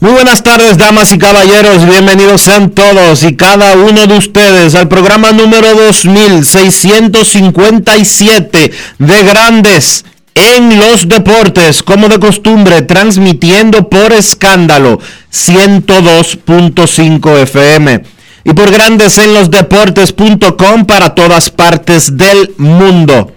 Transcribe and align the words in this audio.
Muy 0.00 0.12
buenas 0.12 0.44
tardes, 0.44 0.78
damas 0.78 1.10
y 1.10 1.18
caballeros. 1.18 1.84
Bienvenidos 1.84 2.42
sean 2.42 2.70
todos 2.70 3.24
y 3.24 3.34
cada 3.34 3.74
uno 3.74 4.06
de 4.06 4.16
ustedes 4.16 4.76
al 4.76 4.86
programa 4.86 5.32
número 5.32 5.74
2657 5.74 8.70
de 8.98 9.22
Grandes 9.24 10.04
en 10.36 10.78
los 10.78 11.08
Deportes, 11.08 11.82
como 11.82 12.08
de 12.08 12.20
costumbre, 12.20 12.82
transmitiendo 12.82 13.88
por 13.88 14.12
escándalo 14.12 15.00
102.5 15.32 17.38
FM 17.38 18.04
y 18.44 18.52
por 18.52 18.70
Grandes 18.70 19.18
en 19.18 19.34
los 19.34 19.50
Deportes.com 19.50 20.86
para 20.86 21.16
todas 21.16 21.50
partes 21.50 22.16
del 22.16 22.54
mundo. 22.56 23.32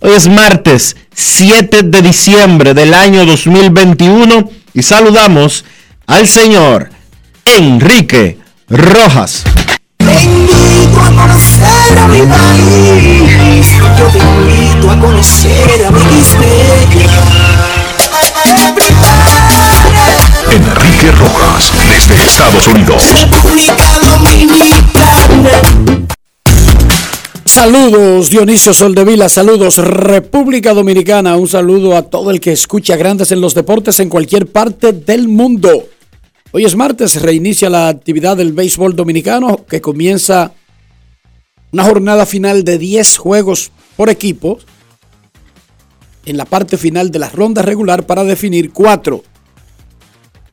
Hoy 0.00 0.12
es 0.14 0.28
martes 0.28 0.94
7 1.14 1.84
de 1.84 2.02
diciembre 2.02 2.74
del 2.74 2.92
año 2.92 3.24
2021 3.24 4.50
y 4.74 4.82
saludamos 4.82 5.64
al 6.06 6.26
señor 6.28 6.90
Enrique 7.44 8.38
Rojas. 8.68 9.44
Te 9.98 10.24
invito 10.24 11.00
a 11.00 11.10
conocer 11.14 11.98
a 11.98 12.08
mi 12.08 12.20
país, 12.22 13.66
yo 13.98 14.06
te 14.06 14.18
invito 14.18 14.90
a 14.90 14.98
conocer 14.98 15.86
a 15.86 15.90
mi 15.90 15.98
Enrique 20.52 21.12
Rojas, 21.12 21.72
desde 21.78 22.22
Estados 22.22 22.66
Unidos. 22.68 23.02
República 23.20 23.98
Dominicana. 24.00 25.50
Saludos 27.44 28.30
Dionisio 28.30 28.72
Soldevila, 28.72 29.28
saludos 29.28 29.76
República 29.76 30.72
Dominicana, 30.74 31.36
un 31.36 31.46
saludo 31.46 31.96
a 31.96 32.02
todo 32.02 32.30
el 32.30 32.40
que 32.40 32.52
escucha 32.52 32.96
grandes 32.96 33.30
en 33.30 33.40
los 33.40 33.54
deportes 33.54 34.00
en 34.00 34.08
cualquier 34.08 34.46
parte 34.46 34.92
del 34.92 35.28
mundo. 35.28 35.88
Hoy 36.54 36.66
es 36.66 36.76
martes, 36.76 37.22
reinicia 37.22 37.70
la 37.70 37.88
actividad 37.88 38.36
del 38.36 38.52
béisbol 38.52 38.94
dominicano 38.94 39.64
que 39.64 39.80
comienza 39.80 40.52
una 41.72 41.82
jornada 41.84 42.26
final 42.26 42.62
de 42.62 42.76
10 42.76 43.16
juegos 43.16 43.72
por 43.96 44.10
equipo 44.10 44.58
en 46.26 46.36
la 46.36 46.44
parte 46.44 46.76
final 46.76 47.10
de 47.10 47.20
la 47.20 47.30
ronda 47.30 47.62
regular 47.62 48.04
para 48.04 48.22
definir 48.24 48.70
cuatro 48.70 49.24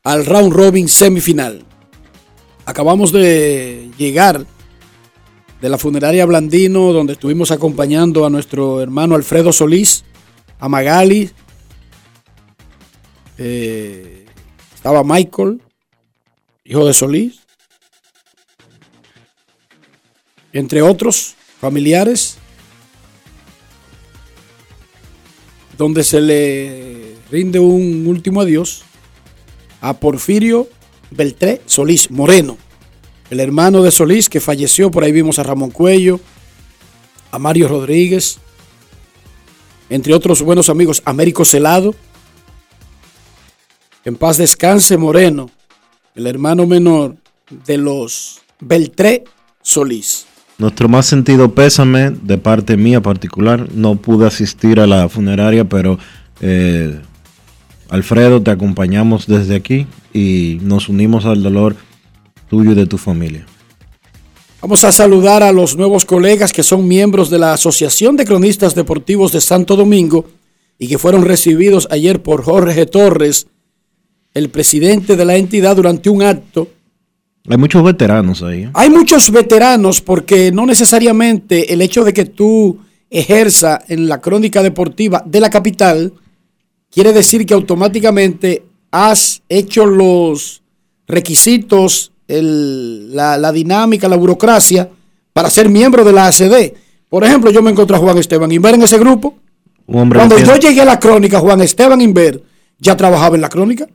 al 0.01 0.25
round 0.25 0.53
robin 0.53 0.87
semifinal. 0.87 1.65
Acabamos 2.65 3.11
de 3.11 3.91
llegar 3.97 4.45
de 5.59 5.67
la 5.67 5.77
funeraria 5.77 6.25
Blandino, 6.25 6.93
donde 6.93 7.13
estuvimos 7.13 7.51
acompañando 7.51 8.25
a 8.25 8.29
nuestro 8.29 8.81
hermano 8.81 9.15
Alfredo 9.15 9.51
Solís, 9.51 10.05
a 10.61 10.69
Magali, 10.69 11.29
eh, 13.37 14.25
estaba 14.73 15.03
Michael, 15.03 15.61
hijo 16.69 16.85
de 16.85 16.93
Solís, 16.93 17.39
entre 20.53 20.83
otros 20.83 21.33
familiares, 21.59 22.37
donde 25.79 26.03
se 26.03 26.21
le 26.21 27.15
rinde 27.31 27.57
un 27.57 28.05
último 28.05 28.41
adiós 28.41 28.83
a 29.81 29.93
Porfirio 29.93 30.69
Beltré 31.09 31.63
Solís 31.65 32.11
Moreno, 32.11 32.55
el 33.31 33.39
hermano 33.39 33.81
de 33.81 33.89
Solís 33.89 34.29
que 34.29 34.39
falleció, 34.39 34.91
por 34.91 35.03
ahí 35.03 35.11
vimos 35.11 35.39
a 35.39 35.43
Ramón 35.43 35.71
Cuello, 35.71 36.19
a 37.31 37.39
Mario 37.39 37.67
Rodríguez, 37.67 38.37
entre 39.89 40.13
otros 40.13 40.43
buenos 40.43 40.69
amigos, 40.69 41.01
Américo 41.05 41.45
Celado, 41.45 41.95
en 44.05 44.15
paz 44.15 44.37
descanse 44.37 44.97
Moreno, 44.97 45.49
el 46.15 46.27
hermano 46.27 46.65
menor 46.65 47.15
de 47.65 47.77
los 47.77 48.41
Beltré 48.59 49.23
Solís. 49.61 50.25
Nuestro 50.57 50.89
más 50.89 51.05
sentido 51.05 51.53
pésame 51.53 52.11
de 52.11 52.37
parte 52.37 52.75
mía 52.75 53.01
particular. 53.01 53.67
No 53.73 53.95
pude 53.95 54.27
asistir 54.27 54.79
a 54.79 54.87
la 54.87 55.07
funeraria, 55.07 55.63
pero 55.63 55.97
eh, 56.41 56.99
Alfredo, 57.89 58.41
te 58.41 58.51
acompañamos 58.51 59.25
desde 59.25 59.55
aquí 59.55 59.87
y 60.13 60.59
nos 60.61 60.89
unimos 60.89 61.25
al 61.25 61.41
dolor 61.41 61.75
tuyo 62.49 62.71
y 62.71 62.75
de 62.75 62.85
tu 62.85 62.97
familia. 62.97 63.45
Vamos 64.61 64.83
a 64.83 64.91
saludar 64.91 65.41
a 65.41 65.53
los 65.53 65.77
nuevos 65.77 66.03
colegas 66.03 66.51
que 66.51 66.63
son 66.63 66.87
miembros 66.87 67.29
de 67.29 67.39
la 67.39 67.53
Asociación 67.53 68.17
de 68.17 68.25
Cronistas 68.25 68.75
Deportivos 68.75 69.31
de 69.31 69.39
Santo 69.39 69.77
Domingo 69.77 70.25
y 70.77 70.87
que 70.87 70.97
fueron 70.97 71.23
recibidos 71.23 71.87
ayer 71.89 72.21
por 72.21 72.43
Jorge 72.43 72.85
Torres 72.85 73.47
el 74.33 74.49
presidente 74.49 75.15
de 75.15 75.25
la 75.25 75.35
entidad 75.35 75.75
durante 75.75 76.09
un 76.09 76.21
acto. 76.21 76.67
Hay 77.47 77.57
muchos 77.57 77.83
veteranos 77.83 78.43
ahí. 78.43 78.63
¿eh? 78.63 78.71
Hay 78.73 78.89
muchos 78.89 79.31
veteranos 79.31 80.01
porque 80.01 80.51
no 80.51 80.65
necesariamente 80.65 81.73
el 81.73 81.81
hecho 81.81 82.03
de 82.03 82.13
que 82.13 82.25
tú 82.25 82.79
ejerza 83.09 83.81
en 83.87 84.07
la 84.07 84.21
crónica 84.21 84.61
deportiva 84.61 85.23
de 85.25 85.39
la 85.39 85.49
capital 85.49 86.13
quiere 86.91 87.13
decir 87.13 87.45
que 87.45 87.53
automáticamente 87.53 88.63
has 88.91 89.41
hecho 89.49 89.85
los 89.85 90.61
requisitos, 91.07 92.11
la, 92.27 93.37
la, 93.37 93.51
dinámica, 93.51 94.07
la 94.07 94.15
burocracia 94.15 94.89
para 95.33 95.49
ser 95.49 95.69
miembro 95.69 96.03
de 96.03 96.13
la 96.13 96.27
ACD. 96.27 96.73
Por 97.07 97.23
ejemplo, 97.23 97.49
yo 97.49 97.61
me 97.61 97.71
encontré 97.71 97.95
a 97.95 97.99
Juan 97.99 98.17
Esteban 98.17 98.51
Inver 98.51 98.75
en 98.75 98.83
ese 98.83 98.99
grupo. 98.99 99.35
Cuando 99.85 100.37
yo 100.37 100.55
llegué 100.57 100.81
a 100.81 100.85
la 100.85 100.99
crónica, 100.99 101.39
Juan 101.39 101.61
Esteban 101.61 102.01
Inver 102.01 102.43
ya 102.77 102.95
trabajaba 102.95 103.35
en 103.35 103.41
la 103.41 103.49
crónica. 103.49 103.87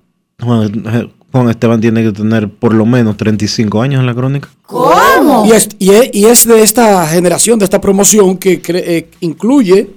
Juan, 0.45 1.49
Esteban 1.51 1.81
tiene 1.81 2.03
que 2.03 2.13
tener 2.13 2.49
por 2.49 2.75
lo 2.75 2.87
menos 2.87 3.17
35 3.17 3.83
años 3.83 4.01
en 4.01 4.07
la 4.07 4.15
crónica. 4.15 4.49
¿Cómo? 4.67 5.47
Y 5.47 5.53
es, 5.53 5.69
y 5.79 6.25
es, 6.27 6.47
de 6.47 6.63
esta 6.63 7.07
generación, 7.09 7.59
de 7.59 7.65
esta 7.65 7.81
promoción 7.81 8.37
que 8.37 8.63
eh, 8.69 9.11
incluye 9.21 9.91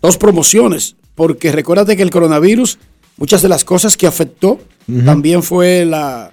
dos 0.00 0.16
promociones, 0.16 0.96
porque 1.14 1.50
recuérdate 1.50 1.96
que 1.96 2.02
el 2.02 2.10
coronavirus, 2.10 2.78
muchas 3.16 3.42
de 3.42 3.48
las 3.48 3.64
cosas 3.64 3.96
que 3.96 4.06
afectó, 4.06 4.60
también 5.04 5.42
fue 5.42 5.84
la 5.84 6.32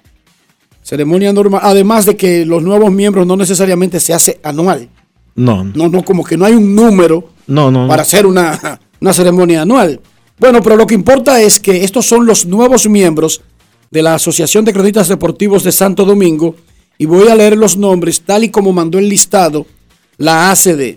ceremonia 0.82 1.32
normal, 1.32 1.60
además 1.62 2.06
de 2.06 2.16
que 2.16 2.46
los 2.46 2.62
nuevos 2.62 2.90
miembros 2.90 3.26
no 3.26 3.36
necesariamente 3.36 4.00
se 4.00 4.14
hace 4.14 4.40
anual. 4.42 4.88
No. 5.34 5.64
No, 5.64 5.88
no, 5.88 6.02
como 6.02 6.24
que 6.24 6.36
no 6.38 6.46
hay 6.46 6.54
un 6.54 6.74
número 6.74 7.28
no, 7.46 7.70
no, 7.70 7.86
para 7.86 8.02
hacer 8.02 8.24
una, 8.24 8.80
una 9.00 9.12
ceremonia 9.12 9.62
anual. 9.62 10.00
Bueno, 10.38 10.62
pero 10.62 10.76
lo 10.76 10.86
que 10.86 10.94
importa 10.94 11.40
es 11.40 11.58
que 11.58 11.84
estos 11.84 12.06
son 12.06 12.26
los 12.26 12.46
nuevos 12.46 12.88
miembros 12.88 13.42
de 13.90 14.02
la 14.02 14.14
Asociación 14.14 14.64
de 14.64 14.72
Cronistas 14.72 15.08
Deportivos 15.08 15.64
de 15.64 15.72
Santo 15.72 16.04
Domingo 16.04 16.56
y 16.98 17.06
voy 17.06 17.28
a 17.28 17.34
leer 17.34 17.56
los 17.56 17.76
nombres 17.76 18.22
tal 18.22 18.44
y 18.44 18.50
como 18.50 18.72
mandó 18.72 18.98
el 18.98 19.08
listado 19.08 19.66
la 20.18 20.50
ACD. 20.50 20.96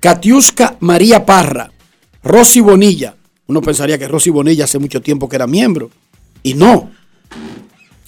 Katiuska 0.00 0.76
María 0.80 1.26
Parra, 1.26 1.70
Rosy 2.22 2.60
Bonilla. 2.60 3.16
Uno 3.46 3.60
pensaría 3.60 3.98
que 3.98 4.08
Rosy 4.08 4.30
Bonilla 4.30 4.64
hace 4.64 4.78
mucho 4.78 5.00
tiempo 5.02 5.28
que 5.28 5.36
era 5.36 5.46
miembro. 5.46 5.90
Y 6.42 6.54
no. 6.54 6.90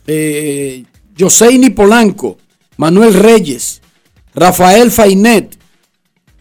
Eh, 0.06 0.84
Joseini 1.18 1.70
Polanco, 1.70 2.38
Manuel 2.76 3.14
Reyes, 3.14 3.82
Rafael 4.34 4.90
Fainet, 4.90 5.58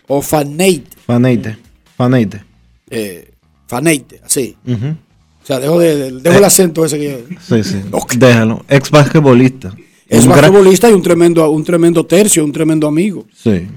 o 0.08 0.22
Faneit, 0.22 0.86
Faneite. 1.06 1.58
Faneite. 1.98 2.44
eh, 2.90 3.31
Faneite, 3.72 4.20
así. 4.26 4.58
O 4.68 5.46
sea, 5.46 5.60
dejo, 5.62 5.80
de- 5.80 6.12
dejo 6.20 6.38
el 6.38 6.44
acento 6.44 6.84
ese 6.84 7.00
que 7.00 7.26
Sí, 7.48 7.64
sí. 7.64 7.82
Déjalo. 8.18 8.66
Ex 8.68 8.92
basquetbolista. 8.92 9.74
es 10.10 10.20
Un 10.26 10.32
gran- 10.32 10.42
basquetbolista 10.52 10.90
y 10.90 10.94
un 10.94 11.02
tremendo, 11.02 11.50
un 11.50 11.64
tremendo 11.64 12.06
tercio, 12.06 12.44
un 12.44 12.52
tremendo 12.52 12.86
amigo. 12.90 13.26
Sí. 13.34 13.68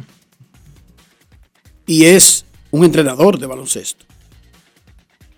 Y 1.87 2.05
es 2.07 2.45
un 2.73 2.85
entrenador 2.85 3.39
de 3.39 3.47
baloncesto. 3.47 4.05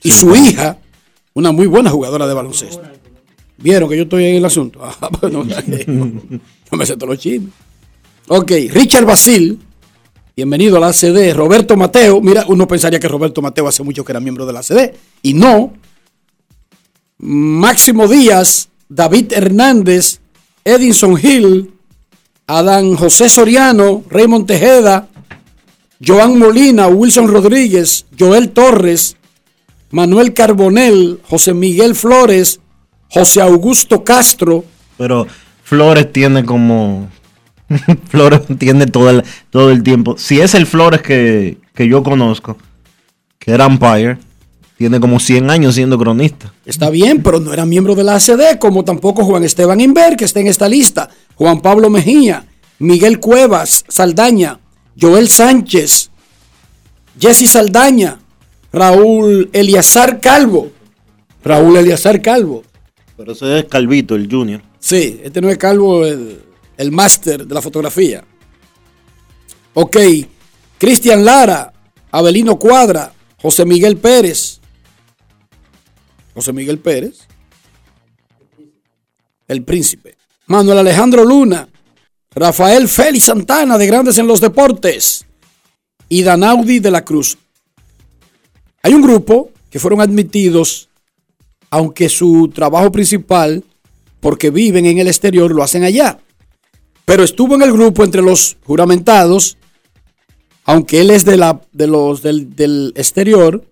Y 0.02 0.10
su 0.10 0.34
hija, 0.34 0.78
una 1.34 1.52
muy 1.52 1.66
buena 1.66 1.90
jugadora 1.90 2.26
de 2.26 2.32
baloncesto. 2.32 2.82
¿Vieron 3.58 3.90
que 3.90 3.96
yo 3.98 4.04
estoy 4.04 4.24
en 4.24 4.36
el 4.36 4.44
asunto? 4.46 4.80
Ah, 5.02 5.10
bueno, 5.20 5.44
no 5.86 6.78
me 6.78 6.86
sé 6.86 6.94
todos 6.96 7.10
los 7.10 7.18
chismes. 7.18 7.52
Ok, 8.28 8.52
Richard 8.70 9.04
Basil, 9.04 9.58
bienvenido 10.36 10.76
a 10.76 10.80
la 10.80 10.88
ACD. 10.88 11.34
Roberto 11.34 11.78
Mateo, 11.78 12.20
mira, 12.20 12.44
uno 12.48 12.68
pensaría 12.68 13.00
que 13.00 13.08
Roberto 13.08 13.40
Mateo 13.40 13.66
hace 13.68 13.82
mucho 13.82 14.04
que 14.04 14.12
era 14.12 14.20
miembro 14.20 14.44
de 14.44 14.52
la 14.52 14.60
ACD. 14.60 14.94
Y 15.22 15.32
no. 15.32 15.72
Máximo 17.16 18.06
Díaz, 18.06 18.68
David 18.90 19.32
Hernández, 19.32 20.20
Edinson 20.62 21.18
Hill, 21.20 21.72
Adán 22.46 22.96
José 22.96 23.30
Soriano, 23.30 24.04
Raymond 24.10 24.46
Tejeda, 24.46 25.08
Joan 26.06 26.38
Molina, 26.38 26.86
Wilson 26.88 27.28
Rodríguez, 27.28 28.04
Joel 28.18 28.50
Torres, 28.50 29.16
Manuel 29.90 30.34
Carbonel, 30.34 31.18
José 31.26 31.54
Miguel 31.54 31.94
Flores, 31.94 32.60
José 33.08 33.40
Augusto 33.40 34.04
Castro, 34.04 34.66
Pero 34.98 35.26
Flores 35.64 36.12
tiene 36.12 36.44
como. 36.44 37.08
Flores 38.08 38.42
tiene 38.58 38.86
todo 38.86 39.10
el, 39.10 39.24
todo 39.50 39.70
el 39.70 39.82
tiempo. 39.82 40.16
Si 40.18 40.40
es 40.40 40.54
el 40.54 40.66
Flores 40.66 41.02
que, 41.02 41.58
que 41.74 41.88
yo 41.88 42.02
conozco, 42.02 42.56
que 43.38 43.52
era 43.52 43.66
Empire, 43.66 44.18
tiene 44.76 45.00
como 45.00 45.18
100 45.18 45.50
años 45.50 45.74
siendo 45.74 45.98
cronista. 45.98 46.52
Está 46.64 46.90
bien, 46.90 47.22
pero 47.22 47.40
no 47.40 47.52
era 47.52 47.64
miembro 47.64 47.94
de 47.94 48.04
la 48.04 48.16
ACD, 48.16 48.58
como 48.58 48.84
tampoco 48.84 49.24
Juan 49.24 49.44
Esteban 49.44 49.80
Inver, 49.80 50.16
que 50.16 50.24
está 50.24 50.40
en 50.40 50.48
esta 50.48 50.68
lista, 50.68 51.08
Juan 51.34 51.60
Pablo 51.60 51.88
Mejía, 51.88 52.44
Miguel 52.78 53.18
Cuevas, 53.18 53.84
Saldaña, 53.88 54.60
Joel 55.00 55.28
Sánchez, 55.28 56.10
Jesse 57.18 57.48
Saldaña, 57.50 58.18
Raúl 58.72 59.48
Eliazar 59.52 60.20
Calvo. 60.20 60.70
Raúl 61.42 61.76
Eliazar 61.78 62.20
Calvo. 62.20 62.62
Pero 63.16 63.32
ese 63.32 63.60
es 63.60 63.64
Calvito, 63.64 64.14
el 64.14 64.30
Junior. 64.30 64.60
Sí, 64.78 65.20
este 65.24 65.40
no 65.40 65.48
es 65.48 65.56
Calvo, 65.56 66.04
el, 66.04 66.40
el 66.76 66.92
máster 66.92 67.46
de 67.46 67.54
la 67.54 67.62
fotografía. 67.62 68.24
Ok, 69.74 69.96
Cristian 70.78 71.24
Lara, 71.24 71.72
Abelino 72.10 72.58
Cuadra, 72.58 73.12
José 73.40 73.64
Miguel 73.64 73.96
Pérez. 73.96 74.60
José 76.34 76.52
Miguel 76.52 76.78
Pérez. 76.78 77.26
El 79.48 79.62
príncipe. 79.64 80.16
Manuel 80.46 80.78
Alejandro 80.78 81.24
Luna. 81.24 81.68
Rafael 82.30 82.88
Félix 82.88 83.24
Santana 83.24 83.78
de 83.78 83.86
Grandes 83.86 84.18
en 84.18 84.26
los 84.26 84.40
Deportes. 84.40 85.24
Y 86.08 86.22
Danaudi 86.22 86.78
de 86.78 86.90
la 86.90 87.04
Cruz. 87.04 87.38
Hay 88.82 88.94
un 88.94 89.02
grupo 89.02 89.50
que 89.70 89.78
fueron 89.78 90.00
admitidos, 90.00 90.88
aunque 91.70 92.08
su 92.08 92.50
trabajo 92.54 92.92
principal, 92.92 93.64
porque 94.20 94.50
viven 94.50 94.86
en 94.86 94.98
el 94.98 95.08
exterior, 95.08 95.50
lo 95.50 95.62
hacen 95.62 95.84
allá. 95.84 96.18
Pero 97.06 97.22
estuvo 97.22 97.54
en 97.54 97.62
el 97.62 97.72
grupo 97.72 98.04
entre 98.04 98.20
los 98.20 98.58
juramentados, 98.64 99.56
aunque 100.64 101.00
él 101.00 101.10
es 101.10 101.24
de, 101.24 101.36
la, 101.36 101.62
de 101.72 101.86
los 101.86 102.20
del, 102.20 102.54
del 102.54 102.92
exterior, 102.96 103.64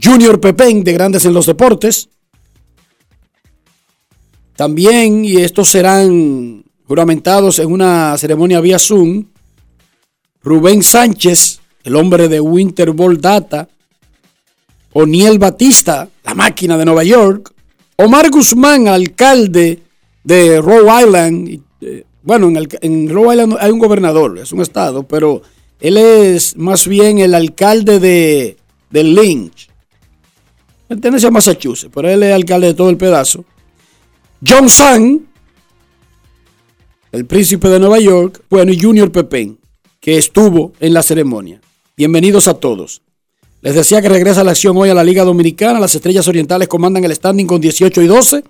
Junior 0.00 0.40
Pepén 0.40 0.82
de 0.84 0.92
Grandes 0.92 1.24
en 1.24 1.34
los 1.34 1.46
Deportes. 1.46 2.08
También, 4.54 5.24
y 5.24 5.38
estos 5.38 5.68
serán 5.68 6.64
juramentados 6.86 7.58
en 7.58 7.72
una 7.72 8.16
ceremonia 8.16 8.60
vía 8.60 8.78
Zoom, 8.78 9.26
Rubén 10.42 10.82
Sánchez, 10.82 11.60
el 11.82 11.96
hombre 11.96 12.28
de 12.28 12.40
Winter 12.40 12.92
Ball 12.92 13.20
Data, 13.20 13.68
Oniel 14.92 15.38
Batista, 15.38 16.08
la 16.24 16.34
máquina 16.34 16.78
de 16.78 16.84
Nueva 16.84 17.02
York, 17.02 17.52
Omar 17.96 18.30
Guzmán, 18.30 18.86
alcalde 18.86 19.82
de 20.22 20.60
Rhode 20.60 21.04
Island. 21.04 21.62
Bueno, 22.22 22.48
en, 22.48 22.56
el- 22.56 23.08
Rhode 23.10 23.32
Island 23.34 23.56
hay 23.60 23.70
un 23.70 23.78
gobernador, 23.78 24.38
es 24.38 24.52
un 24.52 24.60
estado, 24.60 25.02
pero 25.04 25.42
él 25.80 25.96
es 25.96 26.56
más 26.56 26.86
bien 26.86 27.18
el 27.18 27.34
alcalde 27.34 27.98
de, 27.98 28.56
de 28.90 29.04
Lynch. 29.04 29.68
Pertenece 30.88 31.26
a 31.26 31.30
Massachusetts, 31.30 31.90
pero 31.94 32.08
él 32.10 32.22
es 32.22 32.34
alcalde 32.34 32.68
de 32.68 32.74
todo 32.74 32.90
el 32.90 32.96
pedazo. 32.96 33.44
John 34.46 34.68
Sang, 34.68 35.20
el 37.12 37.26
príncipe 37.26 37.68
de 37.68 37.78
Nueva 37.78 37.98
York, 38.00 38.42
bueno, 38.50 38.72
y 38.72 38.80
Junior 38.80 39.10
Pepén, 39.10 39.58
que 40.00 40.18
estuvo 40.18 40.72
en 40.80 40.92
la 40.94 41.02
ceremonia. 41.02 41.60
Bienvenidos 41.96 42.48
a 42.48 42.54
todos. 42.54 43.02
Les 43.62 43.74
decía 43.74 44.00
que 44.00 44.08
regresa 44.08 44.42
la 44.42 44.52
acción 44.52 44.76
hoy 44.78 44.88
a 44.88 44.94
la 44.94 45.04
Liga 45.04 45.22
Dominicana. 45.22 45.78
Las 45.78 45.94
Estrellas 45.94 46.26
Orientales 46.28 46.66
comandan 46.68 47.04
el 47.04 47.14
standing 47.14 47.46
con 47.46 47.60
18 47.60 48.00
y 48.02 48.06
12. 48.06 48.42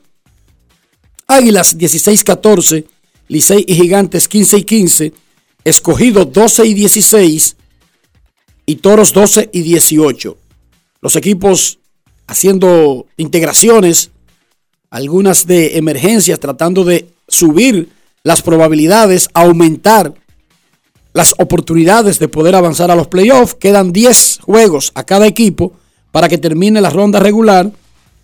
Águilas 1.27 1.77
16-14. 1.77 2.85
Licey 3.31 3.65
y 3.69 3.77
Gigantes 3.77 4.27
15 4.27 4.59
y 4.59 4.63
15. 4.65 5.13
Escogido 5.63 6.25
12 6.25 6.67
y 6.67 6.75
16. 6.75 7.57
Y 8.67 8.77
Toros 8.77 9.13
12 9.13 9.51
y 9.53 9.63
18. 9.63 10.37
Los 11.01 11.15
equipos 11.15 11.79
haciendo 12.27 13.07
integraciones, 13.17 14.11
algunas 14.91 15.47
de 15.47 15.79
emergencias, 15.79 16.41
tratando 16.41 16.85
de 16.85 17.09
subir 17.29 17.91
las 18.25 18.43
probabilidades, 18.43 19.31
aumentar 19.33 20.13
las 21.13 21.35
oportunidades 21.39 22.19
de 22.19 22.27
poder 22.27 22.57
avanzar 22.57 22.91
a 22.91 22.97
los 22.97 23.07
playoffs. 23.07 23.55
Quedan 23.55 23.93
10 23.93 24.41
juegos 24.43 24.91
a 24.97 25.05
cada 25.05 25.29
equipo 25.29 25.73
para 26.11 26.29
que 26.29 26.39
termine 26.39 26.81
la 26.81 26.91
ronda 26.91 27.21
regular. 27.21 27.71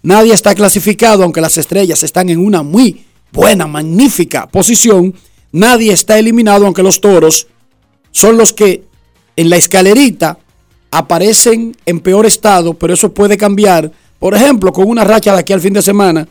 Nadie 0.03 0.35
está 0.35 0.57
clasificado, 0.57 1.23
aunque 1.23 1.41
las 1.41 1.59
estrellas 1.59 2.03
están 2.03 2.29
en 2.29 2.41
una 2.41 2.65
muy 2.65 3.06
buena, 3.33 3.67
magnífica 3.67 4.47
posición. 4.47 5.15
Nadie 5.53 5.93
está 5.93 6.19
eliminado, 6.19 6.67
aunque 6.67 6.83
los 6.83 7.01
toros 7.01 7.47
son 8.11 8.37
los 8.37 8.53
que 8.53 8.85
en 9.37 9.51
la 9.51 9.57
escalerita 9.57 10.39
aparecen 10.91 11.77
en 11.85 12.01
peor 12.01 12.27
estado, 12.27 12.75
pero 12.75 12.95
eso 12.95 13.13
puede 13.13 13.37
cambiar. 13.37 13.91
Por 14.19 14.35
ejemplo, 14.35 14.73
con 14.73 14.89
una 14.89 15.05
racha 15.05 15.33
de 15.35 15.41
aquí 15.41 15.53
al 15.53 15.61
fin 15.61 15.75
de 15.75 15.83
semana 15.83 16.27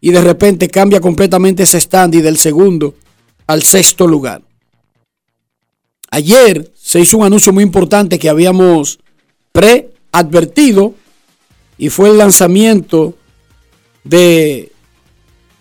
y 0.00 0.10
de 0.10 0.20
repente 0.20 0.68
cambia 0.68 1.00
completamente 1.00 1.62
ese 1.62 1.80
standing 1.80 2.22
del 2.22 2.36
segundo 2.36 2.94
al 3.46 3.62
sexto 3.62 4.06
lugar. 4.06 4.42
Ayer 6.10 6.72
se 6.74 7.00
hizo 7.00 7.18
un 7.18 7.24
anuncio 7.24 7.52
muy 7.52 7.62
importante 7.62 8.18
que 8.18 8.28
habíamos 8.28 8.98
preadvertido 9.52 10.94
y 11.78 11.88
fue 11.88 12.10
el 12.10 12.18
lanzamiento 12.18 13.14
de 14.04 14.72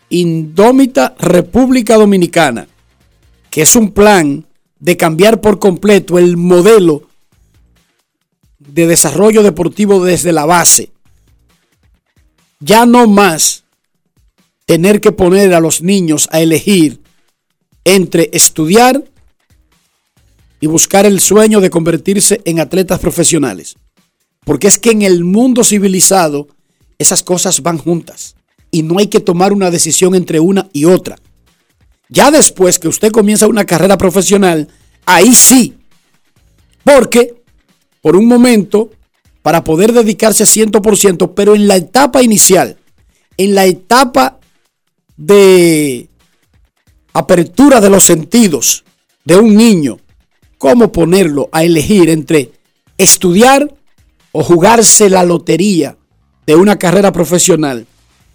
Indómita 0.10 1.16
República 1.20 1.96
Dominicana, 1.96 2.68
que 3.50 3.62
es 3.62 3.76
un 3.76 3.92
plan 3.92 4.48
de 4.80 4.98
cambiar 4.98 5.42
por 5.42 5.60
completo 5.60 6.18
el 6.18 6.38
modelo 6.38 7.08
de 8.58 8.88
desarrollo 8.88 9.44
deportivo 9.44 10.04
desde 10.04 10.34
la 10.34 10.46
base. 10.46 10.92
Ya 12.60 12.86
no 12.86 13.08
más 13.08 13.64
tener 14.66 15.02
que 15.02 15.12
poner 15.12 15.54
a 15.54 15.60
los 15.60 15.82
niños 15.82 16.28
a 16.32 16.42
elegir 16.42 17.02
entre 17.84 18.30
estudiar 18.34 19.04
y 20.60 20.68
buscar 20.68 21.06
el 21.06 21.20
sueño 21.20 21.62
de 21.62 21.70
convertirse 21.70 22.42
en 22.46 22.60
atletas 22.60 23.00
profesionales. 23.00 23.78
Porque 24.46 24.68
es 24.68 24.78
que 24.78 24.92
en 24.92 25.04
el 25.04 25.24
mundo 25.24 25.64
civilizado 25.64 26.48
esas 26.98 27.24
cosas 27.24 27.62
van 27.62 27.78
juntas 27.78 28.36
y 28.72 28.84
no 28.84 29.00
hay 29.00 29.08
que 29.08 29.20
tomar 29.20 29.54
una 29.54 29.72
decisión 29.72 30.16
entre 30.16 30.40
una 30.40 30.70
y 30.74 30.86
otra. 30.86 31.18
Ya 32.10 32.32
después 32.32 32.80
que 32.80 32.88
usted 32.88 33.12
comienza 33.12 33.48
una 33.48 33.66
carrera 33.66 33.98
profesional, 33.98 34.68
ahí 35.06 35.34
sí. 35.34 35.76
Porque 36.84 37.40
por 38.02 38.16
un 38.16 38.28
momento, 38.28 38.92
para 39.42 39.64
poder 39.64 39.94
dedicarse 39.94 40.46
100%, 40.46 41.34
pero 41.36 41.56
en 41.56 41.68
la 41.68 41.76
etapa 41.76 42.22
inicial, 42.24 42.78
en 43.38 43.56
la 43.56 43.66
etapa 43.66 44.40
de 45.18 46.10
apertura 47.14 47.82
de 47.82 47.90
los 47.90 48.04
sentidos 48.04 48.86
de 49.26 49.38
un 49.38 49.56
niño, 49.56 50.00
cómo 50.58 50.92
ponerlo 50.92 51.50
a 51.52 51.64
elegir 51.64 52.10
entre 52.10 52.52
estudiar 52.98 53.74
o 54.32 54.44
jugarse 54.44 55.10
la 55.10 55.24
lotería 55.24 55.98
de 56.46 56.56
una 56.56 56.78
carrera 56.78 57.12
profesional. 57.12 57.86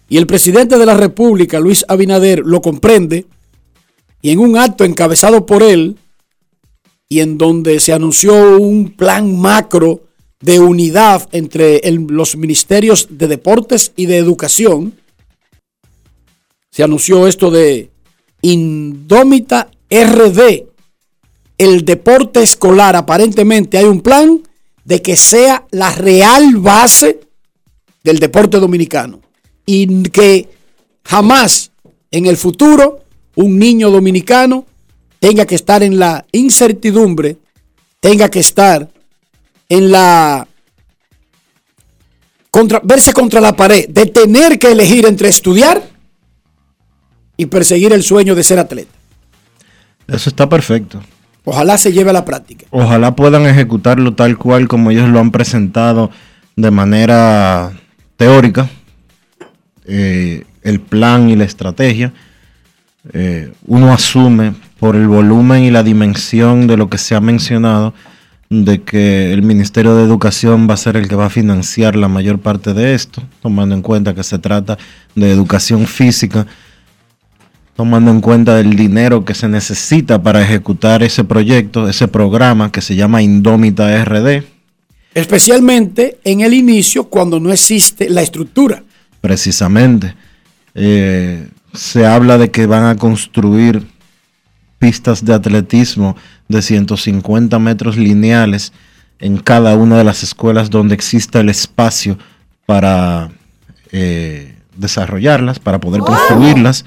Y 0.07 0.17
el 0.17 0.27
presidente 0.27 0.77
de 0.77 0.85
la 0.85 0.95
República, 0.95 1.59
Luis 1.59 1.83
Abinader, 1.87 2.39
lo 2.39 2.61
comprende 2.61 3.25
y 4.21 4.31
en 4.31 4.39
un 4.39 4.57
acto 4.57 4.83
encabezado 4.83 5.45
por 5.45 5.63
él 5.63 5.97
y 7.09 7.19
en 7.19 7.37
donde 7.37 7.79
se 7.79 7.93
anunció 7.93 8.59
un 8.59 8.91
plan 8.91 9.39
macro 9.39 10.03
de 10.39 10.59
unidad 10.59 11.27
entre 11.31 11.81
los 11.91 12.35
ministerios 12.35 13.07
de 13.11 13.27
deportes 13.27 13.93
y 13.95 14.05
de 14.05 14.17
educación, 14.17 14.93
se 16.71 16.83
anunció 16.83 17.27
esto 17.27 17.51
de 17.51 17.89
Indómita 18.41 19.71
RD, 19.89 20.65
el 21.57 21.85
deporte 21.85 22.43
escolar. 22.43 22.95
Aparentemente 22.95 23.77
hay 23.77 23.85
un 23.85 24.01
plan 24.01 24.43
de 24.83 25.01
que 25.01 25.15
sea 25.15 25.65
la 25.71 25.91
real 25.91 26.57
base 26.57 27.21
del 28.03 28.19
deporte 28.19 28.59
dominicano 28.59 29.24
y 29.65 30.03
que 30.09 30.49
jamás 31.03 31.71
en 32.11 32.25
el 32.25 32.37
futuro 32.37 33.01
un 33.35 33.59
niño 33.59 33.89
dominicano 33.89 34.65
tenga 35.19 35.45
que 35.45 35.55
estar 35.55 35.83
en 35.83 35.99
la 35.99 36.25
incertidumbre, 36.31 37.37
tenga 37.99 38.29
que 38.29 38.39
estar 38.39 38.87
en 39.69 39.91
la 39.91 40.47
contra, 42.51 42.79
verse 42.83 43.11
contra 43.11 43.41
la 43.41 43.55
pared, 43.55 43.89
de 43.89 44.05
tener 44.05 44.59
que 44.59 44.71
elegir 44.71 45.05
entre 45.05 45.29
estudiar 45.29 45.81
y 47.37 47.47
perseguir 47.47 47.91
el 47.91 48.03
sueño 48.03 48.35
de 48.35 48.43
ser 48.43 48.59
atleta. 48.59 48.91
Eso 50.07 50.29
está 50.29 50.47
perfecto. 50.47 51.01
Ojalá 51.43 51.77
se 51.77 51.91
lleve 51.91 52.09
a 52.09 52.13
la 52.13 52.25
práctica. 52.25 52.65
Ojalá 52.71 53.15
puedan 53.15 53.45
ejecutarlo 53.45 54.13
tal 54.13 54.37
cual 54.37 54.67
como 54.67 54.91
ellos 54.91 55.09
lo 55.09 55.19
han 55.19 55.31
presentado 55.31 56.11
de 56.55 56.71
manera 56.71 57.73
teórica, 58.17 58.69
eh, 59.87 60.43
el 60.63 60.79
plan 60.79 61.29
y 61.29 61.35
la 61.35 61.43
estrategia. 61.43 62.13
Eh, 63.13 63.51
uno 63.67 63.93
asume 63.93 64.53
por 64.79 64.95
el 64.95 65.07
volumen 65.07 65.63
y 65.63 65.71
la 65.71 65.83
dimensión 65.83 66.67
de 66.67 66.77
lo 66.77 66.89
que 66.89 66.97
se 66.97 67.15
ha 67.15 67.21
mencionado 67.21 67.93
de 68.49 68.81
que 68.81 69.33
el 69.33 69.41
Ministerio 69.41 69.95
de 69.95 70.03
Educación 70.03 70.67
va 70.69 70.75
a 70.75 70.77
ser 70.77 70.97
el 70.97 71.07
que 71.07 71.15
va 71.15 71.25
a 71.25 71.29
financiar 71.29 71.95
la 71.95 72.07
mayor 72.07 72.39
parte 72.39 72.73
de 72.73 72.93
esto, 72.93 73.23
tomando 73.41 73.75
en 73.75 73.81
cuenta 73.81 74.13
que 74.13 74.23
se 74.23 74.37
trata 74.39 74.77
de 75.15 75.31
educación 75.31 75.87
física, 75.87 76.45
tomando 77.75 78.11
en 78.11 78.21
cuenta 78.21 78.59
el 78.59 78.75
dinero 78.75 79.25
que 79.25 79.33
se 79.33 79.47
necesita 79.47 80.21
para 80.21 80.41
ejecutar 80.41 81.03
ese 81.03 81.23
proyecto, 81.23 81.89
ese 81.89 82.07
programa 82.07 82.71
que 82.71 82.81
se 82.81 82.95
llama 82.95 83.21
Indómita 83.21 84.03
RD, 84.05 84.43
Especialmente 85.15 86.19
en 86.25 86.41
el 86.41 86.53
inicio 86.53 87.05
cuando 87.05 87.39
no 87.39 87.53
existe 87.53 88.09
la 88.09 88.21
estructura. 88.21 88.83
Precisamente. 89.25 90.13
Eh, 90.75 91.49
se 91.73 92.05
habla 92.05 92.37
de 92.37 92.51
que 92.51 92.67
van 92.67 92.83
a 92.83 92.95
construir 92.95 93.87
pistas 94.77 95.25
de 95.25 95.33
atletismo 95.33 96.15
de 96.47 96.61
150 96.61 97.57
metros 97.57 97.97
lineales 97.97 98.71
en 99.17 99.37
cada 99.37 99.75
una 99.77 99.97
de 99.97 100.03
las 100.03 100.21
escuelas 100.21 100.69
donde 100.69 100.93
exista 100.93 101.39
el 101.39 101.49
espacio 101.49 102.19
para 102.67 103.31
eh, 103.91 104.53
desarrollarlas, 104.77 105.57
para 105.57 105.79
poder 105.79 106.01
construirlas. 106.01 106.85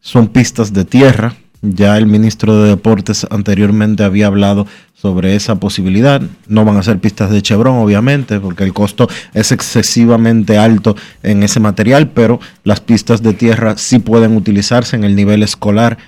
Son 0.00 0.28
pistas 0.28 0.72
de 0.72 0.86
tierra. 0.86 1.36
Ya 1.72 1.96
el 1.96 2.06
ministro 2.06 2.62
de 2.62 2.68
Deportes 2.70 3.26
anteriormente 3.30 4.04
había 4.04 4.26
hablado 4.26 4.66
sobre 4.94 5.34
esa 5.34 5.56
posibilidad. 5.56 6.20
No 6.46 6.64
van 6.64 6.76
a 6.76 6.82
ser 6.82 6.98
pistas 6.98 7.30
de 7.30 7.40
Chevron, 7.40 7.78
obviamente, 7.78 8.38
porque 8.38 8.64
el 8.64 8.72
costo 8.72 9.08
es 9.32 9.50
excesivamente 9.50 10.58
alto 10.58 10.94
en 11.22 11.42
ese 11.42 11.60
material, 11.60 12.10
pero 12.10 12.38
las 12.64 12.80
pistas 12.80 13.22
de 13.22 13.32
tierra 13.32 13.78
sí 13.78 13.98
pueden 13.98 14.36
utilizarse 14.36 14.96
en 14.96 15.04
el 15.04 15.16
nivel 15.16 15.42
escolar. 15.42 15.98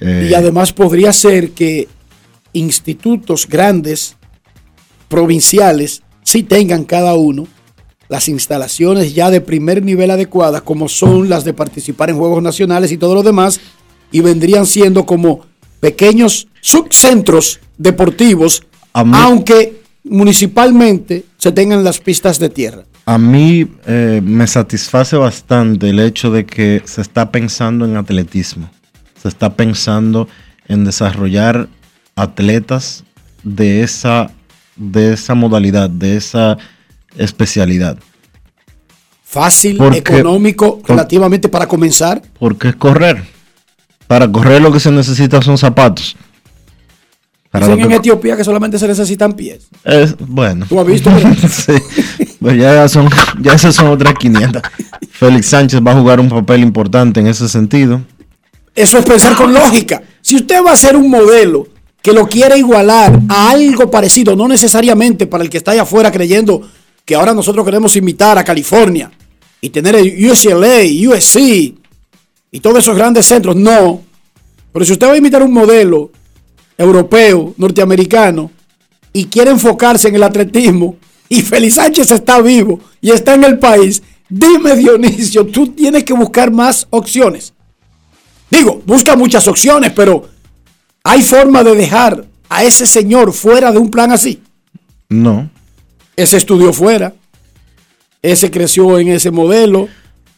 eh, 0.00 0.28
Y 0.30 0.34
además 0.34 0.72
podría 0.72 1.12
ser 1.12 1.50
que 1.50 1.88
institutos 2.52 3.48
grandes, 3.48 4.16
provinciales, 5.08 6.02
sí 6.22 6.42
tengan 6.42 6.84
cada 6.84 7.14
uno 7.14 7.48
las 8.08 8.28
instalaciones 8.28 9.14
ya 9.14 9.30
de 9.30 9.40
primer 9.40 9.84
nivel 9.84 10.10
adecuadas, 10.10 10.62
como 10.62 10.88
son 10.88 11.28
las 11.28 11.44
de 11.44 11.54
participar 11.54 12.10
en 12.10 12.16
Juegos 12.16 12.42
Nacionales 12.42 12.90
y 12.90 12.98
todo 12.98 13.14
lo 13.14 13.22
demás, 13.22 13.60
y 14.10 14.20
vendrían 14.20 14.66
siendo 14.66 15.06
como 15.06 15.46
pequeños 15.80 16.48
subcentros 16.60 17.60
deportivos, 17.78 18.62
mí- 18.94 19.12
aunque 19.14 19.80
municipalmente 20.04 21.24
se 21.38 21.52
tengan 21.52 21.84
las 21.84 21.98
pistas 22.00 22.38
de 22.38 22.48
tierra. 22.48 22.82
A 23.06 23.18
mí 23.18 23.66
eh, 23.86 24.20
me 24.22 24.46
satisface 24.46 25.16
bastante 25.16 25.88
el 25.90 26.00
hecho 26.00 26.30
de 26.30 26.44
que 26.46 26.82
se 26.84 27.00
está 27.00 27.30
pensando 27.32 27.84
en 27.84 27.96
atletismo. 27.96 28.70
Se 29.20 29.28
está 29.28 29.54
pensando 29.54 30.28
en 30.68 30.84
desarrollar 30.84 31.68
atletas 32.14 33.04
de 33.42 33.82
esa, 33.82 34.30
de 34.76 35.12
esa 35.14 35.34
modalidad, 35.34 35.90
de 35.90 36.16
esa 36.16 36.58
especialidad. 37.16 37.98
Fácil, 39.24 39.76
Porque- 39.76 39.98
económico, 39.98 40.78
por- 40.78 40.90
relativamente 40.90 41.48
para 41.48 41.66
comenzar. 41.66 42.22
Porque 42.38 42.68
es 42.68 42.76
correr. 42.76 43.22
Para 44.10 44.26
correr 44.26 44.60
lo 44.60 44.72
que 44.72 44.80
se 44.80 44.90
necesita 44.90 45.40
son 45.40 45.56
zapatos. 45.56 46.16
Para 47.48 47.68
Dicen 47.68 47.84
en 47.84 47.92
Etiopía 47.92 48.36
que 48.36 48.42
solamente 48.42 48.76
se 48.76 48.88
necesitan 48.88 49.34
pies. 49.34 49.68
es, 49.84 50.16
bueno. 50.18 50.66
¿Tú 50.68 50.80
has 50.80 50.86
visto? 50.88 51.12
Sí. 51.48 51.74
Pues 52.40 52.58
ya, 52.58 52.88
son, 52.88 53.08
ya 53.40 53.52
esas 53.52 53.76
son 53.76 53.86
otras 53.86 54.14
500. 54.14 54.62
Félix 55.12 55.46
Sánchez 55.46 55.80
va 55.86 55.92
a 55.92 55.94
jugar 55.94 56.18
un 56.18 56.28
papel 56.28 56.62
importante 56.62 57.20
en 57.20 57.28
ese 57.28 57.48
sentido. 57.48 58.00
Eso 58.74 58.98
es 58.98 59.04
pensar 59.04 59.36
con 59.36 59.54
lógica. 59.54 60.02
Si 60.20 60.34
usted 60.34 60.60
va 60.64 60.70
a 60.70 60.74
hacer 60.74 60.96
un 60.96 61.08
modelo 61.08 61.68
que 62.02 62.12
lo 62.12 62.26
quiere 62.26 62.58
igualar 62.58 63.16
a 63.28 63.50
algo 63.52 63.92
parecido, 63.92 64.34
no 64.34 64.48
necesariamente 64.48 65.28
para 65.28 65.44
el 65.44 65.50
que 65.50 65.58
está 65.58 65.70
allá 65.70 65.82
afuera 65.82 66.10
creyendo 66.10 66.68
que 67.04 67.14
ahora 67.14 67.32
nosotros 67.32 67.64
queremos 67.64 67.94
imitar 67.94 68.36
a 68.38 68.42
California 68.42 69.08
y 69.60 69.70
tener 69.70 69.94
el 69.94 70.08
UCLA, 70.28 70.80
USC 71.08 71.79
y 72.50 72.60
todos 72.60 72.78
esos 72.78 72.96
grandes 72.96 73.26
centros, 73.26 73.56
no. 73.56 74.02
Pero 74.72 74.84
si 74.84 74.92
usted 74.92 75.08
va 75.08 75.12
a 75.12 75.16
imitar 75.16 75.42
un 75.42 75.52
modelo 75.52 76.10
europeo, 76.76 77.54
norteamericano, 77.56 78.50
y 79.12 79.26
quiere 79.26 79.50
enfocarse 79.50 80.08
en 80.08 80.16
el 80.16 80.22
atletismo, 80.22 80.96
y 81.28 81.42
Félix 81.42 81.74
Sánchez 81.74 82.10
está 82.10 82.40
vivo 82.40 82.80
y 83.00 83.10
está 83.10 83.34
en 83.34 83.44
el 83.44 83.58
país, 83.58 84.02
dime 84.28 84.76
Dionisio, 84.76 85.46
tú 85.46 85.68
tienes 85.68 86.04
que 86.04 86.12
buscar 86.12 86.50
más 86.50 86.86
opciones. 86.90 87.52
Digo, 88.50 88.82
busca 88.84 89.14
muchas 89.14 89.46
opciones, 89.46 89.92
pero 89.92 90.28
hay 91.04 91.22
forma 91.22 91.62
de 91.62 91.76
dejar 91.76 92.26
a 92.48 92.64
ese 92.64 92.84
señor 92.84 93.32
fuera 93.32 93.70
de 93.70 93.78
un 93.78 93.90
plan 93.90 94.10
así. 94.10 94.42
No. 95.08 95.48
Ese 96.16 96.36
estudió 96.36 96.72
fuera, 96.72 97.14
ese 98.22 98.50
creció 98.50 98.98
en 98.98 99.08
ese 99.08 99.30
modelo, 99.30 99.88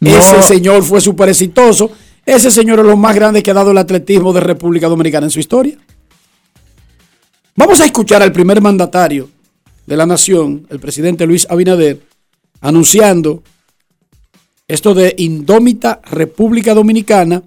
No. 0.02 0.18
ese 0.18 0.42
señor 0.42 0.82
fue 0.82 1.00
súper 1.00 1.28
exitoso, 1.28 1.92
ese 2.26 2.50
señor 2.50 2.80
es 2.80 2.86
lo 2.86 2.96
más 2.96 3.14
grande 3.14 3.40
que 3.40 3.52
ha 3.52 3.54
dado 3.54 3.70
el 3.70 3.78
atletismo 3.78 4.32
de 4.32 4.40
República 4.40 4.88
Dominicana 4.88 5.26
en 5.26 5.30
su 5.30 5.38
historia. 5.38 5.78
Vamos 7.54 7.80
a 7.80 7.84
escuchar 7.84 8.20
al 8.20 8.32
primer 8.32 8.60
mandatario 8.60 9.30
de 9.86 9.96
la 9.96 10.04
nación, 10.04 10.66
el 10.70 10.80
presidente 10.80 11.24
Luis 11.24 11.46
Abinader, 11.48 12.00
anunciando 12.60 13.44
esto 14.66 14.92
de 14.92 15.14
Indómita 15.18 16.00
República 16.10 16.74
Dominicana, 16.74 17.44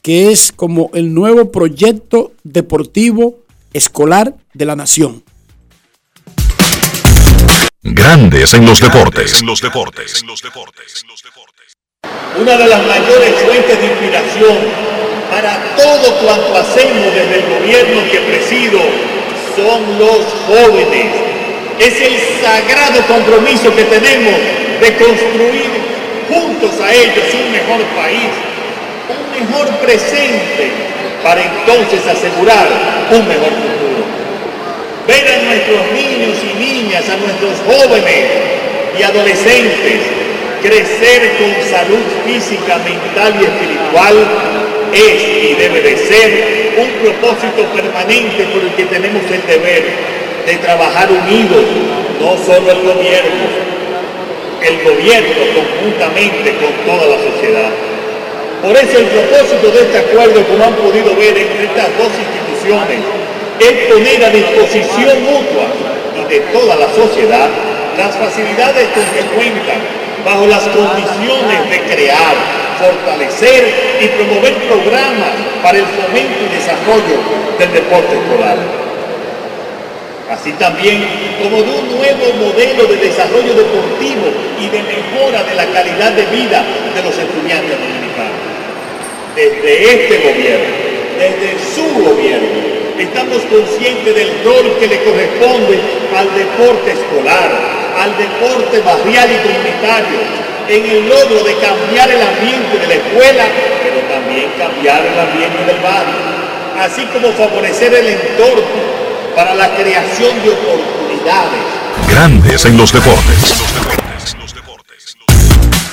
que 0.00 0.30
es 0.30 0.52
como 0.52 0.90
el 0.94 1.12
nuevo 1.12 1.50
proyecto 1.50 2.32
deportivo 2.44 3.38
escolar 3.72 4.36
de 4.54 4.64
la 4.66 4.76
nación. 4.76 5.24
Grandes 7.82 8.54
en 8.54 8.66
los 8.66 8.80
deportes. 8.80 9.42
Una 12.40 12.56
de 12.56 12.66
las 12.66 12.82
mayores 12.86 13.34
fuentes 13.44 13.80
de 13.80 13.86
inspiración 13.86 14.56
para 15.30 15.58
todo 15.76 16.14
cuanto 16.24 16.56
hacemos 16.56 17.14
desde 17.14 17.42
el 17.42 17.46
gobierno 17.58 18.10
que 18.10 18.20
presido 18.20 18.80
son 19.56 19.98
los 19.98 20.22
jóvenes. 20.46 21.06
Es 21.78 22.00
el 22.00 22.14
sagrado 22.42 23.02
compromiso 23.06 23.74
que 23.74 23.84
tenemos 23.84 24.34
de 24.80 24.96
construir 24.96 25.70
juntos 26.28 26.70
a 26.80 26.92
ellos 26.92 27.24
un 27.34 27.52
mejor 27.52 27.82
país, 27.96 28.30
un 29.08 29.22
mejor 29.34 29.68
presente, 29.78 30.70
para 31.22 31.42
entonces 31.42 32.06
asegurar 32.06 32.68
un 33.10 33.26
mejor 33.26 33.50
futuro. 33.50 34.04
Ver 35.06 35.26
a 35.26 35.42
nuestros 35.42 35.92
niños 35.92 36.36
y 36.44 36.58
niñas, 36.58 37.04
a 37.08 37.16
nuestros 37.16 37.58
jóvenes 37.66 38.24
y 38.98 39.02
adolescentes 39.02 40.00
crecer 40.62 41.32
con 41.38 41.52
salud 41.70 42.04
física, 42.26 42.78
mental 42.78 43.34
y 43.40 43.44
espiritual 43.44 44.16
es 44.92 45.50
y 45.50 45.54
debe 45.54 45.80
de 45.82 45.96
ser 45.96 46.74
un 46.78 46.90
propósito 47.02 47.64
permanente 47.74 48.44
por 48.52 48.62
el 48.62 48.72
que 48.74 48.84
tenemos 48.86 49.22
el 49.30 49.46
deber 49.46 49.84
de 50.46 50.54
trabajar 50.56 51.08
unidos, 51.10 51.64
no 52.20 52.36
solo 52.44 52.70
el 52.70 52.82
gobierno, 52.82 53.44
el 54.62 54.76
gobierno 54.82 55.40
conjuntamente 55.54 56.56
con 56.56 56.72
toda 56.86 57.06
la 57.06 57.18
sociedad. 57.22 57.70
Por 58.62 58.74
eso 58.76 58.98
el 58.98 59.06
propósito 59.06 59.70
de 59.70 59.80
este 59.82 59.98
acuerdo, 59.98 60.42
como 60.46 60.64
han 60.64 60.74
podido 60.74 61.14
ver 61.14 61.36
entre 61.36 61.64
estas 61.64 61.88
dos 61.98 62.10
instituciones, 62.16 62.98
es 63.60 63.92
poner 63.92 64.24
a 64.24 64.30
disposición 64.30 65.22
mutua 65.22 65.66
y 66.16 66.24
de 66.32 66.40
toda 66.52 66.76
la 66.76 66.88
sociedad 66.94 67.48
las 67.96 68.16
facilidades 68.16 68.88
con 68.94 69.04
que 69.04 69.22
cuentan 69.34 69.97
bajo 70.24 70.46
las 70.46 70.62
condiciones 70.68 71.70
de 71.70 71.80
crear, 71.94 72.34
fortalecer 72.78 73.98
y 74.00 74.06
promover 74.08 74.54
programas 74.68 75.32
para 75.62 75.78
el 75.78 75.84
fomento 75.84 76.38
y 76.44 76.54
desarrollo 76.54 77.16
del 77.58 77.72
deporte 77.72 78.16
escolar. 78.16 78.58
Así 80.30 80.52
también 80.52 81.02
como 81.42 81.62
de 81.62 81.70
un 81.70 81.88
nuevo 81.96 82.26
modelo 82.44 82.84
de 82.84 82.96
desarrollo 82.96 83.54
deportivo 83.54 84.28
y 84.60 84.68
de 84.68 84.82
mejora 84.82 85.42
de 85.42 85.54
la 85.54 85.66
calidad 85.66 86.12
de 86.12 86.26
vida 86.26 86.64
de 86.94 87.02
los 87.02 87.16
estudiantes 87.16 87.72
dominicanos. 87.72 88.48
Desde 89.34 89.84
este 89.84 90.18
gobierno, 90.18 90.88
desde 91.16 91.56
su 91.74 91.86
gobierno, 92.04 92.60
estamos 92.98 93.38
conscientes 93.44 94.14
del 94.14 94.44
rol 94.44 94.76
que 94.78 94.86
le 94.88 95.02
corresponde 95.02 95.78
al 96.14 96.28
deporte 96.34 96.92
escolar, 96.92 97.50
al 97.98 98.16
deporte 98.16 98.80
barrial 98.80 99.28
y 99.30 99.38
comunitario, 99.42 100.18
en 100.68 100.84
el 100.84 101.08
logro 101.08 101.42
de 101.42 101.54
cambiar 101.58 102.10
el 102.10 102.22
ambiente 102.22 102.78
de 102.78 102.86
la 102.86 102.94
escuela, 102.94 103.44
pero 103.82 103.98
también 104.06 104.50
cambiar 104.56 105.04
el 105.04 105.18
ambiente 105.18 105.64
del 105.64 105.82
barrio, 105.82 106.14
así 106.78 107.04
como 107.06 107.32
favorecer 107.32 107.92
el 107.92 108.06
entorno 108.06 108.62
para 109.34 109.54
la 109.54 109.74
creación 109.74 110.42
de 110.42 110.50
oportunidades. 110.50 111.60
Grandes 112.08 112.64
en 112.66 112.76
los 112.76 112.92
deportes. 112.92 113.64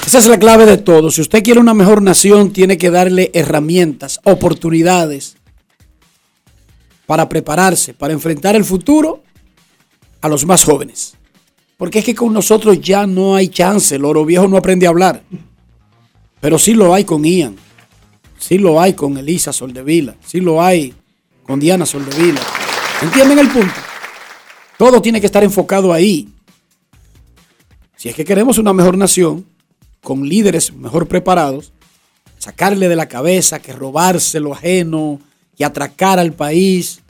Esa 0.06 0.20
es 0.20 0.28
la 0.28 0.38
clave 0.38 0.66
de 0.66 0.78
todo. 0.78 1.10
Si 1.10 1.22
usted 1.22 1.44
quiere 1.44 1.60
una 1.60 1.74
mejor 1.74 2.02
nación, 2.02 2.54
tiene 2.54 2.78
que 2.78 2.92
darle 2.92 3.32
herramientas, 3.34 4.20
oportunidades 4.24 5.38
para 7.08 7.28
prepararse, 7.28 7.94
para 7.94 8.14
enfrentar 8.14 8.56
el 8.56 8.64
futuro 8.64 9.24
a 10.22 10.28
los 10.28 10.46
más 10.46 10.64
jóvenes. 10.64 11.16
Porque 11.78 12.00
es 12.00 12.06
que 12.06 12.16
con 12.16 12.34
nosotros 12.34 12.80
ya 12.80 13.06
no 13.06 13.36
hay 13.36 13.50
chance. 13.50 13.96
El 13.96 14.06
oro 14.06 14.26
viejo 14.26 14.48
no 14.48 14.58
aprende 14.58 14.86
a 14.86 14.90
hablar. 14.90 15.24
Pero 16.40 16.58
sí 16.58 16.74
lo 16.74 16.94
hay 16.94 17.04
con 17.04 17.24
Ian. 17.24 17.56
Sí 18.38 18.58
lo 18.58 18.80
hay 18.80 18.94
con 18.94 19.18
Elisa 19.18 19.52
Soldevila. 19.52 20.16
Sí 20.26 20.40
lo 20.40 20.62
hay 20.62 20.94
con 21.44 21.60
Diana 21.60 21.86
Soldevila. 21.86 22.42
¿Entienden 23.02 23.40
el 23.40 23.50
punto? 23.50 23.74
Todo 24.78 25.02
tiene 25.02 25.20
que 25.20 25.28
estar 25.28 25.44
enfocado 25.44 25.92
ahí. 25.92 26.30
Si 27.96 28.10
es 28.10 28.16
que 28.16 28.26
queremos 28.26 28.58
una 28.58 28.74
mejor 28.74 28.98
nación, 28.98 29.46
con 30.02 30.28
líderes 30.28 30.74
mejor 30.74 31.08
preparados, 31.08 31.74
sacarle 32.38 32.88
de 32.88 32.96
la 32.96 33.08
cabeza 33.08 33.60
que 33.60 33.74
robarse 33.74 34.40
lo 34.40 34.54
ajeno, 34.54 35.20
y 35.58 35.64
atracar 35.64 36.20
al 36.20 36.34
país, 36.34 37.02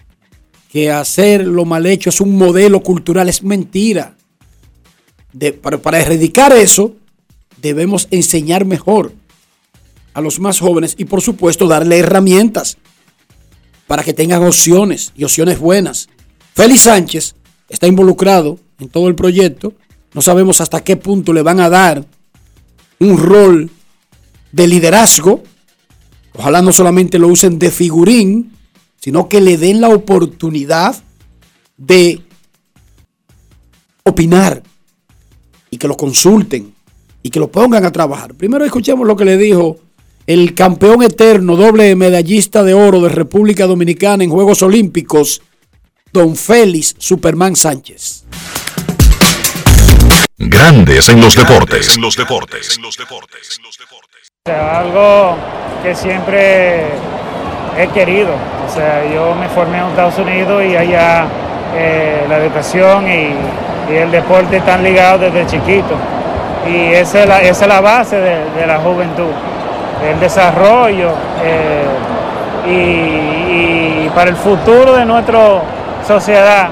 que 0.69 0.91
hacer 0.91 1.45
lo 1.45 1.65
mal 1.65 1.85
hecho 1.85 2.09
es 2.09 2.21
un 2.21 2.37
modelo 2.37 2.81
cultural, 2.81 3.29
es 3.29 3.43
mentira. 3.43 4.14
Para, 5.61 5.77
para 5.81 5.99
erradicar 5.99 6.53
eso, 6.53 6.95
debemos 7.61 8.07
enseñar 8.11 8.65
mejor 8.65 9.13
a 10.13 10.21
los 10.21 10.39
más 10.39 10.59
jóvenes 10.59 10.95
y 10.97 11.05
por 11.05 11.21
supuesto 11.21 11.67
darle 11.67 11.99
herramientas 11.99 12.77
para 13.87 14.03
que 14.03 14.13
tengan 14.13 14.43
opciones 14.43 15.11
y 15.15 15.23
opciones 15.23 15.59
buenas. 15.59 16.09
Félix 16.53 16.81
Sánchez 16.81 17.35
está 17.69 17.87
involucrado 17.87 18.59
en 18.79 18.89
todo 18.89 19.07
el 19.07 19.15
proyecto. 19.15 19.73
No 20.13 20.21
sabemos 20.21 20.61
hasta 20.61 20.83
qué 20.83 20.95
punto 20.95 21.33
le 21.33 21.41
van 21.41 21.59
a 21.59 21.69
dar 21.69 22.05
un 22.99 23.17
rol 23.17 23.69
de 24.51 24.67
liderazgo 24.67 25.43
Ojalá 26.37 26.61
no 26.61 26.73
solamente 26.73 27.17
lo 27.17 27.29
usen 27.29 27.59
de 27.59 27.71
figurín, 27.71 28.51
sino 28.99 29.29
que 29.29 29.39
le 29.39 29.57
den 29.57 29.81
la 29.81 29.89
oportunidad 29.89 30.95
de 31.77 32.21
opinar 34.03 34.61
y 35.75 35.77
que 35.77 35.89
lo 35.89 35.97
consulten 35.97 36.73
y 37.21 37.29
que 37.29 37.37
lo 37.37 37.51
pongan 37.51 37.83
a 37.83 37.91
trabajar. 37.91 38.33
Primero 38.33 38.63
escuchemos 38.63 39.05
lo 39.05 39.17
que 39.17 39.25
le 39.25 39.37
dijo 39.37 39.75
el 40.25 40.55
campeón 40.55 41.03
eterno, 41.03 41.57
doble 41.57 41.93
medallista 41.97 42.63
de 42.63 42.73
oro 42.73 43.01
de 43.01 43.09
República 43.09 43.67
Dominicana 43.67 44.23
en 44.23 44.29
Juegos 44.29 44.63
Olímpicos, 44.63 45.41
don 46.13 46.37
Félix 46.37 46.95
Superman 46.97 47.57
Sánchez. 47.57 48.23
Grandes 50.37 51.09
en 51.09 51.19
los 51.19 51.35
deportes. 51.35 51.97
En 51.97 52.01
los 52.01 52.15
deportes. 52.15 52.77
En 52.77 52.83
los 52.83 52.97
deportes. 52.97 53.59
algo 54.47 55.35
que 55.83 55.93
siempre 55.93 56.85
he 57.77 57.87
querido. 57.93 58.33
O 58.33 58.73
sea, 58.73 59.13
yo 59.13 59.35
me 59.35 59.49
formé 59.49 59.79
en 59.79 59.87
Estados 59.87 60.17
Unidos 60.19 60.63
y 60.63 60.77
allá 60.77 61.27
eh, 61.75 62.25
la 62.29 62.37
educación 62.37 63.09
y, 63.09 63.74
el 63.89 64.11
deporte 64.11 64.57
están 64.57 64.83
ligados 64.83 65.21
desde 65.21 65.45
chiquito. 65.45 65.95
Y 66.67 66.93
esa 66.93 67.39
es 67.41 67.67
la, 67.67 67.79
base 67.79 68.19
de, 68.19 68.65
la 68.65 68.79
juventud, 68.79 69.31
el 70.03 70.19
desarrollo 70.19 71.11
eh, 71.43 71.85
y, 72.67 74.09
para 74.09 74.31
el 74.31 74.35
futuro 74.35 74.93
de 74.93 75.05
nuestra 75.05 75.39
sociedad, 76.07 76.69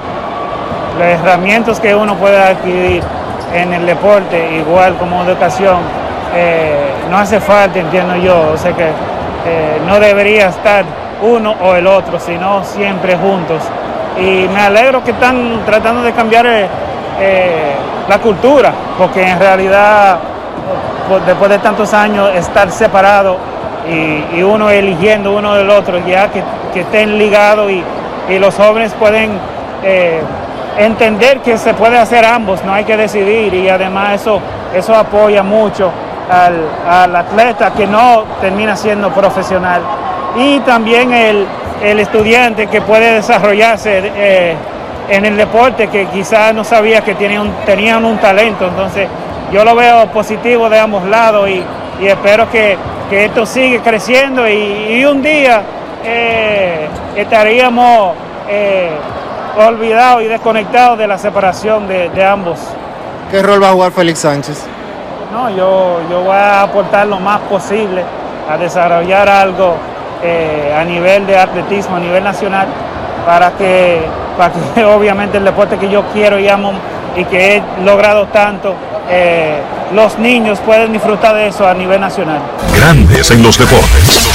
las 0.97 1.19
herramientas 1.19 1.79
que 1.79 1.93
uno 1.93 2.15
puede 2.15 2.41
adquirir 2.41 3.03
en 3.53 3.73
el 3.73 3.85
deporte, 3.85 4.55
igual 4.55 4.95
como 4.95 5.23
educación, 5.23 5.77
eh, 6.35 6.93
no 7.11 7.19
hace 7.19 7.39
falta, 7.39 7.77
entiendo 7.79 8.15
yo, 8.15 8.51
o 8.53 8.57
sea 8.57 8.73
que 8.73 8.85
eh, 8.85 9.81
no 9.85 9.99
debería 9.99 10.47
estar 10.47 10.85
uno 11.21 11.53
o 11.61 11.75
el 11.75 11.85
otro, 11.85 12.19
sino 12.19 12.63
siempre 12.63 13.15
juntos. 13.15 13.61
Y 14.19 14.47
me 14.47 14.61
alegro 14.61 15.03
que 15.03 15.11
están 15.11 15.61
tratando 15.65 16.01
de 16.01 16.13
cambiar 16.13 16.47
eh, 17.19 17.73
la 18.07 18.19
cultura, 18.19 18.71
porque 18.97 19.23
en 19.23 19.39
realidad 19.39 20.19
después 21.25 21.49
de 21.49 21.59
tantos 21.59 21.93
años 21.93 22.29
estar 22.35 22.71
separado 22.71 23.37
y, 23.89 24.41
uno 24.41 24.69
eligiendo 24.69 25.35
uno 25.35 25.55
del 25.55 25.69
otro, 25.69 25.99
ya 26.05 26.29
que, 26.29 26.43
estén 26.79 27.17
ligados 27.17 27.71
y, 27.71 27.83
los 28.39 28.55
jóvenes 28.55 28.93
pueden 28.93 29.37
entender 30.77 31.39
que 31.39 31.57
se 31.57 31.73
puede 31.73 31.97
hacer 31.97 32.25
ambos, 32.25 32.63
no 32.63 32.73
hay 32.73 32.85
que 32.85 32.95
decidir 32.95 33.53
y 33.53 33.67
además 33.69 34.21
eso, 34.21 34.39
eso 34.73 34.95
apoya 34.95 35.43
mucho 35.43 35.91
al, 36.29 37.15
atleta 37.15 37.71
que 37.73 37.87
no 37.87 38.23
termina 38.41 38.75
siendo 38.75 39.11
profesional. 39.11 39.81
Y 40.35 40.59
también 40.61 41.13
el, 41.13 41.47
estudiante 41.99 42.67
que 42.67 42.81
puede 42.81 43.13
desarrollarse 43.15 44.01
eh, 44.15 44.55
en 45.09 45.25
el 45.25 45.37
deporte 45.37 45.87
que 45.87 46.05
quizás 46.07 46.53
no 46.53 46.63
sabía 46.63 47.01
que 47.01 47.15
tenían, 47.15 47.51
tenían 47.65 48.05
un 48.05 48.17
talento. 48.17 48.67
Entonces 48.67 49.07
yo 49.51 49.63
lo 49.63 49.75
veo 49.75 50.07
positivo 50.07 50.69
de 50.69 50.79
ambos 50.79 51.03
lados 51.05 51.49
y, 51.49 51.63
espero 52.05 52.49
que, 52.49 52.77
esto 53.11 53.45
siga 53.45 53.83
creciendo 53.83 54.49
y, 54.49 55.05
un 55.05 55.21
día 55.21 55.61
eh, 56.03 56.87
estaríamos 57.15 58.15
eh, 58.49 58.89
olvidados 59.55 60.23
y 60.23 60.27
desconectados 60.27 60.97
de 60.97 61.07
la 61.07 61.19
separación 61.19 61.87
de, 61.87 62.09
de 62.09 62.25
ambos. 62.25 62.57
¿Qué 63.29 63.43
rol 63.43 63.61
va 63.61 63.69
a 63.69 63.73
jugar 63.73 63.91
Félix 63.91 64.19
Sánchez? 64.19 64.65
No, 65.31 65.49
yo, 65.49 65.99
yo 66.09 66.21
voy 66.21 66.35
a 66.35 66.63
aportar 66.63 67.07
lo 67.07 67.19
más 67.19 67.39
posible 67.41 68.03
a 68.49 68.57
desarrollar 68.57 69.29
algo 69.29 69.75
eh, 70.21 70.73
a 70.77 70.83
nivel 70.83 71.25
de 71.25 71.37
atletismo, 71.37 71.95
a 71.95 71.99
nivel 71.99 72.23
nacional, 72.23 72.67
para 73.25 73.51
que, 73.51 74.01
para 74.37 74.53
que 74.73 74.83
obviamente 74.85 75.37
el 75.37 75.45
deporte 75.45 75.77
que 75.77 75.89
yo 75.89 76.03
quiero 76.13 76.39
y 76.39 76.47
amo 76.47 76.73
y 77.15 77.25
que 77.25 77.57
he 77.57 77.63
logrado 77.83 78.27
tanto, 78.27 78.75
eh, 79.09 79.59
los 79.93 80.17
niños 80.17 80.59
pueden 80.59 80.91
disfrutar 80.91 81.35
de 81.35 81.47
eso 81.47 81.67
a 81.67 81.73
nivel 81.73 81.99
nacional. 81.99 82.41
Grandes 82.75 83.29
en 83.31 83.43
los 83.43 83.57
deportes. 83.57 84.31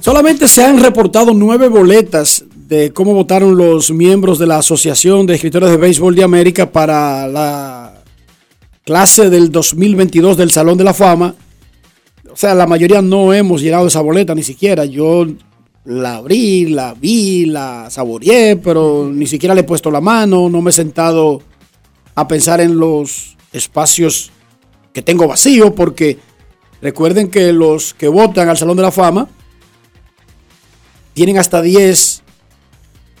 Solamente 0.00 0.48
se 0.48 0.64
han 0.64 0.82
reportado 0.82 1.32
nueve 1.32 1.68
boletas 1.68 2.44
de 2.66 2.92
cómo 2.92 3.14
votaron 3.14 3.56
los 3.56 3.90
miembros 3.90 4.38
de 4.38 4.46
la 4.46 4.56
Asociación 4.56 5.26
de 5.26 5.34
Escritores 5.34 5.70
de 5.70 5.76
Béisbol 5.76 6.16
de 6.16 6.24
América 6.24 6.70
para 6.70 7.28
la 7.28 8.02
clase 8.84 9.30
del 9.30 9.52
2022 9.52 10.36
del 10.36 10.50
Salón 10.50 10.76
de 10.76 10.84
la 10.84 10.94
Fama. 10.94 11.34
O 12.32 12.36
sea, 12.36 12.54
la 12.54 12.66
mayoría 12.66 13.02
no 13.02 13.32
hemos 13.32 13.60
llegado 13.60 13.84
a 13.84 13.88
esa 13.88 14.00
boleta 14.00 14.34
ni 14.34 14.42
siquiera. 14.42 14.84
Yo 14.84 15.26
la 15.84 16.16
abrí, 16.16 16.66
la 16.66 16.94
vi, 16.94 17.46
la 17.46 17.88
saboreé, 17.90 18.56
pero 18.56 19.10
ni 19.12 19.26
siquiera 19.26 19.54
le 19.54 19.62
he 19.62 19.64
puesto 19.64 19.90
la 19.90 20.00
mano, 20.00 20.48
no 20.48 20.62
me 20.62 20.70
he 20.70 20.72
sentado 20.72 21.42
a 22.14 22.28
pensar 22.28 22.60
en 22.60 22.78
los 22.78 23.36
espacios 23.52 24.30
que 24.92 25.02
tengo 25.02 25.26
vacío, 25.26 25.74
porque 25.74 26.18
recuerden 26.80 27.30
que 27.30 27.52
los 27.52 27.94
que 27.94 28.08
votan 28.08 28.48
al 28.48 28.56
Salón 28.56 28.76
de 28.76 28.82
la 28.82 28.92
Fama 28.92 29.28
tienen 31.14 31.38
hasta 31.38 31.60
10 31.60 32.22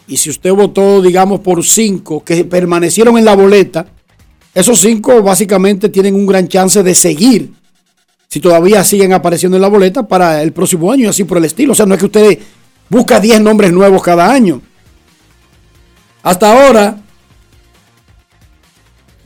y 0.08 0.16
si 0.16 0.30
usted 0.30 0.52
votó, 0.52 1.00
digamos, 1.00 1.40
por 1.40 1.64
cinco 1.64 2.22
que 2.24 2.44
permanecieron 2.44 3.16
en 3.18 3.24
la 3.24 3.34
boleta, 3.34 3.86
esos 4.54 4.80
cinco 4.80 5.22
básicamente 5.22 5.88
tienen 5.88 6.14
un 6.14 6.26
gran 6.26 6.48
chance 6.48 6.82
de 6.82 6.94
seguir, 6.94 7.52
si 8.32 8.40
todavía 8.40 8.82
siguen 8.82 9.12
apareciendo 9.12 9.58
en 9.58 9.60
la 9.60 9.68
boleta 9.68 10.08
para 10.08 10.40
el 10.40 10.54
próximo 10.54 10.90
año 10.90 11.04
y 11.04 11.06
así 11.08 11.24
por 11.24 11.36
el 11.36 11.44
estilo. 11.44 11.72
O 11.72 11.74
sea, 11.74 11.84
no 11.84 11.92
es 11.92 12.00
que 12.00 12.06
usted 12.06 12.38
busca 12.88 13.20
10 13.20 13.42
nombres 13.42 13.70
nuevos 13.74 14.02
cada 14.02 14.32
año. 14.32 14.62
Hasta 16.22 16.50
ahora, 16.50 16.96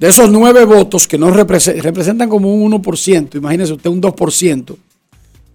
de 0.00 0.08
esos 0.08 0.28
nueve 0.28 0.64
votos 0.64 1.06
que 1.06 1.18
no 1.18 1.32
represe- 1.32 1.80
representan 1.80 2.28
como 2.28 2.52
un 2.52 2.72
1%, 2.72 3.36
imagínese 3.36 3.74
usted 3.74 3.90
un 3.90 4.00
2%, 4.02 4.76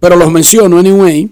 pero 0.00 0.16
los 0.16 0.32
menciono 0.32 0.78
anyway. 0.78 1.28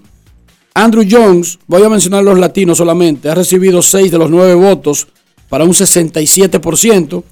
Andrew 0.75 1.07
Jones, 1.11 1.59
voy 1.67 1.83
a 1.85 1.89
mencionar 1.89 2.23
los 2.23 2.39
latinos 2.39 2.77
solamente, 2.77 3.31
ha 3.31 3.35
recibido 3.35 3.81
6 3.81 4.13
de 4.13 4.19
los 4.19 4.29
9 4.31 4.53
votos 4.57 5.09
para 5.49 5.65
un 5.65 5.71
67%. 5.73 7.25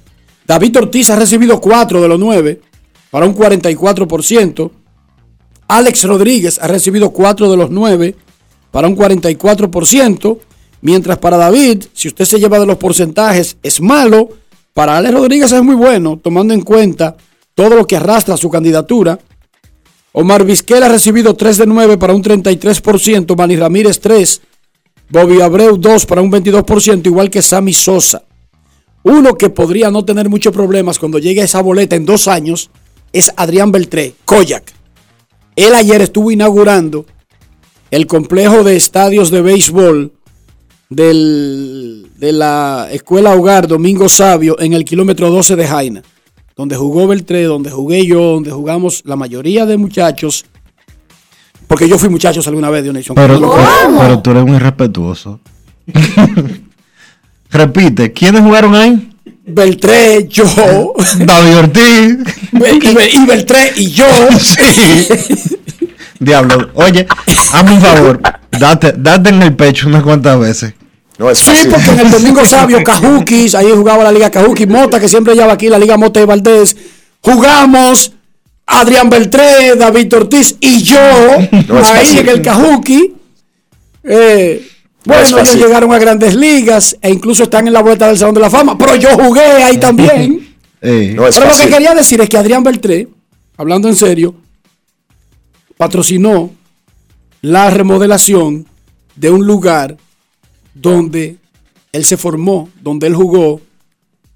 David 0.47 0.77
Ortiz 0.79 1.11
ha 1.11 1.15
recibido 1.15 1.61
4 1.61 2.01
de 2.01 2.07
los 2.07 2.19
9 2.19 2.59
para 3.11 3.27
un 3.27 3.35
44%. 3.35 4.71
Alex 5.69 6.03
Rodríguez 6.05 6.59
ha 6.59 6.67
recibido 6.67 7.11
4 7.11 7.49
de 7.49 7.55
los 7.55 7.69
9 7.69 8.15
para 8.71 8.87
un 8.87 8.97
44%. 8.97 10.39
Mientras 10.81 11.17
para 11.19 11.37
David, 11.37 11.83
si 11.93 12.07
usted 12.07 12.25
se 12.25 12.39
lleva 12.39 12.59
de 12.59 12.65
los 12.65 12.77
porcentajes, 12.77 13.55
es 13.61 13.79
malo. 13.79 14.29
Para 14.73 14.97
Alex 14.97 15.13
Rodríguez 15.13 15.51
es 15.51 15.61
muy 15.61 15.75
bueno, 15.75 16.19
tomando 16.21 16.55
en 16.55 16.61
cuenta 16.61 17.15
todo 17.53 17.75
lo 17.75 17.85
que 17.85 17.97
arrastra 17.97 18.35
su 18.35 18.49
candidatura. 18.49 19.19
Omar 20.11 20.43
Vizquel 20.43 20.81
ha 20.81 20.89
recibido 20.89 21.35
3 21.35 21.59
de 21.59 21.67
9 21.67 21.97
para 21.99 22.15
un 22.15 22.23
33%, 22.23 23.37
Manny 23.37 23.55
Ramírez 23.55 23.99
3, 23.99 24.41
Bobby 25.09 25.39
Abreu 25.39 25.77
2 25.77 26.05
para 26.07 26.21
un 26.21 26.31
22%, 26.31 27.05
igual 27.05 27.29
que 27.29 27.43
Sammy 27.43 27.73
Sosa. 27.73 28.23
Uno 29.03 29.35
que 29.35 29.51
podría 29.51 29.91
no 29.91 30.03
tener 30.03 30.29
muchos 30.29 30.51
problemas 30.51 30.97
cuando 30.97 31.19
llegue 31.19 31.41
a 31.41 31.45
esa 31.45 31.61
boleta 31.61 31.95
en 31.95 32.05
dos 32.05 32.27
años 32.27 32.71
es 33.13 33.31
Adrián 33.35 33.71
Beltré, 33.71 34.15
Koyak. 34.25 34.78
Él 35.67 35.75
ayer 35.75 36.01
estuvo 36.01 36.31
inaugurando 36.31 37.05
el 37.91 38.07
complejo 38.07 38.63
de 38.63 38.75
estadios 38.75 39.31
de 39.31 39.41
béisbol 39.41 40.11
del- 40.89 42.07
de 42.17 42.31
la 42.31 42.87
Escuela 42.91 43.35
Hogar 43.35 43.67
Domingo 43.67 44.09
Sabio 44.09 44.59
en 44.59 44.73
el 44.73 44.85
kilómetro 44.85 45.29
12 45.29 45.55
de 45.55 45.67
Jaina, 45.67 46.01
donde 46.55 46.75
jugó 46.75 47.07
Beltré, 47.07 47.43
donde 47.43 47.69
jugué 47.71 48.05
yo, 48.05 48.19
donde 48.33 48.51
jugamos 48.51 49.01
la 49.05 49.15
mayoría 49.15 49.65
de 49.65 49.77
muchachos, 49.77 50.45
porque 51.67 51.87
yo 51.87 51.97
fui 51.97 52.09
muchachos 52.09 52.47
alguna 52.47 52.69
vez, 52.69 52.83
Dionisio. 52.83 53.13
Pero, 53.15 53.39
no 53.39 53.53
pero 53.99 54.19
tú 54.21 54.31
eres 54.31 54.45
muy 54.45 54.57
respetuoso. 54.59 55.39
Repite, 57.51 58.13
¿quiénes 58.13 58.41
jugaron 58.41 58.75
ahí? 58.75 59.08
Beltré, 59.49 60.27
yo, 60.27 60.45
David 61.19 61.57
Ortiz. 61.57 62.17
y, 62.53 62.57
Bel- 62.57 63.09
y 63.13 63.25
Beltré 63.25 63.73
y 63.75 63.87
yo. 63.91 64.05
Sí. 64.39 65.07
Diablo, 66.19 66.69
oye, 66.73 67.07
hazme 67.53 67.71
un 67.73 67.81
favor, 67.81 68.21
date, 68.51 68.93
date 68.97 69.29
en 69.29 69.41
el 69.41 69.55
pecho 69.55 69.87
unas 69.87 70.03
cuantas 70.03 70.37
veces. 70.39 70.73
No 71.17 71.29
es 71.29 71.37
Sí, 71.39 71.67
porque 71.69 71.89
en 71.91 71.99
el 71.99 72.11
Domingo 72.11 72.45
Sabio, 72.45 72.83
Cajukis, 72.83 73.55
ahí 73.55 73.67
jugaba 73.73 74.03
la 74.03 74.11
Liga 74.11 74.29
Cajuki, 74.29 74.65
Mota, 74.67 74.99
que 74.99 75.07
siempre 75.07 75.33
lleva 75.35 75.53
aquí 75.53 75.67
la 75.69 75.77
Liga 75.79 75.97
Mota 75.97 76.19
y 76.21 76.25
Valdés. 76.25 76.75
Jugamos 77.21 78.11
Adrián 78.65 79.09
Beltré, 79.09 79.75
David 79.77 80.13
Ortiz 80.13 80.55
y 80.59 80.81
yo, 80.83 80.99
No 81.67 81.77
ahí 81.79 81.83
fácil. 81.83 82.19
en 82.19 82.29
el 82.29 82.41
Cajuki. 82.41 83.13
Eh, 84.03 84.67
No 85.09 85.15
bueno, 85.15 85.39
ellos 85.39 85.55
llegaron 85.55 85.91
a 85.91 85.97
grandes 85.97 86.35
ligas 86.35 86.95
e 87.01 87.09
incluso 87.09 87.43
están 87.43 87.67
en 87.67 87.73
la 87.73 87.81
vuelta 87.81 88.07
del 88.07 88.17
Salón 88.17 88.35
de 88.35 88.41
la 88.41 88.49
Fama, 88.49 88.77
pero 88.77 88.95
yo 88.95 89.09
jugué 89.15 89.41
ahí 89.41 89.77
también. 89.77 90.47
Eh, 90.81 91.11
No 91.13 91.27
es 91.27 91.35
Pero 91.35 91.49
lo 91.51 91.57
que 91.57 91.67
quería 91.67 91.93
decir 91.93 92.21
es 92.21 92.29
que 92.29 92.37
Adrián 92.37 92.63
Beltré, 92.63 93.05
hablando 93.57 93.89
en 93.89 93.97
serio, 93.97 94.33
patrocinó 95.75 96.51
la 97.41 97.69
remodelación 97.69 98.65
de 99.17 99.29
un 99.29 99.45
lugar 99.45 99.97
donde 100.73 101.35
él 101.91 102.05
se 102.05 102.15
formó, 102.15 102.69
donde 102.81 103.07
él 103.07 103.13
jugó, 103.13 103.59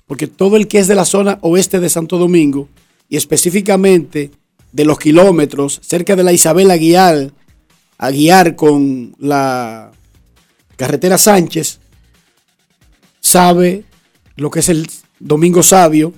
porque 0.06 0.28
todo 0.28 0.58
el 0.58 0.68
que 0.68 0.80
es 0.80 0.90
de 0.90 0.96
la 0.96 1.06
zona 1.06 1.38
oeste 1.40 1.80
de 1.80 1.88
Santo 1.90 2.18
Domingo, 2.18 2.68
y 3.08 3.16
específicamente 3.16 4.32
de 4.74 4.86
los 4.86 5.00
kilómetros 5.00 5.80
cerca 5.82 6.18
de 6.18 6.24
la 6.24 6.34
Isabel 6.34 6.72
Aguiar, 6.72 7.32
Aguiar 7.98 8.56
con 8.56 9.16
la 9.18 9.92
carretera 10.76 11.18
Sánchez, 11.18 11.80
sabe 13.20 13.84
lo 14.36 14.50
que 14.52 14.60
es 14.60 14.70
el 14.70 14.88
Domingo 15.20 15.64
Sabio, 15.64 16.14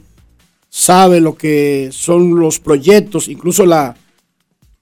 sabe 0.69 1.21
lo 1.21 1.37
que 1.37 1.89
son 1.91 2.39
los 2.39 2.59
proyectos, 2.59 3.27
incluso 3.27 3.65
la, 3.65 3.95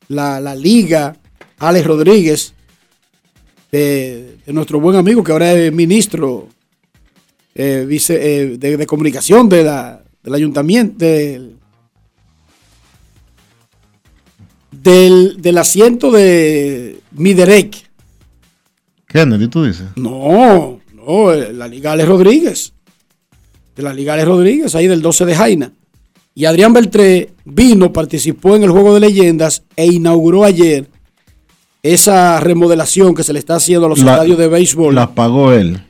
la, 0.07 0.39
la 0.39 0.55
liga, 0.55 1.15
Alex 1.59 1.86
Rodríguez, 1.86 2.53
de, 3.71 4.38
nuestro 4.47 4.79
buen 4.79 4.95
amigo 4.95 5.23
que 5.23 5.31
ahora 5.31 5.53
es 5.53 5.73
ministro 5.73 6.47
eh, 7.55 7.86
vice, 7.88 8.15
eh, 8.15 8.57
de, 8.57 8.77
de 8.77 8.86
comunicación 8.86 9.49
de 9.49 9.63
la, 9.63 10.03
del 10.23 10.33
ayuntamiento, 10.33 11.03
del, 11.03 11.57
del, 14.71 15.41
del 15.41 15.57
asiento 15.57 16.12
de 16.12 16.99
Miderec. 17.12 17.92
Kennedy, 19.13 19.47
tú 19.47 19.63
dices. 19.63 19.86
No, 19.95 20.80
no, 20.93 21.32
eh, 21.32 21.54
la 21.54 21.67
Liga 21.67 21.91
Alex 21.93 22.10
Rodríguez. 22.10 22.73
De 23.76 23.84
la 23.84 23.93
Liga 23.93 24.13
Alex 24.13 24.28
Rodríguez, 24.28 24.76
ahí 24.76 24.88
del 24.88 25.02
12 25.02 25.26
de 25.26 25.36
Jaina. 25.36 25.71
Y 26.36 26.45
Adrián 26.45 26.73
Beltré 26.73 27.30
vino, 27.45 27.93
participó 27.93 28.56
en 28.56 28.63
el 28.63 28.71
Juego 28.71 28.93
de 28.93 28.99
Leyendas 28.99 29.63
e 29.76 29.86
inauguró 29.86 30.43
ayer 30.43 30.88
esa 31.84 32.39
remodelación 32.39 33.13
que 33.13 33.23
se 33.23 33.34
le 33.34 33.39
está 33.39 33.56
haciendo 33.56 33.86
a 33.86 33.89
los 33.89 33.99
La- 33.99 34.13
estadios 34.13 34.38
de 34.38 34.47
béisbol. 34.47 34.95
La 34.95 35.13
pagó 35.13 35.52
él. 35.52 35.82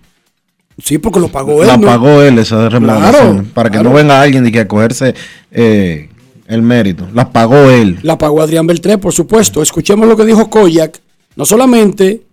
sí, 0.83 0.97
porque 0.97 1.19
lo 1.19 1.27
pagó 1.29 1.61
él. 1.61 1.67
La 1.67 1.77
¿no? 1.77 1.87
pagó 1.87 2.21
él 2.21 2.39
esa 2.39 2.67
remodelación. 2.67 3.11
Claro, 3.35 3.45
para 3.53 3.69
que 3.69 3.73
claro. 3.77 3.89
no 3.89 3.95
venga 3.95 4.21
alguien 4.21 4.45
y 4.47 4.51
que 4.51 4.61
a 4.61 4.67
cogerse 4.67 5.13
eh, 5.51 6.09
el 6.47 6.61
mérito. 6.61 7.07
La 7.13 7.31
pagó 7.31 7.69
él. 7.69 7.99
La 8.01 8.17
pagó 8.17 8.41
Adrián 8.41 8.65
Beltré, 8.67 8.97
por 8.97 9.13
supuesto. 9.13 9.61
Escuchemos 9.61 10.07
lo 10.07 10.17
que 10.17 10.25
dijo 10.25 10.49
Koyak, 10.49 10.99
no 11.35 11.45
solamente 11.45 12.23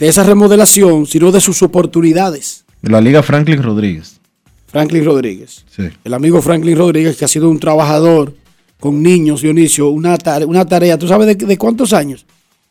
de 0.00 0.08
esa 0.08 0.24
remodelación, 0.24 1.06
sino 1.06 1.30
de 1.30 1.40
sus 1.40 1.62
oportunidades. 1.62 2.64
De 2.80 2.90
la 2.90 3.02
Liga 3.02 3.22
Franklin 3.22 3.62
Rodríguez. 3.62 4.18
Franklin 4.66 5.04
Rodríguez. 5.04 5.64
Sí. 5.76 5.82
el 6.02 6.14
amigo 6.14 6.40
Franklin 6.40 6.76
Rodríguez, 6.78 7.16
que 7.18 7.26
ha 7.26 7.28
sido 7.28 7.50
un 7.50 7.60
trabajador 7.60 8.34
con 8.80 9.02
niños, 9.02 9.42
Dionisio, 9.42 9.90
una 9.90 10.16
tarea, 10.16 10.46
una 10.46 10.64
tarea 10.64 10.96
¿tú 10.96 11.06
sabes 11.06 11.26
de, 11.26 11.34
de 11.34 11.58
cuántos 11.58 11.92
años? 11.92 12.24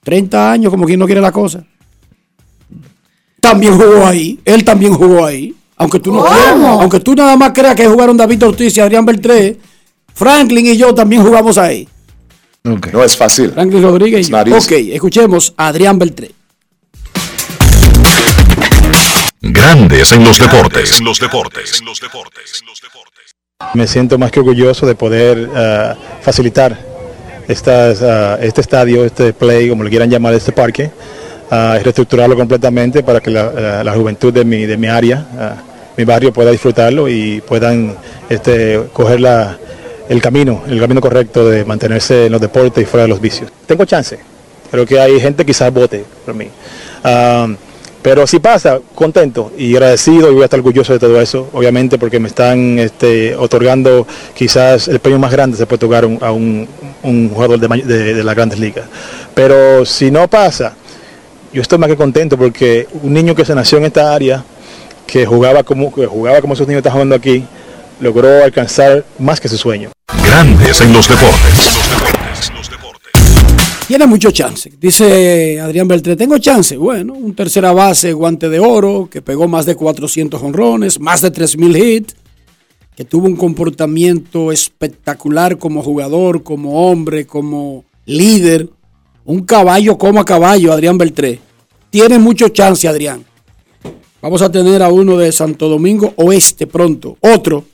30 0.03 0.51
años, 0.51 0.71
como 0.71 0.85
quien 0.87 0.99
no 0.99 1.05
quiere 1.05 1.21
la 1.21 1.31
cosa. 1.31 1.63
También 3.39 3.77
jugó 3.77 4.07
ahí, 4.07 4.39
él 4.43 4.63
también 4.63 4.95
jugó 4.95 5.23
ahí. 5.23 5.53
Aunque 5.77 5.99
tú 5.99 6.11
no 6.11 6.25
aunque 6.25 6.99
tú 6.99 7.13
nada 7.13 7.37
más 7.37 7.51
creas 7.53 7.75
que 7.75 7.87
jugaron 7.87 8.17
David 8.17 8.43
Ortiz 8.43 8.75
y 8.75 8.79
Adrián 8.79 9.05
Beltré, 9.05 9.57
Franklin 10.13 10.65
y 10.65 10.77
yo 10.77 10.95
también 10.95 11.23
jugamos 11.23 11.57
ahí. 11.59 11.87
No 12.63 13.03
es 13.03 13.15
fácil. 13.15 13.51
Franklin 13.51 13.83
Rodríguez 13.83 14.27
y 14.27 14.31
yo. 14.31 14.57
Ok, 14.57 14.71
escuchemos 14.71 15.53
a 15.55 15.67
Adrián 15.67 15.99
Beltré. 15.99 16.38
Grandes 19.41 20.11
en 20.11 20.23
los 20.23 20.37
deportes. 20.37 20.99
En 20.99 21.05
los 21.05 21.19
deportes. 21.19 21.81
Me 23.73 23.87
siento 23.87 24.17
más 24.17 24.31
que 24.31 24.39
orgulloso 24.39 24.85
de 24.85 24.95
poder 24.95 25.49
ah, 25.55 25.95
facilitar 26.21 26.77
estas, 27.47 28.01
ah, 28.01 28.37
este 28.41 28.61
estadio, 28.61 29.05
este 29.05 29.33
play, 29.33 29.69
como 29.69 29.83
le 29.83 29.89
quieran 29.89 30.09
llamar, 30.09 30.33
este 30.33 30.51
parque, 30.51 30.91
y 31.51 31.83
reestructurarlo 31.83 32.35
completamente 32.35 33.01
para 33.01 33.19
que 33.21 33.31
la, 33.31 33.51
la- 33.51 33.83
la 33.83 33.93
juventud 33.93 34.31
de 34.31 34.45
mi, 34.45 34.65
de 34.65 34.77
mi 34.77 34.87
área, 34.87 35.25
mi 35.97 36.03
barrio, 36.03 36.31
pueda 36.31 36.51
disfrutarlo 36.51 37.07
y 37.09 37.41
puedan 37.41 37.95
este, 38.29 38.83
coger 38.93 39.19
la- 39.21 39.57
el 40.09 40.21
camino, 40.21 40.63
el 40.67 40.79
camino 40.79 41.01
correcto 41.01 41.47
de 41.49 41.63
mantenerse 41.65 42.25
en 42.27 42.31
los 42.31 42.41
deportes 42.41 42.83
y 42.83 42.85
fuera 42.85 43.03
de 43.03 43.09
los 43.09 43.21
vicios. 43.21 43.51
Tengo 43.65 43.85
chance, 43.85 44.19
pero 44.69 44.85
que 44.85 44.99
hay 44.99 45.19
gente 45.19 45.45
quizás 45.45 45.71
vote 45.73 46.03
por 46.25 46.33
mí. 46.35 46.49
Pero 48.01 48.25
si 48.27 48.39
pasa, 48.39 48.79
contento 48.95 49.51
y 49.57 49.73
agradecido 49.75 50.31
y 50.31 50.33
voy 50.33 50.41
a 50.43 50.45
estar 50.45 50.59
orgulloso 50.59 50.93
de 50.93 50.99
todo 50.99 51.19
eso, 51.19 51.49
obviamente 51.53 51.97
porque 51.97 52.17
me 52.19 52.29
están 52.29 52.79
este, 52.79 53.35
otorgando 53.35 54.07
quizás 54.33 54.87
el 54.87 54.99
premio 54.99 55.19
más 55.19 55.31
grande 55.31 55.57
se 55.57 55.65
puede 55.65 55.75
otorgar 55.85 56.05
a 56.21 56.31
un, 56.31 56.67
jugador 57.33 57.59
de, 57.59 57.67
de- 57.83 58.13
de 58.13 58.23
las 58.23 58.35
grandes 58.35 58.57
ligas. 58.57 58.85
Pero 59.33 59.85
si 59.85 60.11
no 60.11 60.27
pasa, 60.29 60.75
yo 61.51 61.61
estoy 61.61 61.77
más 61.77 61.89
que 61.89 61.97
contento 61.97 62.37
porque 62.37 62.87
un 63.03 63.13
niño 63.13 63.35
que 63.35 63.43
se 63.43 63.53
nació 63.53 63.77
en 63.79 63.85
esta 63.85 64.13
área, 64.13 64.43
que 65.05 65.25
jugaba 65.25 65.63
como, 65.63 65.93
que 65.93 66.05
jugaba 66.05 66.39
como 66.39 66.53
esos 66.53 66.67
niños 66.67 66.79
están 66.79 66.93
jugando 66.93 67.15
aquí, 67.15 67.43
logró 67.99 68.43
alcanzar 68.45 69.03
más 69.17 69.41
que 69.41 69.49
su 69.49 69.57
sueño. 69.57 69.89
Grandes 70.23 70.79
en 70.79 70.93
los 70.93 71.07
deportes. 71.09 71.79
Tiene 73.89 74.05
mucho 74.05 74.29
chance. 74.29 74.71
Dice 74.79 75.59
Adrián 75.59 75.87
Beltré, 75.87 76.15
tengo 76.15 76.37
chance. 76.37 76.77
Bueno, 76.77 77.13
un 77.13 77.33
tercera 77.33 77.71
base, 77.71 78.13
guante 78.13 78.47
de 78.47 78.59
oro, 78.59 79.09
que 79.11 79.23
pegó 79.23 79.47
más 79.47 79.65
de 79.65 79.73
400 79.75 80.39
honrones, 80.43 80.99
más 80.99 81.23
de 81.23 81.33
3.000 81.33 81.83
hits, 81.83 82.15
que 82.95 83.03
tuvo 83.03 83.25
un 83.25 83.35
comportamiento 83.35 84.51
espectacular 84.51 85.57
como 85.57 85.81
jugador, 85.81 86.43
como 86.43 86.87
hombre, 86.87 87.25
como 87.25 87.83
líder. 88.05 88.69
Un 89.25 89.41
caballo 89.41 89.97
como 89.97 90.19
a 90.19 90.25
caballo, 90.25 90.71
Adrián 90.71 90.99
Beltré. 90.99 91.39
Tiene 91.89 92.19
mucho 92.19 92.49
chance, 92.49 92.87
Adrián. 92.87 93.25
Vamos 94.21 94.43
a 94.43 94.51
tener 94.51 94.83
a 94.83 94.89
uno 94.89 95.17
de 95.17 95.31
Santo 95.31 95.67
Domingo 95.67 96.13
Oeste 96.17 96.67
pronto. 96.67 97.17
Otro. 97.21 97.65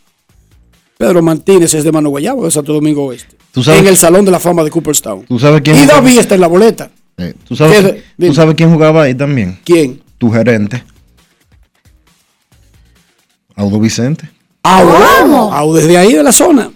Pedro 0.97 1.21
Martínez 1.21 1.73
es 1.73 1.84
de 1.84 1.91
Mano 1.91 2.08
Guayabo, 2.08 2.45
de 2.45 2.51
Santo 2.51 2.71
Domingo 2.71 3.04
Oeste. 3.04 3.35
¿Tú 3.56 3.63
sabes- 3.63 3.80
En 3.80 3.88
el 3.88 3.96
Salón 3.96 4.26
de 4.26 4.32
la 4.32 4.39
Fama 4.41 4.65
de 4.65 4.70
Cooperstown. 4.70 5.24
¿Tú 5.26 5.39
sabes 5.39 5.62
quién 5.62 5.78
Y 5.78 5.80
jugaba? 5.80 6.02
David 6.02 6.20
está 6.20 6.36
en 6.36 6.41
la 6.41 6.48
boleta. 6.48 6.91
Eh, 7.18 7.34
¿tú, 7.48 7.56
sabes. 7.56 8.04
¿Tú 8.20 8.34
sabes 8.34 8.54
quién 8.54 8.70
jugaba 8.74 9.04
ahí 9.04 9.15
también? 9.15 9.58
¿Quién? 9.63 10.02
Tu 10.18 10.30
gerente. 10.30 10.84
Audo 13.56 13.80
Vicente. 13.80 14.30
Ah, 14.63 14.84
ah, 15.54 15.65
desde 15.74 15.98
ahí 15.98 16.12
de 16.12 16.22
la 16.22 16.34
zona. 16.34 16.70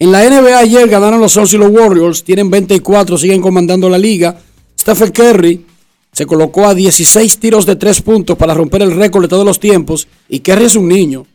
En 0.00 0.10
la 0.10 0.24
NBA 0.24 0.58
ayer 0.58 0.88
ganaron 0.88 1.20
los 1.20 1.32
Suns 1.32 1.52
y 1.52 1.58
los 1.58 1.70
Warriors, 1.70 2.24
tienen 2.24 2.50
24, 2.50 3.16
siguen 3.16 3.40
comandando 3.40 3.88
la 3.88 3.98
liga. 3.98 4.36
Stephen 4.76 5.12
Curry 5.12 5.64
se 6.10 6.26
colocó 6.26 6.66
a 6.66 6.74
16 6.74 7.38
tiros 7.38 7.64
de 7.64 7.76
3 7.76 8.02
puntos 8.02 8.36
para 8.36 8.54
romper 8.54 8.82
el 8.82 8.96
récord 8.96 9.22
de 9.22 9.28
todos 9.28 9.44
los 9.46 9.60
tiempos 9.60 10.08
y 10.28 10.40
Curry 10.40 10.64
es 10.64 10.74
un 10.74 10.88
niño. 10.88 11.26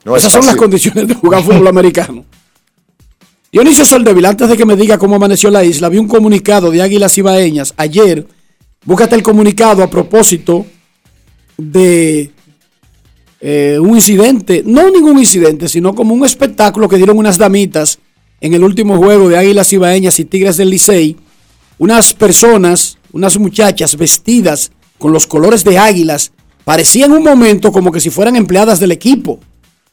No 0.05 0.15
es 0.15 0.23
Esas 0.23 0.33
son 0.33 0.45
las 0.45 0.55
condiciones 0.55 1.07
de 1.07 1.15
jugar 1.15 1.41
fútbol 1.41 1.67
americano. 1.67 2.25
Dionisio 3.51 3.85
Soldevil, 3.85 4.25
antes 4.25 4.49
de 4.49 4.57
que 4.57 4.65
me 4.65 4.75
diga 4.75 4.97
cómo 4.97 5.15
amaneció 5.15 5.49
la 5.49 5.63
isla, 5.63 5.87
vi 5.87 5.99
un 5.99 6.07
comunicado 6.07 6.69
de 6.71 6.81
Águilas 6.81 7.17
Ibaeñas 7.17 7.73
ayer. 7.77 8.27
Búscate 8.83 9.15
el 9.15 9.23
comunicado 9.23 9.83
a 9.83 9.89
propósito 9.89 10.65
de 11.57 12.31
eh, 13.39 13.77
un 13.79 13.95
incidente, 13.95 14.63
no 14.65 14.89
ningún 14.89 15.19
incidente, 15.19 15.69
sino 15.69 15.95
como 15.95 16.13
un 16.13 16.25
espectáculo 16.25 16.89
que 16.89 16.97
dieron 16.97 17.17
unas 17.17 17.37
damitas 17.37 17.99
en 18.41 18.53
el 18.53 18.63
último 18.63 18.97
juego 18.97 19.29
de 19.29 19.37
Águilas 19.37 19.71
Ibaeñas 19.71 20.19
y 20.19 20.25
Tigres 20.25 20.57
del 20.57 20.69
Licey. 20.69 21.15
Unas 21.77 22.13
personas, 22.13 22.97
unas 23.13 23.37
muchachas 23.37 23.95
vestidas 23.95 24.71
con 24.97 25.13
los 25.13 25.25
colores 25.27 25.63
de 25.63 25.77
águilas, 25.77 26.31
parecían 26.65 27.11
un 27.13 27.23
momento 27.23 27.71
como 27.71 27.91
que 27.91 27.99
si 28.01 28.09
fueran 28.09 28.35
empleadas 28.35 28.79
del 28.81 28.91
equipo 28.91 29.39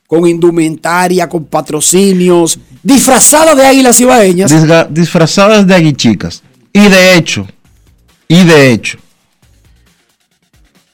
con 0.08 0.26
indumentaria, 0.26 1.28
con 1.28 1.44
patrocinios, 1.44 2.58
disfrazadas 2.82 3.56
de 3.56 3.64
águilas 3.64 4.00
ibaeñas. 4.00 4.50
Disga- 4.50 4.88
disfrazadas 4.90 5.64
de 5.68 5.74
aguichicas. 5.76 6.42
Y 6.72 6.88
de 6.88 7.14
hecho, 7.16 7.46
y 8.26 8.42
de 8.44 8.72
hecho, 8.72 8.98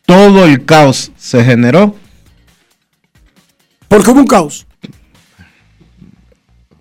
todo 0.05 0.45
el 0.45 0.65
caos 0.67 1.13
se 1.17 1.43
generó. 1.45 1.95
¿Por 3.89 4.05
qué 4.05 4.11
hubo 4.11 4.21
un 4.21 4.27
caos? 4.27 4.67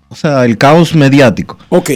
O 0.09 0.15
sea, 0.15 0.45
el 0.45 0.57
caos 0.57 0.93
mediático. 0.95 1.57
Ok. 1.69 1.91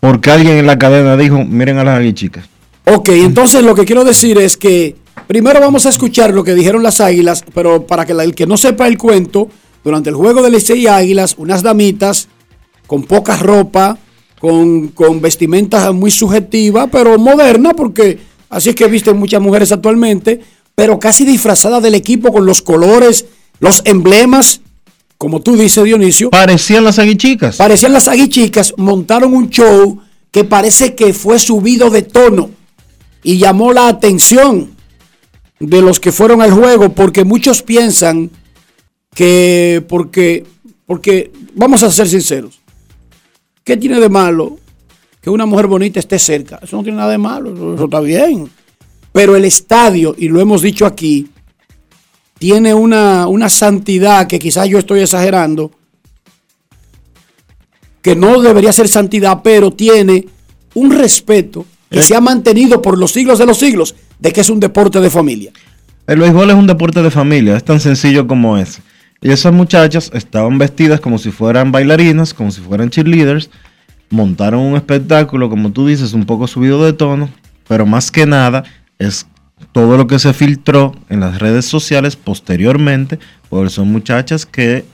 Porque 0.00 0.30
alguien 0.30 0.56
en 0.56 0.66
la 0.66 0.78
cadena 0.78 1.16
dijo, 1.16 1.44
miren 1.44 1.78
a 1.78 1.84
las 1.84 1.98
aguichicas. 1.98 2.46
Ok, 2.86 3.10
entonces 3.10 3.62
lo 3.62 3.74
que 3.74 3.84
quiero 3.84 4.04
decir 4.04 4.38
es 4.38 4.56
que 4.56 4.96
primero 5.26 5.60
vamos 5.60 5.86
a 5.86 5.90
escuchar 5.90 6.32
lo 6.32 6.42
que 6.42 6.54
dijeron 6.54 6.82
las 6.82 7.00
águilas, 7.00 7.44
pero 7.54 7.86
para 7.86 8.06
que 8.06 8.12
el 8.12 8.34
que 8.34 8.46
no 8.46 8.56
sepa 8.56 8.88
el 8.88 8.98
cuento, 8.98 9.48
durante 9.84 10.10
el 10.10 10.16
juego 10.16 10.42
de 10.42 10.50
Licey 10.50 10.82
y 10.82 10.86
Águilas, 10.86 11.36
unas 11.38 11.62
damitas 11.62 12.28
con 12.86 13.04
poca 13.04 13.36
ropa, 13.36 13.98
con, 14.40 14.88
con 14.88 15.20
vestimenta 15.20 15.92
muy 15.92 16.10
subjetiva, 16.10 16.88
pero 16.88 17.18
moderna, 17.18 17.74
porque 17.74 18.18
así 18.48 18.70
es 18.70 18.74
que 18.74 18.88
visten 18.88 19.16
muchas 19.16 19.40
mujeres 19.40 19.70
actualmente, 19.70 20.40
pero 20.74 20.98
casi 20.98 21.24
disfrazadas 21.24 21.82
del 21.82 21.94
equipo 21.94 22.32
con 22.32 22.46
los 22.46 22.62
colores, 22.62 23.26
los 23.58 23.82
emblemas, 23.84 24.62
como 25.20 25.42
tú 25.42 25.54
dices, 25.54 25.84
Dionisio. 25.84 26.30
Parecían 26.30 26.82
las 26.82 26.98
aguichicas. 26.98 27.58
Parecían 27.58 27.92
las 27.92 28.08
aguichicas, 28.08 28.72
montaron 28.78 29.34
un 29.34 29.50
show 29.50 30.00
que 30.30 30.44
parece 30.44 30.94
que 30.94 31.12
fue 31.12 31.38
subido 31.38 31.90
de 31.90 32.00
tono 32.00 32.48
y 33.22 33.36
llamó 33.36 33.74
la 33.74 33.88
atención 33.88 34.70
de 35.58 35.82
los 35.82 36.00
que 36.00 36.10
fueron 36.10 36.40
al 36.40 36.52
juego 36.52 36.94
porque 36.94 37.24
muchos 37.24 37.60
piensan 37.62 38.30
que 39.14 39.84
porque 39.90 40.46
porque 40.86 41.30
vamos 41.54 41.82
a 41.82 41.90
ser 41.90 42.08
sinceros 42.08 42.58
¿qué 43.62 43.76
tiene 43.76 44.00
de 44.00 44.08
malo 44.08 44.58
que 45.20 45.28
una 45.28 45.44
mujer 45.44 45.66
bonita 45.66 46.00
esté 46.00 46.18
cerca? 46.18 46.60
eso 46.62 46.78
no 46.78 46.82
tiene 46.82 46.96
nada 46.96 47.10
de 47.10 47.18
malo 47.18 47.52
eso, 47.52 47.74
eso 47.74 47.84
está 47.84 48.00
bien 48.00 48.48
pero 49.12 49.36
el 49.36 49.44
estadio 49.44 50.14
y 50.16 50.28
lo 50.28 50.40
hemos 50.40 50.62
dicho 50.62 50.86
aquí 50.86 51.28
tiene 52.40 52.72
una, 52.72 53.28
una 53.28 53.50
santidad 53.50 54.26
que 54.26 54.38
quizás 54.38 54.66
yo 54.66 54.78
estoy 54.78 55.00
exagerando 55.00 55.70
que 58.00 58.16
no 58.16 58.40
debería 58.40 58.72
ser 58.72 58.88
santidad, 58.88 59.40
pero 59.44 59.70
tiene 59.70 60.26
un 60.74 60.90
respeto 60.90 61.66
que 61.90 61.98
Eh. 62.00 62.02
se 62.02 62.16
ha 62.16 62.20
mantenido 62.22 62.80
por 62.80 62.96
los 62.96 63.12
siglos 63.12 63.38
de 63.38 63.44
los 63.44 63.58
siglos 63.58 63.94
de 64.18 64.32
que 64.32 64.40
es 64.40 64.48
un 64.48 64.58
deporte 64.58 65.00
de 65.00 65.10
familia. 65.10 65.52
El 66.06 66.20
béisbol 66.20 66.48
es 66.48 66.56
un 66.56 66.66
deporte 66.66 67.02
de 67.02 67.10
familia, 67.10 67.56
es 67.58 67.64
tan 67.64 67.78
sencillo 67.78 68.26
como 68.26 68.56
es. 68.56 68.80
Y 69.20 69.30
esas 69.30 69.52
muchachas 69.52 70.10
estaban 70.14 70.56
vestidas 70.56 70.98
como 71.00 71.18
si 71.18 71.30
fueran 71.30 71.72
bailarinas, 71.72 72.32
como 72.32 72.50
si 72.50 72.62
fueran 72.62 72.88
cheerleaders, 72.88 73.50
montaron 74.08 74.60
un 74.60 74.76
espectáculo, 74.76 75.50
como 75.50 75.72
tú 75.72 75.86
dices, 75.86 76.14
un 76.14 76.24
poco 76.24 76.46
subido 76.46 76.82
de 76.86 76.94
tono, 76.94 77.28
pero 77.68 77.84
más 77.84 78.10
que 78.10 78.24
nada 78.24 78.64
es 78.98 79.26
todo 79.72 79.96
lo 79.96 80.06
que 80.06 80.18
se 80.18 80.32
filtró 80.32 80.94
en 81.08 81.20
las 81.20 81.38
redes 81.38 81.64
sociales 81.64 82.16
posteriormente, 82.16 83.18
porque 83.48 83.70
son 83.70 83.90
muchachas 83.92 84.46
que 84.46 84.84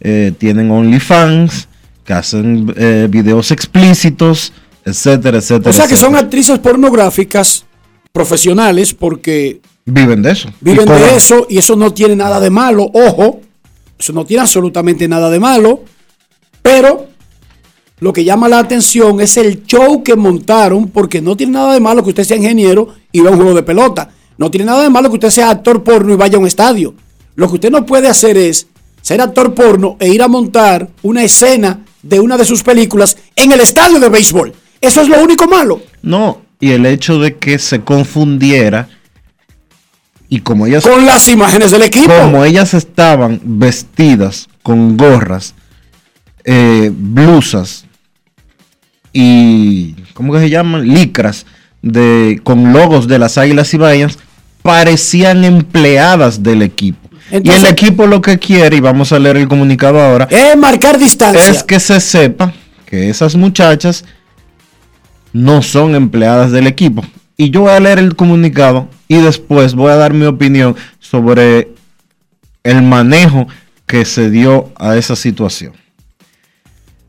eh, 0.00 0.32
tienen 0.38 0.70
OnlyFans, 0.70 1.68
que 2.04 2.12
hacen 2.12 2.72
eh, 2.76 3.06
videos 3.10 3.50
explícitos, 3.50 4.52
etcétera, 4.84 5.38
etcétera. 5.38 5.70
O 5.70 5.72
sea 5.72 5.86
que 5.86 5.96
son 5.96 6.16
actrices 6.16 6.58
pornográficas 6.58 7.64
profesionales 8.12 8.94
porque 8.94 9.60
Viven 9.84 10.22
de 10.22 10.32
eso. 10.32 10.48
viven 10.60 10.86
cobran. 10.86 11.02
de 11.02 11.16
eso 11.16 11.46
y 11.48 11.58
eso 11.58 11.76
no 11.76 11.92
tiene 11.92 12.16
nada 12.16 12.40
de 12.40 12.50
malo. 12.50 12.90
Ojo, 12.92 13.40
eso 13.98 14.12
no 14.12 14.24
tiene 14.24 14.42
absolutamente 14.42 15.08
nada 15.08 15.30
de 15.30 15.40
malo. 15.40 15.84
Pero 16.62 17.08
lo 18.02 18.12
que 18.12 18.24
llama 18.24 18.48
la 18.48 18.58
atención 18.58 19.20
es 19.20 19.36
el 19.36 19.62
show 19.64 20.02
que 20.02 20.16
montaron 20.16 20.88
porque 20.88 21.20
no 21.20 21.36
tiene 21.36 21.52
nada 21.52 21.72
de 21.72 21.78
malo 21.78 22.02
que 22.02 22.08
usted 22.08 22.24
sea 22.24 22.36
ingeniero 22.36 22.88
y 23.12 23.20
vea 23.20 23.30
un 23.30 23.36
juego 23.36 23.54
de 23.54 23.62
pelota. 23.62 24.10
No 24.38 24.50
tiene 24.50 24.64
nada 24.64 24.82
de 24.82 24.90
malo 24.90 25.08
que 25.08 25.14
usted 25.14 25.30
sea 25.30 25.50
actor 25.50 25.84
porno 25.84 26.12
y 26.12 26.16
vaya 26.16 26.36
a 26.36 26.40
un 26.40 26.48
estadio. 26.48 26.94
Lo 27.36 27.46
que 27.46 27.54
usted 27.54 27.70
no 27.70 27.86
puede 27.86 28.08
hacer 28.08 28.36
es 28.36 28.66
ser 29.00 29.20
actor 29.20 29.54
porno 29.54 29.98
e 30.00 30.08
ir 30.08 30.20
a 30.20 30.26
montar 30.26 30.88
una 31.04 31.22
escena 31.22 31.78
de 32.02 32.18
una 32.18 32.36
de 32.36 32.44
sus 32.44 32.64
películas 32.64 33.16
en 33.36 33.52
el 33.52 33.60
estadio 33.60 34.00
de 34.00 34.08
béisbol. 34.08 34.52
Eso 34.80 35.00
es 35.02 35.08
lo 35.08 35.22
único 35.22 35.46
malo. 35.46 35.80
No, 36.02 36.42
y 36.58 36.72
el 36.72 36.86
hecho 36.86 37.20
de 37.20 37.36
que 37.36 37.60
se 37.60 37.82
confundiera 37.82 38.88
Y 40.28 40.40
como 40.40 40.66
ellas 40.66 40.82
Con 40.82 41.06
las 41.06 41.28
imágenes 41.28 41.70
del 41.70 41.82
equipo. 41.82 42.12
como 42.20 42.44
ellas 42.44 42.74
estaban 42.74 43.40
vestidas 43.44 44.48
con 44.64 44.96
gorras, 44.96 45.54
eh, 46.42 46.90
blusas 46.92 47.84
y 49.12 49.94
¿cómo 50.14 50.32
que 50.32 50.40
se 50.40 50.50
llaman? 50.50 50.86
licras 50.88 51.46
de 51.82 52.40
con 52.42 52.72
logos 52.72 53.08
de 53.08 53.18
las 53.18 53.38
Águilas 53.38 53.72
Ibaeñas 53.74 54.18
parecían 54.62 55.44
empleadas 55.44 56.42
del 56.42 56.62
equipo. 56.62 57.08
y 57.30 57.50
el 57.50 57.66
equipo 57.66 58.06
lo 58.06 58.20
que 58.20 58.38
quiere, 58.38 58.76
y 58.76 58.80
vamos 58.80 59.12
a 59.12 59.18
leer 59.18 59.36
el 59.36 59.48
comunicado 59.48 60.00
ahora, 60.00 60.28
Es 60.30 60.56
marcar 60.56 60.98
distancia. 60.98 61.50
es 61.50 61.62
que 61.64 61.80
se 61.80 61.98
sepa 62.00 62.52
que 62.86 63.10
esas 63.10 63.34
muchachas 63.36 64.04
no 65.32 65.62
son 65.62 65.94
empleadas 65.94 66.52
del 66.52 66.66
equipo. 66.66 67.02
Y 67.36 67.50
yo 67.50 67.62
voy 67.62 67.72
a 67.72 67.80
leer 67.80 67.98
el 67.98 68.14
comunicado 68.14 68.88
y 69.08 69.16
después 69.16 69.74
voy 69.74 69.90
a 69.90 69.96
dar 69.96 70.12
mi 70.12 70.26
opinión 70.26 70.76
sobre 71.00 71.72
el 72.62 72.82
manejo 72.82 73.48
que 73.86 74.04
se 74.04 74.30
dio 74.30 74.70
a 74.76 74.96
esa 74.96 75.16
situación. 75.16 75.72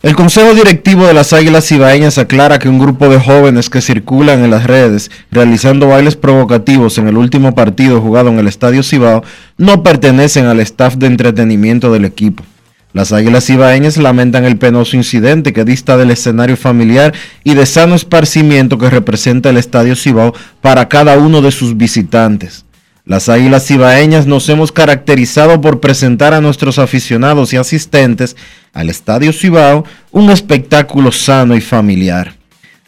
El 0.04 0.18
Consejo 0.18 0.54
Directivo 0.54 1.08
de 1.08 1.14
las 1.14 1.32
Águilas 1.32 1.72
Ibaeñas 1.72 2.18
aclara 2.18 2.60
que 2.60 2.68
un 2.68 2.78
grupo 2.78 3.08
de 3.08 3.22
jóvenes 3.22 3.70
que 3.70 3.80
circulan 3.80 4.44
en 4.44 4.52
las 4.52 4.66
redes 4.66 5.10
realizando 5.32 5.88
bailes 5.88 6.18
provocativos 6.18 6.98
en 6.98 7.08
el 7.08 7.16
último 7.16 7.56
partido 7.56 8.02
jugado 8.02 8.28
en 8.28 8.38
el 8.38 8.50
Estadio 8.50 8.84
Cibao 8.84 9.24
no 9.58 9.82
pertenecen 9.82 10.46
al 10.48 10.60
staff 10.60 10.96
de 10.96 11.08
entretenimiento 11.08 11.90
del 11.90 12.04
equipo. 12.04 12.44
Las 12.92 13.14
Águilas 13.14 13.50
Ibaeñas 13.50 13.96
lamentan 13.96 14.44
el 14.44 14.58
penoso 14.58 14.98
incidente 14.98 15.54
que 15.54 15.64
dista 15.64 15.96
del 15.96 16.12
escenario 16.12 16.58
familiar 16.58 17.14
y 17.46 17.54
de 17.54 17.66
sano 17.66 17.96
esparcimiento 17.96 18.78
que 18.78 18.90
representa 18.90 19.52
el 19.52 19.58
Estadio 19.58 19.96
Cibao 19.96 20.34
para 20.60 20.90
cada 20.90 21.18
uno 21.18 21.42
de 21.42 21.54
sus 21.54 21.78
visitantes. 21.78 22.66
Las 23.06 23.28
Águilas 23.28 23.68
Cibaeñas 23.68 24.28
nos 24.28 24.48
hemos 24.48 24.72
caracterizado 24.72 25.60
por 25.60 25.82
presentar 25.82 26.34
a 26.34 26.40
nuestros 26.40 26.80
aficionados 26.80 27.52
y 27.52 27.58
asistentes 27.58 28.38
al 28.72 28.90
Estadio 28.90 29.34
Cibao 29.34 29.84
un 30.12 30.30
espectáculo 30.30 31.12
sano 31.12 31.54
y 31.58 31.60
familiar. 31.60 32.36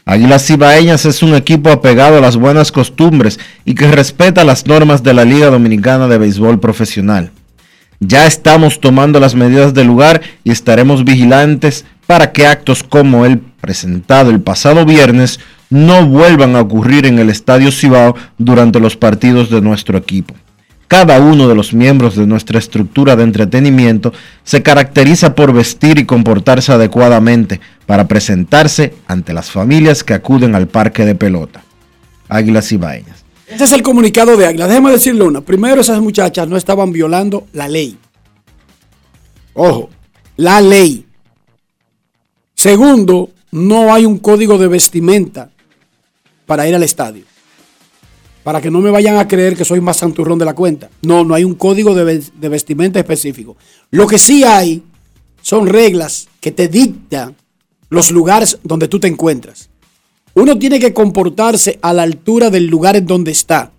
Águilas 0.06 0.48
Cibaeñas 0.48 1.06
es 1.06 1.22
un 1.22 1.36
equipo 1.36 1.70
apegado 1.70 2.18
a 2.18 2.22
las 2.22 2.38
buenas 2.38 2.72
costumbres 2.72 3.42
y 3.66 3.76
que 3.76 3.92
respeta 3.92 4.46
las 4.46 4.66
normas 4.68 5.04
de 5.04 5.14
la 5.14 5.26
Liga 5.26 5.48
Dominicana 5.48 6.08
de 6.08 6.18
Béisbol 6.18 6.62
Profesional. 6.62 7.32
Ya 8.00 8.26
estamos 8.26 8.80
tomando 8.80 9.20
las 9.20 9.36
medidas 9.36 9.74
del 9.74 9.88
lugar 9.88 10.22
y 10.46 10.52
estaremos 10.52 11.04
vigilantes 11.04 11.84
para 12.08 12.32
que 12.32 12.48
actos 12.48 12.84
como 12.84 13.26
el 13.26 13.40
presentado 13.40 14.30
el 14.30 14.40
pasado 14.40 14.86
viernes 14.86 15.42
no 15.70 16.06
vuelvan 16.06 16.56
a 16.56 16.62
ocurrir 16.62 17.06
en 17.06 17.20
el 17.20 17.30
Estadio 17.30 17.72
Cibao 17.72 18.16
durante 18.38 18.80
los 18.80 18.96
partidos 18.96 19.50
de 19.50 19.62
nuestro 19.62 19.98
equipo. 19.98 20.34
Cada 20.88 21.20
uno 21.20 21.48
de 21.48 21.56
los 21.56 21.74
miembros 21.74 22.16
de 22.16 22.28
nuestra 22.28 22.60
estructura 22.60 23.16
de 23.16 23.24
entretenimiento 23.24 24.14
se 24.44 24.62
caracteriza 24.62 25.34
por 25.34 25.52
vestir 25.52 25.98
y 25.98 26.06
comportarse 26.06 26.72
adecuadamente 26.72 27.60
para 27.88 28.08
presentarse 28.08 28.94
ante 29.08 29.34
las 29.34 29.50
familias 29.50 30.04
que 30.04 30.14
acuden 30.14 30.54
al 30.54 30.68
parque 30.68 31.04
de 31.04 31.16
pelota. 31.16 31.64
Águilas 32.30 32.68
Cibaeñas. 32.68 33.26
Ese 33.48 33.64
es 33.64 33.72
el 33.72 33.82
comunicado 33.82 34.38
de 34.38 34.46
Águila. 34.46 34.68
Déjame 34.68 34.92
decirle 34.92 35.24
una. 35.24 35.42
Primero, 35.42 35.82
esas 35.82 36.02
muchachas 36.02 36.48
no 36.48 36.56
estaban 36.56 36.92
violando 36.92 37.48
la 37.54 37.68
ley. 37.68 37.98
Ojo, 39.54 39.90
la 40.38 40.62
ley. 40.62 41.06
Segundo, 42.54 43.32
no 43.52 43.94
hay 43.94 44.06
un 44.06 44.20
código 44.20 44.58
de 44.58 44.68
vestimenta 44.68 45.50
para 46.46 46.68
ir 46.68 46.76
al 46.76 46.84
estadio. 46.84 47.24
Para 48.44 48.62
que 48.62 48.70
no 48.70 48.80
me 48.80 48.92
vayan 48.92 49.18
a 49.18 49.28
creer 49.28 49.56
que 49.58 49.66
soy 49.66 49.82
más 49.82 49.98
santurrón 49.98 50.38
de 50.38 50.46
la 50.46 50.54
cuenta. 50.54 50.90
No, 51.02 51.24
no 51.24 51.34
hay 51.34 51.44
un 51.44 51.56
código 51.56 51.96
de, 51.96 52.04
ves- 52.04 52.32
de 52.40 52.50
vestimenta 52.50 53.00
específico. 53.00 53.58
Lo 53.92 54.06
que 54.08 54.20
sí 54.20 54.44
hay 54.44 54.84
son 55.42 55.68
reglas 55.68 56.28
que 56.40 56.52
te 56.52 56.68
dictan 56.68 57.36
los 57.90 58.12
lugares 58.12 58.60
donde 58.64 58.88
tú 58.88 59.00
te 59.00 59.08
encuentras. 59.08 59.70
Uno 60.36 60.60
tiene 60.60 60.80
que 60.80 60.94
comportarse 60.94 61.80
a 61.82 61.94
la 61.94 62.04
altura 62.04 62.50
del 62.50 62.68
lugar 62.68 62.96
en 62.96 63.08
donde 63.08 63.32
está. 63.32 63.72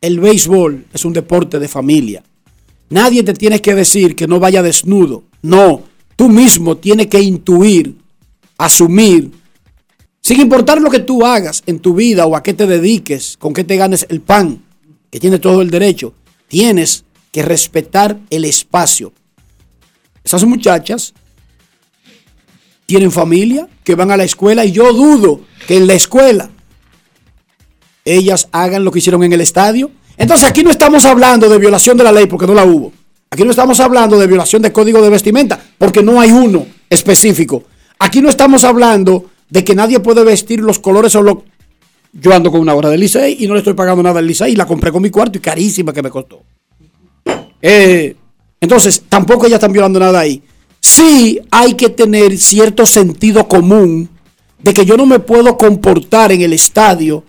El 0.00 0.20
béisbol 0.20 0.84
es 0.92 1.04
un 1.04 1.12
deporte 1.12 1.58
de 1.58 1.66
familia. 1.66 2.22
Nadie 2.90 3.22
te 3.24 3.32
tiene 3.34 3.60
que 3.60 3.74
decir 3.74 4.14
que 4.14 4.28
no 4.28 4.38
vaya 4.38 4.62
desnudo. 4.62 5.24
No, 5.42 5.82
tú 6.14 6.28
mismo 6.28 6.76
tienes 6.76 7.08
que 7.08 7.20
intuir, 7.20 7.96
asumir, 8.58 9.30
sin 10.28 10.42
importar 10.42 10.78
lo 10.82 10.90
que 10.90 10.98
tú 10.98 11.24
hagas 11.24 11.62
en 11.64 11.78
tu 11.78 11.94
vida 11.94 12.26
o 12.26 12.36
a 12.36 12.42
qué 12.42 12.52
te 12.52 12.66
dediques, 12.66 13.38
con 13.38 13.54
qué 13.54 13.64
te 13.64 13.78
ganes 13.78 14.04
el 14.10 14.20
pan, 14.20 14.62
que 15.10 15.18
tienes 15.18 15.40
todo 15.40 15.62
el 15.62 15.70
derecho, 15.70 16.12
tienes 16.48 17.06
que 17.32 17.40
respetar 17.40 18.18
el 18.28 18.44
espacio. 18.44 19.14
Esas 20.22 20.44
muchachas 20.44 21.14
tienen 22.84 23.10
familia, 23.10 23.68
que 23.82 23.94
van 23.94 24.10
a 24.10 24.18
la 24.18 24.24
escuela 24.24 24.66
y 24.66 24.72
yo 24.72 24.92
dudo 24.92 25.40
que 25.66 25.78
en 25.78 25.86
la 25.86 25.94
escuela 25.94 26.50
ellas 28.04 28.50
hagan 28.52 28.84
lo 28.84 28.92
que 28.92 28.98
hicieron 28.98 29.22
en 29.22 29.32
el 29.32 29.40
estadio. 29.40 29.90
Entonces 30.18 30.46
aquí 30.46 30.62
no 30.62 30.70
estamos 30.70 31.06
hablando 31.06 31.48
de 31.48 31.56
violación 31.56 31.96
de 31.96 32.04
la 32.04 32.12
ley 32.12 32.26
porque 32.26 32.46
no 32.46 32.52
la 32.52 32.66
hubo. 32.66 32.92
Aquí 33.30 33.44
no 33.44 33.50
estamos 33.50 33.80
hablando 33.80 34.18
de 34.18 34.26
violación 34.26 34.60
de 34.60 34.72
código 34.72 35.00
de 35.00 35.08
vestimenta 35.08 35.58
porque 35.78 36.02
no 36.02 36.20
hay 36.20 36.32
uno 36.32 36.66
específico. 36.90 37.64
Aquí 37.98 38.20
no 38.20 38.28
estamos 38.28 38.62
hablando 38.64 39.30
de 39.50 39.64
que 39.64 39.74
nadie 39.74 40.00
puede 40.00 40.24
vestir 40.24 40.60
los 40.60 40.78
colores 40.78 41.14
o 41.14 41.22
lo... 41.22 41.44
Yo 42.12 42.34
ando 42.34 42.50
con 42.50 42.60
una 42.60 42.74
hora 42.74 42.88
del 42.88 43.00
Licey 43.00 43.36
y 43.40 43.46
no 43.46 43.54
le 43.54 43.60
estoy 43.60 43.74
pagando 43.74 44.02
nada 44.02 44.18
al 44.18 44.26
Licey 44.26 44.52
y 44.52 44.56
la 44.56 44.66
compré 44.66 44.90
con 44.90 45.02
mi 45.02 45.10
cuarto 45.10 45.38
y 45.38 45.40
carísima 45.40 45.92
que 45.92 46.02
me 46.02 46.10
costó. 46.10 46.42
Eh, 47.60 48.16
entonces, 48.60 49.04
tampoco 49.08 49.46
ellas 49.46 49.58
están 49.58 49.72
violando 49.72 50.00
nada 50.00 50.20
ahí. 50.20 50.42
Sí 50.80 51.40
hay 51.50 51.74
que 51.74 51.90
tener 51.90 52.36
cierto 52.38 52.86
sentido 52.86 53.46
común 53.46 54.08
de 54.62 54.72
que 54.72 54.84
yo 54.84 54.96
no 54.96 55.06
me 55.06 55.18
puedo 55.18 55.56
comportar 55.56 56.32
en 56.32 56.40
el 56.40 56.52
estadio 56.52 57.24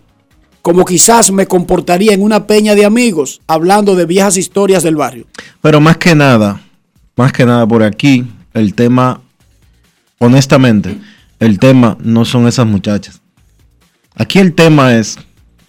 como 0.62 0.86
quizás 0.86 1.32
me 1.32 1.48
comportaría 1.48 2.14
en 2.14 2.22
una 2.22 2.46
peña 2.46 2.76
de 2.76 2.86
amigos 2.86 3.42
hablando 3.48 3.96
de 3.96 4.06
viejas 4.06 4.38
historias 4.38 4.84
del 4.84 4.96
barrio. 4.96 5.26
Pero 5.62 5.80
más 5.80 5.98
que 5.98 6.16
nada, 6.16 6.62
más 7.16 7.32
que 7.32 7.46
nada 7.46 7.66
por 7.66 7.82
aquí, 7.82 8.26
el 8.54 8.74
tema, 8.74 9.22
honestamente, 10.20 10.98
el 11.40 11.60
tema 11.60 11.98
no 12.02 12.26
son 12.26 12.48
esas 12.48 12.66
muchachas. 12.66 13.22
Aquí 14.16 14.40
el 14.40 14.54
tema 14.54 14.96
es, 14.96 15.18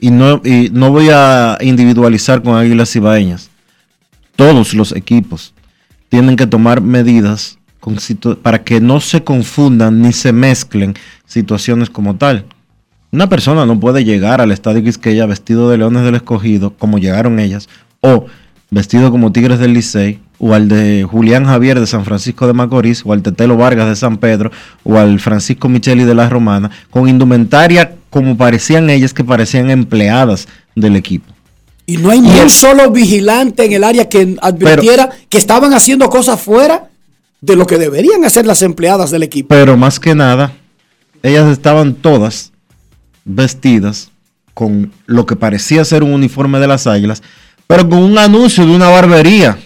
y 0.00 0.10
no, 0.10 0.40
y 0.44 0.70
no 0.72 0.90
voy 0.90 1.08
a 1.10 1.58
individualizar 1.60 2.42
con 2.42 2.56
Águilas 2.56 2.94
Ibaeñas, 2.96 3.50
todos 4.36 4.74
los 4.74 4.92
equipos 4.92 5.54
tienen 6.08 6.36
que 6.36 6.46
tomar 6.46 6.80
medidas 6.80 7.58
para 8.42 8.62
que 8.62 8.80
no 8.80 9.00
se 9.00 9.24
confundan 9.24 10.02
ni 10.02 10.12
se 10.12 10.32
mezclen 10.32 10.94
situaciones 11.26 11.88
como 11.88 12.16
tal. 12.16 12.44
Una 13.12 13.28
persona 13.28 13.64
no 13.66 13.80
puede 13.80 14.04
llegar 14.04 14.40
al 14.40 14.52
estadio 14.52 14.82
Quisqueya 14.82 15.26
vestido 15.26 15.70
de 15.70 15.78
Leones 15.78 16.02
del 16.02 16.16
Escogido, 16.16 16.74
como 16.76 16.98
llegaron 16.98 17.38
ellas, 17.38 17.68
o 18.00 18.26
vestido 18.70 19.10
como 19.10 19.32
Tigres 19.32 19.58
del 19.58 19.72
Licey, 19.72 20.20
o 20.42 20.54
al 20.54 20.68
de 20.68 21.06
Julián 21.08 21.44
Javier 21.44 21.78
de 21.78 21.86
San 21.86 22.06
Francisco 22.06 22.46
de 22.46 22.54
Macorís, 22.54 23.02
o 23.04 23.12
al 23.12 23.22
Tetelo 23.22 23.58
Vargas 23.58 23.88
de 23.88 23.94
San 23.94 24.16
Pedro, 24.16 24.50
o 24.82 24.98
al 24.98 25.20
Francisco 25.20 25.68
Micheli 25.68 26.04
de 26.04 26.14
la 26.14 26.30
Romana, 26.30 26.70
con 26.88 27.08
indumentaria 27.08 27.94
como 28.08 28.36
parecían 28.36 28.88
ellas, 28.88 29.12
que 29.12 29.22
parecían 29.22 29.70
empleadas 29.70 30.48
del 30.74 30.96
equipo. 30.96 31.32
Y 31.84 31.98
no 31.98 32.10
hay 32.10 32.20
ni 32.20 32.30
un 32.30 32.48
solo 32.48 32.90
vigilante 32.90 33.66
en 33.66 33.72
el 33.72 33.84
área 33.84 34.08
que 34.08 34.36
advirtiera 34.40 35.10
que 35.28 35.36
estaban 35.36 35.74
haciendo 35.74 36.08
cosas 36.08 36.40
fuera 36.40 36.88
de 37.42 37.56
lo 37.56 37.66
que 37.66 37.76
deberían 37.76 38.24
hacer 38.24 38.46
las 38.46 38.62
empleadas 38.62 39.10
del 39.10 39.22
equipo. 39.22 39.48
Pero 39.48 39.76
más 39.76 40.00
que 40.00 40.14
nada, 40.14 40.52
ellas 41.22 41.48
estaban 41.48 41.94
todas 41.94 42.52
vestidas 43.26 44.10
con 44.54 44.90
lo 45.06 45.26
que 45.26 45.36
parecía 45.36 45.84
ser 45.84 46.02
un 46.02 46.14
uniforme 46.14 46.60
de 46.60 46.66
las 46.66 46.86
águilas, 46.86 47.22
pero 47.66 47.88
con 47.88 47.98
un 47.98 48.18
anuncio 48.18 48.64
de 48.64 48.74
una 48.74 48.88
barbería 48.88 49.58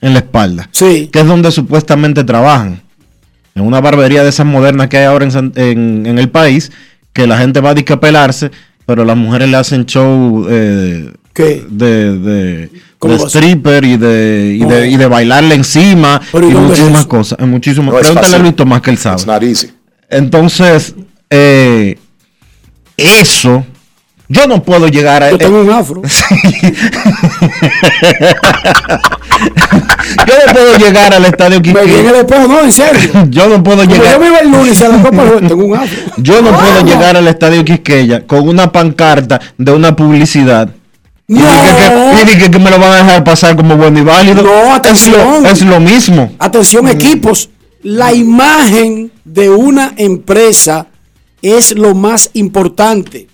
en 0.00 0.12
la 0.12 0.18
espalda, 0.20 0.68
sí. 0.72 1.08
que 1.12 1.20
es 1.20 1.26
donde 1.26 1.50
supuestamente 1.52 2.24
trabajan. 2.24 2.82
En 3.54 3.62
una 3.62 3.80
barbería 3.80 4.22
de 4.24 4.30
esas 4.30 4.46
modernas 4.46 4.88
que 4.88 4.98
hay 4.98 5.04
ahora 5.04 5.24
en, 5.24 5.30
San- 5.30 5.52
en- 5.56 6.06
en 6.06 6.18
el 6.18 6.28
país, 6.28 6.72
que 7.12 7.26
la 7.26 7.38
gente 7.38 7.60
va 7.60 7.70
a 7.70 7.74
disque 7.74 7.92
a 7.92 8.00
pelarse, 8.00 8.50
pero 8.86 9.04
las 9.04 9.16
mujeres 9.16 9.48
le 9.48 9.56
hacen 9.56 9.86
show 9.86 10.46
eh, 10.50 11.12
¿Qué? 11.32 11.64
de, 11.68 12.68
stripper 13.28 13.84
y 13.84 13.96
de, 13.96 14.56
y, 14.60 14.64
de, 14.64 14.88
y 14.90 14.96
de 14.96 15.06
bailarle 15.06 15.54
encima 15.54 16.20
Pero 16.32 16.46
¿y 16.48 16.50
y 16.50 16.52
dónde 16.54 16.72
es 16.74 16.78
muchísimas 16.80 17.06
cosas. 17.06 17.38
Muchísimas, 17.40 17.94
No 17.94 18.00
pregúntale 18.00 18.36
a. 18.36 18.38
Luis 18.40 18.56
Tomás 18.56 18.80
que 18.82 18.90
él 18.90 18.98
sabe. 18.98 19.16
It's 19.16 19.26
not 19.26 19.42
easy. 19.42 19.70
Entonces, 20.10 20.94
eh, 21.30 21.96
eso, 22.96 23.64
yo 24.28 24.46
no 24.46 24.62
puedo 24.62 24.88
llegar 24.88 25.22
a... 25.22 25.30
Yo 25.30 25.38
tengo 25.38 25.60
un 25.60 25.70
afro. 25.70 26.00
yo 30.26 30.34
no 30.46 30.52
puedo 30.52 30.78
llegar 30.78 31.12
al 31.14 31.24
estadio 31.26 31.60
Me 31.60 31.72
viene 31.72 31.82
Quisqueya. 31.86 32.10
el 32.10 32.16
espejo, 32.16 32.48
no, 32.48 32.60
en 32.60 32.72
serio. 32.72 33.10
Yo 33.30 33.48
no 33.48 33.62
puedo 33.62 33.78
Como 33.84 33.92
llegar... 33.94 34.12
yo 34.14 34.20
me 34.20 34.26
iba 34.28 34.38
el 34.38 34.50
lunes 34.50 34.80
a 34.82 34.88
la 34.88 35.02
Copa 35.02 35.24
tengo 35.46 35.64
un 35.64 35.76
afro. 35.76 35.98
Yo 36.16 36.40
no 36.42 36.50
puedo 36.52 36.78
¿Cómo? 36.78 36.86
llegar 36.86 37.16
al 37.16 37.28
estadio 37.28 37.64
Quisqueya 37.64 38.26
con 38.26 38.48
una 38.48 38.70
pancarta 38.72 39.40
de 39.58 39.72
una 39.72 39.94
publicidad 39.94 40.70
Y 41.28 41.34
dije 41.34 42.38
que, 42.38 42.46
y 42.46 42.50
que 42.50 42.58
me 42.58 42.70
lo 42.70 42.78
van 42.78 42.92
a 42.92 42.96
dejar 42.96 43.24
pasar 43.24 43.56
como 43.56 43.76
bueno 43.76 43.98
y 43.98 44.02
válido. 44.02 44.42
No, 44.42 44.74
atención. 44.74 45.14
Es 45.20 45.42
lo, 45.42 45.48
es 45.48 45.62
lo 45.62 45.80
mismo. 45.80 46.32
Atención 46.38 46.88
equipos, 46.88 47.50
la 47.82 48.12
imagen 48.14 49.10
de 49.24 49.50
una 49.50 49.92
empresa 49.96 50.86
es 51.42 51.74
lo 51.76 51.94
más 51.94 52.30
importante. 52.32 53.28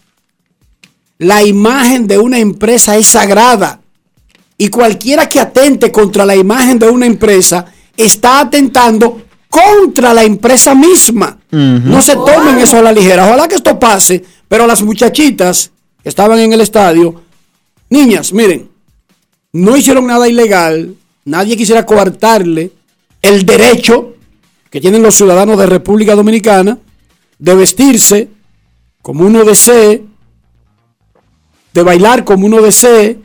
La 1.21 1.43
imagen 1.43 2.07
de 2.07 2.19
una 2.19 2.39
empresa 2.39 2.97
es 2.97 3.07
sagrada. 3.07 3.81
Y 4.57 4.69
cualquiera 4.69 5.29
que 5.29 5.39
atente 5.39 5.93
contra 5.93 6.25
la 6.25 6.35
imagen 6.35 6.79
de 6.79 6.89
una 6.89 7.05
empresa 7.05 7.67
está 7.95 8.41
atentando 8.41 9.21
contra 9.51 10.15
la 10.15 10.23
empresa 10.23 10.75
misma. 10.75 11.39
No 11.51 12.01
se 12.01 12.15
tomen 12.15 12.59
eso 12.59 12.79
a 12.79 12.83
la 12.83 12.93
ligera. 12.93 13.27
Ojalá 13.27 13.49
que 13.49 13.57
esto 13.57 13.79
pase, 13.79 14.25
pero 14.49 14.67
las 14.67 14.83
muchachitas 14.83 15.71
que 16.03 16.09
estaban 16.09 16.39
en 16.39 16.55
el 16.55 16.63
estadio, 16.63 17.23
niñas, 17.91 18.33
miren, 18.33 18.71
no 19.53 19.77
hicieron 19.77 20.07
nada 20.07 20.27
ilegal. 20.27 20.95
Nadie 21.27 21.55
quisiera 21.55 21.85
coartarle 21.85 22.73
el 23.21 23.45
derecho 23.45 24.15
que 24.71 24.81
tienen 24.81 25.03
los 25.03 25.17
ciudadanos 25.17 25.59
de 25.59 25.67
República 25.67 26.15
Dominicana 26.15 26.79
de 27.39 27.55
vestirse 27.55 28.29
como 29.03 29.27
uno 29.27 29.45
desee, 29.45 30.05
de 31.73 31.83
bailar 31.83 32.25
como 32.25 32.47
uno 32.47 32.61
desee, 32.61 33.19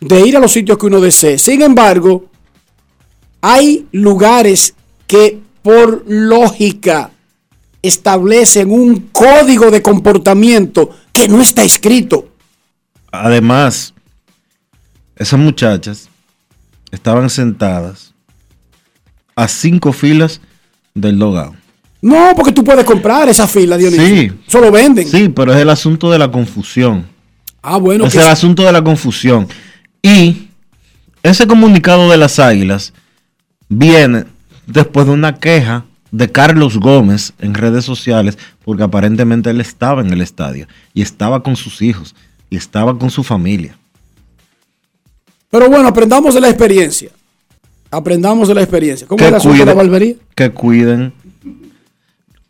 de 0.00 0.26
ir 0.26 0.36
a 0.36 0.40
los 0.40 0.52
sitios 0.52 0.78
que 0.78 0.86
uno 0.86 1.00
desee. 1.00 1.38
Sin 1.38 1.62
embargo, 1.62 2.26
hay 3.40 3.86
lugares 3.92 4.74
que 5.06 5.40
por 5.62 6.04
lógica 6.06 7.10
establecen 7.82 8.70
un 8.70 9.08
código 9.12 9.70
de 9.70 9.82
comportamiento 9.82 10.90
que 11.12 11.28
no 11.28 11.40
está 11.40 11.62
escrito. 11.62 12.28
Además, 13.10 13.94
esas 15.16 15.38
muchachas 15.38 16.08
estaban 16.90 17.30
sentadas 17.30 18.14
a 19.34 19.48
cinco 19.48 19.92
filas 19.92 20.40
del 20.94 21.18
dogado. 21.18 21.54
No, 22.00 22.32
porque 22.36 22.52
tú 22.52 22.62
puedes 22.62 22.84
comprar 22.84 23.28
esa 23.28 23.48
fila, 23.48 23.76
Dionisio. 23.76 24.06
Sí. 24.06 24.32
Eso 24.46 24.60
lo 24.60 24.70
venden. 24.70 25.06
Sí, 25.08 25.28
pero 25.28 25.52
es 25.52 25.58
el 25.58 25.70
asunto 25.70 26.10
de 26.10 26.18
la 26.18 26.30
confusión. 26.30 27.06
Ah, 27.62 27.76
bueno. 27.78 28.04
es 28.06 28.12
que- 28.12 28.20
el 28.20 28.26
asunto 28.28 28.62
de 28.64 28.72
la 28.72 28.82
confusión. 28.82 29.48
Y 30.02 30.48
ese 31.22 31.46
comunicado 31.46 32.10
de 32.10 32.16
las 32.16 32.38
águilas 32.38 32.92
viene 33.68 34.24
después 34.66 35.06
de 35.06 35.12
una 35.12 35.36
queja 35.38 35.84
de 36.10 36.30
Carlos 36.32 36.78
Gómez 36.78 37.32
en 37.38 37.54
redes 37.54 37.84
sociales, 37.84 38.38
porque 38.64 38.82
aparentemente 38.82 39.50
él 39.50 39.60
estaba 39.60 40.00
en 40.00 40.12
el 40.12 40.22
estadio 40.22 40.66
y 40.94 41.02
estaba 41.02 41.42
con 41.42 41.56
sus 41.56 41.82
hijos 41.82 42.14
y 42.48 42.56
estaba 42.56 42.98
con 42.98 43.10
su 43.10 43.22
familia. 43.24 43.76
Pero 45.50 45.68
bueno, 45.68 45.88
aprendamos 45.88 46.34
de 46.34 46.40
la 46.40 46.48
experiencia. 46.48 47.10
Aprendamos 47.90 48.48
de 48.48 48.54
la 48.54 48.62
experiencia. 48.62 49.06
¿Cómo 49.06 49.22
es 49.24 49.30
Que 49.30 49.36
asunto 49.36 49.58
de 49.58 49.64
la 49.64 49.72
cuiden, 49.72 49.90
barbería? 49.90 50.14
que 50.34 50.50
cuiden. 50.50 51.12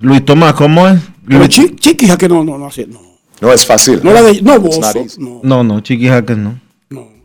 Luis 0.01 0.25
Tomás, 0.25 0.55
¿cómo 0.55 0.87
es? 0.89 1.01
Luis- 1.27 1.49
chi- 1.49 1.75
chiquija 1.77 2.17
que 2.17 2.29
no, 2.29 2.45
no, 2.45 2.59
no, 2.59 2.69
no. 2.69 3.08
No 3.41 3.53
es 3.53 3.65
fácil. 3.67 4.01
No 4.03 4.13
la 4.13 4.23
de, 4.23 4.43
no, 4.43 4.59
vos, 4.59 4.79
no. 5.19 5.41
No, 5.43 5.65
no, 5.65 5.81
Chiquija 5.81 6.25
que 6.25 6.35
no. 6.35 6.61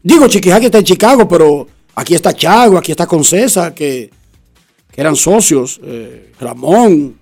Digo, 0.03 0.27
Chiquijá 0.27 0.59
que 0.59 0.65
está 0.67 0.79
en 0.79 0.83
Chicago, 0.83 1.27
pero 1.27 1.67
aquí 1.95 2.13
está 2.13 2.33
Chago, 2.33 2.77
aquí 2.77 2.91
está 2.91 3.07
Concesa, 3.07 3.73
que, 3.73 4.09
que 4.91 5.01
eran 5.01 5.15
socios. 5.15 5.79
eh, 5.83 6.31
Ramón. 6.39 7.15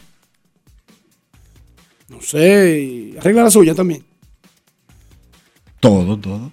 No 2.09 2.21
sé. 2.21 3.13
arregla 3.19 3.43
la 3.43 3.51
suya 3.51 3.75
también. 3.75 4.03
Todo, 5.79 6.17
todo. 6.17 6.51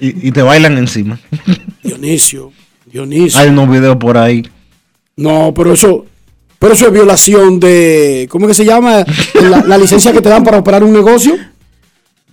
Y, 0.00 0.28
y 0.28 0.32
te 0.32 0.42
bailan 0.42 0.78
encima. 0.78 1.18
Dionisio. 1.82 2.52
Dionisio. 2.86 3.40
Hay 3.40 3.48
unos 3.48 3.70
videos 3.70 3.96
por 3.96 4.18
ahí. 4.18 4.42
No, 5.16 5.52
pero 5.54 5.72
eso, 5.72 6.06
pero 6.58 6.74
eso 6.74 6.86
es 6.86 6.92
violación 6.92 7.60
de, 7.60 8.26
¿cómo 8.30 8.46
que 8.46 8.54
se 8.54 8.64
llama? 8.64 9.04
La, 9.40 9.62
la 9.62 9.78
licencia 9.78 10.12
que 10.12 10.20
te 10.20 10.28
dan 10.28 10.42
para 10.44 10.58
operar 10.58 10.82
un 10.82 10.92
negocio. 10.92 11.36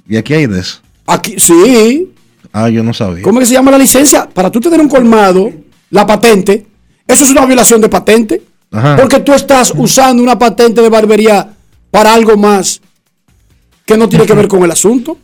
Y 0.10 0.18
aquí 0.18 0.34
hay 0.34 0.48
de 0.48 0.60
eso. 0.60 0.80
Aquí, 1.06 1.36
sí. 1.38 2.12
Ah, 2.52 2.68
yo 2.70 2.84
no 2.84 2.94
sabía. 2.94 3.24
¿Cómo 3.24 3.40
que 3.40 3.46
se 3.46 3.54
llama 3.54 3.72
la 3.72 3.78
licencia? 3.78 4.28
Para 4.28 4.50
tú 4.50 4.60
tener 4.60 4.82
un 4.82 4.90
colmado, 4.90 5.52
la 5.92 6.06
patente, 6.06 6.66
eso 7.08 7.24
es 7.24 7.32
una 7.32 7.46
violación 7.46 7.80
de 7.80 7.90
patente. 7.90 8.42
Ajá. 8.72 8.98
Porque 8.98 9.20
tú 9.20 9.34
estás 9.34 9.72
usando 9.76 10.22
una 10.22 10.38
patente 10.38 10.82
de 10.82 10.90
barbería 10.90 11.56
para 11.92 12.14
algo 12.14 12.36
más 12.36 12.82
que 13.86 13.98
no 13.98 14.10
tiene 14.10 14.26
que 14.26 14.34
ver 14.34 14.48
con 14.48 14.64
el 14.64 14.72
asunto. 14.72 15.18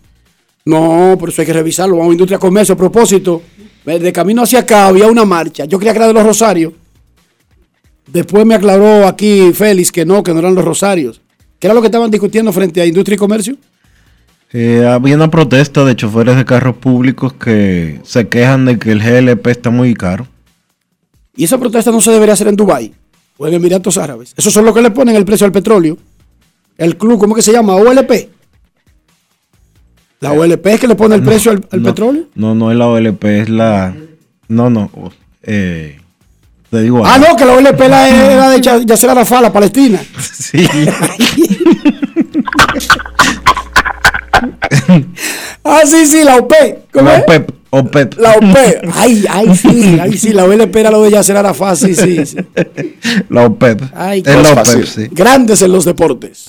No, 0.66 1.16
por 1.20 1.30
eso 1.30 1.42
hay 1.42 1.46
que 1.46 1.54
revisarlo. 1.54 1.98
Vamos 1.98 2.12
a 2.12 2.14
Industria 2.14 2.40
Comercio. 2.40 2.74
A 2.74 2.78
propósito, 2.78 3.42
de 3.86 4.14
camino 4.14 4.44
hacia 4.44 4.60
acá 4.60 4.88
había 4.88 5.08
una 5.08 5.26
marcha. 5.26 5.66
Yo 5.66 5.78
creía 5.78 5.94
que 5.94 6.00
era 6.00 6.08
de 6.08 6.14
los 6.14 6.24
Rosarios. 6.24 6.74
Después 8.08 8.46
me 8.46 8.56
aclaró 8.56 9.08
aquí 9.08 9.52
Félix 9.54 9.92
que 9.92 10.06
no, 10.06 10.24
que 10.24 10.32
no 10.34 10.40
eran 10.40 10.56
los 10.56 10.66
Rosarios. 10.66 11.22
¿Qué 11.60 11.68
era 11.68 11.74
lo 11.74 11.82
que 11.82 11.88
estaban 11.88 12.10
discutiendo 12.10 12.52
frente 12.52 12.82
a 12.82 12.86
Industria 12.86 13.16
y 13.16 13.18
Comercio? 13.18 13.58
Eh, 14.58 14.88
había 14.88 15.16
una 15.18 15.30
protesta 15.30 15.84
de 15.84 15.98
choferes 15.98 16.38
de 16.38 16.46
carros 16.46 16.78
públicos 16.78 17.34
que 17.34 18.00
se 18.06 18.30
quejan 18.30 18.64
de 18.64 18.80
que 18.80 18.94
el 18.94 19.02
GLP 19.04 19.48
está 19.48 19.70
muy 19.70 19.94
caro. 19.94 20.28
Y 21.36 21.44
esa 21.44 21.58
protesta 21.58 21.92
no 21.92 22.00
se 22.00 22.12
debería 22.12 22.36
hacer 22.36 22.48
en 22.48 22.56
Dubái 22.56 22.94
o 23.38 23.46
en 23.48 23.54
Emiratos 23.54 23.98
Árabes. 23.98 24.34
Esos 24.38 24.54
son 24.54 24.64
los 24.64 24.74
que 24.74 24.82
le 24.82 24.92
ponen 24.92 25.18
el 25.18 25.26
precio 25.26 25.46
al 25.46 25.52
petróleo. 25.52 25.98
El 26.78 26.96
club, 26.96 27.20
¿cómo 27.20 27.36
que 27.36 27.42
se 27.42 27.52
llama? 27.52 27.76
OLP. 27.76 28.30
La 30.22 30.32
OLP 30.32 30.66
es 30.68 30.80
que 30.80 30.88
le 30.88 30.96
pone 30.96 31.16
el 31.16 31.24
precio 31.24 31.52
al, 31.52 31.68
al 31.70 31.82
no, 31.82 31.90
petróleo. 31.90 32.24
No, 32.36 32.56
no 32.56 32.72
es 32.72 32.78
la 32.78 32.88
OLP, 32.88 33.26
es 33.26 33.50
la. 33.50 33.94
No, 34.48 34.70
no. 34.70 34.90
eh, 35.44 36.00
te 36.70 36.82
digo. 36.82 37.06
Ah, 37.06 37.16
algo. 37.16 37.28
no, 37.28 37.36
que 37.36 37.44
la 37.44 37.54
OLP 37.56 37.80
la 37.90 38.08
era 38.08 38.50
de 38.52 38.62
Ya- 38.62 38.78
Yasser 38.86 39.10
Arafat, 39.10 39.42
la 39.42 39.52
Palestina. 39.52 40.02
Sí. 40.22 40.66
ah, 45.86 45.88
sí, 45.88 46.06
sí, 46.06 46.24
la 46.24 46.38
OP. 46.38 46.54
¿Cómo 46.92 47.10
La 47.10 47.18
es? 47.18 47.24
OPEP, 47.24 47.50
OPEP. 47.70 48.14
La 48.20 48.32
OP. 48.34 48.44
Ay, 48.94 49.26
ay, 49.30 49.56
sí, 49.56 49.98
ay, 50.02 50.18
sí, 50.18 50.30
la 50.34 50.46
OLP 50.46 50.76
era 50.76 50.92
lo 50.92 51.02
de 51.04 51.12
Yasser 51.12 51.38
Arafat, 51.38 51.76
sí, 51.78 51.96
sí. 51.96 52.26
sí. 52.26 52.38
La 53.30 53.46
OPEP. 53.46 53.82
Ay, 53.94 54.24
es 54.26 54.36
la 54.36 54.42
qué- 54.64 54.72
OPEP, 54.72 54.86
sí. 54.86 55.08
Grandes 55.12 55.62
en 55.62 55.72
los 55.72 55.86
deportes. 55.86 56.48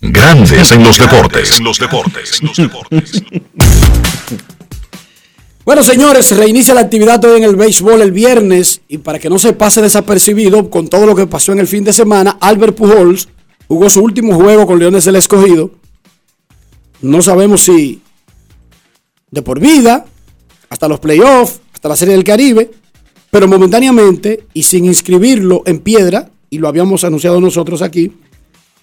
Grandes 0.00 0.70
en 0.72 0.84
los 0.84 0.98
deportes. 0.98 1.58
En 1.58 1.64
los 1.64 1.78
deportes. 1.78 2.40
En 2.40 2.46
los 2.48 2.56
deportes. 2.56 3.22
Bueno, 5.64 5.82
señores, 5.82 6.34
reinicia 6.34 6.72
la 6.72 6.80
actividad 6.80 7.22
hoy 7.26 7.38
en 7.38 7.44
el 7.44 7.54
béisbol 7.56 8.00
el 8.00 8.12
viernes 8.12 8.80
y 8.88 8.98
para 8.98 9.18
que 9.18 9.28
no 9.28 9.38
se 9.38 9.52
pase 9.52 9.82
desapercibido 9.82 10.70
con 10.70 10.88
todo 10.88 11.04
lo 11.04 11.14
que 11.14 11.26
pasó 11.26 11.52
en 11.52 11.58
el 11.58 11.66
fin 11.66 11.84
de 11.84 11.92
semana, 11.92 12.38
Albert 12.40 12.74
Pujols 12.76 13.28
jugó 13.66 13.90
su 13.90 14.00
último 14.02 14.34
juego 14.34 14.66
con 14.66 14.78
Leones 14.78 15.04
del 15.04 15.16
Escogido. 15.16 15.72
No 17.00 17.22
sabemos 17.22 17.62
si 17.62 18.02
de 19.30 19.42
por 19.42 19.60
vida, 19.60 20.06
hasta 20.68 20.88
los 20.88 21.00
playoffs, 21.00 21.60
hasta 21.72 21.88
la 21.88 21.96
Serie 21.96 22.14
del 22.14 22.24
Caribe, 22.24 22.70
pero 23.30 23.46
momentáneamente 23.46 24.46
y 24.54 24.62
sin 24.62 24.84
inscribirlo 24.84 25.62
en 25.66 25.80
piedra, 25.80 26.30
y 26.50 26.58
lo 26.58 26.68
habíamos 26.68 27.04
anunciado 27.04 27.40
nosotros 27.40 27.82
aquí, 27.82 28.12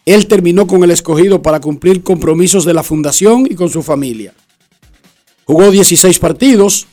él 0.06 0.28
terminó 0.28 0.68
con 0.68 0.84
el 0.84 0.92
Escogido 0.92 1.42
para 1.42 1.60
cumplir 1.60 2.04
compromisos 2.04 2.64
de 2.64 2.74
la 2.74 2.84
fundación 2.84 3.48
y 3.50 3.56
con 3.56 3.70
su 3.70 3.82
familia. 3.82 4.34
Jugó 5.46 5.72
16 5.72 6.20
partidos. 6.20 6.88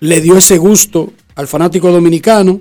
Le 0.00 0.20
dio 0.20 0.36
ese 0.36 0.58
gusto 0.58 1.12
al 1.34 1.46
fanático 1.46 1.90
dominicano. 1.90 2.60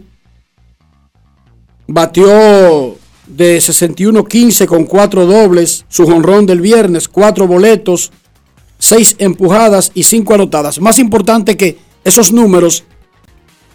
Batió 1.88 2.98
de 3.28 3.58
61-15 3.58 4.66
con 4.66 4.86
cuatro 4.86 5.26
dobles. 5.26 5.86
Su 5.90 6.06
jonrón 6.06 6.46
del 6.46 6.62
viernes, 6.62 7.08
cuatro 7.08 7.48
boletos, 7.48 8.12
seis 8.78 9.16
empujadas 9.20 9.92
y 9.94 10.04
cinco 10.04 10.34
anotadas. 10.34 10.80
Más 10.80 11.00
importante 11.00 11.56
que 11.56 11.78
esos 12.04 12.32
números, 12.32 12.84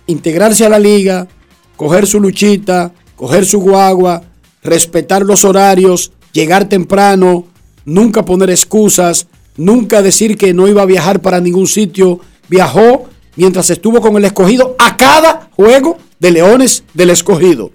integrarse 0.07 0.67
a 0.67 0.69
la 0.69 0.79
liga, 0.79 1.29
coger 1.77 2.07
su 2.07 2.21
luchita, 2.21 2.93
coger 3.15 3.47
su 3.47 3.61
guagua, 3.61 4.23
respetar 4.63 5.23
los 5.23 5.45
horarios, 5.45 6.13
llegar 6.33 6.69
temprano, 6.69 7.47
nunca 7.85 8.25
poner 8.25 8.51
excusas, 8.51 9.29
nunca 9.57 10.03
decir 10.03 10.37
que 10.37 10.53
no 10.53 10.69
iba 10.69 10.83
a 10.83 10.87
viajar 10.87 11.21
para 11.21 11.41
ningún 11.41 11.67
sitio. 11.67 12.21
Viajó 12.49 13.05
mientras 13.37 13.71
estuvo 13.71 14.01
con 14.01 14.17
el 14.17 14.25
escogido 14.25 14.77
a 14.79 14.97
cada 14.97 15.51
juego 15.55 15.99
de 16.19 16.31
Leones 16.33 16.85
del 16.95 17.11
escogido. 17.11 17.71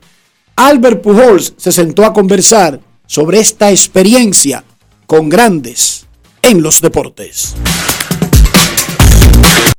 Albert 0.63 1.01
Pujols 1.01 1.55
se 1.57 1.71
sentó 1.71 2.05
a 2.05 2.13
conversar 2.13 2.79
sobre 3.07 3.39
esta 3.39 3.71
experiencia 3.71 4.63
con 5.07 5.27
grandes 5.27 6.05
en 6.43 6.61
los 6.61 6.79
deportes. 6.81 7.55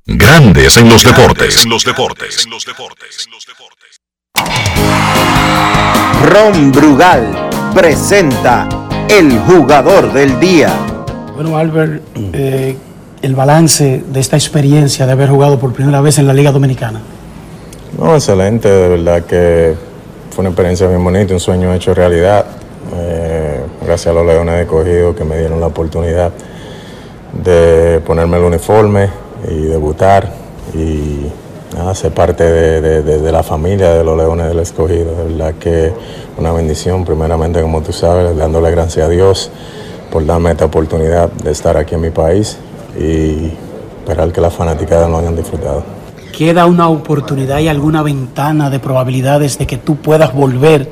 Grandes 0.05 0.76
en 0.78 0.89
los 0.89 1.05
deportes. 1.05 1.62
En 1.62 1.70
los 1.70 1.85
deportes. 1.85 2.45
En 2.45 2.51
los 2.51 2.66
deportes. 2.66 3.28
Ron 6.24 6.72
Brugal 6.72 7.49
presenta 7.72 8.68
el 9.09 9.39
jugador 9.39 10.12
del 10.12 10.41
día. 10.41 10.76
Bueno, 11.37 11.57
Albert, 11.57 12.03
eh, 12.33 12.76
el 13.22 13.35
balance 13.37 14.03
de 14.05 14.18
esta 14.18 14.37
experiencia 14.37 15.07
de 15.07 15.12
haber 15.12 15.28
jugado 15.28 15.61
por 15.61 15.72
primera 15.72 16.01
vez 16.01 16.18
en 16.18 16.26
la 16.26 16.35
Liga 16.35 16.51
Dominicana. 16.51 17.01
No, 17.97 18.16
excelente, 18.16 18.68
de 18.68 18.89
verdad 18.89 19.24
que 19.24 19.91
fue 20.33 20.43
una 20.43 20.49
experiencia 20.49 20.89
bien 20.89 21.05
bonita, 21.05 21.35
un 21.35 21.41
sueño 21.41 21.74
hecho 21.74 21.93
realidad. 21.93 22.47
Eh, 22.97 23.61
gracias 23.85 24.07
a 24.07 24.12
los 24.14 24.24
Leones 24.24 24.61
de 24.61 24.66
Cogido 24.66 25.14
que 25.14 25.24
me 25.24 25.39
dieron 25.39 25.61
la 25.61 25.66
oportunidad 25.66 26.33
de 27.45 28.01
ponerme 28.07 28.39
el 28.39 28.45
uniforme 28.45 29.11
y 29.47 29.64
debutar 29.64 30.33
y 30.74 31.26
nada, 31.76 31.95
ser 31.95 32.12
parte 32.12 32.45
de, 32.45 33.33
la 33.33 33.43
familia 33.43 33.93
de 33.93 34.05
los 34.05 34.16
Leones 34.16 34.49
del 34.49 34.61
Escogido. 34.61 35.14
De 35.16 35.35
verdad 35.35 35.55
que 35.61 35.93
una 36.39 36.51
bendición, 36.53 37.05
primeramente 37.05 37.61
como 37.61 37.83
tú 37.83 37.93
sabes, 37.93 38.35
dándole 38.35 38.70
gracias 38.70 39.07
a 39.07 39.11
Dios 39.11 39.51
por 40.11 40.24
darme 40.24 40.53
esta 40.53 40.64
oportunidad 40.64 41.30
de 41.30 41.51
estar 41.51 41.76
aquí 41.76 41.95
en 41.95 42.01
mi 42.01 42.11
país 42.11 42.57
y 42.99 43.53
esperar 43.99 44.33
que 44.33 44.41
las 44.41 44.55
fanaticadas 44.55 45.11
lo 45.11 45.18
hayan 45.18 45.37
disfrutado. 45.37 46.02
¿Queda 46.33 46.64
una 46.64 46.89
oportunidad 46.89 47.59
y 47.59 47.68
alguna 47.68 48.03
ventana 48.03 48.70
de 48.70 48.80
probabilidades 48.80 49.59
de 49.59 49.66
que 49.66 49.76
tú 49.76 49.97
puedas 49.97 50.33
volver, 50.35 50.89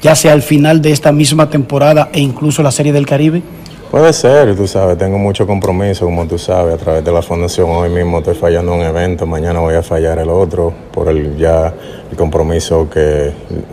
ya 0.00 0.14
sea 0.14 0.32
al 0.32 0.40
final 0.40 0.80
de 0.80 0.92
esta 0.92 1.12
misma 1.12 1.50
temporada 1.50 2.08
e 2.10 2.20
incluso 2.20 2.62
la 2.62 2.70
Serie 2.70 2.92
del 2.92 3.04
Caribe? 3.04 3.42
Puede 3.90 4.12
ser, 4.14 4.56
tú 4.56 4.66
sabes, 4.66 4.96
tengo 4.96 5.18
mucho 5.18 5.46
compromiso, 5.46 6.06
como 6.06 6.26
tú 6.26 6.38
sabes, 6.38 6.74
a 6.74 6.78
través 6.78 7.04
de 7.04 7.12
la 7.12 7.20
fundación. 7.20 7.68
Hoy 7.70 7.90
mismo 7.90 8.18
estoy 8.18 8.34
fallando 8.34 8.74
un 8.74 8.80
evento, 8.80 9.26
mañana 9.26 9.60
voy 9.60 9.74
a 9.74 9.82
fallar 9.82 10.18
el 10.18 10.30
otro, 10.30 10.72
por 10.92 11.08
el 11.08 11.36
ya 11.36 11.72
el 12.10 12.16
compromiso 12.16 12.88
que 12.88 13.30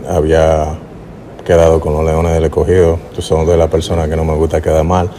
había 0.08 0.78
quedado 1.46 1.80
con 1.80 1.94
los 1.94 2.04
Leones 2.04 2.34
del 2.34 2.44
Escogido. 2.44 2.98
Tú 3.14 3.22
son 3.22 3.46
de 3.46 3.56
las 3.56 3.68
personas 3.70 4.08
que 4.08 4.16
no 4.16 4.24
me 4.24 4.34
gusta 4.34 4.60
quedar 4.60 4.84
mal, 4.84 5.10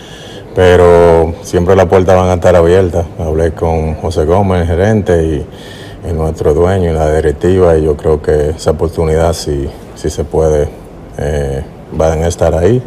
pero 0.55 1.33
siempre 1.41 1.75
las 1.75 1.87
puertas 1.87 2.15
van 2.15 2.29
a 2.29 2.35
estar 2.35 2.55
abiertas. 2.55 3.05
Hablé 3.19 3.51
con 3.53 3.95
José 3.95 4.25
Gómez, 4.25 4.61
el 4.61 4.67
gerente, 4.67 5.23
y, 5.23 5.45
y 6.07 6.13
nuestro 6.13 6.53
dueño 6.53 6.91
y 6.91 6.93
la 6.93 7.13
directiva, 7.13 7.77
y 7.77 7.83
yo 7.83 7.97
creo 7.97 8.21
que 8.21 8.51
esa 8.51 8.71
oportunidad, 8.71 9.33
si, 9.33 9.67
si 9.95 10.09
se 10.09 10.23
puede, 10.23 10.69
eh, 11.17 11.63
van 11.91 12.23
a 12.23 12.27
estar 12.27 12.55
ahí. 12.55 12.81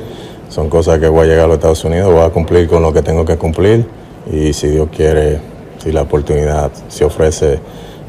Son 0.49 0.69
cosas 0.69 0.99
que 0.99 1.09
voy 1.09 1.27
a 1.27 1.27
llegar 1.27 1.45
a 1.45 1.49
los 1.49 1.57
Estados 1.57 1.85
Unidos, 1.85 2.13
voy 2.13 2.23
a 2.25 2.31
cumplir 2.31 2.69
con 2.69 2.83
lo 2.83 2.93
que 2.93 3.03
tengo 3.03 3.25
que 3.25 3.37
cumplir 3.37 3.87
y 4.33 4.53
si 4.53 4.69
Dios 4.69 4.89
quiere, 4.95 5.41
si 5.83 5.93
la 5.93 6.03
oportunidad 6.03 6.71
se 6.89 7.05
ofrece 7.05 7.61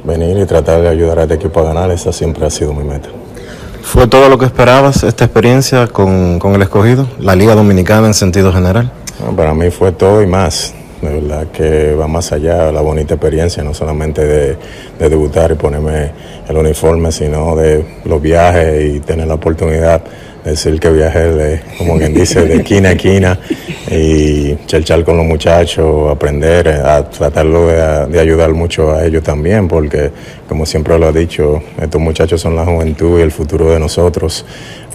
venir 0.03 0.37
y 0.37 0.45
tratar 0.45 0.81
de 0.81 0.89
ayudar 0.89 1.19
a 1.19 1.23
este 1.23 1.35
equipo 1.35 1.59
a 1.59 1.63
ganar, 1.63 1.91
esa 1.91 2.11
siempre 2.11 2.45
ha 2.45 2.49
sido 2.49 2.73
mi 2.73 2.83
meta. 2.83 3.09
¿Fue 3.83 4.07
todo 4.07 4.29
lo 4.29 4.37
que 4.37 4.45
esperabas 4.45 5.03
esta 5.03 5.25
experiencia 5.25 5.87
con, 5.87 6.39
con 6.39 6.55
el 6.55 6.61
escogido? 6.61 7.07
La 7.19 7.35
Liga 7.35 7.55
Dominicana 7.55 8.07
en 8.07 8.13
sentido 8.13 8.51
general. 8.51 8.91
Para 9.35 9.53
mí 9.53 9.69
fue 9.69 9.91
todo 9.91 10.21
y 10.21 10.27
más. 10.27 10.73
De 11.01 11.09
verdad 11.09 11.47
que 11.47 11.95
va 11.95 12.07
más 12.07 12.31
allá 12.31 12.71
la 12.71 12.81
bonita 12.81 13.15
experiencia, 13.15 13.63
no 13.63 13.73
solamente 13.73 14.23
de, 14.23 14.57
de 14.99 15.09
debutar 15.09 15.51
y 15.51 15.55
ponerme 15.55 16.11
el 16.47 16.57
uniforme, 16.57 17.11
sino 17.11 17.55
de 17.55 17.83
los 18.05 18.21
viajes 18.21 18.95
y 18.95 18.99
tener 18.99 19.27
la 19.27 19.33
oportunidad 19.33 20.01
de 20.01 20.30
decir 20.43 20.79
que 20.79 20.89
viajé, 20.89 21.31
de, 21.31 21.61
como 21.77 21.97
quien 21.97 22.13
dice, 22.13 22.41
de 22.45 22.55
esquina 22.55 22.89
a 22.89 22.91
esquina 22.93 23.39
y 23.89 24.55
chelchar 24.65 25.03
con 25.03 25.17
los 25.17 25.25
muchachos, 25.25 26.11
aprender, 26.11 26.67
a 26.69 27.07
tratarlo 27.09 27.67
de, 27.67 28.07
de 28.07 28.19
ayudar 28.19 28.53
mucho 28.53 28.91
a 28.91 29.05
ellos 29.05 29.23
también, 29.23 29.67
porque 29.67 30.11
como 30.47 30.65
siempre 30.65 30.97
lo 30.99 31.09
he 31.09 31.13
dicho, 31.13 31.61
estos 31.81 32.01
muchachos 32.01 32.41
son 32.41 32.55
la 32.55 32.65
juventud 32.65 33.19
y 33.19 33.21
el 33.21 33.31
futuro 33.31 33.69
de 33.69 33.79
nosotros. 33.79 34.45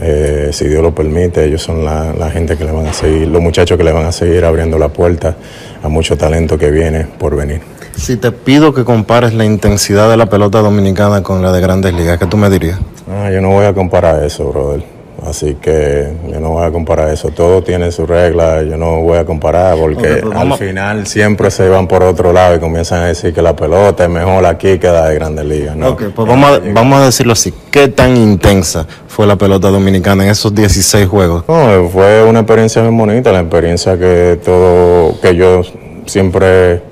Eh, 0.01 0.51
si 0.53 0.69
Dios 0.69 0.83
lo 0.83 0.95
permite, 0.95 1.45
ellos 1.45 1.63
son 1.63 1.85
la, 1.85 2.13
la 2.13 2.31
gente 2.31 2.57
que 2.57 2.65
le 2.65 2.73
van 2.73 2.87
a 2.87 2.93
seguir, 2.93 3.29
los 3.29 3.41
muchachos 3.41 3.79
que 3.79 3.85
le 3.85 3.93
van 3.93 4.07
a 4.07 4.13
seguir 4.13 4.45
abriendo 4.45 4.79
la 4.79 4.89
puerta 4.89 5.37
a 5.83 5.89
mucho 5.89 6.17
talento 6.17 6.59
que 6.59 6.71
viene 6.71 7.07
por 7.19 7.37
venir. 7.37 7.61
Si 7.97 8.17
te 8.17 8.31
pido 8.31 8.75
que 8.75 8.85
compares 8.85 9.33
la 9.33 9.47
intensidad 9.47 10.11
de 10.11 10.19
la 10.19 10.27
pelota 10.27 10.61
dominicana 10.61 11.23
con 11.23 11.41
la 11.41 11.51
de 11.51 11.63
grandes 11.63 11.95
ligas, 11.95 12.19
¿qué 12.19 12.27
tú 12.27 12.37
me 12.37 12.51
dirías? 12.51 12.79
Ah, 13.11 13.31
yo 13.31 13.41
no 13.41 13.49
voy 13.49 13.65
a 13.65 13.73
comparar 13.73 14.23
eso, 14.23 14.51
brother. 14.51 14.96
Así 15.25 15.55
que 15.55 16.13
yo 16.31 16.41
no 16.41 16.51
voy 16.51 16.67
a 16.67 16.71
comparar 16.71 17.11
eso. 17.11 17.31
Todo 17.31 17.63
tiene 17.63 17.91
su 17.91 18.07
regla. 18.07 18.63
Yo 18.63 18.77
no 18.77 19.01
voy 19.01 19.19
a 19.19 19.25
comparar 19.25 19.77
porque 19.77 20.23
al 20.35 20.53
final 20.55 21.07
siempre 21.07 21.51
se 21.51 21.69
van 21.69 21.89
por 21.89 22.03
otro 22.03 22.33
lado 22.33 22.57
y 22.57 22.59
comienzan 22.59 23.03
a 23.03 23.07
decir 23.07 23.33
que 23.33 23.43
la 23.43 23.57
pelota 23.57 24.05
es 24.05 24.11
mejor 24.11 24.45
aquí 24.45 24.79
que 24.79 24.89
la 24.89 25.09
de 25.09 25.15
Grandes 25.15 25.45
Ligas. 25.45 25.77
¿no? 25.77 25.91
Ok, 25.91 26.05
pues 26.15 26.29
vamos 26.29 26.51
a, 26.51 26.61
vamos 26.73 27.01
a 27.01 27.05
decirlo 27.07 27.33
así. 27.33 27.53
¿Qué 27.71 27.89
tan 27.89 28.17
intensa 28.17 28.87
fue 29.09 29.27
la 29.27 29.37
pelota 29.37 29.71
dominicana 29.71 30.25
en 30.25 30.31
esos 30.31 30.55
16 30.55 31.07
juegos? 31.09 31.45
No, 31.49 31.89
fue 31.89 32.23
una 32.23 32.41
experiencia 32.41 32.83
muy 32.83 33.07
bonita, 33.07 33.33
la 33.33 33.41
experiencia 33.41 33.99
que 33.99 34.39
todo, 34.45 35.21
que 35.21 35.35
yo 35.35 35.63
siempre, 36.07 36.83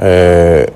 eh, 0.00 0.70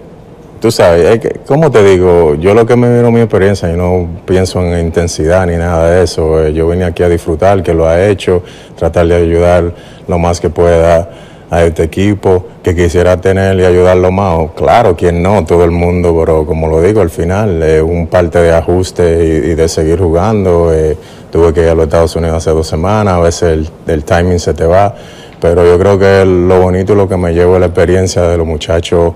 tú 0.61 0.71
sabes, 0.71 1.21
que, 1.21 1.41
¿cómo 1.47 1.71
te 1.71 1.83
digo? 1.83 2.35
Yo 2.35 2.55
lo 2.55 2.67
que 2.67 2.77
me 2.77 2.95
vino 2.95 3.11
mi 3.11 3.21
experiencia, 3.21 3.71
yo 3.71 3.77
no 3.77 4.09
pienso 4.25 4.63
en 4.63 4.87
intensidad 4.87 5.47
ni 5.47 5.57
nada 5.57 5.91
de 5.91 6.05
eso, 6.05 6.45
eh, 6.45 6.53
yo 6.53 6.69
vine 6.69 6.85
aquí 6.85 7.03
a 7.03 7.09
disfrutar, 7.09 7.63
que 7.63 7.75
lo 7.75 7.87
ha 7.87 8.07
hecho, 8.07 8.43
tratar 8.77 9.07
de 9.07 9.17
ayudar 9.17 9.73
lo 10.07 10.19
más 10.19 10.41
que 10.41 10.51
pueda 10.51 11.11
a 11.51 11.65
este 11.65 11.85
equipo, 11.85 12.47
que 12.63 12.75
quisiera 12.75 13.19
tener 13.19 13.59
y 13.59 13.65
ayudarlo 13.65 14.11
más, 14.11 14.51
claro, 14.55 14.95
quien 14.95 15.23
no, 15.23 15.45
todo 15.45 15.65
el 15.65 15.71
mundo, 15.71 16.15
pero 16.19 16.45
como 16.45 16.69
lo 16.69 16.83
digo, 16.83 17.01
al 17.01 17.11
final 17.11 17.63
es 17.63 17.83
un 17.83 18.07
parte 18.07 18.39
de 18.39 18.53
ajuste 18.53 19.25
y, 19.25 19.51
y 19.51 19.55
de 19.55 19.69
seguir 19.69 19.99
jugando, 19.99 20.73
eh, 20.75 20.97
tuve 21.31 21.55
que 21.55 21.63
ir 21.63 21.69
a 21.69 21.75
los 21.75 21.85
Estados 21.85 22.15
Unidos 22.17 22.37
hace 22.37 22.51
dos 22.51 22.67
semanas, 22.67 23.15
a 23.15 23.21
veces 23.21 23.43
el, 23.43 23.71
el 23.87 24.05
timing 24.05 24.39
se 24.39 24.53
te 24.53 24.67
va, 24.67 24.95
pero 25.41 25.65
yo 25.65 25.79
creo 25.79 25.99
que 25.99 26.25
lo 26.25 26.61
bonito 26.61 26.93
y 26.93 26.97
lo 26.97 27.09
que 27.09 27.17
me 27.17 27.33
llevo 27.33 27.55
es 27.55 27.61
la 27.61 27.67
experiencia 27.67 28.23
de 28.23 28.37
los 28.37 28.47
muchachos 28.47 29.15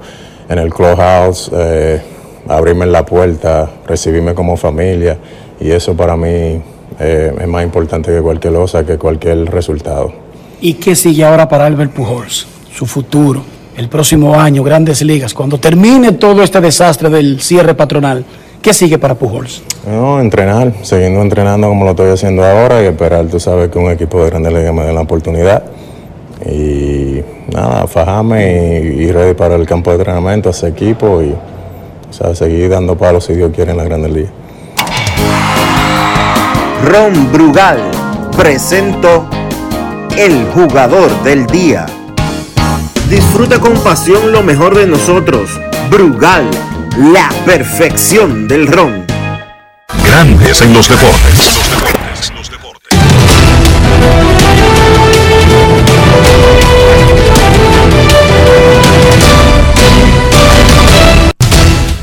en 0.49 0.59
el 0.59 0.73
clubhouse, 0.73 1.51
eh, 1.55 2.01
abrirme 2.49 2.87
la 2.87 3.05
puerta, 3.05 3.71
recibirme 3.87 4.35
como 4.35 4.57
familia, 4.57 5.17
y 5.61 5.71
eso 5.71 5.97
para 5.97 6.17
mí 6.17 6.61
eh, 6.99 7.35
es 7.41 7.49
más 7.49 7.63
importante 7.63 8.13
que 8.13 8.21
cualquier 8.21 8.55
cosa, 8.55 8.85
que 8.85 8.99
cualquier 8.99 9.51
resultado. 9.51 10.13
¿Y 10.61 10.75
qué 10.75 10.95
sigue 10.95 11.25
ahora 11.25 11.49
para 11.49 11.67
Albert 11.67 11.93
Pujols? 11.93 12.47
Su 12.73 12.87
futuro, 12.87 13.43
el 13.77 13.89
próximo 13.89 14.39
año, 14.39 14.63
grandes 14.63 15.03
ligas, 15.03 15.35
cuando 15.35 15.59
termine 15.59 16.13
todo 16.13 16.43
este 16.43 16.61
desastre 16.61 17.11
del 17.11 17.41
cierre 17.41 17.75
patronal, 17.75 18.25
¿qué 18.61 18.73
sigue 18.73 18.99
para 18.99 19.15
Pujols? 19.15 19.63
No, 19.87 20.21
entrenar, 20.21 20.73
siguiendo 20.83 21.21
entrenando 21.21 21.69
como 21.69 21.85
lo 21.85 21.91
estoy 21.91 22.11
haciendo 22.11 22.45
ahora 22.45 22.83
y 22.83 22.87
esperar, 22.87 23.27
tú 23.27 23.41
sabes, 23.41 23.71
que 23.71 23.79
un 23.79 23.91
equipo 23.91 24.23
de 24.23 24.31
Grandes 24.31 24.53
Ligas 24.53 24.73
me 24.73 24.85
dé 24.85 24.93
la 24.93 25.01
oportunidad. 25.01 25.65
Y 26.47 27.23
nada, 27.53 27.87
fajarme 27.87 28.81
y, 28.81 29.05
y 29.05 29.13
ready 29.13 29.35
para 29.35 29.55
el 29.55 29.67
campo 29.67 29.91
de 29.91 29.97
entrenamiento, 29.97 30.51
ese 30.51 30.69
equipo 30.69 31.23
y 31.23 31.35
o 32.13 32.13
sea, 32.13 32.35
seguir 32.35 32.69
dando 32.69 32.97
palos 32.97 33.25
si 33.25 33.33
Dios 33.33 33.53
quiere 33.55 33.71
en 33.71 33.79
las 33.79 33.87
Grandes 33.87 34.13
Ligas. 34.13 34.33
Ron 36.85 37.33
Brugal 37.33 37.79
presento 38.37 39.29
El 40.17 40.45
Jugador 40.53 41.23
del 41.23 41.47
Día. 41.47 41.87
Disfruta 43.09 43.59
con 43.59 43.75
pasión 43.75 44.33
lo 44.33 44.43
mejor 44.43 44.75
de 44.75 44.87
nosotros. 44.87 45.51
Brugal, 45.91 46.51
la 46.99 47.31
perfección 47.47 48.49
del 48.49 48.67
ron. 48.67 49.07
Grandes 50.05 50.61
en 50.61 50.75
los 50.75 50.89
deportes. 50.89 51.52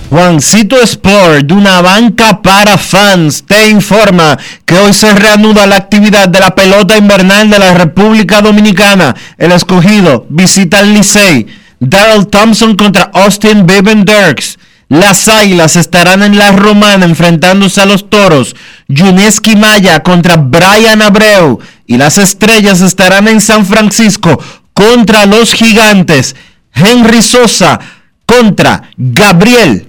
Juancito 0.09 0.81
Sport, 0.81 1.45
de 1.45 1.53
una 1.53 1.81
banca 1.81 2.41
para 2.41 2.79
fans, 2.79 3.43
te 3.45 3.69
informa 3.69 4.39
que 4.65 4.73
hoy 4.73 4.91
se 4.91 5.13
reanuda 5.13 5.67
la 5.67 5.75
actividad 5.75 6.27
de 6.27 6.39
la 6.39 6.55
pelota 6.55 6.97
invernal 6.97 7.47
de 7.47 7.59
la 7.59 7.75
República 7.75 8.41
Dominicana. 8.41 9.15
El 9.37 9.51
escogido 9.51 10.25
visita 10.29 10.79
el 10.79 10.95
Licey. 10.95 11.45
Daryl 11.79 12.25
Thompson 12.25 12.75
contra 12.75 13.11
Austin 13.13 13.67
Bevan 13.67 14.03
Dirks. 14.03 14.57
Las 14.87 15.27
Águilas 15.27 15.75
estarán 15.75 16.23
en 16.23 16.39
la 16.39 16.53
Romana 16.53 17.05
enfrentándose 17.05 17.79
a 17.79 17.85
los 17.85 18.09
Toros. 18.09 18.55
Yuneski 18.87 19.55
Maya 19.55 20.01
contra 20.01 20.37
Brian 20.37 21.03
Abreu. 21.03 21.59
Y 21.85 21.97
las 21.97 22.17
Estrellas 22.17 22.81
estarán 22.81 23.27
en 23.27 23.41
San 23.41 23.63
Francisco 23.63 24.43
contra 24.73 25.27
los 25.27 25.53
Gigantes. 25.53 26.35
Henry 26.73 27.21
Sosa 27.21 27.79
contra 28.25 28.89
Gabriel 28.97 29.88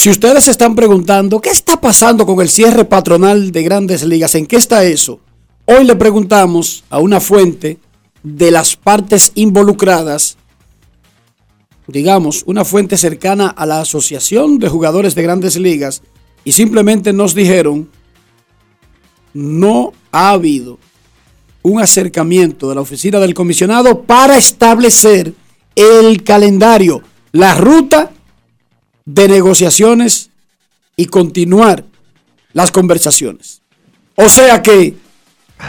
Si 0.00 0.08
ustedes 0.08 0.44
se 0.44 0.52
están 0.52 0.74
preguntando, 0.74 1.42
¿qué 1.42 1.50
está 1.50 1.78
pasando 1.78 2.24
con 2.24 2.40
el 2.40 2.48
cierre 2.48 2.86
patronal 2.86 3.52
de 3.52 3.62
grandes 3.62 4.02
ligas? 4.02 4.34
¿En 4.34 4.46
qué 4.46 4.56
está 4.56 4.82
eso? 4.82 5.20
Hoy 5.66 5.84
le 5.84 5.94
preguntamos 5.94 6.84
a 6.88 7.00
una 7.00 7.20
fuente 7.20 7.76
de 8.22 8.50
las 8.50 8.76
partes 8.76 9.30
involucradas, 9.34 10.38
digamos, 11.86 12.44
una 12.46 12.64
fuente 12.64 12.96
cercana 12.96 13.48
a 13.48 13.66
la 13.66 13.82
Asociación 13.82 14.58
de 14.58 14.70
Jugadores 14.70 15.14
de 15.14 15.22
Grandes 15.22 15.58
Ligas, 15.58 16.00
y 16.44 16.52
simplemente 16.52 17.12
nos 17.12 17.34
dijeron, 17.34 17.90
no 19.34 19.92
ha 20.12 20.30
habido 20.30 20.78
un 21.60 21.78
acercamiento 21.78 22.70
de 22.70 22.74
la 22.74 22.80
oficina 22.80 23.20
del 23.20 23.34
comisionado 23.34 24.00
para 24.04 24.38
establecer 24.38 25.34
el 25.74 26.22
calendario, 26.24 27.02
la 27.32 27.54
ruta 27.54 28.12
de 29.04 29.28
negociaciones 29.28 30.30
y 30.96 31.06
continuar 31.06 31.84
las 32.52 32.70
conversaciones. 32.70 33.62
O 34.16 34.28
sea 34.28 34.62
que 34.62 34.94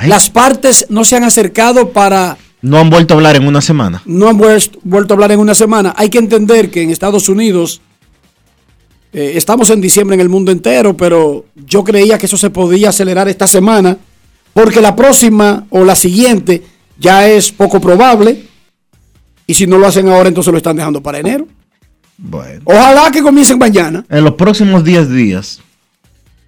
las 0.05 0.29
partes 0.29 0.85
no 0.89 1.03
se 1.03 1.15
han 1.15 1.23
acercado 1.23 1.89
para 1.91 2.37
No 2.61 2.77
han 2.79 2.89
vuelto 2.89 3.13
a 3.13 3.17
hablar 3.17 3.35
en 3.35 3.47
una 3.47 3.61
semana. 3.61 4.01
no 4.05 4.27
han 4.29 4.37
vuest- 4.37 4.77
vuelto 4.83 5.13
a 5.13 5.15
hablar 5.15 5.31
en 5.31 5.39
una 5.39 5.53
semana. 5.55 5.93
Hay 5.97 6.09
que 6.09 6.17
entender 6.19 6.69
que 6.71 6.81
en 6.81 6.89
Estados 6.89 7.29
Unidos 7.29 7.81
eh, 9.13 9.33
estamos 9.35 9.69
en 9.69 9.81
diciembre 9.81 10.13
en 10.15 10.21
el 10.21 10.29
mundo 10.29 10.51
entero, 10.51 10.95
pero 10.95 11.45
yo 11.55 11.83
creía 11.83 12.17
que 12.17 12.25
eso 12.27 12.37
se 12.37 12.49
podía 12.49 12.89
acelerar 12.89 13.27
esta 13.27 13.45
semana, 13.47 13.97
porque 14.53 14.79
la 14.81 14.95
próxima 14.95 15.65
o 15.69 15.83
la 15.83 15.95
siguiente 15.95 16.63
ya 16.97 17.27
es 17.27 17.51
poco 17.51 17.79
probable. 17.81 18.45
Y 19.47 19.53
si 19.53 19.67
no 19.67 19.77
lo 19.77 19.87
hacen 19.87 20.07
ahora, 20.07 20.29
entonces 20.29 20.51
lo 20.51 20.57
están 20.57 20.77
dejando 20.77 21.01
para 21.01 21.19
enero. 21.19 21.45
Bueno. 22.23 22.61
Ojalá 22.65 23.09
que 23.11 23.21
comiencen 23.21 23.57
mañana. 23.57 24.05
En 24.09 24.23
los 24.23 24.35
próximos 24.35 24.83
10 24.83 25.09
días, 25.09 25.59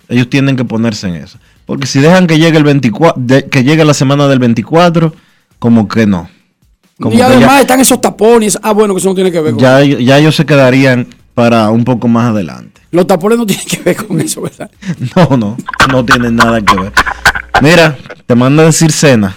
ellos 0.07 0.29
tienen 0.29 0.55
que 0.55 0.63
ponerse 0.65 1.07
en 1.07 1.15
eso. 1.15 1.39
Porque 1.65 1.87
si 1.87 1.99
dejan 1.99 2.27
que 2.27 2.37
llegue 2.37 2.57
el 2.57 2.63
24, 2.63 3.21
de- 3.21 3.45
que 3.45 3.63
llegue 3.63 3.83
la 3.83 3.93
semana 3.95 4.27
del 4.27 4.37
24, 4.39 5.13
como 5.59 5.87
que 5.87 6.05
no. 6.05 6.29
Como 6.99 7.13
y 7.15 7.17
que 7.17 7.23
además 7.23 7.49
ya- 7.49 7.61
están 7.61 7.79
esos 7.79 7.99
tapones. 7.99 8.59
Ah, 8.61 8.71
bueno, 8.71 8.93
que 8.93 8.99
eso 8.99 9.09
no 9.09 9.15
tiene 9.15 9.31
que 9.31 9.39
ver 9.41 9.53
con 9.53 9.61
ya, 9.61 9.81
ya 9.83 10.19
ellos 10.19 10.35
se 10.35 10.45
quedarían 10.45 11.07
para 11.33 11.69
un 11.71 11.83
poco 11.83 12.07
más 12.07 12.29
adelante. 12.29 12.81
Los 12.91 13.07
tapones 13.07 13.39
no 13.39 13.45
tienen 13.47 13.65
que 13.65 13.77
ver 13.81 13.95
con 13.95 14.21
eso, 14.21 14.41
¿verdad? 14.41 14.69
No, 15.15 15.35
no, 15.37 15.57
no 15.91 16.05
tienen 16.05 16.35
nada 16.35 16.61
que 16.61 16.75
ver. 16.79 16.93
Mira, 17.61 17.97
te 18.27 18.35
manda 18.35 18.61
a 18.63 18.65
decir 18.67 18.91
Cena 18.91 19.35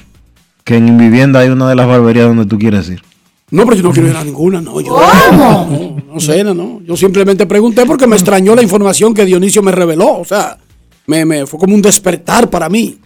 que 0.64 0.76
en 0.76 0.84
mi 0.97 1.05
vivienda 1.05 1.41
hay 1.41 1.49
una 1.49 1.68
de 1.68 1.76
las 1.76 1.87
barberías 1.87 2.26
donde 2.26 2.45
tú 2.45 2.59
quieres 2.59 2.91
ir. 2.91 3.03
No, 3.51 3.64
pero 3.64 3.76
yo 3.76 3.82
no 3.84 3.92
quiero 3.92 4.09
ir 4.09 4.16
a 4.16 4.24
ninguna, 4.24 4.61
no. 4.61 4.80
Yo, 4.80 4.99
no, 5.32 5.97
no 6.12 6.20
sé, 6.20 6.42
no, 6.42 6.53
no. 6.53 6.80
Yo 6.82 6.97
simplemente 6.97 7.47
pregunté 7.47 7.86
porque 7.86 8.07
me 8.07 8.16
extrañó 8.16 8.57
la 8.57 8.62
información 8.62 9.14
que 9.14 9.24
Dionisio 9.24 9.62
me 9.62 9.70
reveló. 9.70 10.18
O 10.18 10.24
sea, 10.24 10.59
me, 11.07 11.24
me 11.24 11.47
fue 11.47 11.61
como 11.61 11.74
un 11.74 11.82
despertar 11.82 12.51
para 12.51 12.68
mí. 12.68 12.99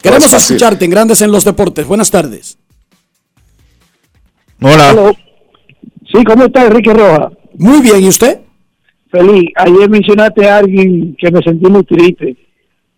Queremos 0.00 0.32
escucharte 0.32 0.84
en 0.84 0.92
Grandes 0.92 1.20
en 1.20 1.32
los 1.32 1.44
Deportes. 1.44 1.84
Buenas 1.86 2.10
tardes. 2.10 2.58
Hola. 4.60 5.14
Sí, 6.12 6.24
¿cómo 6.24 6.44
está 6.44 6.66
Enrique 6.66 6.92
Rojas? 6.92 7.32
Muy 7.56 7.80
bien, 7.80 8.02
¿y 8.02 8.08
usted? 8.08 8.40
Feliz. 9.10 9.50
Ayer 9.56 9.90
mencionaste 9.90 10.48
a 10.48 10.58
alguien 10.58 11.16
que 11.18 11.30
me 11.30 11.42
sentí 11.42 11.68
muy 11.68 11.82
triste. 11.84 12.36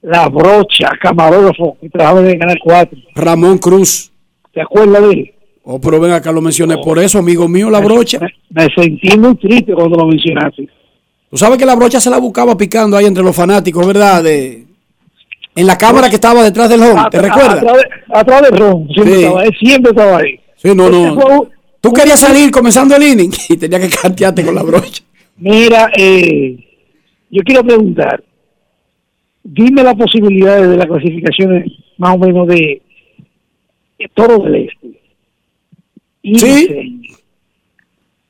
La 0.03 0.29
brocha, 0.29 0.91
camarógrafo, 1.01 1.77
que 1.81 1.89
trabajaba 1.89 2.21
en 2.21 2.27
el 2.27 2.39
Canal 2.39 2.59
4. 2.63 2.99
Ramón 3.15 3.59
Cruz. 3.59 4.11
¿Te 4.53 4.61
acuerdas 4.61 5.03
de 5.03 5.11
él? 5.11 5.35
Oh, 5.73 5.81
pero 5.81 6.01
ven 6.01 6.11
acá, 6.11 6.33
lo 6.33 6.41
mencioné 6.41 6.79
por 6.79 6.99
eso, 6.99 7.21
amigo 7.21 7.47
mío, 7.47 7.71
la 7.71 7.79
brocha. 7.79 8.19
Me 8.49 8.67
sentí 8.75 9.17
muy 9.17 9.37
triste 9.37 9.73
cuando 9.73 9.99
lo 9.99 10.07
mencionaste. 10.07 10.69
Tú 11.31 11.37
sabes 11.37 11.59
que 11.59 11.65
la 11.65 11.77
brocha 11.77 12.01
se 12.01 12.11
la 12.11 12.19
buscaba 12.19 12.57
picando 12.57 12.97
ahí 12.97 13.07
entre 13.07 13.23
los 13.23 13.37
fanáticos, 13.37 13.87
¿verdad? 13.87 14.25
De, 14.25 14.65
en 15.55 15.67
la 15.69 15.79
cámara 15.79 16.09
que 16.09 16.17
estaba 16.17 16.43
detrás 16.43 16.69
del 16.71 16.81
home, 16.83 17.03
¿te 17.09 17.23
recuerdas? 17.23 17.59
Atrás 17.59 17.77
de, 17.77 18.15
atrás 18.19 18.43
de 18.43 18.59
Ron, 18.59 18.89
siempre, 18.89 19.15
Sí. 19.15 19.23
estaba, 19.23 19.45
siempre 19.61 19.91
estaba 19.91 20.17
ahí. 20.19 20.41
Sí, 20.57 20.75
no, 20.75 20.91
no. 20.91 21.15
fue 21.15 21.49
Tú 21.81 21.93
querías 21.93 22.19
salir 22.19 22.51
comenzando 22.51 22.97
el 22.97 23.05
inning 23.05 23.31
y 23.49 23.57
tenía 23.57 23.79
que 23.79 23.91
cantearte 23.91 24.45
con 24.45 24.57
la 24.57 24.65
brocha. 24.65 25.05
Mira, 25.37 25.93
eh, 25.97 26.57
yo 27.31 27.43
quiero 27.45 27.63
preguntar, 27.63 28.25
dime 29.45 29.85
las 29.85 29.95
posibilidades 29.95 30.69
de 30.69 30.77
las 30.77 30.87
clasificaciones 30.87 31.71
más 31.97 32.17
o 32.17 32.19
menos 32.19 32.49
de, 32.49 32.83
de 34.01 34.11
Toro 34.15 34.41
del 34.41 34.67
Este. 34.67 35.00
Sí. 36.23 37.01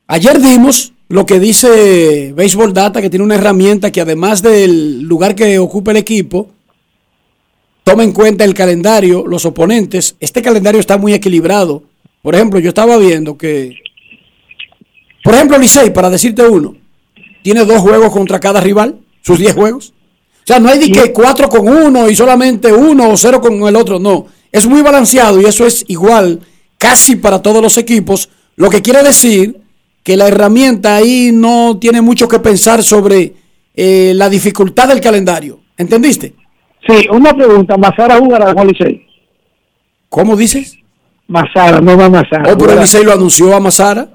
Ayer 0.07 0.41
dimos 0.41 0.93
lo 1.07 1.25
que 1.25 1.39
dice 1.39 2.33
Baseball 2.35 2.73
Data, 2.73 3.01
que 3.01 3.09
tiene 3.09 3.25
una 3.25 3.35
herramienta 3.35 3.91
que 3.91 4.01
además 4.01 4.41
del 4.41 5.01
lugar 5.01 5.35
que 5.35 5.59
ocupa 5.59 5.91
el 5.91 5.97
equipo, 5.97 6.49
toma 7.83 8.03
en 8.03 8.13
cuenta 8.13 8.45
el 8.45 8.53
calendario, 8.53 9.25
los 9.27 9.45
oponentes. 9.45 10.15
Este 10.19 10.41
calendario 10.41 10.79
está 10.79 10.97
muy 10.97 11.13
equilibrado. 11.13 11.83
Por 12.21 12.35
ejemplo, 12.35 12.59
yo 12.59 12.69
estaba 12.69 12.97
viendo 12.97 13.37
que, 13.37 13.77
por 15.23 15.33
ejemplo, 15.33 15.57
Licey, 15.57 15.91
para 15.91 16.09
decirte 16.09 16.47
uno, 16.47 16.75
tiene 17.41 17.65
dos 17.65 17.79
juegos 17.79 18.11
contra 18.11 18.39
cada 18.39 18.61
rival, 18.61 18.99
sus 19.21 19.39
10 19.39 19.53
juegos. 19.53 19.93
O 20.43 20.47
sea, 20.47 20.59
no 20.59 20.69
hay 20.69 20.79
de 20.79 20.91
que 20.91 21.11
cuatro 21.13 21.49
con 21.49 21.67
uno 21.67 22.09
y 22.09 22.15
solamente 22.15 22.71
uno 22.71 23.09
o 23.09 23.17
cero 23.17 23.41
con 23.41 23.61
el 23.67 23.75
otro, 23.75 23.99
no. 23.99 24.27
Es 24.51 24.65
muy 24.65 24.81
balanceado 24.81 25.39
y 25.41 25.45
eso 25.45 25.65
es 25.65 25.85
igual 25.87 26.41
casi 26.81 27.15
para 27.15 27.41
todos 27.43 27.61
los 27.61 27.77
equipos, 27.77 28.29
lo 28.55 28.69
que 28.71 28.81
quiere 28.81 29.03
decir 29.03 29.61
que 30.03 30.17
la 30.17 30.27
herramienta 30.27 30.95
ahí 30.95 31.29
no 31.31 31.77
tiene 31.79 32.01
mucho 32.01 32.27
que 32.27 32.39
pensar 32.39 32.81
sobre 32.81 33.35
eh, 33.75 34.13
la 34.15 34.29
dificultad 34.29 34.87
del 34.87 34.99
calendario. 34.99 35.59
¿Entendiste? 35.77 36.33
Sí, 36.87 37.07
una 37.11 37.33
pregunta, 37.35 37.77
¿Mazara 37.77 38.17
jugará 38.17 38.53
con 38.55 38.67
Licey? 38.67 39.05
¿Cómo 40.09 40.35
dices? 40.35 40.75
Mazara, 41.27 41.79
no 41.81 41.95
va 41.95 42.09
Mazara. 42.09 42.51
Oh, 42.51 42.57
pero 42.57 42.73
el. 42.73 42.79
Licey 42.79 43.03
lo 43.03 43.13
anunció 43.13 43.55
a 43.55 43.59
Mazara. 43.59 44.09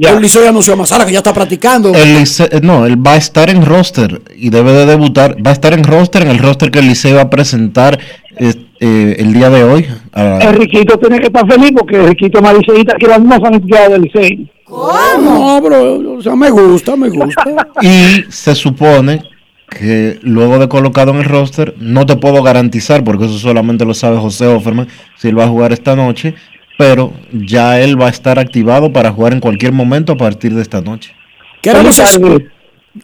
El 0.00 0.20
Licey 0.22 0.46
anunció 0.46 0.74
a 0.74 0.76
Mazara 0.76 1.04
que 1.04 1.12
ya 1.12 1.18
está 1.18 1.34
practicando. 1.34 1.92
El 1.92 2.18
Licey- 2.18 2.48
eh, 2.52 2.60
no, 2.62 2.86
él 2.86 3.04
va 3.04 3.14
a 3.14 3.16
estar 3.16 3.50
en 3.50 3.66
roster 3.66 4.22
y 4.36 4.50
debe 4.50 4.72
de 4.72 4.86
debutar. 4.86 5.36
Va 5.44 5.50
a 5.50 5.52
estar 5.52 5.72
en 5.72 5.82
roster, 5.82 6.22
en 6.22 6.28
el 6.28 6.38
roster 6.38 6.70
que 6.70 6.78
el 6.78 6.86
Licey 6.88 7.12
va 7.12 7.22
a 7.22 7.30
presentar 7.30 7.98
eh, 8.38 8.54
eh, 8.80 9.16
el 9.18 9.32
día 9.32 9.50
de 9.50 9.62
hoy. 9.62 9.86
a- 10.12 10.38
Enriquito 10.40 10.98
tiene 10.98 11.20
que 11.20 11.26
estar 11.26 11.46
feliz 11.46 11.72
porque 11.76 11.96
Enriquito 11.96 12.40
liceísta 12.40 12.96
que 12.98 13.06
la 13.06 13.18
misma 13.18 13.38
fanaticada 13.38 13.90
del 13.90 14.02
Licey. 14.02 14.50
No, 14.68 15.60
pero 15.62 16.14
o 16.16 16.22
sea, 16.22 16.34
me 16.34 16.50
gusta, 16.50 16.96
me 16.96 17.10
gusta. 17.10 17.44
y 17.82 18.24
se 18.30 18.54
supone 18.54 19.22
que 19.68 20.18
luego 20.22 20.58
de 20.58 20.68
colocado 20.68 21.12
en 21.12 21.18
el 21.18 21.24
roster, 21.24 21.74
no 21.78 22.06
te 22.06 22.16
puedo 22.16 22.42
garantizar, 22.42 23.04
porque 23.04 23.26
eso 23.26 23.38
solamente 23.38 23.84
lo 23.84 23.94
sabe 23.94 24.16
José 24.16 24.46
Offerman, 24.46 24.88
si 25.16 25.28
él 25.28 25.38
va 25.38 25.44
a 25.44 25.48
jugar 25.48 25.72
esta 25.72 25.94
noche, 25.94 26.34
pero 26.76 27.12
ya 27.32 27.80
él 27.80 28.00
va 28.00 28.06
a 28.06 28.10
estar 28.10 28.38
activado 28.38 28.92
para 28.92 29.12
jugar 29.12 29.32
en 29.32 29.40
cualquier 29.40 29.72
momento 29.72 30.12
a 30.14 30.16
partir 30.16 30.54
de 30.54 30.62
esta 30.62 30.80
noche. 30.80 31.12
Queremos 31.62 32.00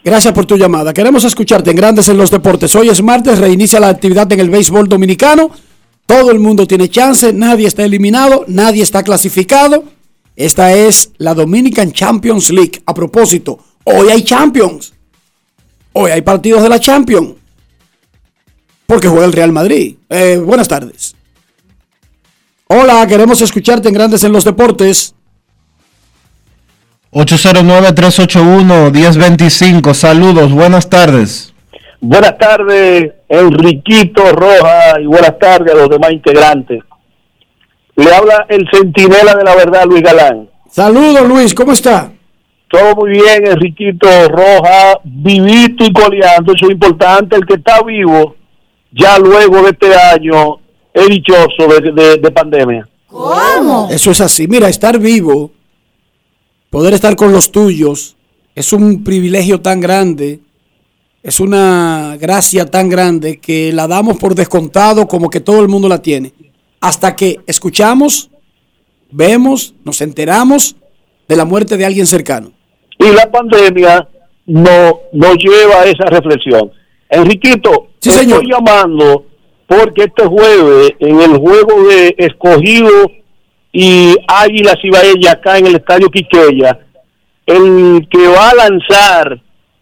Gracias 0.03 0.33
por 0.33 0.45
tu 0.45 0.57
llamada. 0.57 0.93
Queremos 0.93 1.23
escucharte 1.23 1.69
en 1.69 1.77
Grandes 1.77 2.09
en 2.09 2.17
los 2.17 2.29
Deportes. 2.29 2.75
Hoy 2.75 2.89
es 2.89 3.01
martes, 3.01 3.39
reinicia 3.39 3.79
la 3.79 3.87
actividad 3.87 4.29
en 4.33 4.41
el 4.41 4.49
béisbol 4.49 4.89
dominicano. 4.89 5.49
Todo 6.07 6.31
el 6.31 6.39
mundo 6.39 6.65
tiene 6.65 6.89
chance, 6.89 7.31
nadie 7.33 7.67
está 7.67 7.83
eliminado, 7.83 8.45
nadie 8.47 8.81
está 8.81 9.03
clasificado. 9.03 9.83
Esta 10.37 10.73
es 10.73 11.11
la 11.17 11.33
Dominican 11.33 11.91
Champions 11.91 12.49
League. 12.49 12.81
A 12.85 12.93
propósito, 12.93 13.59
hoy 13.83 14.07
hay 14.09 14.23
Champions. 14.23 14.93
Hoy 15.91 16.11
hay 16.11 16.21
partidos 16.21 16.63
de 16.63 16.69
la 16.69 16.79
Champions. 16.79 17.33
Porque 18.85 19.09
juega 19.09 19.25
el 19.25 19.33
Real 19.33 19.51
Madrid. 19.51 19.97
Eh, 20.09 20.37
buenas 20.37 20.69
tardes. 20.69 21.13
Hola, 22.67 23.05
queremos 23.05 23.41
escucharte 23.41 23.89
en 23.89 23.93
Grandes 23.93 24.23
en 24.23 24.31
los 24.31 24.45
Deportes. 24.45 25.13
809-381-1025. 27.11 29.93
Saludos, 29.93 30.53
buenas 30.53 30.89
tardes. 30.89 31.53
Buenas 31.99 32.37
tardes, 32.37 33.11
Enriquito 33.27 34.31
Roja, 34.31 34.99
y 35.01 35.05
buenas 35.07 35.37
tardes 35.39 35.73
a 35.73 35.77
los 35.77 35.89
demás 35.89 36.11
integrantes. 36.11 36.79
Le 37.95 38.13
habla 38.13 38.45
el 38.49 38.67
centinela 38.71 39.33
de 39.35 39.43
la 39.43 39.55
verdad, 39.55 39.85
Luis 39.85 40.03
Galán. 40.03 40.47
Saludos, 40.69 41.27
Luis, 41.27 41.53
¿cómo 41.55 41.71
está? 41.71 42.11
Todo 42.69 42.95
muy 42.95 43.11
bien, 43.11 43.47
Enriquito 43.47 44.07
Roja, 44.29 44.99
vivito 45.03 45.85
y 45.85 45.91
coleando. 45.93 46.53
Eso 46.53 46.65
es 46.65 46.71
importante, 46.71 47.35
el 47.35 47.45
que 47.45 47.55
está 47.55 47.81
vivo, 47.81 48.35
ya 48.91 49.17
luego 49.17 49.63
de 49.63 49.69
este 49.71 49.95
año, 49.95 50.57
es 50.93 51.07
dichoso 51.07 51.67
de, 51.81 51.91
de- 51.91 52.17
de 52.17 52.31
pandemia. 52.31 52.87
¿Cómo? 53.07 53.87
Eso 53.89 54.11
es 54.11 54.21
así. 54.21 54.47
Mira, 54.47 54.69
estar 54.69 54.99
vivo, 54.99 55.51
poder 56.69 56.93
estar 56.93 57.15
con 57.15 57.31
los 57.31 57.51
tuyos, 57.51 58.15
es 58.53 58.71
un 58.73 59.03
privilegio 59.03 59.61
tan 59.61 59.79
grande, 59.79 60.41
es 61.27 61.41
una 61.41 62.15
gracia 62.17 62.65
tan 62.67 62.87
grande 62.87 63.37
que 63.41 63.73
la 63.73 63.85
damos 63.85 64.15
por 64.17 64.33
descontado 64.33 65.09
como 65.09 65.29
que 65.29 65.41
todo 65.41 65.59
el 65.61 65.67
mundo 65.67 65.89
la 65.89 66.01
tiene. 66.01 66.31
Hasta 66.79 67.17
que 67.17 67.41
escuchamos, 67.45 68.29
vemos, 69.11 69.73
nos 69.83 69.99
enteramos 69.99 70.77
de 71.27 71.35
la 71.35 71.43
muerte 71.43 71.75
de 71.75 71.85
alguien 71.85 72.05
cercano. 72.07 72.53
Y 72.97 73.11
la 73.11 73.29
pandemia 73.29 74.07
no, 74.45 74.99
nos 75.11 75.35
lleva 75.35 75.81
a 75.81 75.85
esa 75.87 76.05
reflexión. 76.05 76.71
Enriquito, 77.09 77.87
Sí, 77.99 78.07
estoy 78.09 78.23
señor. 78.23 78.45
llamando 78.47 79.25
porque 79.67 80.03
este 80.05 80.25
jueves, 80.25 80.93
en 80.99 81.19
el 81.19 81.37
juego 81.39 81.89
de 81.89 82.15
escogido 82.19 83.11
y 83.73 84.15
Águila 84.29 84.77
Cibaeña 84.81 85.31
acá 85.31 85.57
en 85.57 85.67
el 85.67 85.75
Estadio 85.75 86.09
Quiqueya, 86.09 86.79
el 87.45 88.07
que 88.09 88.27
va 88.29 88.51
a 88.51 88.55
lanzar 88.55 89.41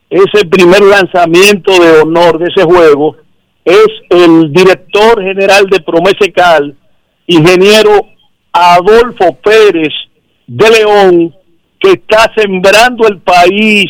ese 0.10 0.46
primer 0.46 0.82
lanzamiento 0.82 1.72
de 1.72 2.02
honor 2.02 2.38
de 2.40 2.46
ese 2.46 2.64
juego 2.64 3.18
es 3.64 3.88
el 4.10 4.54
director 4.54 5.22
general 5.22 5.66
de 5.68 5.80
Promesecal, 5.80 6.76
ingeniero 7.26 8.08
Adolfo 8.54 9.36
Pérez 9.44 9.94
de 10.46 10.70
León, 10.70 11.36
que 11.80 11.94
está 11.94 12.32
sembrando 12.36 13.08
el 13.08 13.20
país 13.20 13.86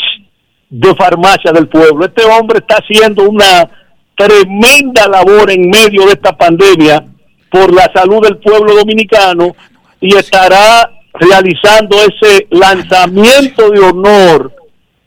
de 0.70 0.96
farmacia 0.96 1.52
del 1.52 1.68
pueblo. 1.68 2.06
Este 2.06 2.24
hombre 2.24 2.60
está 2.60 2.78
haciendo 2.78 3.30
una 3.30 3.70
tremenda 4.16 5.08
labor 5.10 5.52
en 5.52 5.70
medio 5.70 6.06
de 6.06 6.14
esta 6.14 6.36
pandemia 6.36 7.06
por 7.52 7.74
la 7.74 7.92
salud 7.94 8.22
del 8.22 8.38
pueblo 8.38 8.76
dominicano 8.76 9.56
y 10.00 10.16
estará 10.16 10.90
realizando 11.14 11.98
ese 11.98 12.48
lanzamiento 12.50 13.70
de 13.70 13.80
honor 13.80 14.54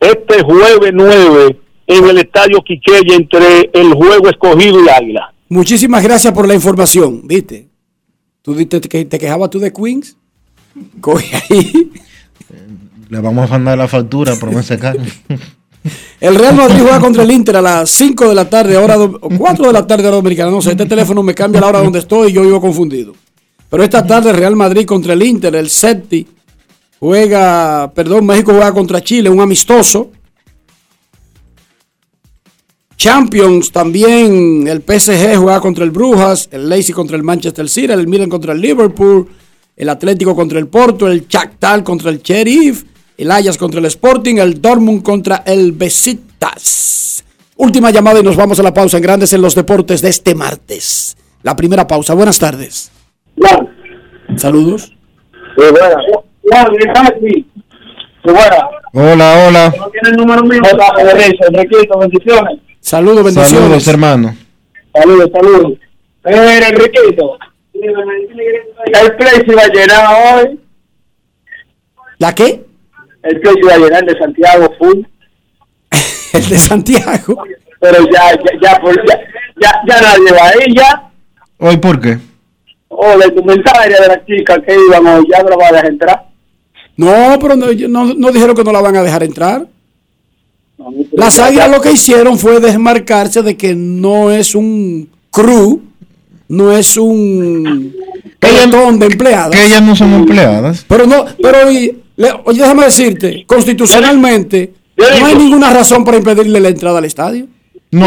este 0.01 0.43
jueves 0.43 0.93
9 0.95 1.59
en 1.87 2.05
el 2.09 2.19
Estadio 2.19 2.63
Quiqueya 2.63 3.15
entre 3.17 3.71
el 3.73 3.95
juego 3.95 4.29
escogido 4.29 4.85
y 4.85 4.89
Águila. 4.89 5.33
Muchísimas 5.49 6.03
gracias 6.03 6.33
por 6.33 6.47
la 6.47 6.55
información, 6.55 7.23
¿viste? 7.27 7.69
¿Tú 8.43 8.55
te, 8.55 8.81
te, 8.81 9.19
quejabas 9.19 9.51
tú 9.51 9.59
de 9.59 9.73
Queens? 9.73 10.17
Coge 11.01 11.37
ahí. 11.51 11.91
Le 13.09 13.21
vamos 13.21 13.47
a 13.49 13.53
mandar 13.55 13.79
la 13.79 13.89
factura, 13.89 14.37
promesa 14.37 14.79
carne. 14.79 15.09
El 16.21 16.35
Real 16.35 16.55
Madrid 16.57 16.81
juega 16.83 17.01
contra 17.01 17.23
el 17.23 17.31
Inter 17.31 17.57
a 17.57 17.63
las 17.63 17.89
5 17.91 18.29
de 18.29 18.35
la 18.35 18.51
tarde, 18.51 18.77
hora 18.77 18.97
do- 18.97 19.17
o 19.23 19.29
4 19.31 19.69
de 19.69 19.73
la 19.73 19.87
tarde, 19.87 20.07
hora 20.09 20.17
dominicana. 20.17 20.51
No 20.51 20.61
sé, 20.61 20.73
este 20.73 20.85
teléfono 20.85 21.23
me 21.23 21.35
cambia 21.35 21.61
la 21.63 21.69
hora 21.69 21.79
donde 21.81 22.01
estoy 22.01 22.31
y 22.31 22.33
yo 22.35 22.43
vivo 22.43 22.61
confundido. 22.61 23.15
Pero 23.71 23.83
esta 23.85 24.05
tarde 24.05 24.33
Real 24.33 24.57
Madrid 24.57 24.85
contra 24.85 25.13
el 25.15 25.23
Inter, 25.23 25.55
el 25.55 25.71
Septi 25.71 26.27
juega, 27.01 27.93
perdón, 27.95 28.27
México 28.27 28.53
juega 28.53 28.73
contra 28.73 29.01
Chile, 29.01 29.31
un 29.31 29.41
amistoso. 29.41 30.11
Champions 32.97 33.71
también, 33.71 34.67
el 34.67 34.83
PSG 34.83 35.37
juega 35.37 35.61
contra 35.61 35.85
el 35.85 35.93
Brujas, 35.93 36.49
el 36.51 36.69
Leipzig 36.69 36.95
contra 36.95 37.17
el 37.17 37.23
Manchester 37.23 37.69
City, 37.69 37.93
el 37.93 38.09
Milan 38.09 38.29
contra 38.29 38.53
el 38.53 38.61
Liverpool, 38.61 39.29
el 39.77 39.89
Atlético 39.89 40.35
contra 40.35 40.59
el 40.59 40.67
Porto, 40.67 41.07
el 41.07 41.29
Shakhtar 41.29 41.85
contra 41.85 42.11
el 42.11 42.21
Sheriff, 42.21 42.85
el 43.17 43.31
Ajax 43.31 43.57
contra 43.57 43.79
el 43.79 43.87
Sporting, 43.87 44.37
el 44.37 44.61
Dortmund 44.61 45.03
contra 45.03 45.45
el 45.47 45.73
Besiktas. 45.73 47.25
Última 47.57 47.91
llamada 47.91 48.21
y 48.21 48.23
nos 48.23 48.37
vamos 48.37 48.59
a 48.59 48.63
la 48.63 48.75
pausa 48.75 48.97
en 48.97 49.03
Grandes 49.03 49.33
en 49.33 49.43
los 49.43 49.55
Deportes 49.55 50.01
de 50.01 50.09
este 50.09 50.35
martes. 50.35 51.17
La 51.43 51.55
primera 51.55 51.87
pausa. 51.87 52.15
Buenas 52.15 52.39
tardes. 52.39 52.91
Saludos. 54.37 54.93
Hola, 58.93 59.47
hola. 59.47 59.75
tiene 59.93 60.11
el 60.11 60.17
número 60.17 60.43
mío? 60.43 60.61
Enriquito, 61.49 61.99
bendiciones. 61.99 62.61
Saludos, 62.81 63.25
bendiciones. 63.25 63.51
Saludos, 63.51 63.89
hermano. 63.89 64.37
Saludos, 64.95 65.31
saludos. 65.33 65.73
Mira, 66.25 66.69
Enriquito. 66.69 67.39
El 67.73 69.17
play 69.17 69.43
se 69.47 69.55
va 69.55 69.63
a 69.63 69.69
llenar 69.69 70.45
hoy. 70.45 70.61
¿La 72.19 72.35
qué? 72.35 72.65
El 73.23 73.41
play 73.41 73.55
se 73.55 73.69
va 73.69 73.75
a 73.75 73.79
llenar 73.79 74.05
de 74.05 74.19
Santiago 74.19 74.75
full. 74.79 75.03
el 76.33 76.49
de 76.49 76.59
Santiago. 76.59 77.45
Pero 77.81 78.05
ya, 78.13 78.33
ya, 78.33 78.51
ya, 78.61 78.81
por- 78.81 79.07
ya, 79.09 79.21
ya, 79.61 79.73
ya 79.87 80.01
nadie 80.01 80.33
va 80.33 80.49
ahí 80.49 80.75
ya. 80.75 81.11
¿Hoy 81.59 81.77
por 81.77 82.01
qué? 82.01 82.19
O 82.89 83.17
la 83.17 83.27
indumentaria 83.27 84.01
de 84.01 84.09
la 84.09 84.25
chica 84.25 84.61
que 84.61 84.75
iban 84.75 85.07
hoy, 85.07 85.25
ya 85.31 85.43
no 85.43 85.51
la 85.51 85.57
van 85.57 85.67
a 85.67 85.73
dejar 85.73 85.87
entrar. 85.91 86.28
No, 86.99 87.39
pero 87.41 87.57
no, 87.57 87.67
no- 87.89 88.13
no 88.15 88.31
dijeron 88.33 88.55
que 88.55 88.65
no 88.65 88.73
la 88.73 88.81
van 88.83 88.97
a 88.97 89.03
dejar 89.03 89.23
entrar. 89.23 89.67
Las 91.13 91.39
águilas 91.39 91.71
lo 91.71 91.81
que 91.81 91.93
hicieron 91.93 92.39
fue 92.39 92.61
desmarcarse 92.61 93.43
de 93.43 93.57
que 93.57 93.75
no 93.75 94.31
es 94.31 94.55
un 94.55 95.09
crew, 95.31 95.81
no 96.49 96.73
es 96.73 96.97
un 96.97 97.93
pelotón 98.39 98.99
de 98.99 99.07
empleadas. 99.07 99.51
Que 99.51 99.67
ellas 99.67 99.83
no 99.83 99.97
son 99.97 100.13
empleadas. 100.15 100.85
Pero 100.87 101.07
no, 101.07 101.25
pero 101.43 101.71
y- 101.73 101.99
le- 102.17 102.33
oye, 102.45 102.61
déjame 102.63 102.85
decirte, 102.85 103.45
constitucionalmente 103.47 104.73
no 104.97 105.27
hay 105.27 105.35
ninguna 105.35 105.73
razón 105.73 106.05
para 106.05 106.17
impedirle 106.19 106.61
la 106.61 106.69
entrada 106.69 106.99
al 106.99 107.05
estadio. 107.05 107.47
No, 107.91 108.07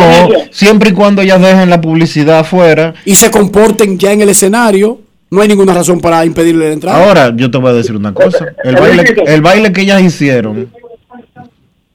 siempre 0.51 0.91
y 0.91 0.93
cuando 0.93 1.21
ellas 1.23 1.41
dejen 1.41 1.69
la 1.69 1.81
publicidad 1.81 2.39
afuera. 2.39 2.93
Y 3.03 3.15
se 3.15 3.31
comporten 3.31 3.97
ya 3.97 4.11
en 4.13 4.21
el 4.21 4.29
escenario, 4.29 5.00
no 5.31 5.41
hay 5.41 5.47
ninguna 5.47 5.73
razón 5.73 5.99
para 5.99 6.23
impedirle 6.25 6.67
la 6.67 6.73
entrada. 6.73 7.03
Ahora, 7.03 7.33
yo 7.35 7.49
te 7.49 7.57
voy 7.57 7.71
a 7.71 7.73
decir 7.73 7.95
una 7.95 8.13
cosa. 8.13 8.47
El 8.63 8.75
baile, 8.75 9.15
el 9.25 9.41
baile 9.41 9.71
que 9.73 9.81
ellas 9.81 10.01
hicieron 10.01 10.69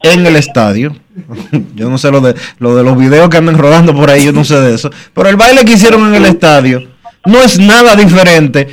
en 0.02 0.26
el 0.26 0.36
estadio, 0.36 0.96
yo 1.74 1.88
no 1.90 1.98
sé 1.98 2.10
lo 2.10 2.20
de, 2.20 2.34
lo 2.58 2.74
de 2.76 2.82
los 2.82 2.96
videos 2.98 3.28
que 3.28 3.36
andan 3.36 3.58
rodando 3.58 3.94
por 3.94 4.10
ahí, 4.10 4.24
yo 4.24 4.32
no 4.32 4.44
sé 4.44 4.56
de 4.60 4.74
eso, 4.74 4.90
pero 5.14 5.28
el 5.28 5.36
baile 5.36 5.64
que 5.64 5.72
hicieron 5.72 6.06
en 6.08 6.14
el 6.14 6.24
estadio 6.26 6.82
no 7.24 7.40
es 7.42 7.58
nada 7.58 7.94
diferente 7.96 8.68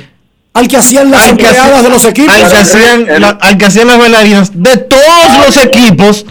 al 0.52 0.68
que 0.68 0.76
hacían 0.76 1.10
las 1.10 1.28
al 1.28 1.36
que 1.36 1.42
empleadas 1.44 1.70
hacían- 1.72 1.82
de 1.82 1.88
los 1.90 2.04
equipos. 2.04 2.34
Al 2.34 2.50
que 2.50 2.56
hacían, 2.56 3.20
la- 3.20 3.28
al 3.40 3.58
que 3.58 3.64
hacían 3.66 3.86
las 3.88 3.98
bailarinas 3.98 4.52
de 4.62 4.76
todos 4.76 5.44
los 5.46 5.56
equipos, 5.64 6.24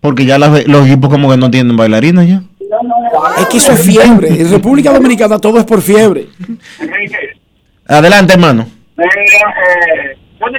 porque 0.00 0.26
ya 0.26 0.38
las- 0.38 0.66
los 0.66 0.86
equipos 0.86 1.08
como 1.10 1.30
que 1.30 1.36
no 1.36 1.50
tienen 1.50 1.76
bailarinas 1.76 2.26
ya. 2.26 2.42
Es 3.40 3.46
que 3.46 3.56
eso 3.58 3.72
es 3.72 3.80
fiebre. 3.80 4.28
En 4.28 4.50
República 4.50 4.92
Dominicana 4.92 5.38
todo 5.38 5.58
es 5.58 5.64
por 5.64 5.80
fiebre. 5.80 6.26
Adelante, 7.88 8.34
hermano. 8.34 8.66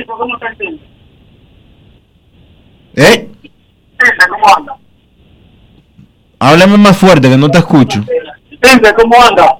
¿cómo 0.07 0.35
está 0.35 0.47
el? 0.59 0.79
¿Eh? 2.95 3.29
¿Cómo 4.29 4.57
anda? 4.57 4.75
Háblame 6.39 6.77
más 6.77 6.97
fuerte 6.97 7.29
que 7.29 7.37
no 7.37 7.51
te 7.51 7.59
escucho. 7.59 8.03
Tinder, 8.61 8.95
¿cómo 8.95 9.15
anda? 9.23 9.57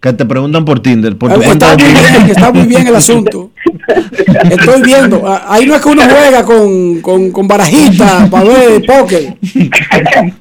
Que 0.00 0.12
te 0.12 0.26
preguntan 0.26 0.64
por 0.64 0.80
Tinder. 0.80 1.16
Por 1.16 1.32
tu 1.32 1.40
cuenta 1.42 1.72
Está 1.72 1.76
de 1.76 1.84
muy 1.84 1.94
Tinder. 1.94 2.12
bien, 2.12 2.30
está 2.30 2.52
muy 2.52 2.66
bien 2.66 2.86
el 2.86 2.96
asunto. 2.96 3.50
Estoy 4.50 4.82
viendo. 4.82 5.22
Ah, 5.26 5.46
Ahí 5.48 5.64
no 5.66 5.74
es 5.74 5.82
que 5.82 5.88
uno 5.88 6.02
juega 6.02 6.44
con, 6.44 7.00
con, 7.00 7.30
con 7.32 7.48
barajitas 7.48 8.28
para 8.28 8.44
ver 8.44 8.84
póker. 8.84 9.38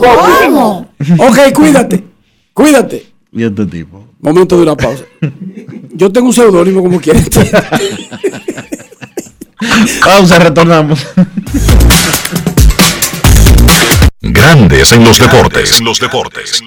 ¿Cómo? 0.00 0.86
Ok, 1.18 1.38
cuídate. 1.54 2.04
Cuídate. 2.52 3.13
Y 3.34 3.42
este 3.42 3.66
tipo. 3.66 4.06
Momento 4.20 4.56
de 4.56 4.62
una 4.62 4.76
pausa. 4.76 5.04
Yo 5.92 6.10
tengo 6.12 6.28
un 6.28 6.32
seudónimo 6.32 6.82
como 6.82 7.00
quieres. 7.00 7.28
Pausa, 10.04 10.38
retornamos. 10.38 11.04
Grandes 14.20 14.92
en 14.92 15.04
los 15.04 15.18
deportes. 15.18 15.78
En 15.78 15.84
los 15.84 15.98
deportes. 15.98 16.60
En 16.60 16.66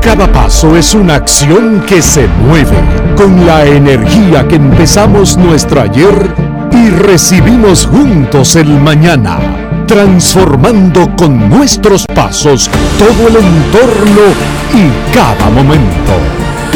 Cada 0.00 0.32
paso 0.32 0.78
es 0.78 0.94
una 0.94 1.16
acción 1.16 1.84
que 1.86 2.00
se 2.00 2.26
mueve 2.26 2.78
con 3.16 3.46
la 3.46 3.66
energía 3.66 4.48
que 4.48 4.56
empezamos 4.56 5.36
nuestro 5.36 5.82
ayer 5.82 6.34
y 6.72 6.88
recibimos 6.88 7.84
juntos 7.84 8.56
el 8.56 8.80
mañana, 8.80 9.38
transformando 9.86 11.14
con 11.16 11.50
nuestros 11.50 12.06
pasos 12.06 12.70
todo 12.98 13.28
el 13.28 13.36
entorno 13.44 14.22
y 14.72 15.14
cada 15.14 15.50
momento. 15.50 16.12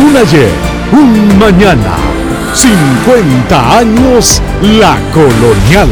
Un 0.07 0.16
ayer, 0.18 0.51
un 0.93 1.39
mañana, 1.39 1.97
50 2.53 3.79
años 3.79 4.43
la 4.61 4.99
colonial. 5.14 5.89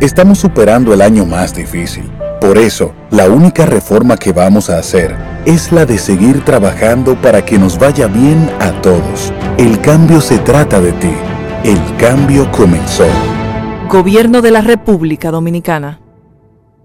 Estamos 0.00 0.38
superando 0.38 0.94
el 0.94 1.02
año 1.02 1.26
más 1.26 1.52
difícil. 1.52 2.08
Por 2.40 2.58
eso, 2.58 2.94
la 3.10 3.28
única 3.28 3.66
reforma 3.66 4.16
que 4.16 4.32
vamos 4.32 4.70
a 4.70 4.78
hacer 4.78 5.35
es 5.46 5.70
la 5.70 5.86
de 5.86 5.96
seguir 5.96 6.44
trabajando 6.44 7.14
para 7.14 7.44
que 7.44 7.56
nos 7.56 7.78
vaya 7.78 8.08
bien 8.08 8.50
a 8.60 8.72
todos. 8.82 9.32
El 9.56 9.80
cambio 9.80 10.20
se 10.20 10.38
trata 10.38 10.80
de 10.80 10.92
ti. 10.92 11.12
El 11.62 11.80
cambio 11.96 12.50
comenzó. 12.50 13.06
Gobierno 13.88 14.42
de 14.42 14.50
la 14.50 14.60
República 14.60 15.30
Dominicana. 15.30 16.00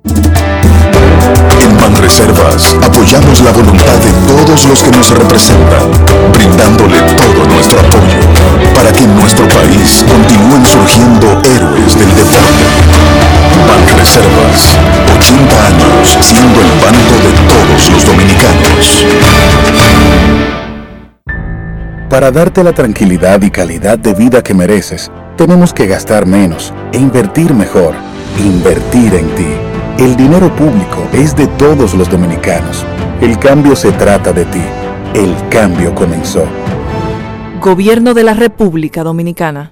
En 0.03 1.77
Banreservas 1.77 2.75
apoyamos 2.83 3.41
la 3.41 3.51
voluntad 3.51 3.97
de 3.97 4.11
todos 4.27 4.67
los 4.67 4.83
que 4.83 4.91
nos 4.91 5.09
representan, 5.09 5.91
brindándole 6.31 6.97
todo 7.17 7.47
nuestro 7.47 7.79
apoyo 7.79 8.51
para 8.75 8.91
que 8.93 9.03
en 9.03 9.15
nuestro 9.15 9.47
país 9.47 10.05
continúen 10.07 10.65
surgiendo 10.65 11.41
héroes 11.43 11.97
del 11.97 12.09
deporte. 12.15 13.20
Banreservas, 13.67 14.77
80 15.15 15.67
años 15.67 16.17
siendo 16.21 16.61
el 16.61 16.71
banco 16.79 17.15
de 17.23 17.31
todos 17.47 17.89
los 17.91 18.05
dominicanos. 18.05 19.05
Para 22.09 22.29
darte 22.29 22.63
la 22.63 22.73
tranquilidad 22.73 23.41
y 23.41 23.49
calidad 23.49 23.97
de 23.97 24.13
vida 24.13 24.43
que 24.43 24.53
mereces, 24.53 25.09
tenemos 25.37 25.73
que 25.73 25.87
gastar 25.87 26.25
menos 26.25 26.73
e 26.91 26.97
invertir 26.97 27.53
mejor. 27.53 27.95
Invertir 28.37 29.13
en 29.13 29.33
ti. 29.35 29.47
El 29.97 30.15
dinero 30.17 30.53
público 30.55 31.07
es 31.13 31.35
de 31.35 31.47
todos 31.47 31.93
los 31.93 32.09
dominicanos. 32.09 32.85
El 33.21 33.39
cambio 33.39 33.75
se 33.75 33.91
trata 33.93 34.33
de 34.33 34.45
ti. 34.45 34.61
El 35.13 35.35
cambio 35.49 35.95
comenzó. 35.95 36.43
Gobierno 37.61 38.13
de 38.13 38.23
la 38.23 38.33
República 38.33 39.03
Dominicana. 39.03 39.71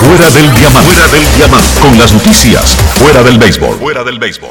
Fuera 0.00 0.30
del 0.30 0.52
diamante. 0.54 0.92
Fuera 0.92 1.08
del 1.08 1.36
diamante. 1.36 1.80
Con 1.80 1.98
las 1.98 2.12
noticias. 2.12 2.76
Fuera 2.98 3.22
del 3.22 3.38
béisbol. 3.38 3.78
Fuera 3.78 4.04
del 4.04 4.18
béisbol. 4.18 4.50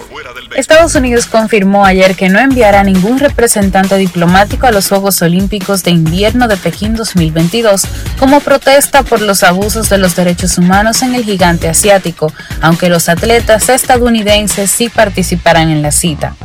Estados 0.55 0.95
Unidos 0.95 1.25
confirmó 1.25 1.85
ayer 1.85 2.15
que 2.15 2.29
no 2.29 2.39
enviará 2.39 2.83
ningún 2.83 3.19
representante 3.19 3.97
diplomático 3.97 4.67
a 4.67 4.71
los 4.71 4.87
Juegos 4.87 5.21
Olímpicos 5.21 5.83
de 5.83 5.91
Invierno 5.91 6.47
de 6.47 6.57
Pekín 6.57 6.95
2022 6.95 7.83
como 8.19 8.39
protesta 8.39 9.03
por 9.03 9.21
los 9.21 9.43
abusos 9.43 9.89
de 9.89 9.97
los 9.97 10.15
derechos 10.15 10.57
humanos 10.57 11.01
en 11.01 11.15
el 11.15 11.23
gigante 11.23 11.67
asiático, 11.67 12.31
aunque 12.61 12.89
los 12.89 13.09
atletas 13.09 13.69
estadounidenses 13.69 14.71
sí 14.71 14.89
participarán 14.89 15.69
en 15.69 15.81
la 15.81 15.91
cita 15.91 16.35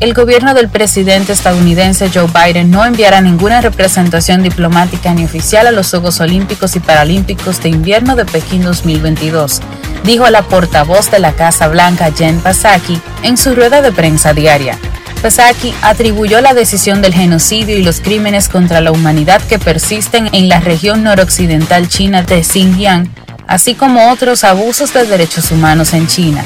el 0.00 0.14
gobierno 0.14 0.54
del 0.54 0.68
presidente 0.68 1.32
estadounidense 1.32 2.10
Joe 2.12 2.26
Biden 2.26 2.70
no 2.70 2.84
enviará 2.84 3.20
ninguna 3.20 3.60
representación 3.60 4.42
diplomática 4.42 5.14
ni 5.14 5.24
oficial 5.24 5.66
a 5.66 5.72
los 5.72 5.90
Juegos 5.90 6.20
Olímpicos 6.20 6.76
y 6.76 6.80
Paralímpicos 6.80 7.62
de 7.62 7.68
Invierno 7.68 8.16
de 8.16 8.24
Pekín 8.24 8.62
2022, 8.62 9.60
dijo 10.04 10.28
la 10.30 10.42
portavoz 10.42 11.10
de 11.10 11.20
la 11.20 11.32
Casa 11.32 11.68
Blanca 11.68 12.12
Jen 12.12 12.40
Psaki 12.40 13.00
en 13.22 13.36
su 13.36 13.54
rueda 13.54 13.82
de 13.82 13.92
prensa 13.92 14.34
diaria. 14.34 14.78
Psaki 15.22 15.72
atribuyó 15.82 16.40
la 16.40 16.52
decisión 16.52 17.00
del 17.00 17.14
genocidio 17.14 17.78
y 17.78 17.82
los 17.82 18.00
crímenes 18.00 18.48
contra 18.48 18.80
la 18.80 18.92
humanidad 18.92 19.40
que 19.42 19.58
persisten 19.58 20.28
en 20.32 20.48
la 20.48 20.60
región 20.60 21.02
noroccidental 21.02 21.88
china 21.88 22.22
de 22.22 22.42
Xinjiang, 22.44 23.08
así 23.46 23.74
como 23.74 24.10
otros 24.10 24.44
abusos 24.44 24.92
de 24.92 25.06
derechos 25.06 25.50
humanos 25.50 25.94
en 25.94 26.06
China, 26.06 26.44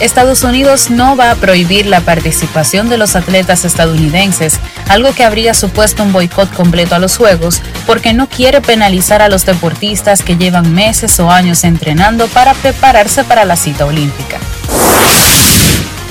Estados 0.00 0.42
Unidos 0.42 0.90
no 0.90 1.16
va 1.16 1.30
a 1.30 1.34
prohibir 1.36 1.86
la 1.86 2.00
participación 2.00 2.88
de 2.88 2.98
los 2.98 3.16
atletas 3.16 3.64
estadounidenses, 3.64 4.58
algo 4.88 5.14
que 5.14 5.24
habría 5.24 5.54
supuesto 5.54 6.02
un 6.02 6.12
boicot 6.12 6.52
completo 6.52 6.94
a 6.94 6.98
los 6.98 7.16
Juegos, 7.16 7.60
porque 7.86 8.12
no 8.12 8.28
quiere 8.28 8.60
penalizar 8.60 9.22
a 9.22 9.28
los 9.28 9.46
deportistas 9.46 10.22
que 10.22 10.36
llevan 10.36 10.74
meses 10.74 11.18
o 11.20 11.30
años 11.30 11.64
entrenando 11.64 12.26
para 12.28 12.54
prepararse 12.54 13.24
para 13.24 13.44
la 13.44 13.56
cita 13.56 13.86
olímpica. 13.86 14.38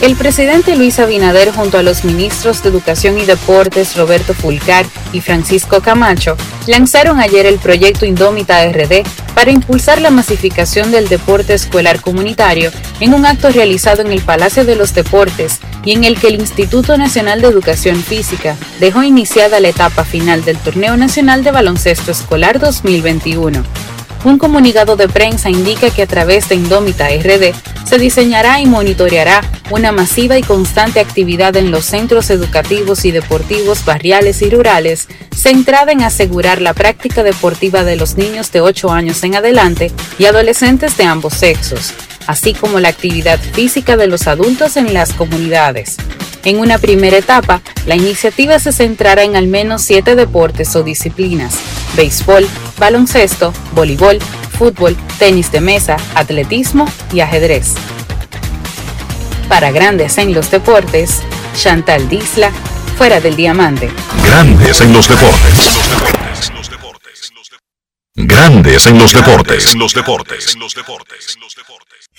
El 0.02 0.16
presidente 0.16 0.76
Luis 0.76 0.97
Abinader 0.97 1.52
junto 1.52 1.78
a 1.78 1.84
los 1.84 2.04
ministros 2.04 2.64
de 2.64 2.70
Educación 2.70 3.20
y 3.20 3.26
Deportes 3.26 3.95
Roberto 3.95 4.34
Fulcar 4.34 4.84
y 5.14 5.22
Francisco 5.22 5.80
Camacho 5.82 6.36
lanzaron 6.66 7.20
ayer 7.20 7.45
el 7.45 7.60
proyecto 7.60 8.08
Indómita 8.08 8.68
RD 8.68 9.04
para 9.36 9.52
impulsar 9.52 10.02
la 10.02 10.10
masificación 10.10 10.89
del 10.89 11.08
deporte 11.08 11.54
escolar 11.54 12.02
comunitario 12.02 12.72
en 12.99 13.14
un 13.14 13.28
acto 13.28 13.52
realizado 13.52 14.02
en 14.02 14.12
el 14.12 14.22
Palacio 14.22 14.66
de 14.66 14.76
los 14.76 14.95
Deportes 14.95 15.60
y 15.86 15.91
en 15.91 16.04
el 16.04 16.20
que 16.20 16.30
el 16.30 16.36
Instituto 16.41 16.97
Nacional 16.97 17.39
de 17.41 17.49
Educación 17.49 18.02
Física 18.02 18.58
dejó 18.80 19.04
iniciada 19.04 19.60
la 19.60 19.70
etapa 19.70 20.04
final 20.04 20.43
del 20.43 20.58
Torneo 20.58 20.97
Nacional 20.97 21.43
de 21.43 21.52
Baloncesto 21.52 22.10
Escolar 22.10 22.60
2021. 22.60 23.64
Un 24.24 24.38
comunicado 24.38 24.95
de 24.97 25.09
prensa 25.09 25.49
indica 25.49 25.89
que 25.89 26.03
a 26.03 26.07
través 26.07 26.47
de 26.47 26.55
Indómita 26.55 27.09
RD 27.09 27.55
se 27.86 27.97
diseñará 27.97 28.61
y 28.61 28.67
monitoreará 28.67 29.41
una 29.72 29.91
masiva 29.91 30.38
y 30.38 30.43
constante 30.43 30.99
actividad 30.99 31.55
en 31.55 31.72
los 31.72 31.86
centros 31.86 32.30
educativos 32.30 33.03
y 33.03 33.11
deportivos 33.11 33.84
barriales 33.84 34.43
y 34.43 34.49
rurales, 34.51 35.07
centrada 35.36 35.91
en 35.91 36.03
asegurar 36.03 36.61
la 36.61 36.76
práctica 36.76 37.24
deportiva 37.24 37.84
de 37.84 37.95
los 37.95 38.15
niños 38.15 38.51
de 38.51 38.61
8 38.61 38.91
años 38.91 39.24
en 39.24 39.36
adelante 39.36 39.91
y 40.19 40.26
adolescentes 40.26 40.97
de 40.97 41.05
ambos 41.05 41.34
sexos, 41.34 41.93
así 42.28 42.53
como 42.53 42.80
la 42.80 42.89
actividad 42.89 43.39
física 43.39 43.97
de 43.97 44.07
los 44.07 44.28
adultos 44.28 44.78
en 44.78 44.93
las 44.93 45.13
comunidades. 45.13 45.97
En 46.43 46.59
una 46.59 46.80
primera 46.80 47.17
etapa, 47.17 47.61
la 47.86 47.95
iniciativa 47.95 48.57
se 48.57 48.72
centrará 48.72 49.24
en 49.24 49.36
al 49.36 49.47
menos 49.47 49.84
siete 49.84 50.15
deportes 50.15 50.76
o 50.76 50.84
disciplinas, 50.84 51.55
béisbol, 51.95 52.47
baloncesto, 52.80 53.53
voleibol, 53.74 54.19
fútbol, 54.57 54.95
tenis 55.19 55.51
de 55.51 55.61
mesa, 55.61 55.97
atletismo 56.15 56.88
y 57.13 57.19
ajedrez. 57.19 57.74
Para 59.47 59.72
grandes 59.72 60.17
en 60.17 60.34
los 60.34 60.49
deportes, 60.49 61.22
Chantal 61.55 62.09
Disla, 62.09 62.51
fuera 62.97 63.19
del 63.19 63.36
diamante. 63.36 63.91
Grandes 64.26 64.82
en 64.82 64.93
los 64.93 65.07
deportes. 65.07 65.82
Grandes 68.15 68.88
en 68.88 68.97
los 68.97 69.13
deportes. 69.13 69.76
los 69.76 69.93
deportes. 69.93 70.55
los 70.55 70.74
deportes. 70.74 71.38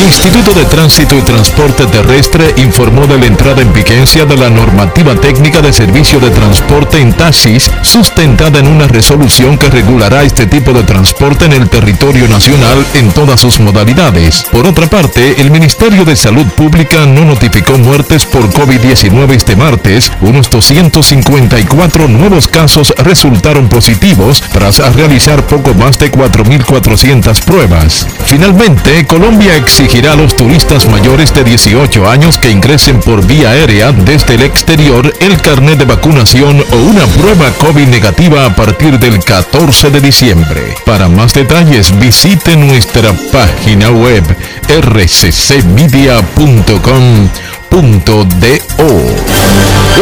Instituto 0.00 0.54
de 0.54 0.64
Tránsito 0.64 1.14
y 1.14 1.20
Transporte 1.20 1.84
Terrestre 1.86 2.54
informó 2.56 3.06
de 3.06 3.18
la 3.18 3.26
entrada 3.26 3.60
en 3.60 3.70
vigencia 3.72 4.24
de 4.24 4.36
la 4.36 4.48
normativa 4.48 5.14
técnica 5.14 5.60
de 5.60 5.74
servicio 5.74 6.18
de 6.20 6.30
transporte 6.30 6.98
en 6.98 7.12
taxis, 7.12 7.70
sustentada 7.82 8.60
en 8.60 8.66
una 8.66 8.88
resolución 8.88 9.58
que 9.58 9.68
regulará 9.68 10.22
este 10.22 10.46
tipo 10.46 10.72
de 10.72 10.84
transporte 10.84 11.44
en 11.44 11.52
el 11.52 11.68
territorio 11.68 12.26
nacional 12.28 12.84
en 12.94 13.10
todas 13.12 13.40
sus 13.40 13.60
modalidades. 13.60 14.44
Por 14.50 14.66
otra 14.66 14.86
parte, 14.86 15.40
el 15.40 15.50
Ministerio 15.50 16.04
de 16.06 16.16
Salud 16.16 16.46
Pública 16.46 17.04
no 17.04 17.26
notificó 17.26 17.76
muertes 17.76 18.24
por 18.24 18.48
COVID-19 18.50 19.32
este 19.32 19.54
martes. 19.54 20.10
Unos 20.22 20.48
254 20.48 22.08
nuevos 22.08 22.48
casos 22.48 22.94
resultaron 22.96 23.68
positivos 23.68 24.42
tras 24.50 24.78
realizar 24.94 25.46
poco 25.46 25.74
más 25.74 25.98
de 25.98 26.10
4.400 26.10 27.44
pruebas. 27.44 28.06
Finalmente, 28.24 29.06
Colombia 29.06 29.56
exigirá 29.90 30.12
a 30.12 30.16
los 30.16 30.36
turistas 30.36 30.88
mayores 30.88 31.34
de 31.34 31.42
18 31.42 32.08
años 32.08 32.38
que 32.38 32.48
ingresen 32.48 33.00
por 33.00 33.26
vía 33.26 33.50
aérea 33.50 33.90
desde 33.90 34.36
el 34.36 34.42
exterior 34.42 35.12
el 35.18 35.36
carnet 35.42 35.80
de 35.80 35.84
vacunación 35.84 36.64
o 36.70 36.76
una 36.76 37.04
prueba 37.06 37.50
COVID 37.58 37.88
negativa 37.88 38.46
a 38.46 38.54
partir 38.54 39.00
del 39.00 39.18
14 39.18 39.90
de 39.90 40.00
diciembre. 40.00 40.76
Para 40.86 41.08
más 41.08 41.34
detalles 41.34 41.98
visite 41.98 42.54
nuestra 42.56 43.12
página 43.32 43.90
web 43.90 44.22
rccmedia.com.do. 44.68 46.10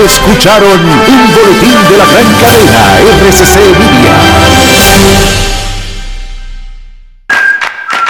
Escucharon 0.05 0.81
un 0.85 1.33
boletín 1.33 1.79
de 1.89 1.97
la 1.97 2.05
gran 2.05 2.31
cadena 2.43 2.99
RCC 3.23 3.57
Media. 3.79 5.48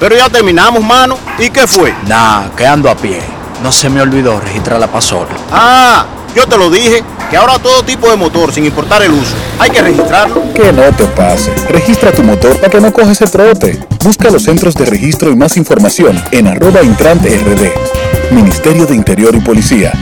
pero 0.00 0.16
ya 0.16 0.28
terminamos, 0.28 0.82
mano. 0.82 1.18
¿Y 1.38 1.50
qué 1.50 1.66
fue? 1.66 1.94
Nah, 2.06 2.48
que 2.56 2.66
ando 2.66 2.90
a 2.90 2.96
pie. 2.96 3.20
No 3.62 3.72
se 3.72 3.88
me 3.88 4.00
olvidó 4.00 4.40
registrar 4.40 4.78
la 4.80 4.88
pasola. 4.88 5.30
Ah, 5.50 6.06
yo 6.34 6.46
te 6.46 6.56
lo 6.56 6.68
dije, 6.68 7.02
que 7.30 7.36
ahora 7.36 7.58
todo 7.58 7.82
tipo 7.84 8.10
de 8.10 8.16
motor, 8.16 8.52
sin 8.52 8.64
importar 8.64 9.02
el 9.02 9.12
uso, 9.12 9.34
hay 9.58 9.70
que 9.70 9.80
registrarlo. 9.80 10.52
Que 10.52 10.72
no 10.72 10.82
te 10.96 11.04
pase. 11.04 11.52
Registra 11.68 12.12
tu 12.12 12.22
motor 12.22 12.56
para 12.58 12.70
que 12.70 12.80
no 12.80 12.92
coges 12.92 13.20
el 13.20 13.30
trote. 13.30 13.80
Busca 14.02 14.30
los 14.30 14.42
centros 14.42 14.74
de 14.74 14.84
registro 14.84 15.30
y 15.30 15.36
más 15.36 15.56
información 15.56 16.22
en 16.30 16.48
arroba 16.48 16.82
intrante 16.82 17.28
rd. 17.38 18.34
Ministerio 18.34 18.86
de 18.86 18.94
Interior 18.94 19.34
y 19.34 19.40
Policía. 19.40 19.92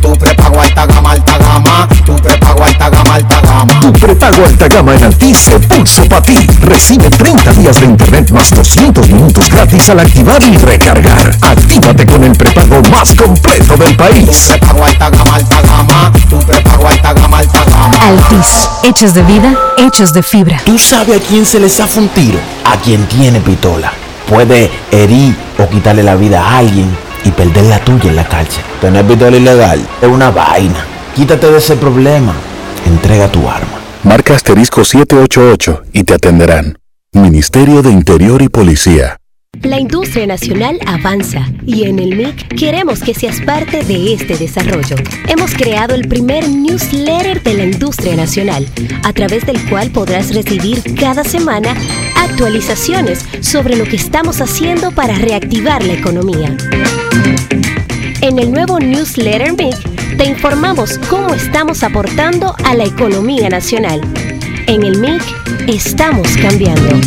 Tu 0.00 0.18
prepago 0.18 0.60
alta 0.60 0.86
gama, 0.86 1.12
alta 1.12 1.31
gama. 1.52 1.88
Tu 2.04 2.14
prepago 2.16 2.64
alta 2.64 2.90
gama, 2.90 3.14
alta 3.14 3.40
gama. 3.40 3.80
Tu 3.80 3.92
prepago 3.92 4.44
alta 4.44 4.68
gama 4.68 4.94
en 4.94 5.04
Altis 5.04 5.38
se 5.38 5.58
puso 5.60 6.04
para 6.08 6.22
ti. 6.22 6.36
Recibe 6.62 7.10
30 7.10 7.52
días 7.54 7.80
de 7.80 7.86
internet 7.86 8.30
más 8.30 8.50
200 8.50 9.08
minutos 9.08 9.48
gratis 9.50 9.88
al 9.90 10.00
activar 10.00 10.42
y 10.42 10.56
recargar. 10.56 11.36
Actívate 11.42 12.06
con 12.06 12.24
el 12.24 12.32
prepago 12.32 12.82
más 12.90 13.14
completo 13.14 13.76
del 13.76 13.96
país. 13.96 14.24
Tu 14.24 14.48
prepago 14.48 14.84
alta 14.84 15.10
gama, 15.10 15.34
alta 15.34 15.62
gama. 15.62 16.12
Tu 16.28 16.38
prepago 16.38 16.88
alta 16.88 17.12
gama, 17.12 17.38
alta 17.38 17.64
gama. 17.64 17.98
Altis, 18.00 18.68
hechos 18.82 19.14
de 19.14 19.22
vida, 19.22 19.54
hechos 19.78 20.12
de 20.12 20.22
fibra. 20.22 20.60
¿Tú 20.64 20.78
sabes 20.78 21.20
a 21.20 21.24
quién 21.28 21.44
se 21.44 21.60
le 21.60 21.68
zafa 21.68 22.00
un 22.00 22.08
tiro? 22.08 22.38
A 22.64 22.76
quien 22.76 23.06
tiene 23.06 23.40
pistola. 23.40 23.92
Puede 24.28 24.70
herir 24.90 25.36
o 25.58 25.68
quitarle 25.68 26.02
la 26.02 26.14
vida 26.14 26.42
a 26.42 26.58
alguien 26.58 26.96
y 27.24 27.30
perder 27.30 27.64
la 27.64 27.78
tuya 27.78 28.10
en 28.10 28.16
la 28.16 28.24
cárcel. 28.24 28.62
Tener 28.80 29.04
pistola 29.04 29.36
ilegal 29.36 29.86
es 30.00 30.08
una 30.08 30.30
vaina. 30.30 30.91
Quítate 31.14 31.50
de 31.50 31.58
ese 31.58 31.76
problema. 31.76 32.34
Entrega 32.86 33.30
tu 33.30 33.46
arma. 33.48 33.80
Marca 34.02 34.34
asterisco 34.34 34.82
788 34.82 35.82
y 35.92 36.04
te 36.04 36.14
atenderán. 36.14 36.78
Ministerio 37.12 37.82
de 37.82 37.90
Interior 37.90 38.40
y 38.40 38.48
Policía. 38.48 39.18
La 39.60 39.78
industria 39.78 40.26
nacional 40.26 40.80
avanza 40.86 41.46
y 41.66 41.84
en 41.84 41.98
el 41.98 42.16
MIC 42.16 42.56
queremos 42.58 43.00
que 43.00 43.12
seas 43.12 43.42
parte 43.42 43.84
de 43.84 44.14
este 44.14 44.38
desarrollo. 44.38 44.96
Hemos 45.28 45.52
creado 45.52 45.94
el 45.94 46.08
primer 46.08 46.48
newsletter 46.48 47.42
de 47.42 47.54
la 47.54 47.64
industria 47.64 48.16
nacional, 48.16 48.66
a 49.04 49.12
través 49.12 49.44
del 49.44 49.62
cual 49.68 49.90
podrás 49.90 50.34
recibir 50.34 50.82
cada 50.98 51.24
semana 51.24 51.76
actualizaciones 52.16 53.26
sobre 53.42 53.76
lo 53.76 53.84
que 53.84 53.96
estamos 53.96 54.40
haciendo 54.40 54.90
para 54.92 55.18
reactivar 55.18 55.84
la 55.84 55.92
economía. 55.92 56.56
En 58.22 58.38
el 58.38 58.52
nuevo 58.52 58.78
newsletter 58.78 59.52
MIC 59.52 60.16
te 60.16 60.24
informamos 60.26 61.00
cómo 61.10 61.34
estamos 61.34 61.82
aportando 61.82 62.54
a 62.64 62.72
la 62.72 62.84
economía 62.84 63.48
nacional. 63.48 64.00
En 64.68 64.84
el 64.84 65.00
MIC 65.00 65.22
estamos 65.66 66.28
cambiando. 66.40 67.00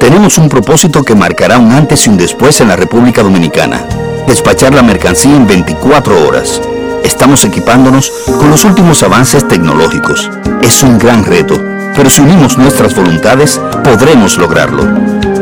Tenemos 0.00 0.38
un 0.38 0.48
propósito 0.48 1.04
que 1.04 1.14
marcará 1.14 1.58
un 1.58 1.70
antes 1.70 2.06
y 2.06 2.08
un 2.08 2.16
después 2.16 2.58
en 2.62 2.68
la 2.68 2.76
República 2.76 3.22
Dominicana. 3.22 3.84
Despachar 4.26 4.72
la 4.72 4.82
mercancía 4.82 5.36
en 5.36 5.46
24 5.46 6.26
horas. 6.26 6.62
Estamos 7.04 7.44
equipándonos 7.44 8.10
con 8.38 8.48
los 8.48 8.64
últimos 8.64 9.02
avances 9.02 9.46
tecnológicos. 9.46 10.30
Es 10.62 10.82
un 10.82 10.98
gran 10.98 11.26
reto, 11.26 11.62
pero 11.94 12.08
si 12.08 12.22
unimos 12.22 12.56
nuestras 12.56 12.96
voluntades, 12.96 13.60
podremos 13.84 14.38
lograrlo. 14.38 14.82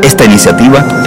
Esta 0.03 0.25
iniciativa 0.25 1.06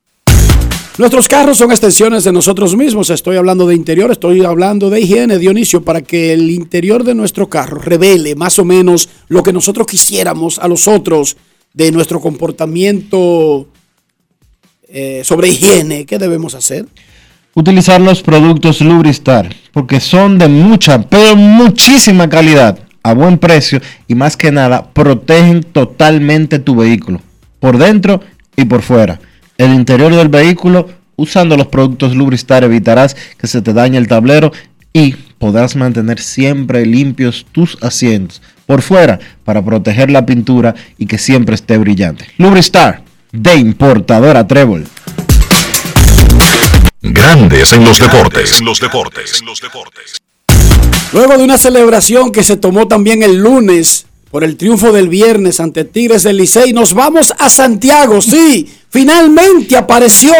Nuestros 0.97 1.29
carros 1.29 1.57
son 1.57 1.71
extensiones 1.71 2.25
de 2.25 2.33
nosotros 2.33 2.75
mismos. 2.75 3.09
Estoy 3.09 3.37
hablando 3.37 3.65
de 3.65 3.75
interior, 3.75 4.11
estoy 4.11 4.43
hablando 4.43 4.89
de 4.89 4.99
higiene, 4.99 5.37
Dionisio, 5.37 5.83
para 5.83 6.01
que 6.01 6.33
el 6.33 6.51
interior 6.51 7.05
de 7.05 7.15
nuestro 7.15 7.47
carro 7.47 7.79
revele 7.79 8.35
más 8.35 8.59
o 8.59 8.65
menos 8.65 9.07
lo 9.29 9.41
que 9.41 9.53
nosotros 9.53 9.87
quisiéramos 9.87 10.59
a 10.59 10.67
los 10.67 10.89
otros 10.89 11.37
de 11.73 11.93
nuestro 11.93 12.19
comportamiento 12.19 13.67
eh, 14.89 15.21
sobre 15.23 15.47
higiene. 15.47 16.05
¿Qué 16.05 16.19
debemos 16.19 16.55
hacer? 16.55 16.85
Utilizar 17.53 18.01
los 18.01 18.21
productos 18.21 18.81
Lubristar, 18.81 19.55
porque 19.71 20.01
son 20.01 20.37
de 20.37 20.49
mucha, 20.49 21.01
pero 21.01 21.37
muchísima 21.37 22.27
calidad, 22.27 22.77
a 23.01 23.13
buen 23.13 23.37
precio 23.37 23.81
y 24.09 24.15
más 24.15 24.35
que 24.35 24.51
nada 24.51 24.91
protegen 24.91 25.63
totalmente 25.63 26.59
tu 26.59 26.75
vehículo, 26.75 27.21
por 27.61 27.77
dentro 27.77 28.19
y 28.57 28.65
por 28.65 28.81
fuera 28.81 29.19
el 29.57 29.73
interior 29.73 30.13
del 30.15 30.29
vehículo. 30.29 30.89
Usando 31.15 31.55
los 31.55 31.67
productos 31.67 32.15
Lubristar 32.15 32.63
evitarás 32.63 33.15
que 33.37 33.47
se 33.47 33.61
te 33.61 33.73
dañe 33.73 33.97
el 33.97 34.07
tablero 34.07 34.51
y 34.93 35.13
podrás 35.13 35.75
mantener 35.75 36.19
siempre 36.19 36.85
limpios 36.85 37.45
tus 37.51 37.77
asientos 37.81 38.41
por 38.65 38.81
fuera 38.81 39.19
para 39.43 39.63
proteger 39.63 40.09
la 40.09 40.25
pintura 40.25 40.73
y 40.97 41.05
que 41.05 41.17
siempre 41.17 41.55
esté 41.55 41.77
brillante. 41.77 42.25
Lubristar 42.37 43.03
de 43.31 43.55
importadora 43.55 44.47
Trébol. 44.47 44.87
Grandes 47.01 47.73
en 47.73 47.83
los 47.83 47.99
deportes. 47.99 48.59
En 48.59 48.65
los 48.65 48.79
deportes. 48.79 49.41
Luego 51.13 51.37
de 51.37 51.43
una 51.43 51.57
celebración 51.57 52.31
que 52.31 52.43
se 52.43 52.55
tomó 52.55 52.87
también 52.87 53.23
el 53.23 53.37
lunes 53.37 54.05
por 54.31 54.45
el 54.45 54.55
triunfo 54.55 54.93
del 54.93 55.09
viernes 55.09 55.59
ante 55.59 55.83
Tigres 55.83 56.23
del 56.23 56.37
Licey, 56.37 56.71
nos 56.71 56.93
vamos 56.93 57.33
a 57.37 57.49
Santiago, 57.49 58.21
sí, 58.21 58.71
finalmente 58.89 59.75
apareció 59.75 60.33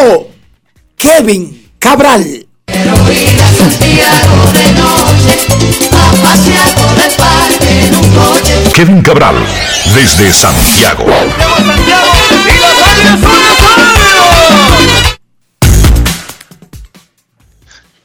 Kevin 0.96 1.72
Cabral. 1.78 2.48
Kevin 8.74 9.02
Cabral, 9.02 9.36
desde 9.94 10.32
Santiago. 10.32 11.06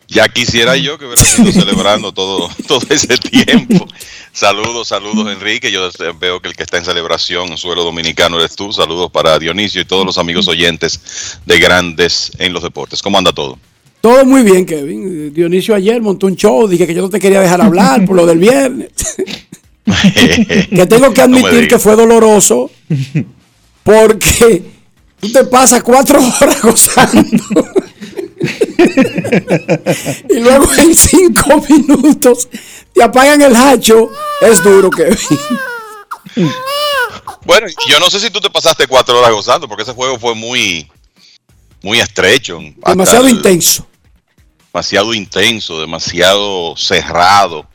Ya 0.09 0.29
quisiera 0.29 0.77
yo 0.77 0.99
que 0.99 1.05
hubiera 1.05 1.23
estado 1.23 1.53
celebrando 1.53 2.13
todo, 2.13 2.49
todo 2.67 2.81
ese 2.89 3.19
tiempo. 3.19 3.87
Saludos, 4.37 4.89
saludos 4.89 5.33
Enrique. 5.33 5.73
Yo 5.73 5.89
veo 6.21 6.43
que 6.43 6.49
el 6.49 6.55
que 6.55 6.63
está 6.63 6.77
en 6.77 6.85
celebración 6.85 7.49
en 7.49 7.57
suelo 7.57 7.83
dominicano 7.83 8.39
eres 8.39 8.55
tú. 8.55 8.71
Saludos 8.71 9.11
para 9.11 9.39
Dionisio 9.39 9.81
y 9.81 9.87
todos 9.87 10.05
los 10.05 10.19
amigos 10.19 10.47
oyentes 10.47 11.41
de 11.47 11.59
Grandes 11.59 12.33
en 12.37 12.53
los 12.53 12.63
Deportes. 12.63 13.01
¿Cómo 13.01 13.17
anda 13.17 13.33
todo? 13.33 13.59
Todo 14.03 14.27
muy 14.27 14.43
bien, 14.43 14.67
Kevin. 14.67 15.33
Dionisio 15.33 15.75
ayer 15.75 16.03
montó 16.03 16.27
un 16.27 16.37
show, 16.37 16.69
dije 16.69 16.87
que 16.87 16.93
yo 16.93 17.01
no 17.01 17.09
te 17.09 17.19
quería 17.19 17.41
dejar 17.41 17.63
hablar 17.63 18.05
por 18.05 18.15
lo 18.15 18.27
del 18.27 18.39
viernes. 18.39 18.91
que 19.87 20.87
tengo 20.87 21.15
que 21.15 21.23
admitir 21.23 21.67
que 21.67 21.79
fue 21.79 21.97
doloroso 21.97 22.71
porque 23.83 24.65
tú 25.19 25.33
te 25.33 25.45
pasas 25.45 25.83
cuatro 25.83 26.21
horas 26.21 26.61
gozando. 26.61 27.33
y 30.29 30.41
luego 30.41 30.69
en 30.79 30.95
cinco 30.95 31.63
minutos 31.69 32.49
te 32.93 33.03
apagan 33.03 33.43
el 33.43 33.57
hacho. 33.57 34.11
Es 34.41 34.63
duro, 34.63 34.91
Kevin. 34.91 35.17
Bueno, 37.45 37.67
yo 37.89 37.99
no 38.01 38.11
sé 38.11 38.21
si 38.21 38.31
tú 38.31 38.41
te 38.41 38.51
pasaste 38.51 38.87
cuatro 38.87 39.19
horas 39.19 39.33
gozando, 39.33 39.69
porque 39.69 39.85
ese 39.85 39.93
juego 39.93 40.19
fue 40.19 40.35
muy, 40.35 40.91
muy 41.83 42.01
estrecho. 42.01 42.61
Demasiado 42.85 43.29
intenso. 43.29 43.87
Demasiado 44.73 45.15
intenso, 45.15 45.81
demasiado 45.81 46.77
cerrado. 46.77 47.67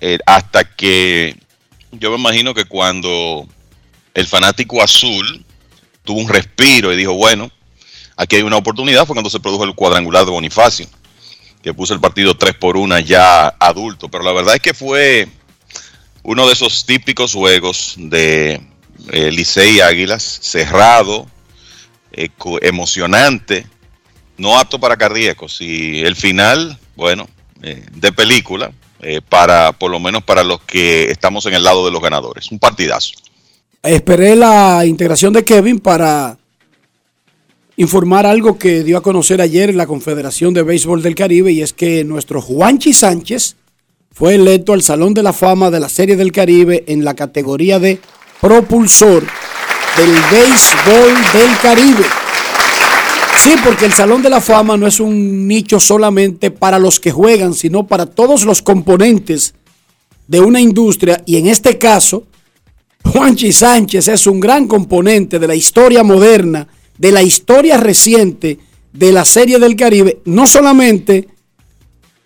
Eh, 0.00 0.18
hasta 0.26 0.64
que 0.64 1.36
yo 1.92 2.10
me 2.10 2.16
imagino 2.16 2.54
que 2.54 2.64
cuando 2.64 3.46
el 4.14 4.26
fanático 4.26 4.82
azul 4.82 5.44
tuvo 6.02 6.20
un 6.20 6.28
respiro 6.28 6.92
y 6.92 6.96
dijo, 6.96 7.12
bueno, 7.12 7.50
aquí 8.20 8.36
hay 8.36 8.42
una 8.42 8.58
oportunidad, 8.58 9.06
fue 9.06 9.14
cuando 9.14 9.30
se 9.30 9.40
produjo 9.40 9.64
el 9.64 9.74
cuadrangular 9.74 10.26
de 10.26 10.30
Bonifacio, 10.30 10.86
que 11.62 11.72
puso 11.72 11.94
el 11.94 12.00
partido 12.00 12.36
3 12.36 12.54
por 12.54 12.76
1 12.76 12.98
ya 13.00 13.48
adulto. 13.58 14.10
Pero 14.10 14.24
la 14.24 14.32
verdad 14.32 14.56
es 14.56 14.60
que 14.60 14.74
fue 14.74 15.26
uno 16.22 16.46
de 16.46 16.52
esos 16.52 16.84
típicos 16.84 17.32
juegos 17.32 17.94
de 17.96 18.60
eh, 19.10 19.30
Licey 19.30 19.80
Águilas, 19.80 20.22
cerrado, 20.42 21.26
emocionante, 22.60 23.66
no 24.36 24.58
apto 24.58 24.78
para 24.78 24.98
cardíacos. 24.98 25.58
Y 25.60 26.00
el 26.00 26.14
final, 26.14 26.78
bueno, 26.96 27.26
eh, 27.62 27.86
de 27.90 28.12
película, 28.12 28.70
eh, 29.00 29.22
para 29.26 29.72
por 29.72 29.90
lo 29.90 29.98
menos 29.98 30.22
para 30.24 30.44
los 30.44 30.60
que 30.60 31.10
estamos 31.10 31.46
en 31.46 31.54
el 31.54 31.64
lado 31.64 31.86
de 31.86 31.90
los 31.90 32.02
ganadores. 32.02 32.52
Un 32.52 32.58
partidazo. 32.58 33.12
Esperé 33.82 34.36
la 34.36 34.84
integración 34.84 35.32
de 35.32 35.42
Kevin 35.42 35.78
para 35.78 36.36
informar 37.80 38.26
algo 38.26 38.58
que 38.58 38.84
dio 38.84 38.98
a 38.98 39.02
conocer 39.02 39.40
ayer 39.40 39.74
la 39.74 39.86
Confederación 39.86 40.52
de 40.52 40.62
Béisbol 40.62 41.02
del 41.02 41.14
Caribe 41.14 41.50
y 41.50 41.62
es 41.62 41.72
que 41.72 42.04
nuestro 42.04 42.42
Juanchi 42.42 42.92
Sánchez 42.92 43.56
fue 44.12 44.34
electo 44.34 44.74
al 44.74 44.82
Salón 44.82 45.14
de 45.14 45.22
la 45.22 45.32
Fama 45.32 45.70
de 45.70 45.80
la 45.80 45.88
Serie 45.88 46.14
del 46.14 46.30
Caribe 46.30 46.84
en 46.88 47.06
la 47.06 47.14
categoría 47.14 47.78
de 47.78 47.98
propulsor 48.38 49.24
del 49.96 50.10
béisbol 50.30 51.14
del 51.32 51.58
Caribe. 51.62 52.04
Sí, 53.38 53.54
porque 53.64 53.86
el 53.86 53.94
Salón 53.94 54.20
de 54.20 54.28
la 54.28 54.42
Fama 54.42 54.76
no 54.76 54.86
es 54.86 55.00
un 55.00 55.48
nicho 55.48 55.80
solamente 55.80 56.50
para 56.50 56.78
los 56.78 57.00
que 57.00 57.12
juegan, 57.12 57.54
sino 57.54 57.86
para 57.86 58.04
todos 58.04 58.44
los 58.44 58.60
componentes 58.60 59.54
de 60.28 60.42
una 60.42 60.60
industria 60.60 61.22
y 61.24 61.38
en 61.38 61.46
este 61.46 61.78
caso, 61.78 62.24
Juanchi 63.10 63.52
Sánchez 63.52 64.06
es 64.08 64.26
un 64.26 64.38
gran 64.38 64.68
componente 64.68 65.38
de 65.38 65.48
la 65.48 65.54
historia 65.54 66.02
moderna 66.02 66.68
de 67.00 67.12
la 67.12 67.22
historia 67.22 67.78
reciente 67.78 68.58
de 68.92 69.10
la 69.10 69.24
Serie 69.24 69.58
del 69.58 69.74
Caribe, 69.74 70.18
no 70.26 70.46
solamente 70.46 71.28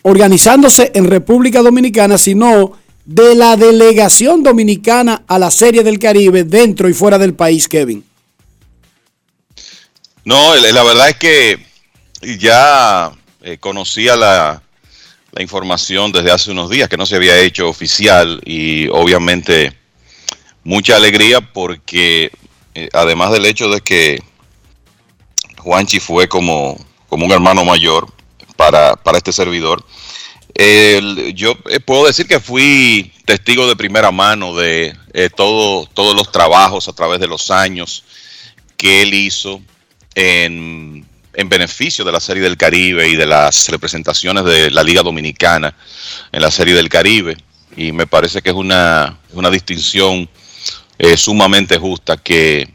organizándose 0.03 0.91
en 0.97 1.09
República 1.09 1.63
Dominicana, 1.63 2.19
sino 2.19 2.73
de 3.05 3.37
la 3.37 3.57
delegación 3.57 4.43
dominicana 4.43 5.23
a 5.29 5.39
la 5.39 5.53
Serie 5.53 5.85
del 5.85 6.01
Caribe 6.01 6.43
dentro 6.43 6.89
y 6.89 6.93
fuera 6.93 7.19
del 7.19 7.35
país, 7.35 7.69
Kevin. 7.69 8.05
No, 10.25 10.57
la 10.57 10.83
verdad 10.83 11.09
es 11.09 11.17
que 11.19 11.65
ya 12.41 13.13
eh, 13.43 13.59
conocía 13.59 14.17
la, 14.17 14.61
información 15.39 16.13
desde 16.13 16.31
hace 16.31 16.51
unos 16.51 16.71
días 16.71 16.89
que 16.89 16.97
no 16.97 17.07
se 17.07 17.17
había 17.17 17.39
hecho 17.41 17.69
oficial 17.69 18.41
y 18.45 18.87
obviamente 18.89 19.73
mucha 20.63 20.95
alegría 20.95 21.41
porque 21.41 22.31
eh, 22.75 22.89
además 22.93 23.33
del 23.33 23.47
hecho 23.47 23.69
de 23.69 23.81
que 23.81 24.23
Juanchi 25.65 25.99
fue 25.99 26.29
como, 26.29 26.79
como 27.09 27.25
un 27.25 27.33
hermano 27.33 27.65
mayor 27.65 28.07
para, 28.57 28.97
este 29.15 29.33
servidor. 29.33 29.85
yo 31.35 31.57
eh, 31.71 31.81
puedo 31.81 32.07
decir 32.07 32.27
que 32.29 32.39
fui 32.39 33.11
testigo 33.25 33.67
de 33.67 33.75
primera 33.75 34.11
mano 34.11 34.55
de 34.55 34.95
eh, 35.15 35.31
todo, 35.35 35.87
todos 35.87 36.15
los 36.15 36.31
trabajos 36.31 36.87
a 36.87 36.93
través 36.93 37.19
de 37.19 37.27
los 37.27 37.51
años 37.51 38.05
que 38.77 39.03
él 39.03 39.15
hizo 39.15 39.63
en, 40.15 41.07
en, 41.33 41.49
beneficio 41.49 42.05
de 42.05 42.13
la 42.13 42.21
Serie 42.21 42.43
del 42.43 42.59
Caribe 42.59 43.09
y 43.09 43.17
de 43.17 43.27
las 43.27 43.69
representaciones 43.69 44.45
de 44.45 44.71
la 44.71 44.83
Liga 44.83 45.03
Dominicana 45.03 45.75
en 46.31 46.43
la 46.43 46.51
Serie 46.51 46.75
del 46.75 46.91
Caribe. 46.91 47.37
Y 47.77 47.93
me 47.93 48.07
parece 48.07 48.43
que 48.43 48.51
es 48.51 48.57
una, 48.57 49.19
una 49.33 49.51
distinción 49.51 50.29
eh, 50.99 51.17
sumamente 51.17 51.79
justa 51.79 52.17
que, 52.17 52.74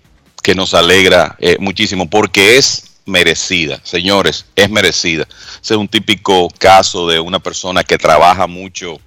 que 0.49 0.55
nos 0.55 0.73
alegra 0.73 1.35
eh, 1.37 1.57
muchísimo 1.59 2.09
porque 2.09 2.57
es 2.57 2.85
merecida, 3.05 3.79
señores, 3.83 4.47
es 4.55 4.67
merecida. 4.67 5.27
Ese 5.61 5.75
es 5.75 5.79
un 5.79 5.87
típico 5.87 6.47
caso 6.57 7.07
de 7.07 7.19
una 7.19 7.37
persona 7.37 7.83
que 7.83 7.99
trabaja 7.99 8.47
mucho, 8.47 8.99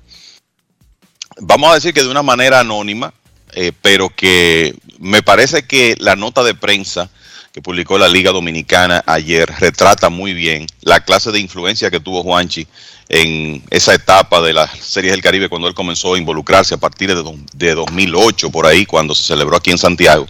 vamos 1.41 1.73
a 1.73 1.75
decir 1.75 1.93
que 1.93 2.03
de 2.05 2.09
una 2.09 2.23
manera 2.23 2.61
anónima, 2.61 3.13
eh, 3.55 3.73
pero 3.83 4.09
que 4.09 4.77
me 5.01 5.25
parece 5.25 5.65
que 5.65 5.97
la 5.99 6.15
nota 6.15 6.45
de 6.45 6.55
prensa 6.55 7.11
que 7.53 7.61
publicó 7.61 7.99
la 7.99 8.07
Liga 8.07 8.31
Dominicana 8.31 9.03
ayer 9.05 9.53
retrata 9.59 10.11
muy 10.11 10.35
bien 10.35 10.69
la 10.83 11.01
clase 11.01 11.33
de 11.33 11.41
influencia 11.41 11.91
que 11.91 11.99
tuvo 11.99 12.23
Juanchi 12.23 12.69
en 13.09 13.65
esa 13.71 13.95
etapa 13.95 14.41
de 14.43 14.53
las 14.53 14.79
Series 14.79 15.13
del 15.13 15.23
Caribe 15.23 15.49
cuando 15.49 15.67
él 15.67 15.75
comenzó 15.75 16.15
a 16.15 16.19
involucrarse 16.19 16.75
a 16.75 16.79
partir 16.79 17.13
de, 17.13 17.37
de 17.53 17.75
2008, 17.75 18.49
por 18.51 18.65
ahí, 18.65 18.87
cuando 18.87 19.13
se 19.13 19.25
celebró 19.25 19.57
aquí 19.57 19.73
en 19.73 19.79
Santiago. 19.79 20.29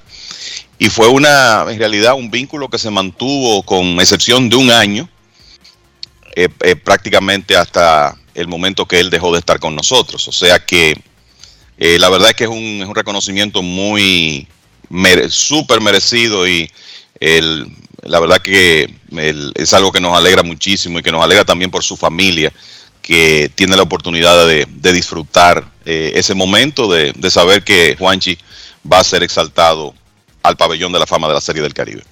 Y 0.79 0.89
fue 0.89 1.09
una, 1.09 1.65
en 1.69 1.79
realidad, 1.79 2.15
un 2.15 2.31
vínculo 2.31 2.69
que 2.69 2.79
se 2.79 2.91
mantuvo 2.91 3.62
con 3.62 4.01
excepción 4.01 4.49
de 4.49 4.57
un 4.57 4.70
año, 4.70 5.09
eh, 6.35 6.49
eh, 6.62 6.77
prácticamente 6.77 7.57
hasta 7.57 8.16
el 8.35 8.49
momento 8.49 8.87
que 8.87 8.99
él 9.01 9.11
dejó 9.11 9.33
de 9.33 9.39
estar 9.39 9.61
con 9.61 9.77
nosotros. 9.77 10.27
O 10.29 10.33
sea 10.33 10.59
que 10.65 10.97
eh, 11.79 11.99
la 11.99 12.09
verdad 12.09 12.31
es 12.31 12.35
que 12.35 12.45
es 12.45 12.51
un, 12.51 12.81
es 12.83 12.87
un 12.89 12.95
reconocimiento 12.95 13.62
muy 13.62 14.47
mere- 14.89 15.29
súper 15.29 15.81
merecido 15.81 16.49
y 16.49 16.70
el- 17.20 17.66
la 18.03 18.19
verdad 18.19 18.39
que 18.41 18.93
es 19.55 19.73
algo 19.74 19.93
que 19.93 20.01
nos 20.01 20.16
alegra 20.16 20.43
muchísimo 20.43 20.99
y 20.99 21.03
que 21.03 21.12
nos 21.12 21.23
alegra 21.23 21.45
también 21.45 21.70
por 21.70 21.85
su 21.85 21.97
familia 21.97 22.53
que 23.01 23.51
tiene 23.55 23.77
la 23.77 23.83
oportunidad 23.83 24.47
de, 24.47 24.66
de 24.69 24.93
disfrutar 24.93 25.70
ese 25.85 26.35
momento 26.35 26.91
de, 26.91 27.12
de 27.12 27.31
saber 27.31 27.62
que 27.62 27.95
Juanchi 27.99 28.39
va 28.91 28.99
a 29.01 29.05
ser 29.05 29.23
exaltado 29.23 29.95
al 30.43 30.56
pabellón 30.56 30.93
de 30.93 30.98
la 30.98 31.06
fama 31.06 31.28
de 31.28 31.35
la 31.35 31.40
Serie 31.40 31.62
del 31.62 31.74
Caribe. 31.74 32.02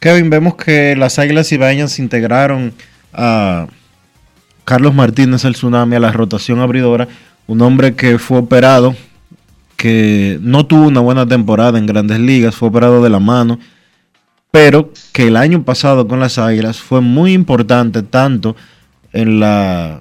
Kevin, 0.00 0.30
vemos 0.30 0.54
que 0.54 0.94
las 0.96 1.18
Águilas 1.18 1.50
Ibaeñas 1.50 1.98
integraron 1.98 2.72
a 3.12 3.66
Carlos 4.64 4.94
Martínez 4.94 5.44
el 5.44 5.54
Tsunami 5.54 5.96
a 5.96 6.00
la 6.00 6.12
rotación 6.12 6.60
abridora, 6.60 7.08
un 7.46 7.62
hombre 7.62 7.94
que 7.94 8.18
fue 8.18 8.38
operado, 8.38 8.94
que 9.76 10.38
no 10.40 10.66
tuvo 10.66 10.86
una 10.86 11.00
buena 11.00 11.26
temporada 11.26 11.78
en 11.78 11.86
grandes 11.86 12.20
ligas, 12.20 12.54
fue 12.54 12.68
operado 12.68 13.02
de 13.02 13.10
la 13.10 13.18
mano, 13.18 13.58
pero 14.50 14.92
que 15.12 15.28
el 15.28 15.36
año 15.36 15.64
pasado 15.64 16.06
con 16.06 16.20
las 16.20 16.38
Águilas 16.38 16.78
fue 16.78 17.00
muy 17.00 17.32
importante 17.32 18.02
tanto 18.02 18.56
en 19.12 19.40
la 19.40 20.00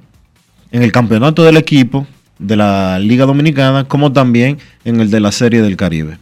en 0.72 0.84
el 0.84 0.92
campeonato 0.92 1.44
del 1.44 1.58
equipo 1.58 2.06
de 2.40 2.56
la 2.56 3.00
Liga 3.00 3.26
Dominicana 3.26 3.86
como 3.86 4.12
también 4.12 4.60
en 4.86 5.00
el 5.00 5.10
de 5.10 5.20
la 5.20 5.32
Serie 5.32 5.62
del 5.62 5.78
Caribe. 5.78 6.18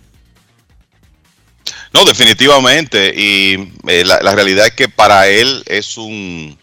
No, 1.96 2.04
definitivamente. 2.04 3.14
Y 3.16 3.72
eh, 3.88 4.04
la, 4.04 4.20
la 4.22 4.36
realidad 4.36 4.68
es 4.68 4.74
que 4.74 4.90
para 4.90 5.30
él 5.30 5.64
es 5.66 5.96
un, 5.96 6.60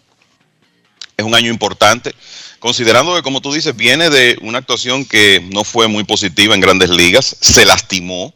es 1.16 1.24
un 1.24 1.34
año 1.34 1.50
importante, 1.50 2.14
considerando 2.58 3.16
que, 3.16 3.22
como 3.22 3.40
tú 3.40 3.50
dices, 3.50 3.74
viene 3.74 4.10
de 4.10 4.36
una 4.42 4.58
actuación 4.58 5.06
que 5.06 5.42
no 5.50 5.64
fue 5.64 5.88
muy 5.88 6.04
positiva 6.04 6.54
en 6.54 6.60
grandes 6.60 6.90
ligas, 6.90 7.34
se 7.40 7.64
lastimó 7.64 8.34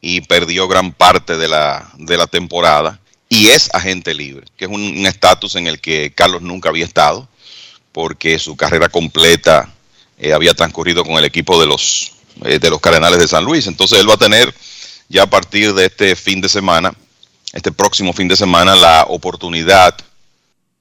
y 0.00 0.22
perdió 0.22 0.66
gran 0.66 0.92
parte 0.92 1.36
de 1.36 1.46
la, 1.46 1.88
de 1.98 2.16
la 2.16 2.26
temporada. 2.26 2.98
Y 3.28 3.46
es 3.50 3.72
agente 3.72 4.12
libre, 4.12 4.44
que 4.56 4.64
es 4.64 4.70
un 4.72 5.06
estatus 5.06 5.54
en 5.54 5.68
el 5.68 5.80
que 5.80 6.14
Carlos 6.16 6.42
nunca 6.42 6.68
había 6.68 6.84
estado, 6.84 7.28
porque 7.92 8.40
su 8.40 8.56
carrera 8.56 8.88
completa 8.88 9.72
eh, 10.18 10.32
había 10.32 10.54
transcurrido 10.54 11.04
con 11.04 11.16
el 11.16 11.26
equipo 11.26 11.60
de 11.60 11.68
los, 11.68 12.10
eh, 12.44 12.58
de 12.58 12.70
los 12.70 12.80
Cardenales 12.80 13.20
de 13.20 13.28
San 13.28 13.44
Luis. 13.44 13.68
Entonces 13.68 14.00
él 14.00 14.10
va 14.10 14.14
a 14.14 14.18
tener 14.18 14.52
ya 15.08 15.22
a 15.24 15.26
partir 15.30 15.74
de 15.74 15.86
este 15.86 16.16
fin 16.16 16.40
de 16.40 16.48
semana, 16.48 16.92
este 17.52 17.70
próximo 17.72 18.12
fin 18.12 18.28
de 18.28 18.36
semana, 18.36 18.74
la 18.74 19.06
oportunidad 19.08 19.94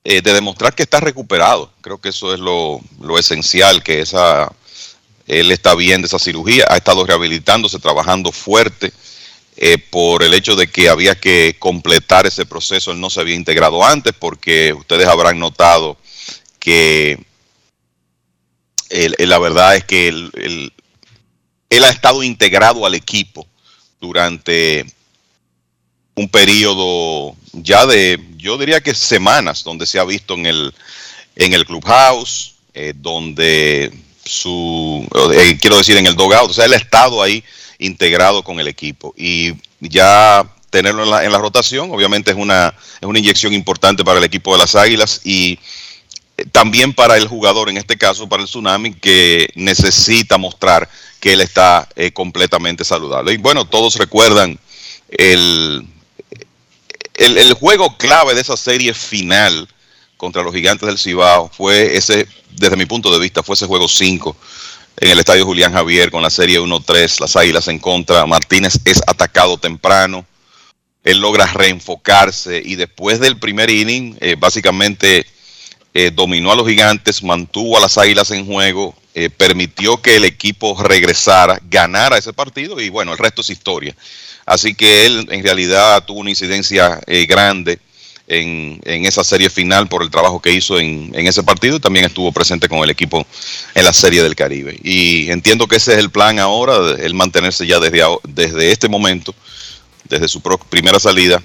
eh, 0.03 0.21
de 0.21 0.33
demostrar 0.33 0.73
que 0.75 0.83
está 0.83 0.99
recuperado. 0.99 1.71
Creo 1.81 1.99
que 1.99 2.09
eso 2.09 2.33
es 2.33 2.39
lo, 2.39 2.81
esencial, 3.19 3.83
que 3.83 4.01
esa, 4.01 4.51
él 5.27 5.51
está 5.51 5.75
bien 5.75 6.01
de 6.01 6.07
esa 6.07 6.19
cirugía, 6.19 6.65
ha 6.69 6.77
estado 6.77 7.05
rehabilitándose, 7.05 7.79
trabajando 7.79 8.31
fuerte. 8.31 8.91
eh, 9.55 9.77
por 9.77 10.23
el 10.23 10.33
hecho 10.33 10.55
de 10.55 10.67
que 10.67 10.89
había 10.89 11.13
que 11.13 11.55
completar 11.59 12.25
ese 12.25 12.43
proceso, 12.45 12.91
él 12.91 12.99
no 12.99 13.11
se 13.11 13.19
había 13.21 13.35
integrado 13.35 13.85
antes, 13.85 14.11
porque 14.17 14.73
ustedes 14.73 15.07
habrán 15.07 15.37
notado 15.39 15.95
que 16.59 17.23
el- 18.89 19.15
la 19.19 19.37
verdad 19.37 19.75
es 19.75 19.83
que 19.85 20.07
él 20.07 21.83
ha 21.83 21.89
estado 21.89 22.23
integrado 22.23 22.85
al 22.85 22.95
equipo 22.95 23.47
durante 24.03 24.85
un 26.15 26.27
periodo 26.27 27.35
ya 27.53 27.85
de, 27.85 28.19
yo 28.35 28.57
diría 28.57 28.81
que 28.81 28.93
semanas, 28.93 29.63
donde 29.63 29.85
se 29.85 29.97
ha 29.97 30.03
visto 30.03 30.33
en 30.33 30.45
el, 30.45 30.73
en 31.37 31.53
el 31.53 31.65
clubhouse, 31.65 32.55
eh, 32.73 32.93
donde 32.95 33.93
su, 34.25 35.07
eh, 35.33 35.57
quiero 35.59 35.77
decir, 35.77 35.95
en 35.95 36.05
el 36.05 36.15
dogout, 36.15 36.51
o 36.51 36.53
sea, 36.53 36.65
él 36.65 36.73
ha 36.73 36.77
estado 36.77 37.23
ahí 37.23 37.43
integrado 37.79 38.43
con 38.43 38.59
el 38.59 38.67
equipo. 38.67 39.13
Y 39.17 39.53
ya 39.79 40.45
tenerlo 40.69 41.03
en 41.03 41.09
la, 41.09 41.23
en 41.23 41.31
la 41.31 41.37
rotación, 41.37 41.89
obviamente 41.91 42.31
es 42.31 42.37
una, 42.37 42.75
es 42.99 43.07
una 43.07 43.19
inyección 43.19 43.53
importante 43.53 44.03
para 44.03 44.19
el 44.19 44.25
equipo 44.25 44.51
de 44.51 44.59
las 44.59 44.75
Águilas 44.75 45.21
y 45.23 45.57
eh, 46.37 46.45
también 46.51 46.93
para 46.93 47.15
el 47.15 47.27
jugador, 47.27 47.69
en 47.69 47.77
este 47.77 47.97
caso 47.97 48.27
para 48.27 48.41
el 48.41 48.49
Tsunami, 48.49 48.93
que 48.95 49.47
necesita 49.55 50.37
mostrar 50.37 50.89
que 51.23 51.31
él 51.31 51.39
está 51.39 51.87
eh, 51.95 52.11
completamente 52.11 52.83
saludable. 52.83 53.31
Y 53.31 53.37
bueno, 53.37 53.63
todos 53.63 53.95
recuerdan 53.95 54.59
el, 55.07 55.87
el, 57.13 57.53
juego 57.53 57.95
clave 57.95 58.35
de 58.35 58.41
esa 58.41 58.57
serie 58.57 58.93
final 58.93 59.69
contra 60.17 60.43
los 60.43 60.53
gigantes 60.53 60.85
del 60.85 60.97
Cibao 60.97 61.49
fue 61.49 61.95
ese, 61.95 62.27
desde 62.49 62.75
mi 62.75 62.85
punto 62.85 63.09
de 63.09 63.19
vista, 63.19 63.41
fue 63.41 63.55
ese 63.55 63.67
juego 63.67 63.87
5 63.87 64.35
en 64.97 65.11
el 65.11 65.19
estadio 65.19 65.45
Julián 65.45 65.71
Javier 65.71 66.11
con 66.11 66.21
la 66.21 66.29
serie 66.29 66.59
1-3, 66.59 67.21
las 67.21 67.37
Águilas 67.37 67.69
en 67.69 67.79
contra, 67.79 68.25
Martínez 68.25 68.79
es 68.83 69.01
atacado 69.07 69.57
temprano, 69.57 70.25
él 71.05 71.19
logra 71.19 71.45
reenfocarse 71.45 72.61
y 72.65 72.75
después 72.75 73.21
del 73.21 73.39
primer 73.39 73.69
inning, 73.69 74.17
eh, 74.19 74.35
básicamente 74.37 75.25
eh, 75.93 76.11
dominó 76.13 76.51
a 76.51 76.55
los 76.55 76.67
gigantes, 76.67 77.23
mantuvo 77.23 77.77
a 77.77 77.81
las 77.81 77.97
águilas 77.97 78.31
en 78.31 78.45
juego, 78.45 78.95
eh, 79.13 79.29
permitió 79.29 80.01
que 80.01 80.15
el 80.15 80.25
equipo 80.25 80.81
regresara, 80.81 81.59
ganara 81.69 82.17
ese 82.17 82.33
partido 82.33 82.81
y 82.81 82.89
bueno, 82.89 83.11
el 83.11 83.17
resto 83.19 83.41
es 83.41 83.51
historia. 83.51 83.95
Así 84.45 84.73
que 84.73 85.05
él 85.05 85.27
en 85.29 85.43
realidad 85.43 86.03
tuvo 86.05 86.19
una 86.19 86.31
incidencia 86.31 86.99
eh, 87.05 87.25
grande 87.25 87.79
en, 88.27 88.81
en 88.85 89.05
esa 89.05 89.23
serie 89.23 89.49
final 89.49 89.87
por 89.87 90.01
el 90.01 90.09
trabajo 90.09 90.41
que 90.41 90.51
hizo 90.51 90.79
en, 90.79 91.11
en 91.13 91.27
ese 91.27 91.43
partido 91.43 91.77
y 91.77 91.79
también 91.79 92.05
estuvo 92.05 92.31
presente 92.31 92.67
con 92.67 92.79
el 92.79 92.89
equipo 92.89 93.25
en 93.75 93.83
la 93.83 93.93
serie 93.93 94.23
del 94.23 94.35
Caribe. 94.35 94.79
Y 94.83 95.29
entiendo 95.29 95.67
que 95.67 95.75
ese 95.75 95.93
es 95.93 95.99
el 95.99 96.09
plan 96.09 96.39
ahora, 96.39 96.95
el 96.99 97.13
mantenerse 97.13 97.67
ya 97.67 97.79
desde, 97.79 98.01
desde 98.23 98.71
este 98.71 98.89
momento, 98.89 99.35
desde 100.09 100.27
su 100.27 100.41
primera 100.41 100.99
salida, 100.99 101.41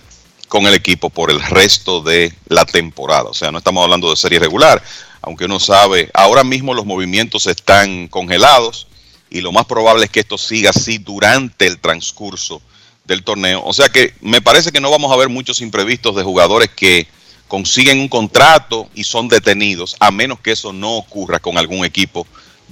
con 0.48 0.66
el 0.66 0.74
equipo 0.74 1.10
por 1.10 1.30
el 1.30 1.40
resto 1.40 2.00
de 2.00 2.32
la 2.48 2.64
temporada. 2.64 3.24
O 3.24 3.34
sea, 3.34 3.52
no 3.52 3.58
estamos 3.58 3.84
hablando 3.84 4.10
de 4.10 4.16
serie 4.16 4.38
regular, 4.38 4.82
aunque 5.20 5.44
uno 5.44 5.60
sabe, 5.60 6.10
ahora 6.14 6.42
mismo 6.42 6.74
los 6.74 6.86
movimientos 6.86 7.46
están 7.46 8.08
congelados 8.08 8.86
y 9.30 9.40
lo 9.40 9.52
más 9.52 9.66
probable 9.66 10.04
es 10.04 10.10
que 10.10 10.20
esto 10.20 10.38
siga 10.38 10.70
así 10.70 10.98
durante 10.98 11.66
el 11.66 11.78
transcurso 11.78 12.62
del 13.04 13.22
torneo. 13.22 13.62
O 13.64 13.72
sea 13.72 13.88
que 13.88 14.14
me 14.20 14.40
parece 14.40 14.72
que 14.72 14.80
no 14.80 14.90
vamos 14.90 15.12
a 15.12 15.16
ver 15.16 15.28
muchos 15.28 15.60
imprevistos 15.60 16.16
de 16.16 16.22
jugadores 16.22 16.70
que 16.74 17.06
consiguen 17.46 18.00
un 18.00 18.08
contrato 18.08 18.88
y 18.94 19.04
son 19.04 19.28
detenidos, 19.28 19.96
a 20.00 20.10
menos 20.10 20.40
que 20.40 20.52
eso 20.52 20.72
no 20.72 20.96
ocurra 20.96 21.38
con 21.38 21.58
algún 21.58 21.84
equipo 21.84 22.26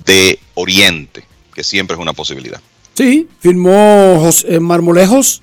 de 0.05 0.39
Oriente, 0.55 1.25
que 1.55 1.65
siempre 1.65 1.95
es 1.95 2.01
una 2.01 2.13
posibilidad. 2.13 2.61
Sí, 2.95 3.29
firmó 3.41 4.19
José 4.21 4.61
Marmolejos. 4.61 5.43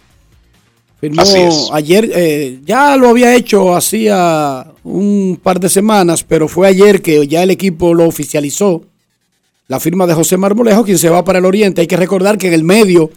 Firmó 1.04 1.22
Así 1.22 1.38
es. 1.38 1.68
ayer, 1.74 2.10
eh, 2.16 2.60
ya 2.66 2.96
lo 2.96 3.10
había 3.10 3.36
hecho 3.36 3.76
hacía 3.76 4.66
un 4.86 5.38
par 5.44 5.60
de 5.60 5.68
semanas, 5.68 6.24
pero 6.24 6.48
fue 6.48 6.66
ayer 6.66 7.02
que 7.02 7.28
ya 7.28 7.44
el 7.44 7.52
equipo 7.52 7.94
lo 7.94 8.08
oficializó. 8.08 8.86
La 9.68 9.82
firma 9.82 10.08
de 10.08 10.14
José 10.14 10.38
Marmolejo, 10.38 10.86
quien 10.86 10.98
se 10.98 11.10
va 11.10 11.26
para 11.26 11.40
el 11.40 11.46
Oriente. 11.46 11.82
Hay 11.82 11.88
que 11.88 11.98
recordar 11.98 12.38
que 12.38 12.48
en 12.48 12.54
el 12.54 12.64
medio 12.64 13.12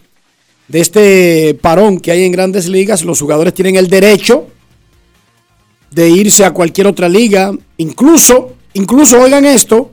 de 0.66 0.80
este 0.80 1.56
parón 1.62 2.00
que 2.00 2.10
hay 2.10 2.24
en 2.24 2.32
grandes 2.32 2.66
ligas, 2.66 3.04
los 3.04 3.20
jugadores 3.20 3.54
tienen 3.54 3.76
el 3.76 3.86
derecho 3.86 4.48
de 5.92 6.10
irse 6.10 6.44
a 6.44 6.50
cualquier 6.50 6.88
otra 6.88 7.08
liga, 7.08 7.52
incluso, 7.76 8.54
incluso 8.74 9.20
oigan 9.20 9.44
esto, 9.44 9.92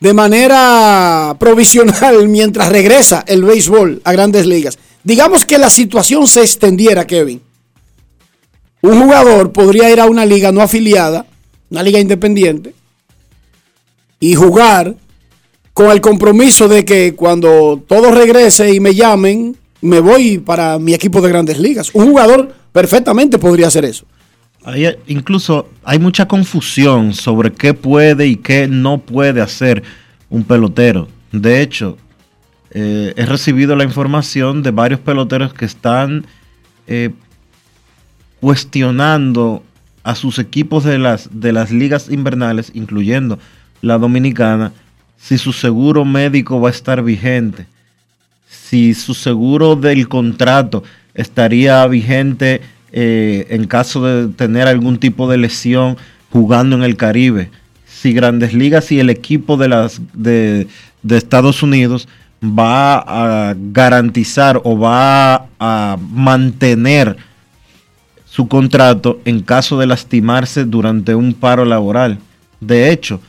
de 0.00 0.12
manera 0.14 1.36
provisional 1.38 2.26
mientras 2.28 2.70
regresa 2.70 3.22
el 3.28 3.44
béisbol 3.44 4.02
a 4.02 4.10
grandes 4.10 4.46
ligas. 4.46 4.80
Digamos 5.04 5.44
que 5.44 5.58
la 5.58 5.70
situación 5.70 6.26
se 6.28 6.40
extendiera, 6.40 7.06
Kevin. 7.06 7.40
Un 8.82 9.00
jugador 9.00 9.52
podría 9.52 9.90
ir 9.90 10.00
a 10.00 10.06
una 10.06 10.26
liga 10.26 10.52
no 10.52 10.60
afiliada, 10.60 11.26
una 11.70 11.82
liga 11.82 11.98
independiente, 11.98 12.74
y 14.20 14.34
jugar 14.34 14.96
con 15.72 15.90
el 15.90 16.00
compromiso 16.00 16.68
de 16.68 16.84
que 16.84 17.14
cuando 17.14 17.82
todo 17.86 18.10
regrese 18.10 18.72
y 18.74 18.80
me 18.80 18.94
llamen, 18.94 19.56
me 19.80 20.00
voy 20.00 20.38
para 20.38 20.78
mi 20.78 20.94
equipo 20.94 21.20
de 21.20 21.28
grandes 21.28 21.58
ligas. 21.58 21.90
Un 21.94 22.06
jugador 22.06 22.54
perfectamente 22.72 23.38
podría 23.38 23.68
hacer 23.68 23.84
eso. 23.84 24.06
Incluso 25.08 25.68
hay 25.82 25.98
mucha 25.98 26.28
confusión 26.28 27.14
sobre 27.14 27.52
qué 27.52 27.74
puede 27.74 28.28
y 28.28 28.36
qué 28.36 28.68
no 28.68 28.98
puede 28.98 29.40
hacer 29.40 29.82
un 30.30 30.44
pelotero. 30.44 31.08
De 31.32 31.62
hecho, 31.62 31.98
eh, 32.74 33.12
he 33.16 33.26
recibido 33.26 33.76
la 33.76 33.84
información 33.84 34.62
de 34.62 34.70
varios 34.70 35.00
peloteros 35.00 35.52
que 35.52 35.66
están 35.66 36.24
eh, 36.86 37.10
cuestionando 38.40 39.62
a 40.02 40.14
sus 40.14 40.38
equipos 40.38 40.82
de 40.84 40.98
las, 40.98 41.28
de 41.32 41.52
las 41.52 41.70
ligas 41.70 42.08
invernales, 42.10 42.72
incluyendo 42.74 43.38
la 43.82 43.98
dominicana, 43.98 44.72
si 45.18 45.36
su 45.36 45.52
seguro 45.52 46.04
médico 46.04 46.60
va 46.60 46.70
a 46.70 46.72
estar 46.72 47.02
vigente, 47.02 47.66
si 48.48 48.94
su 48.94 49.12
seguro 49.12 49.76
del 49.76 50.08
contrato 50.08 50.82
estaría 51.14 51.86
vigente 51.86 52.62
eh, 52.90 53.46
en 53.50 53.66
caso 53.66 54.04
de 54.04 54.28
tener 54.28 54.66
algún 54.66 54.98
tipo 54.98 55.30
de 55.30 55.36
lesión 55.36 55.98
jugando 56.30 56.74
en 56.76 56.82
el 56.84 56.96
Caribe, 56.96 57.50
si 57.86 58.14
Grandes 58.14 58.54
Ligas 58.54 58.90
y 58.90 58.98
el 58.98 59.10
equipo 59.10 59.58
de, 59.58 59.68
las, 59.68 60.00
de, 60.14 60.66
de 61.02 61.16
Estados 61.18 61.62
Unidos 61.62 62.08
va 62.42 62.98
a 62.98 63.54
garantizar 63.56 64.60
o 64.64 64.76
va 64.78 65.46
a 65.60 65.96
mantener 66.10 67.16
su 68.24 68.48
contrato 68.48 69.20
en 69.24 69.42
caso 69.42 69.78
de 69.78 69.86
lastimarse 69.86 70.64
durante 70.64 71.14
un 71.14 71.34
paro 71.34 71.64
laboral. 71.64 72.18
De 72.60 72.90
hecho, 72.90 73.20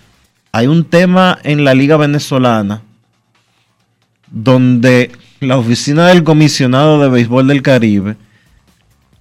hay 0.51 0.67
un 0.67 0.83
tema 0.85 1.37
en 1.43 1.63
la 1.63 1.73
Liga 1.73 1.97
Venezolana 1.97 2.81
donde 4.31 5.11
la 5.41 5.57
oficina 5.57 6.07
del 6.07 6.23
comisionado 6.23 6.99
de 6.99 7.09
béisbol 7.09 7.47
del 7.47 7.61
Caribe 7.61 8.15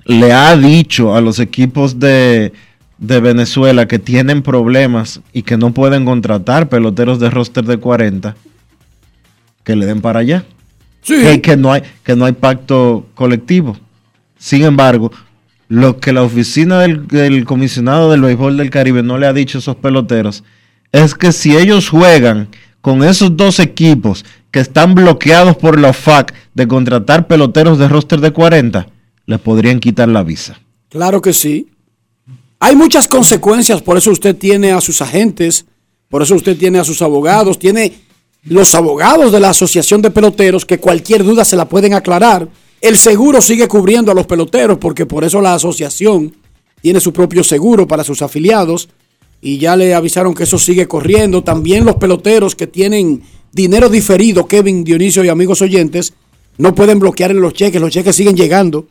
le 0.06 0.32
ha 0.32 0.56
dicho 0.56 1.14
a 1.14 1.20
los 1.20 1.38
equipos 1.38 1.98
de, 2.00 2.52
de 2.96 3.20
Venezuela 3.20 3.86
que 3.86 3.98
tienen 3.98 4.42
problemas 4.42 5.20
y 5.32 5.42
que 5.42 5.58
no 5.58 5.74
pueden 5.74 6.06
contratar 6.06 6.68
peloteros 6.68 7.18
de 7.18 7.28
roster 7.28 7.64
de 7.64 7.76
40 7.76 8.34
que 9.64 9.76
le 9.76 9.86
den 9.86 10.00
para 10.00 10.20
allá. 10.20 10.44
Que, 11.02 11.40
que, 11.40 11.56
no 11.56 11.72
hay, 11.72 11.82
que 12.04 12.14
no 12.14 12.24
hay 12.24 12.32
pacto 12.32 13.06
colectivo. 13.14 13.76
Sin 14.38 14.62
embargo, 14.62 15.10
lo 15.68 15.98
que 15.98 16.12
la 16.12 16.22
oficina 16.22 16.80
del, 16.80 17.08
del, 17.08 17.44
comisionado 17.44 18.10
del 18.10 18.20
béisbol 18.20 18.56
del 18.56 18.70
Caribe 18.70 19.02
no 19.02 19.18
le 19.18 19.26
ha 19.26 19.32
dicho 19.32 19.58
a 19.58 19.60
esos 19.60 19.76
peloteros 19.76 20.44
es 20.92 21.14
que 21.14 21.32
si 21.32 21.56
ellos 21.56 21.88
juegan 21.88 22.48
con 22.82 23.02
esos 23.02 23.36
dos 23.36 23.58
equipos 23.58 24.24
que 24.50 24.60
están 24.60 24.94
bloqueados 24.94 25.56
por 25.56 25.80
la 25.80 25.90
OFAC 25.90 26.34
de 26.54 26.68
contratar 26.68 27.26
peloteros 27.26 27.78
de 27.78 27.88
roster 27.88 28.20
de 28.20 28.32
40, 28.32 28.86
les 29.26 29.40
podrían 29.40 29.80
quitar 29.80 30.08
la 30.08 30.22
visa. 30.22 30.60
Claro 30.90 31.22
que 31.22 31.32
sí. 31.32 31.68
Hay 32.60 32.76
muchas 32.76 33.08
consecuencias, 33.08 33.80
por 33.80 33.96
eso 33.96 34.10
usted 34.10 34.36
tiene 34.36 34.72
a 34.72 34.80
sus 34.80 35.00
agentes, 35.00 35.64
por 36.08 36.22
eso 36.22 36.34
usted 36.34 36.56
tiene 36.56 36.78
a 36.78 36.84
sus 36.84 37.00
abogados, 37.00 37.58
tiene 37.58 37.92
los 38.44 38.74
abogados 38.74 39.32
de 39.32 39.40
la 39.40 39.50
Asociación 39.50 40.02
de 40.02 40.10
Peloteros 40.10 40.66
que 40.66 40.78
cualquier 40.78 41.24
duda 41.24 41.44
se 41.44 41.56
la 41.56 41.68
pueden 41.68 41.94
aclarar. 41.94 42.48
El 42.80 42.96
seguro 42.96 43.40
sigue 43.40 43.68
cubriendo 43.68 44.10
a 44.10 44.14
los 44.14 44.26
peloteros 44.26 44.78
porque 44.78 45.06
por 45.06 45.24
eso 45.24 45.40
la 45.40 45.54
asociación 45.54 46.34
tiene 46.80 47.00
su 47.00 47.12
propio 47.12 47.44
seguro 47.44 47.86
para 47.86 48.02
sus 48.02 48.22
afiliados 48.22 48.88
y 49.40 49.58
ya 49.58 49.76
le 49.76 49.94
avisaron 49.94 50.34
que 50.34 50.42
eso 50.44 50.58
sigue 50.58 50.88
corriendo. 50.88 51.44
También 51.44 51.84
los 51.84 51.96
peloteros 51.96 52.56
que 52.56 52.66
tienen 52.66 53.22
dinero 53.52 53.88
diferido, 53.88 54.46
Kevin, 54.46 54.82
Dionisio 54.82 55.24
y 55.24 55.28
amigos 55.28 55.62
oyentes, 55.62 56.12
no 56.58 56.74
pueden 56.74 56.98
bloquear 56.98 57.30
en 57.30 57.40
los 57.40 57.52
cheques, 57.54 57.80
los 57.80 57.92
cheques 57.92 58.16
siguen 58.16 58.36
llegando. 58.36 58.86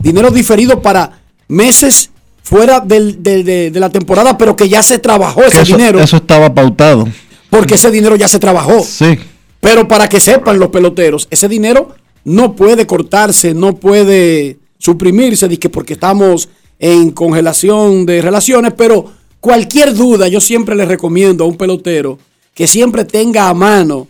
Dinero 0.00 0.30
diferido 0.30 0.82
para 0.82 1.22
meses 1.48 2.10
fuera 2.42 2.80
del, 2.80 3.22
de, 3.22 3.42
de, 3.42 3.70
de, 3.70 3.80
la 3.80 3.90
temporada, 3.90 4.36
pero 4.36 4.56
que 4.56 4.68
ya 4.68 4.82
se 4.82 4.98
trabajó 4.98 5.42
ese 5.44 5.62
eso, 5.62 5.76
dinero. 5.76 6.00
Eso 6.00 6.16
estaba 6.16 6.52
pautado. 6.52 7.08
Porque 7.52 7.74
ese 7.74 7.90
dinero 7.90 8.16
ya 8.16 8.28
se 8.28 8.38
trabajó. 8.38 8.82
Sí. 8.82 9.18
Pero 9.60 9.86
para 9.86 10.08
que 10.08 10.20
sepan 10.20 10.58
los 10.58 10.70
peloteros, 10.70 11.28
ese 11.30 11.50
dinero 11.50 11.90
no 12.24 12.56
puede 12.56 12.86
cortarse, 12.86 13.52
no 13.52 13.76
puede 13.76 14.56
suprimirse, 14.78 15.50
porque 15.68 15.92
estamos 15.92 16.48
en 16.78 17.10
congelación 17.10 18.06
de 18.06 18.22
relaciones, 18.22 18.72
pero 18.74 19.04
cualquier 19.38 19.92
duda, 19.94 20.28
yo 20.28 20.40
siempre 20.40 20.74
les 20.74 20.88
recomiendo 20.88 21.44
a 21.44 21.46
un 21.46 21.58
pelotero 21.58 22.18
que 22.54 22.66
siempre 22.66 23.04
tenga 23.04 23.50
a 23.50 23.54
mano 23.54 24.08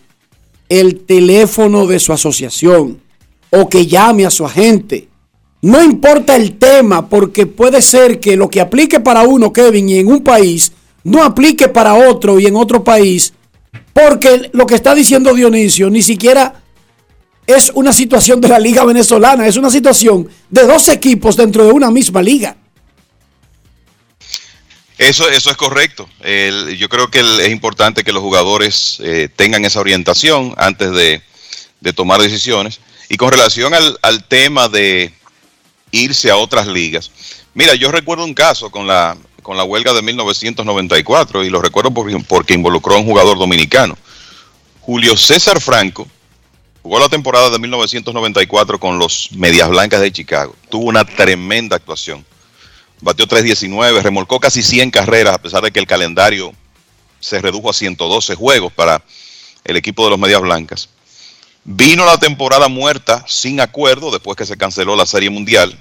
el 0.68 1.00
teléfono 1.00 1.88
de 1.88 1.98
su 1.98 2.12
asociación 2.12 3.00
o 3.50 3.68
que 3.68 3.88
llame 3.88 4.24
a 4.24 4.30
su 4.30 4.46
agente. 4.46 5.08
No 5.62 5.82
importa 5.82 6.36
el 6.36 6.58
tema, 6.58 7.08
porque 7.08 7.46
puede 7.46 7.82
ser 7.82 8.20
que 8.20 8.36
lo 8.36 8.48
que 8.48 8.60
aplique 8.60 9.00
para 9.00 9.22
uno, 9.22 9.52
Kevin, 9.52 9.88
y 9.88 9.98
en 9.98 10.06
un 10.06 10.22
país, 10.22 10.72
no 11.04 11.22
aplique 11.22 11.68
para 11.68 11.94
otro 11.94 12.38
y 12.38 12.46
en 12.46 12.56
otro 12.56 12.84
país, 12.84 13.32
porque 13.92 14.50
lo 14.52 14.66
que 14.66 14.74
está 14.74 14.94
diciendo 14.94 15.34
Dionisio 15.34 15.90
ni 15.90 16.02
siquiera 16.02 16.62
es 17.46 17.70
una 17.74 17.92
situación 17.92 18.40
de 18.40 18.48
la 18.48 18.58
liga 18.58 18.84
venezolana, 18.84 19.46
es 19.46 19.56
una 19.56 19.70
situación 19.70 20.28
de 20.48 20.66
dos 20.66 20.88
equipos 20.88 21.36
dentro 21.36 21.64
de 21.64 21.72
una 21.72 21.90
misma 21.90 22.22
liga. 22.22 22.56
Eso, 24.98 25.28
eso 25.28 25.50
es 25.50 25.56
correcto. 25.56 26.08
Yo 26.78 26.88
creo 26.88 27.10
que 27.10 27.20
es 27.20 27.50
importante 27.50 28.04
que 28.04 28.12
los 28.12 28.22
jugadores 28.22 28.98
eh, 29.02 29.28
tengan 29.34 29.64
esa 29.64 29.80
orientación 29.80 30.54
antes 30.56 30.92
de, 30.92 31.22
tomar 31.94 32.20
decisiones. 32.20 32.80
Y 33.08 33.16
con 33.16 33.30
relación 33.30 33.74
al, 33.74 34.24
tema 34.28 34.68
de 34.68 35.12
irse 35.90 36.30
a 36.30 36.36
otras 36.36 36.68
ligas, 36.68 37.10
mira, 37.52 37.74
yo 37.74 37.90
recuerdo 37.90 38.24
un 38.24 38.32
caso 38.32 38.70
con 38.70 38.86
la, 38.86 39.16
con 39.42 39.56
la 39.56 39.64
huelga 39.64 39.92
de 39.92 40.02
1994 40.02 41.44
y 41.44 41.50
lo 41.50 41.60
recuerdo 41.60 41.90
porque, 41.92 42.54
involucró 42.54 42.94
a 42.94 42.98
un 42.98 43.06
jugador 43.06 43.38
dominicano. 43.38 43.96
Julio 44.80 45.16
César 45.16 45.60
Franco 45.60 46.08
jugó 46.82 46.98
la 46.98 47.08
temporada 47.08 47.50
de 47.50 47.58
1994 47.58 48.78
con 48.78 48.98
los 48.98 49.30
Medias 49.32 49.68
Blancas 49.68 50.00
de 50.00 50.12
Chicago. 50.12 50.54
Tuvo 50.68 50.84
una 50.84 51.04
tremenda 51.04 51.76
actuación 51.76 52.24
batió 53.02 53.26
3.19, 53.26 54.00
remolcó 54.00 54.40
casi 54.40 54.62
100 54.62 54.90
carreras, 54.90 55.34
a 55.34 55.42
pesar 55.42 55.62
de 55.62 55.70
que 55.70 55.80
el 55.80 55.86
calendario 55.86 56.54
se 57.20 57.40
redujo 57.40 57.68
a 57.68 57.74
112 57.74 58.34
juegos 58.36 58.72
para 58.72 59.04
el 59.64 59.76
equipo 59.76 60.04
de 60.04 60.10
los 60.10 60.18
Medias 60.18 60.40
Blancas. 60.40 60.88
Vino 61.64 62.06
la 62.06 62.18
temporada 62.18 62.68
muerta 62.68 63.24
sin 63.28 63.60
acuerdo 63.60 64.10
después 64.10 64.36
que 64.36 64.46
se 64.46 64.56
canceló 64.56 64.96
la 64.96 65.06
Serie 65.06 65.30
Mundial. 65.30 65.78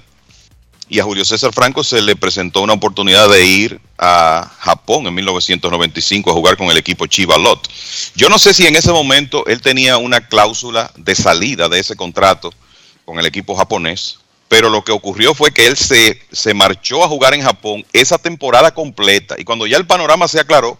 Y 0.88 0.98
a 0.98 1.04
Julio 1.04 1.24
César 1.24 1.52
Franco 1.52 1.82
se 1.84 2.02
le 2.02 2.16
presentó 2.16 2.60
una 2.60 2.74
oportunidad 2.74 3.28
de 3.30 3.46
ir 3.46 3.80
a 3.98 4.50
Japón 4.58 5.06
en 5.06 5.14
1995 5.14 6.30
a 6.30 6.34
jugar 6.34 6.56
con 6.56 6.68
el 6.70 6.76
equipo 6.76 7.06
Chivalot. 7.06 7.68
Yo 8.14 8.28
no 8.28 8.38
sé 8.38 8.52
si 8.52 8.66
en 8.66 8.76
ese 8.76 8.92
momento 8.92 9.46
él 9.46 9.62
tenía 9.62 9.96
una 9.96 10.26
cláusula 10.26 10.92
de 10.96 11.14
salida 11.14 11.68
de 11.68 11.78
ese 11.78 11.96
contrato 11.96 12.52
con 13.04 13.18
el 13.18 13.26
equipo 13.26 13.54
japonés, 13.54 14.18
pero 14.48 14.68
lo 14.68 14.84
que 14.84 14.92
ocurrió 14.92 15.34
fue 15.34 15.52
que 15.52 15.66
él 15.66 15.76
se, 15.76 16.20
se, 16.30 16.52
marchó 16.52 17.02
a 17.02 17.08
jugar 17.08 17.32
en 17.32 17.42
Japón 17.42 17.86
esa 17.92 18.18
temporada 18.18 18.74
completa 18.74 19.36
y 19.38 19.44
cuando 19.44 19.66
ya 19.66 19.78
el 19.78 19.86
panorama 19.86 20.28
se 20.28 20.40
aclaró, 20.40 20.78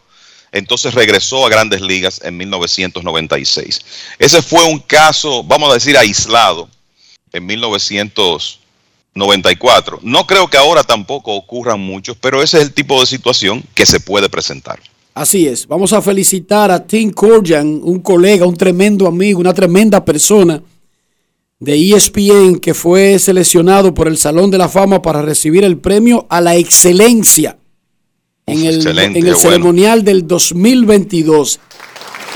entonces 0.52 0.92
regresó 0.92 1.46
a 1.46 1.48
grandes 1.48 1.80
ligas 1.80 2.20
en 2.22 2.36
1996. 2.36 3.80
Ese 4.18 4.42
fue 4.42 4.64
un 4.64 4.78
caso, 4.78 5.42
vamos 5.42 5.70
a 5.70 5.74
decir, 5.74 5.96
aislado 5.96 6.68
en 7.32 7.46
1994. 9.14 10.00
No 10.02 10.26
creo 10.26 10.48
que 10.48 10.56
ahora 10.56 10.82
tampoco 10.82 11.34
ocurran 11.34 11.80
muchos, 11.80 12.16
pero 12.20 12.42
ese 12.42 12.58
es 12.58 12.64
el 12.64 12.72
tipo 12.72 13.00
de 13.00 13.06
situación 13.06 13.62
que 13.74 13.86
se 13.86 14.00
puede 14.00 14.28
presentar. 14.28 14.80
Así 15.14 15.46
es, 15.46 15.66
vamos 15.66 15.92
a 15.92 16.00
felicitar 16.00 16.70
a 16.70 16.86
Tim 16.86 17.10
Corjan, 17.10 17.80
un 17.82 18.00
colega, 18.00 18.46
un 18.46 18.56
tremendo 18.56 19.06
amigo, 19.06 19.40
una 19.40 19.52
tremenda 19.52 20.02
persona 20.02 20.62
de 21.60 21.94
ESPN 21.94 22.58
que 22.58 22.72
fue 22.72 23.18
seleccionado 23.18 23.92
por 23.92 24.08
el 24.08 24.16
Salón 24.16 24.50
de 24.50 24.58
la 24.58 24.68
Fama 24.68 25.02
para 25.02 25.20
recibir 25.20 25.64
el 25.64 25.78
premio 25.78 26.26
a 26.30 26.40
la 26.40 26.56
excelencia 26.56 27.58
en 28.46 28.64
el, 28.64 28.86
en 28.98 29.26
el 29.26 29.36
ceremonial 29.36 30.00
bueno. 30.00 30.10
del 30.10 30.26
2022. 30.26 31.60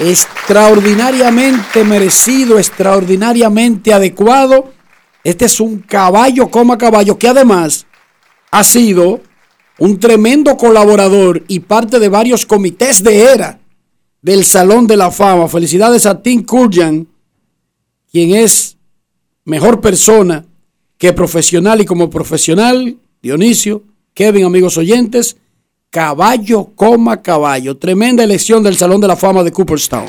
Extraordinariamente 0.00 1.82
merecido, 1.82 2.58
extraordinariamente 2.58 3.92
adecuado. 3.92 4.72
Este 5.26 5.46
es 5.46 5.58
un 5.58 5.80
caballo 5.80 6.48
coma 6.48 6.78
caballo 6.78 7.18
que 7.18 7.26
además 7.26 7.84
ha 8.52 8.62
sido 8.62 9.20
un 9.76 9.98
tremendo 9.98 10.56
colaborador 10.56 11.42
y 11.48 11.58
parte 11.58 11.98
de 11.98 12.08
varios 12.08 12.46
comités 12.46 13.02
de 13.02 13.24
era 13.24 13.58
del 14.22 14.44
Salón 14.44 14.86
de 14.86 14.96
la 14.96 15.10
Fama. 15.10 15.48
Felicidades 15.48 16.06
a 16.06 16.22
Tim 16.22 16.44
Kurjan, 16.44 17.08
quien 18.08 18.36
es 18.36 18.76
mejor 19.44 19.80
persona 19.80 20.44
que 20.96 21.12
profesional 21.12 21.80
y 21.80 21.86
como 21.86 22.08
profesional, 22.08 22.96
Dionisio, 23.20 23.82
Kevin, 24.14 24.44
amigos 24.44 24.78
oyentes, 24.78 25.38
caballo 25.90 26.66
coma 26.76 27.20
caballo. 27.20 27.76
Tremenda 27.76 28.22
elección 28.22 28.62
del 28.62 28.76
Salón 28.76 29.00
de 29.00 29.08
la 29.08 29.16
Fama 29.16 29.42
de 29.42 29.50
Cooperstown. 29.50 30.06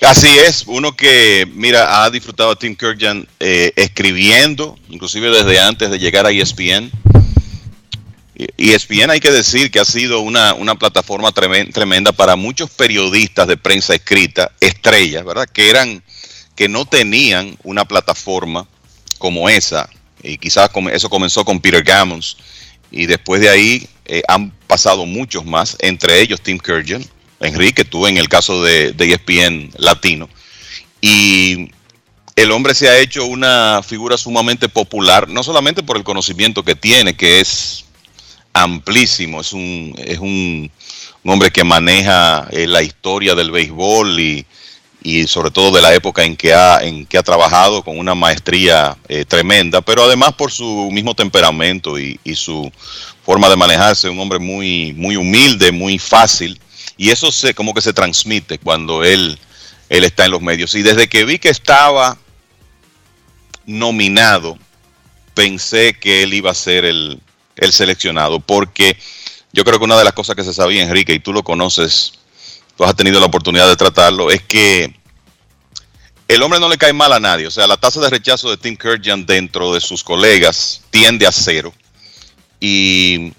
Así 0.00 0.28
es, 0.28 0.64
uno 0.66 0.94
que, 0.94 1.46
mira, 1.54 2.04
ha 2.04 2.10
disfrutado 2.10 2.52
a 2.52 2.56
Tim 2.56 2.76
Kirkjan 2.76 3.26
eh, 3.40 3.72
escribiendo, 3.74 4.78
inclusive 4.88 5.30
desde 5.30 5.60
antes 5.60 5.90
de 5.90 5.98
llegar 5.98 6.24
a 6.24 6.30
ESPN. 6.30 6.90
ESPN 8.56 9.10
hay 9.10 9.18
que 9.18 9.32
decir 9.32 9.72
que 9.72 9.80
ha 9.80 9.84
sido 9.84 10.20
una, 10.20 10.54
una 10.54 10.76
plataforma 10.76 11.32
tremenda 11.32 12.12
para 12.12 12.36
muchos 12.36 12.70
periodistas 12.70 13.48
de 13.48 13.56
prensa 13.56 13.94
escrita, 13.96 14.52
estrellas, 14.60 15.24
¿verdad? 15.24 15.48
Que 15.52 15.68
eran 15.70 16.02
que 16.54 16.68
no 16.68 16.84
tenían 16.86 17.56
una 17.64 17.84
plataforma 17.84 18.68
como 19.18 19.48
esa, 19.48 19.88
y 20.22 20.38
quizás 20.38 20.70
eso 20.92 21.10
comenzó 21.10 21.44
con 21.44 21.60
Peter 21.60 21.82
Gammons, 21.82 22.36
y 22.92 23.06
después 23.06 23.40
de 23.40 23.48
ahí 23.48 23.88
eh, 24.06 24.22
han 24.28 24.50
pasado 24.68 25.06
muchos 25.06 25.44
más, 25.44 25.76
entre 25.80 26.20
ellos 26.20 26.40
Tim 26.40 26.58
Kurgan, 26.58 27.04
Enrique, 27.40 27.84
tú 27.84 28.06
en 28.06 28.18
el 28.18 28.28
caso 28.28 28.62
de, 28.62 28.92
de 28.92 29.12
ESPN 29.12 29.70
Latino, 29.76 30.28
y 31.00 31.70
el 32.36 32.52
hombre 32.52 32.74
se 32.74 32.88
ha 32.88 32.98
hecho 32.98 33.24
una 33.26 33.80
figura 33.82 34.16
sumamente 34.16 34.68
popular, 34.68 35.28
no 35.28 35.42
solamente 35.42 35.82
por 35.82 35.96
el 35.96 36.04
conocimiento 36.04 36.62
que 36.62 36.74
tiene, 36.74 37.16
que 37.16 37.40
es 37.40 37.84
amplísimo, 38.52 39.40
es 39.40 39.52
un, 39.52 39.94
es 39.98 40.18
un, 40.18 40.70
un 41.24 41.32
hombre 41.32 41.50
que 41.50 41.64
maneja 41.64 42.46
eh, 42.50 42.66
la 42.66 42.82
historia 42.82 43.34
del 43.34 43.50
béisbol 43.50 44.20
y, 44.20 44.46
y 45.02 45.26
sobre 45.26 45.50
todo 45.50 45.70
de 45.70 45.82
la 45.82 45.94
época 45.94 46.24
en 46.24 46.36
que 46.36 46.52
ha, 46.54 46.78
en 46.82 47.06
que 47.06 47.18
ha 47.18 47.22
trabajado 47.22 47.82
con 47.82 47.98
una 47.98 48.14
maestría 48.14 48.96
eh, 49.08 49.24
tremenda, 49.24 49.80
pero 49.80 50.04
además 50.04 50.32
por 50.34 50.50
su 50.50 50.90
mismo 50.92 51.14
temperamento 51.14 51.98
y, 51.98 52.18
y 52.24 52.34
su 52.34 52.70
forma 53.22 53.48
de 53.48 53.56
manejarse, 53.56 54.08
un 54.08 54.18
hombre 54.18 54.38
muy, 54.38 54.92
muy 54.94 55.16
humilde, 55.16 55.72
muy 55.72 55.98
fácil, 55.98 56.58
y 56.98 57.10
eso 57.10 57.32
se, 57.32 57.54
como 57.54 57.72
que 57.72 57.80
se 57.80 57.94
transmite 57.94 58.58
cuando 58.58 59.04
él, 59.04 59.38
él 59.88 60.04
está 60.04 60.26
en 60.26 60.32
los 60.32 60.42
medios. 60.42 60.74
Y 60.74 60.82
desde 60.82 61.08
que 61.08 61.24
vi 61.24 61.38
que 61.38 61.48
estaba 61.48 62.18
nominado, 63.64 64.58
pensé 65.32 65.94
que 65.94 66.24
él 66.24 66.34
iba 66.34 66.50
a 66.50 66.54
ser 66.54 66.84
el, 66.84 67.20
el 67.56 67.72
seleccionado, 67.72 68.40
porque 68.40 68.98
yo 69.52 69.64
creo 69.64 69.78
que 69.78 69.84
una 69.84 69.96
de 69.96 70.04
las 70.04 70.12
cosas 70.12 70.34
que 70.34 70.42
se 70.42 70.52
sabía, 70.52 70.82
Enrique, 70.82 71.14
y 71.14 71.20
tú 71.20 71.32
lo 71.32 71.44
conoces, 71.44 72.14
tú 72.76 72.84
has 72.84 72.96
tenido 72.96 73.20
la 73.20 73.26
oportunidad 73.26 73.68
de 73.68 73.76
tratarlo, 73.76 74.30
es 74.32 74.42
que 74.42 74.92
el 76.26 76.42
hombre 76.42 76.60
no 76.60 76.68
le 76.68 76.76
cae 76.76 76.92
mal 76.92 77.12
a 77.12 77.20
nadie. 77.20 77.46
O 77.46 77.50
sea, 77.50 77.66
la 77.66 77.76
tasa 77.76 78.00
de 78.00 78.10
rechazo 78.10 78.50
de 78.50 78.56
Tim 78.56 78.76
Kurgan 78.76 79.24
dentro 79.24 79.72
de 79.72 79.80
sus 79.80 80.04
colegas 80.04 80.82
tiende 80.90 81.26
a 81.26 81.32
cero. 81.32 81.72
Y 82.60 83.32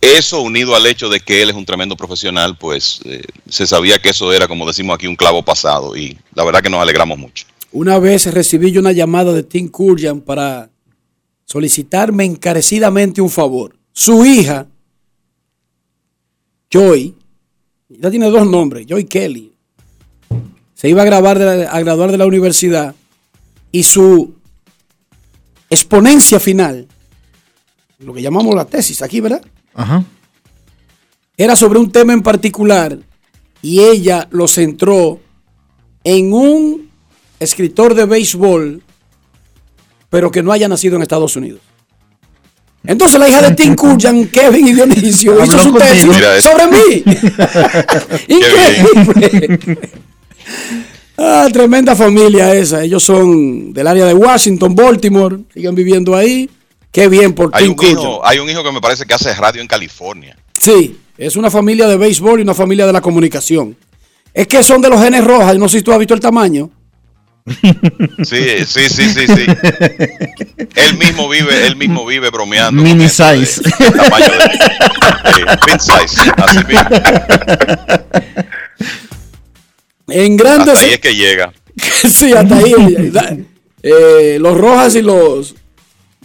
eso 0.00 0.40
unido 0.40 0.76
al 0.76 0.86
hecho 0.86 1.08
de 1.08 1.20
que 1.20 1.42
él 1.42 1.50
es 1.50 1.56
un 1.56 1.64
tremendo 1.64 1.96
profesional, 1.96 2.56
pues 2.56 3.00
eh, 3.04 3.22
se 3.48 3.66
sabía 3.66 3.98
que 3.98 4.10
eso 4.10 4.32
era, 4.32 4.46
como 4.46 4.66
decimos 4.66 4.94
aquí, 4.94 5.06
un 5.06 5.16
clavo 5.16 5.42
pasado. 5.42 5.96
Y 5.96 6.16
la 6.34 6.44
verdad 6.44 6.62
que 6.62 6.70
nos 6.70 6.80
alegramos 6.80 7.18
mucho. 7.18 7.46
Una 7.72 7.98
vez 7.98 8.32
recibí 8.32 8.70
yo 8.70 8.80
una 8.80 8.92
llamada 8.92 9.32
de 9.32 9.42
Tim 9.42 9.68
Kurjan 9.68 10.20
para 10.20 10.70
solicitarme 11.44 12.24
encarecidamente 12.24 13.20
un 13.20 13.30
favor. 13.30 13.76
Su 13.92 14.24
hija, 14.24 14.66
Joy, 16.70 17.14
ya 17.88 18.10
tiene 18.10 18.30
dos 18.30 18.46
nombres, 18.46 18.86
Joy 18.86 19.04
Kelly, 19.04 19.52
se 20.74 20.88
iba 20.88 21.02
a, 21.02 21.04
grabar 21.04 21.40
a 21.42 21.80
graduar 21.80 22.12
de 22.12 22.18
la 22.18 22.26
universidad 22.26 22.94
y 23.72 23.82
su 23.82 24.34
exponencia 25.68 26.38
final, 26.38 26.86
lo 27.98 28.14
que 28.14 28.22
llamamos 28.22 28.54
la 28.54 28.64
tesis 28.64 29.02
aquí, 29.02 29.20
¿verdad? 29.20 29.42
Ajá. 29.74 30.04
era 31.36 31.54
sobre 31.54 31.78
un 31.78 31.92
tema 31.92 32.12
en 32.12 32.22
particular 32.22 32.98
y 33.62 33.80
ella 33.80 34.26
lo 34.30 34.48
centró 34.48 35.20
en 36.04 36.32
un 36.32 36.90
escritor 37.40 37.94
de 37.94 38.04
béisbol, 38.06 38.82
pero 40.10 40.30
que 40.30 40.42
no 40.42 40.52
haya 40.52 40.68
nacido 40.68 40.96
en 40.96 41.02
Estados 41.02 41.36
Unidos. 41.36 41.60
Entonces 42.84 43.20
la 43.20 43.28
hija 43.28 43.42
de 43.42 43.54
Tim 43.54 43.74
Kurjan, 43.74 44.26
Kevin 44.32 44.68
y 44.68 44.72
Dionisio 44.72 45.32
Habló 45.32 45.44
hizo 45.44 45.58
su 45.58 45.72
tesis 45.74 46.16
sobre 46.42 46.66
mí. 46.68 47.04
Increíble. 48.28 49.78
Ah, 51.18 51.48
tremenda 51.52 51.96
familia 51.96 52.54
esa. 52.54 52.82
Ellos 52.84 53.02
son 53.02 53.72
del 53.72 53.86
área 53.86 54.06
de 54.06 54.14
Washington, 54.14 54.74
Baltimore. 54.74 55.38
Siguen 55.52 55.74
viviendo 55.74 56.14
ahí. 56.14 56.48
Qué 56.92 57.08
bien 57.08 57.34
por 57.34 57.50
Hay 57.52 57.68
un, 57.68 57.76
hijo, 57.84 58.26
hay 58.26 58.38
un 58.38 58.48
hijo 58.48 58.64
que 58.64 58.72
me 58.72 58.80
parece 58.80 59.04
que 59.04 59.14
hace 59.14 59.34
radio 59.34 59.60
en 59.60 59.68
California. 59.68 60.36
Sí, 60.58 60.98
es 61.16 61.36
una 61.36 61.50
familia 61.50 61.86
de 61.86 61.96
béisbol 61.96 62.40
y 62.40 62.42
una 62.42 62.54
familia 62.54 62.86
de 62.86 62.92
la 62.92 63.00
comunicación. 63.00 63.76
Es 64.34 64.46
que 64.46 64.62
son 64.62 64.80
de 64.80 64.88
los 64.88 65.00
genes 65.00 65.24
rojas, 65.24 65.56
no 65.58 65.68
sé 65.68 65.78
si 65.78 65.84
tú 65.84 65.92
has 65.92 65.98
visto 65.98 66.14
el 66.14 66.20
tamaño. 66.20 66.70
Sí, 68.24 68.44
sí, 68.66 68.88
sí, 68.90 69.08
sí, 69.08 69.26
sí. 69.26 69.46
Él 70.74 70.98
mismo 70.98 71.28
vive, 71.30 71.66
él 71.66 71.76
mismo 71.76 72.04
vive 72.04 72.28
bromeando. 72.28 72.82
Mini 72.82 73.04
eso 73.04 73.24
de- 73.26 73.46
size. 73.46 73.62
del 73.62 73.92
tamaño 73.94 74.26
de- 74.26 75.40
eh, 75.40 75.56
pin 75.64 75.80
size, 75.80 76.30
así 76.36 76.58
mismo. 76.66 76.88
En 80.08 80.36
grandes. 80.36 80.74
Hasta 80.74 80.84
ahí 80.86 80.92
es 80.92 81.00
que 81.00 81.14
llega. 81.14 81.52
sí, 82.10 82.32
hasta 82.32 82.56
ahí. 82.56 82.74
Eh, 83.82 84.36
los 84.40 84.58
rojas 84.58 84.94
y 84.96 85.02
los. 85.02 85.54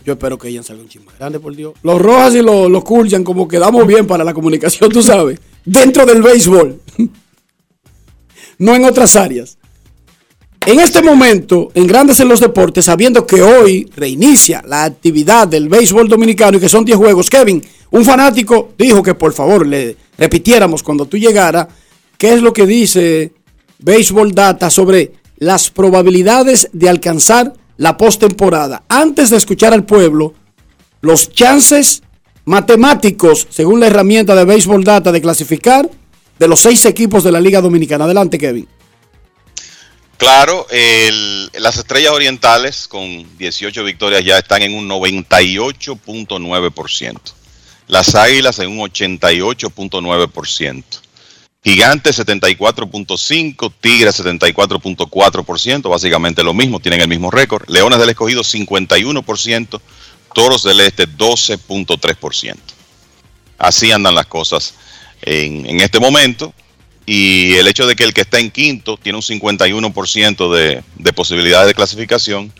Yo 0.06 0.14
espero 0.14 0.38
que 0.38 0.50
hayan 0.50 0.64
salido 0.64 0.84
un 0.84 0.90
chisme 0.90 1.08
grande, 1.18 1.40
por 1.40 1.56
Dios. 1.56 1.74
Los 1.82 2.02
rojas 2.02 2.36
y 2.36 2.42
los, 2.42 2.70
los 2.70 2.84
Kurjan, 2.84 3.24
como 3.24 3.48
quedamos 3.48 3.88
bien 3.88 4.06
para 4.06 4.24
la 4.24 4.34
comunicación, 4.34 4.90
tú 4.92 5.02
sabes. 5.02 5.40
Dentro 5.66 6.06
del 6.06 6.22
béisbol. 6.22 6.82
no 8.58 8.76
en 8.76 8.86
otras 8.86 9.16
áreas. 9.16 9.58
En 10.66 10.80
este 10.80 11.02
momento, 11.02 11.72
en 11.74 11.88
Grandes 11.88 12.22
en 12.22 12.30
los 12.30 12.40
Deportes, 12.40 12.86
sabiendo 12.86 13.28
que 13.28 13.42
hoy 13.42 13.90
reinicia 13.96 14.64
la 14.66 14.86
actividad 14.86 15.46
del 15.48 15.68
béisbol 15.68 16.08
dominicano 16.08 16.58
y 16.58 16.62
que 16.62 16.70
son 16.70 16.86
10 16.86 16.98
juegos, 16.98 17.30
Kevin, 17.30 17.62
un 17.92 18.06
fanático 18.06 18.72
dijo 18.78 19.04
que 19.04 19.14
por 19.14 19.34
favor 19.34 19.68
le 19.68 19.98
repitiéramos 20.18 20.82
cuando 20.82 21.06
tú 21.06 21.18
llegara 21.18 21.68
qué 22.18 22.34
es 22.34 22.42
lo 22.42 22.54
que 22.54 22.66
dice 22.66 23.34
Béisbol 23.80 24.34
Data 24.34 24.70
sobre 24.70 25.12
las 25.38 25.70
probabilidades 25.70 26.70
de 26.72 26.88
alcanzar 26.88 27.54
la 27.78 27.96
postemporada. 27.98 28.84
Antes 28.90 29.30
de 29.30 29.38
escuchar 29.38 29.74
al 29.74 29.86
pueblo, 29.86 30.34
los 31.02 31.32
chances 31.32 32.02
matemáticos, 32.46 33.48
según 33.50 33.80
la 33.80 33.88
herramienta 33.88 34.36
de 34.36 34.46
Béisbol 34.46 34.84
Data, 34.84 35.12
de 35.12 35.22
clasificar 35.22 35.90
de 36.40 36.48
los 36.48 36.60
seis 36.62 36.86
equipos 36.86 37.24
de 37.24 37.32
la 37.32 37.40
Liga 37.40 37.62
Dominicana. 37.62 38.06
Adelante, 38.06 38.38
Kevin. 38.38 38.68
Claro, 40.18 40.68
el- 40.70 41.50
las 41.60 41.78
estrellas 41.78 42.12
orientales 42.14 42.88
con 42.88 43.26
18 43.38 43.84
victorias 43.84 44.24
ya 44.24 44.38
están 44.38 44.62
en 44.62 44.74
un 44.76 44.88
98.9%. 44.88 47.34
Las 47.88 48.16
águilas 48.16 48.60
en 48.60 48.70
un 48.70 48.80
88.9%. 48.90 51.02
Gigantes 51.64 52.20
74.5%, 52.20 53.72
Tigres 53.80 54.20
74.4%, 54.20 55.90
básicamente 55.90 56.44
lo 56.44 56.54
mismo, 56.54 56.82
tienen 56.82 57.00
el 57.00 57.08
mismo 57.08 57.32
récord. 57.32 57.70
Leones 57.70 58.00
del 58.00 58.10
Escogido 58.10 58.44
51%, 58.44 59.82
Toros 60.34 60.64
del 60.64 60.82
Este 60.82 61.08
12.3%. 61.08 62.56
Así 63.58 63.92
andan 63.94 64.16
las 64.16 64.26
cosas 64.26 64.74
en, 65.22 65.66
en 65.66 65.80
este 65.80 66.02
momento. 66.02 66.54
Y 67.06 67.54
el 67.56 67.68
hecho 67.68 67.88
de 67.88 67.96
que 67.96 68.04
el 68.04 68.14
que 68.14 68.22
está 68.22 68.40
en 68.40 68.52
quinto 68.52 68.98
tiene 68.98 69.18
un 69.18 69.22
51% 69.22 70.54
de, 70.54 70.84
de 70.96 71.14
posibilidades 71.14 71.68
de 71.68 71.74
clasificación 71.74 72.54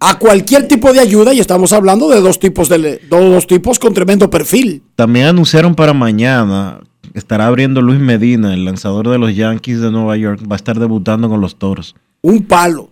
a 0.00 0.18
cualquier 0.18 0.66
tipo 0.66 0.90
de 0.94 1.00
ayuda 1.00 1.34
y 1.34 1.40
estamos 1.40 1.74
hablando 1.74 2.08
de 2.08 2.22
dos 2.22 2.38
tipos 2.38 2.70
de 2.70 2.98
dos, 3.10 3.20
dos 3.30 3.46
tipos 3.46 3.78
con 3.78 3.92
tremendo 3.92 4.30
perfil. 4.30 4.82
También 4.96 5.26
anunciaron 5.26 5.74
para 5.74 5.92
mañana 5.92 6.80
estará 7.12 7.46
abriendo 7.46 7.82
Luis 7.82 8.00
Medina, 8.00 8.54
el 8.54 8.64
lanzador 8.64 9.06
de 9.10 9.18
los 9.18 9.36
Yankees 9.36 9.80
de 9.82 9.90
Nueva 9.90 10.16
York, 10.16 10.40
va 10.50 10.54
a 10.54 10.56
estar 10.56 10.78
debutando 10.78 11.28
con 11.28 11.42
los 11.42 11.56
Toros. 11.56 11.94
Un 12.22 12.42
palo. 12.44 12.90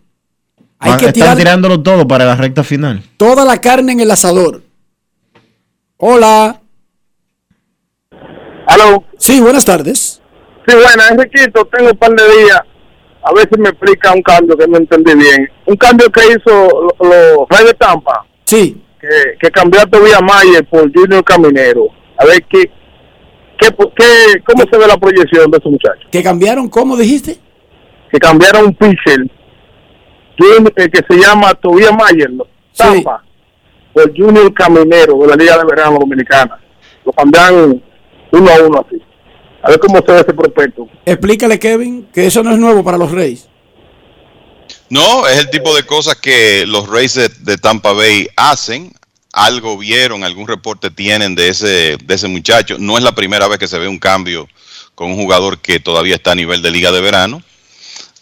Hay 0.79 0.91
Van- 0.91 1.01
que 1.01 1.07
están 1.07 1.15
tirar 1.15 1.37
tirándolo 1.39 1.81
todo 1.83 2.07
para 2.07 2.27
la 2.27 2.37
recta 2.37 2.63
final. 2.63 3.03
toda 3.17 3.45
la 3.47 3.61
carne 3.63 3.93
en 3.93 4.01
el 4.01 4.11
asador. 4.11 4.63
Hola. 5.97 6.61
Aló. 8.67 9.05
Sí, 9.19 9.41
buenas 9.41 9.65
tardes. 9.65 10.22
Sí, 10.67 10.75
bueno, 10.77 11.03
Enriquito, 11.11 11.65
tengo 11.67 11.91
un 11.91 11.97
par 11.99 12.11
de 12.13 12.23
días. 12.43 12.61
A 13.25 13.33
ver 13.33 13.49
si 13.53 13.61
me 13.61 13.69
explica 13.69 14.13
un 14.13 14.23
cambio 14.23 14.57
que 14.57 14.67
no 14.67 14.79
entendí 14.79 15.15
bien. 15.15 15.49
Un 15.67 15.77
cambio 15.77 16.11
que 16.11 16.21
hizo 16.27 16.51
lo- 17.01 17.09
los 17.09 17.49
Reyes 17.49 17.67
de 17.69 17.75
Tampa. 17.75 18.25
Sí. 18.45 18.81
Que, 19.01 19.09
que 19.41 19.51
cambió 19.51 19.81
a 19.81 19.87
Tobias 19.87 20.21
Mayer 20.23 20.65
por 20.69 20.93
Junior 20.93 21.23
Caminero. 21.25 21.87
A 22.19 22.25
ver 22.25 22.45
qué, 22.49 22.71
qué, 23.59 23.69
qué, 23.97 24.41
cómo 24.45 24.65
se 24.71 24.79
ve 24.79 24.87
la 24.87 24.97
proyección 24.97 25.51
de 25.51 25.59
ese 25.59 25.69
muchacho. 25.69 26.09
¿Que 26.11 26.23
cambiaron 26.23 26.69
cómo 26.69 26.97
dijiste? 26.97 27.39
Que 28.11 28.19
cambiaron 28.19 28.67
un 28.67 28.75
pitcher 28.75 29.21
eh, 30.39 30.91
que 30.91 31.01
se 31.09 31.21
llama 31.21 31.55
Tobias 31.55 31.93
Mayer, 31.93 32.31
¿no? 32.31 32.45
Tampa, 32.77 33.23
por 33.93 34.11
Junior 34.17 34.53
Caminero 34.55 35.17
de 35.19 35.27
la 35.29 35.37
Liga 35.37 35.59
de 35.59 35.65
Verano 35.65 35.99
Dominicana. 36.01 36.59
Lo 37.05 37.13
cambiaron 37.13 37.83
uno 38.33 38.51
a 38.51 38.67
uno 38.67 38.85
así. 38.87 39.01
A 39.63 39.71
ver 39.71 39.79
cómo 39.79 39.99
se 40.05 40.13
ve 40.13 40.21
ese 40.21 40.35
prospecto. 40.35 40.89
Explícale, 41.07 41.59
Kevin, 41.59 42.09
que 42.13 42.27
eso 42.27 42.43
no 42.43 42.53
es 42.53 42.59
nuevo 42.59 42.83
para 42.83 42.99
los 42.99 43.11
Reyes. 43.11 43.49
No, 44.89 45.27
es 45.27 45.39
el 45.39 45.51
tipo 45.51 45.75
de 45.75 45.85
cosas 45.85 46.17
que 46.17 46.67
los 46.67 46.89
Rays 46.89 47.15
de, 47.15 47.29
de 47.29 47.57
Tampa 47.57 47.93
Bay 47.93 48.29
hacen. 48.37 48.93
Algo 49.33 49.79
vieron, 49.79 50.25
algún 50.25 50.47
reporte 50.47 50.91
tienen 50.91 51.35
de 51.35 51.49
ese, 51.49 51.97
de 51.97 52.15
ese 52.15 52.29
muchacho. 52.29 52.77
No 52.79 52.99
es 52.99 53.05
la 53.05 53.15
primera 53.15 53.49
vez 53.49 53.59
que 53.59 53.69
se 53.69 53.79
ve 53.79 53.89
un 53.89 53.99
cambio 53.99 54.47
con 54.95 55.11
un 55.11 55.17
jugador 55.17 55.61
que 55.61 55.81
todavía 55.81 56.17
está 56.17 56.33
a 56.33 56.35
nivel 56.35 56.61
de 56.61 56.71
liga 56.71 56.93
de 56.93 57.01
verano. 57.01 57.43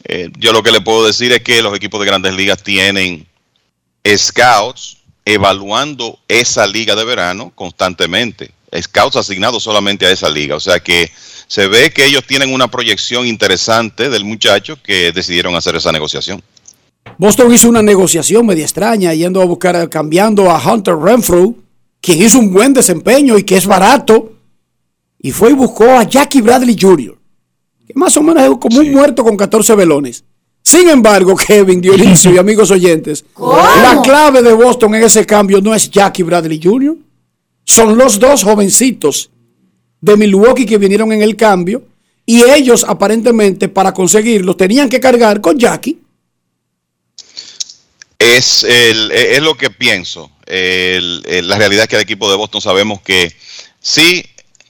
Eh, 0.04 0.30
yo 0.38 0.52
lo 0.52 0.62
que 0.62 0.70
le 0.70 0.80
puedo 0.80 1.04
decir 1.04 1.32
es 1.32 1.40
que 1.40 1.62
los 1.62 1.74
equipos 1.74 2.00
de 2.00 2.06
grandes 2.06 2.34
ligas 2.34 2.62
tienen 2.62 3.26
scouts 4.06 4.98
evaluando 5.24 6.18
esa 6.28 6.66
liga 6.66 6.94
de 6.94 7.04
verano 7.04 7.52
constantemente. 7.54 8.52
Scouts 8.80 9.16
asignados 9.16 9.62
solamente 9.62 10.06
a 10.06 10.12
esa 10.12 10.30
liga. 10.30 10.54
O 10.54 10.60
sea 10.60 10.80
que 10.80 11.10
se 11.50 11.66
ve 11.66 11.90
que 11.92 12.06
ellos 12.06 12.22
tienen 12.24 12.54
una 12.54 12.68
proyección 12.68 13.26
interesante 13.26 14.08
del 14.08 14.24
muchacho 14.24 14.78
que 14.80 15.10
decidieron 15.10 15.56
hacer 15.56 15.74
esa 15.74 15.90
negociación. 15.90 16.40
Boston 17.18 17.52
hizo 17.52 17.68
una 17.68 17.82
negociación 17.82 18.46
media 18.46 18.62
extraña, 18.62 19.12
yendo 19.14 19.42
a 19.42 19.46
buscar, 19.46 19.88
cambiando 19.88 20.48
a 20.48 20.62
Hunter 20.62 20.94
Renfro, 20.96 21.56
quien 22.00 22.22
hizo 22.22 22.38
un 22.38 22.52
buen 22.52 22.72
desempeño 22.72 23.36
y 23.36 23.42
que 23.42 23.56
es 23.56 23.66
barato, 23.66 24.32
y 25.20 25.32
fue 25.32 25.50
y 25.50 25.54
buscó 25.54 25.90
a 25.90 26.04
Jackie 26.04 26.40
Bradley 26.40 26.76
Jr., 26.80 27.18
que 27.84 27.94
más 27.96 28.16
o 28.16 28.22
menos 28.22 28.44
es 28.44 28.50
como 28.60 28.78
un 28.78 28.92
muerto 28.92 29.24
con 29.24 29.36
14 29.36 29.74
velones. 29.74 30.22
Sin 30.62 30.88
embargo, 30.88 31.34
Kevin, 31.48 31.80
Dionisio 31.80 32.32
y 32.32 32.38
amigos 32.46 32.70
oyentes, 32.70 33.24
la 33.36 34.00
clave 34.04 34.40
de 34.40 34.52
Boston 34.52 34.94
en 34.94 35.02
ese 35.02 35.26
cambio 35.26 35.60
no 35.60 35.74
es 35.74 35.90
Jackie 35.90 36.22
Bradley 36.22 36.60
Jr., 36.62 36.96
son 37.64 37.98
los 37.98 38.20
dos 38.20 38.44
jovencitos 38.44 39.30
de 40.00 40.16
Milwaukee 40.16 40.66
que 40.66 40.78
vinieron 40.78 41.12
en 41.12 41.22
el 41.22 41.36
cambio, 41.36 41.84
y 42.26 42.42
ellos 42.44 42.84
aparentemente 42.86 43.68
para 43.68 43.92
conseguirlo 43.92 44.56
tenían 44.56 44.88
que 44.88 45.00
cargar 45.00 45.40
con 45.40 45.58
Jackie. 45.58 45.98
Es, 48.18 48.64
el- 48.64 49.10
es 49.12 49.42
lo 49.42 49.56
que 49.56 49.70
pienso. 49.70 50.30
La 50.46 51.56
realidad 51.58 51.84
es 51.84 51.88
que 51.88 51.96
el 51.96 52.02
equipo 52.02 52.30
de 52.30 52.36
Boston 52.36 52.60
sabemos 52.60 53.00
que 53.02 53.32
sí 53.80 54.24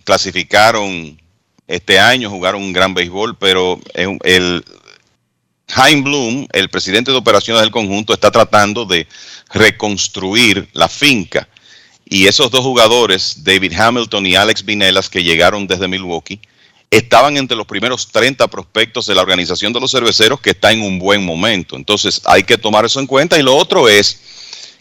clasificaron 0.05 1.21
este 1.67 1.99
año, 1.99 2.31
jugaron 2.31 2.63
un 2.63 2.73
gran 2.73 2.95
béisbol, 2.95 3.37
pero 3.39 3.81
el, 3.95 4.19
el 4.25 4.65
Hein 5.69 6.03
Bloom, 6.05 6.47
el 6.53 6.69
presidente 6.69 7.11
de 7.13 7.17
operaciones 7.17 7.63
del 7.63 7.71
conjunto, 7.71 8.13
está 8.13 8.31
tratando 8.31 8.85
de 8.85 9.07
reconstruir 9.53 10.69
la 10.73 10.89
finca. 10.89 11.49
Y 12.13 12.27
esos 12.27 12.51
dos 12.51 12.61
jugadores, 12.61 13.45
David 13.45 13.73
Hamilton 13.73 14.27
y 14.27 14.35
Alex 14.35 14.65
Binelas, 14.65 15.09
que 15.09 15.23
llegaron 15.23 15.69
desde 15.69 15.87
Milwaukee, 15.87 16.41
estaban 16.91 17.37
entre 17.37 17.57
los 17.57 17.69
primeros 17.69 18.09
30 18.09 18.49
prospectos 18.49 19.07
de 19.07 19.15
la 19.15 19.23
organización 19.23 19.73
de 19.73 19.79
los 19.79 19.93
cerveceros 19.93 20.41
que 20.41 20.51
está 20.51 20.73
en 20.73 20.83
un 20.83 20.99
buen 20.99 21.25
momento. 21.25 21.77
Entonces 21.77 22.21
hay 22.25 22.43
que 22.43 22.59
tomar 22.59 22.85
eso 22.85 22.99
en 22.99 23.07
cuenta. 23.07 23.39
Y 23.39 23.43
lo 23.43 23.55
otro 23.57 23.89
es 23.89 24.21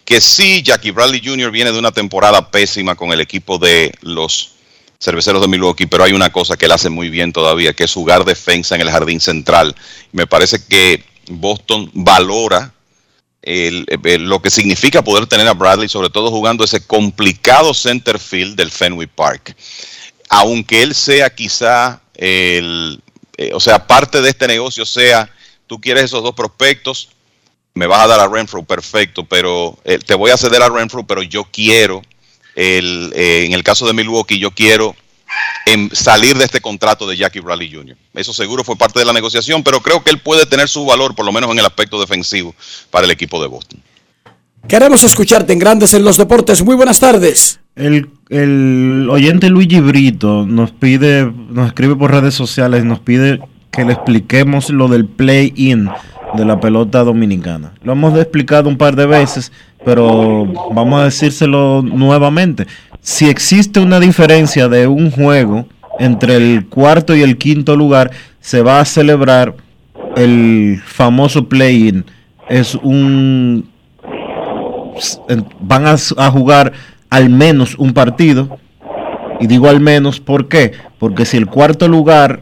que 0.06 0.20
sí, 0.20 0.64
Jackie 0.64 0.90
Bradley 0.90 1.22
Jr. 1.24 1.52
viene 1.52 1.72
de 1.72 1.78
una 1.78 1.92
temporada 1.92 2.50
pésima 2.50 2.96
con 2.96 3.12
el 3.14 3.22
equipo 3.22 3.60
de 3.60 3.94
los 4.02 4.54
cerveceros 5.00 5.40
de 5.40 5.48
Milwaukee, 5.48 5.86
pero 5.86 6.04
hay 6.04 6.14
una 6.14 6.32
cosa 6.32 6.58
que 6.58 6.66
él 6.66 6.72
hace 6.72 6.90
muy 6.90 7.10
bien 7.10 7.32
todavía, 7.32 7.74
que 7.74 7.84
es 7.84 7.94
jugar 7.94 8.26
defensa 8.26 8.74
en 8.74 8.82
el 8.82 8.90
jardín 8.90 9.20
central. 9.20 9.76
Me 10.12 10.26
parece 10.26 10.66
que 10.68 11.04
Boston 11.30 11.92
valora 11.94 12.74
el- 13.42 13.86
el- 14.04 14.24
lo 14.24 14.42
que 14.42 14.50
significa 14.50 15.02
poder 15.02 15.28
tener 15.28 15.48
a 15.48 15.54
Bradley, 15.54 15.90
sobre 15.90 16.10
todo 16.10 16.30
jugando 16.30 16.64
ese 16.64 16.86
complicado 16.86 17.74
center 17.74 18.20
field 18.20 18.56
del 18.56 18.72
Fenway 18.72 19.08
Park. 19.08 19.56
Aunque 20.30 20.84
él 20.84 20.94
sea 20.94 21.30
quizá 21.30 22.02
el, 22.16 23.02
eh, 23.38 23.52
o 23.54 23.60
sea, 23.60 23.88
parte 23.88 24.22
de 24.22 24.30
este 24.30 24.48
negocio 24.48 24.86
sea, 24.86 25.30
tú 25.68 25.80
quieres 25.80 26.06
esos 26.06 26.22
dos 26.24 26.36
prospectos, 26.36 27.10
me 27.74 27.88
vas 27.88 28.02
a 28.02 28.08
dar 28.08 28.20
a 28.20 28.28
Renfro, 28.28 28.64
perfecto, 28.64 29.24
pero 29.24 29.78
eh, 29.86 30.00
te 30.00 30.16
voy 30.16 30.32
a 30.32 30.38
ceder 30.38 30.62
a 30.62 30.70
Renfro, 30.70 31.06
pero 31.08 31.24
yo 31.24 31.46
quiero, 31.46 32.02
el, 32.56 33.12
eh, 33.16 33.46
en 33.46 33.54
el 33.54 33.64
caso 33.64 33.88
de 33.88 33.94
Milwaukee, 33.94 34.38
yo 34.40 34.52
quiero 34.52 34.96
em, 35.66 35.90
salir 35.92 36.38
de 36.38 36.46
este 36.46 36.62
contrato 36.62 37.08
de 37.08 37.18
Jackie 37.18 37.40
Bradley 37.40 37.72
Jr. 37.72 37.96
Eso 38.14 38.34
seguro 38.34 38.64
fue 38.64 38.76
parte 38.76 39.00
de 39.00 39.06
la 39.06 39.14
negociación, 39.14 39.64
pero 39.64 39.82
creo 39.82 40.04
que 40.04 40.12
él 40.12 40.20
puede 40.20 40.46
tener 40.46 40.68
su 40.68 40.86
valor, 40.86 41.16
por 41.16 41.26
lo 41.26 41.32
menos 41.32 41.52
en 41.52 41.60
el 41.60 41.66
aspecto 41.66 42.00
defensivo, 42.00 42.56
para 42.90 43.06
el 43.06 43.12
equipo 43.12 43.42
de 43.42 43.48
Boston. 43.48 43.80
Queremos 44.68 45.04
escucharte 45.04 45.54
en 45.54 45.60
Grandes 45.60 45.94
en 45.94 46.04
los 46.04 46.18
Deportes. 46.18 46.64
Muy 46.64 46.76
buenas 46.76 47.00
tardes. 47.00 47.60
El, 47.76 48.10
el 48.30 49.08
oyente 49.10 49.50
Luigi 49.50 49.80
Brito 49.80 50.46
nos 50.46 50.72
pide, 50.72 51.32
nos 51.50 51.68
escribe 51.68 51.96
por 51.96 52.12
redes 52.12 52.36
sociales, 52.36 52.84
nos 52.84 53.00
pide 53.00 53.40
que 53.72 53.86
le 53.86 53.94
expliquemos 53.94 54.70
lo 54.70 54.88
del 54.88 55.06
play-in 55.06 55.90
de 56.36 56.46
la 56.46 56.60
pelota 56.60 57.04
dominicana. 57.04 57.74
Lo 57.84 57.94
hemos 57.94 58.18
explicado 58.18 58.70
un 58.70 58.78
par 58.78 58.96
de 58.96 59.06
veces, 59.06 59.52
pero 59.86 60.46
vamos 60.74 61.02
a 61.02 61.06
decírselo 61.06 61.82
nuevamente. 61.82 62.68
Si 63.02 63.30
existe 63.30 63.80
una 63.80 64.00
diferencia 64.00 64.68
de 64.68 64.88
un 64.88 65.12
juego 65.12 65.66
entre 66.00 66.36
el 66.36 66.68
cuarto 66.68 67.16
y 67.16 67.22
el 67.22 67.38
quinto 67.38 67.76
lugar, 67.76 68.12
se 68.40 68.62
va 68.62 68.80
a 68.80 68.86
celebrar 68.86 69.56
el 70.16 70.82
famoso 70.86 71.48
play-in. 71.48 72.06
Es 72.50 72.76
un 72.76 73.70
van 75.60 75.86
a, 75.86 76.32
jugar 76.32 76.74
al 77.10 77.30
menos 77.30 77.76
un 77.76 77.94
partido. 77.94 78.60
Y 79.40 79.48
digo 79.48 79.70
al 79.70 79.80
menos, 79.80 80.20
¿por 80.20 80.48
qué? 80.48 80.74
Porque 80.98 81.26
si 81.26 81.38
el 81.38 81.48
cuarto 81.48 81.88
lugar 81.88 82.42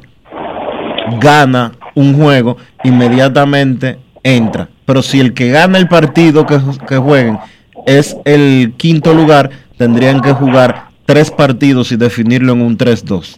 gana 1.19 1.73
un 1.93 2.15
juego, 2.15 2.57
inmediatamente 2.83 3.99
entra. 4.23 4.69
Pero 4.85 5.01
si 5.01 5.19
el 5.19 5.33
que 5.33 5.49
gana 5.49 5.77
el 5.77 5.87
partido 5.87 6.45
que, 6.45 6.59
que 6.87 6.97
jueguen 6.97 7.37
es 7.85 8.17
el 8.25 8.73
quinto 8.77 9.13
lugar, 9.13 9.51
tendrían 9.77 10.21
que 10.21 10.33
jugar 10.33 10.87
tres 11.05 11.31
partidos 11.31 11.91
y 11.91 11.97
definirlo 11.97 12.53
en 12.53 12.61
un 12.61 12.77
3-2. 12.77 13.35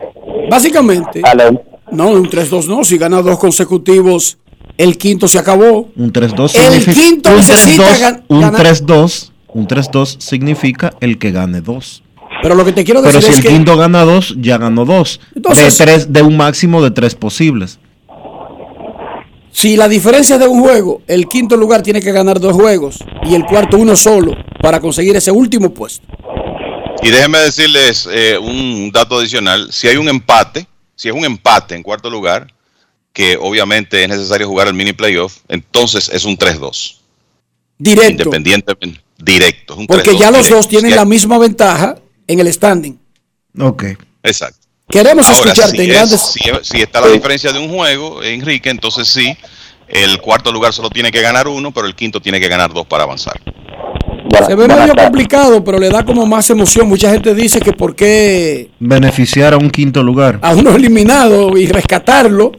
Básicamente, 0.49 1.21
no, 1.91 2.09
un 2.09 2.29
3-2 2.29 2.67
no. 2.67 2.83
Si 2.83 2.97
gana 2.97 3.21
dos 3.21 3.37
consecutivos, 3.37 4.37
el 4.77 4.97
quinto 4.97 5.27
se 5.27 5.37
acabó. 5.39 5.89
Un 5.95 6.11
3-2 6.11 6.55
El 6.55 6.71
significa- 6.81 6.93
quinto 7.01 7.29
un 7.31 7.35
necesita 7.37 7.83
3-2 7.83 7.99
gan- 8.01 8.23
un 8.29 8.41
ganar- 8.41 8.61
3-2 8.61 9.31
un 9.53 9.67
3-2 9.67 10.15
significa 10.19 10.93
el 11.01 11.17
que 11.17 11.31
gane 11.31 11.61
dos. 11.61 12.03
Pero 12.41 12.55
lo 12.55 12.63
que 12.63 12.71
te 12.71 12.83
quiero 12.85 13.01
Pero 13.01 13.13
decir 13.13 13.23
si 13.25 13.31
es 13.31 13.37
el 13.37 13.43
que 13.43 13.49
quinto 13.49 13.75
gana 13.75 14.05
dos, 14.05 14.35
ya 14.39 14.57
ganó 14.57 14.85
dos. 14.85 15.19
Entonces- 15.35 15.77
de, 15.77 15.83
tres, 15.85 16.13
de 16.13 16.21
un 16.21 16.37
máximo 16.37 16.81
de 16.81 16.91
tres 16.91 17.15
posibles. 17.15 17.79
si 19.51 19.75
la 19.75 19.87
diferencia 19.89 20.35
es 20.35 20.41
de 20.41 20.47
un 20.47 20.61
juego, 20.61 21.01
el 21.07 21.27
quinto 21.27 21.57
lugar 21.57 21.81
tiene 21.81 22.01
que 22.01 22.11
ganar 22.11 22.39
dos 22.39 22.53
juegos 22.53 22.99
y 23.23 23.33
el 23.35 23.45
cuarto 23.45 23.77
uno 23.77 23.95
solo 23.95 24.33
para 24.61 24.79
conseguir 24.79 25.15
ese 25.17 25.31
último 25.31 25.71
puesto. 25.71 26.07
Y 27.01 27.09
déjenme 27.09 27.39
decirles 27.39 28.07
eh, 28.11 28.37
un 28.37 28.91
dato 28.91 29.17
adicional. 29.19 29.71
Si 29.71 29.87
hay 29.87 29.97
un 29.97 30.09
empate, 30.09 30.67
si 30.95 31.07
es 31.07 31.13
un 31.15 31.23
empate 31.25 31.75
en 31.75 31.83
cuarto 31.83 32.09
lugar, 32.09 32.53
que 33.13 33.37
obviamente 33.39 34.03
es 34.03 34.09
necesario 34.09 34.47
jugar 34.47 34.67
el 34.67 34.73
mini 34.73 34.93
playoff, 34.93 35.37
entonces 35.47 36.09
es 36.13 36.25
un 36.25 36.37
3-2. 36.37 36.97
Directo. 37.77 38.11
Independientemente, 38.23 39.01
directo. 39.17 39.73
es 39.73 39.79
un 39.79 39.87
Porque 39.87 40.11
3-2 40.11 40.19
ya 40.19 40.31
los 40.31 40.37
directo. 40.41 40.55
dos 40.57 40.67
tienen 40.67 40.91
Si 40.91 40.95
la 40.97 41.05
misma 41.05 41.37
ventaja 41.37 41.95
en 42.27 42.39
el 42.39 42.51
standing. 42.53 42.99
Ok. 43.59 43.83
Exacto. 44.23 44.59
Queremos 44.89 45.25
Ahora, 45.27 45.51
escucharte 45.51 45.77
si, 45.77 45.83
en 45.83 45.89
es- 45.91 45.95
grandes. 45.95 46.21
si, 46.21 46.39
si 46.63 46.81
está 46.81 46.99
la 47.01 47.07
diferencia 47.07 47.53
de 47.53 47.59
un 47.59 47.69
juego, 47.73 48.21
Enrique, 48.23 48.69
entonces 48.69 49.07
sí, 49.07 49.37
el 49.87 50.19
cuarto 50.19 50.51
lugar 50.51 50.73
solo 50.73 50.89
tiene 50.89 51.11
que 51.11 51.21
ganar 51.21 51.47
uno, 51.47 51.71
pero 51.71 51.87
el 51.87 51.95
quinto 51.95 52.19
tiene 52.21 52.39
que 52.39 52.47
ganar 52.47 52.73
dos 52.73 52.85
para 52.87 53.03
avanzar. 53.03 53.39
Se 54.45 54.55
ve 54.55 54.67
medio 54.67 54.95
complicado, 54.95 55.63
pero 55.63 55.79
le 55.79 55.89
da 55.89 56.03
como 56.05 56.25
más 56.25 56.49
emoción. 56.49 56.87
Mucha 56.87 57.11
gente 57.11 57.33
dice 57.35 57.59
que 57.59 57.73
por 57.73 57.95
qué 57.95 58.69
Beneficiar 58.79 59.53
a 59.53 59.57
un 59.57 59.69
quinto 59.69 60.01
lugar. 60.03 60.39
a 60.41 60.53
uno 60.53 60.75
eliminado 60.75 61.57
y 61.57 61.67
rescatarlo. 61.67 62.51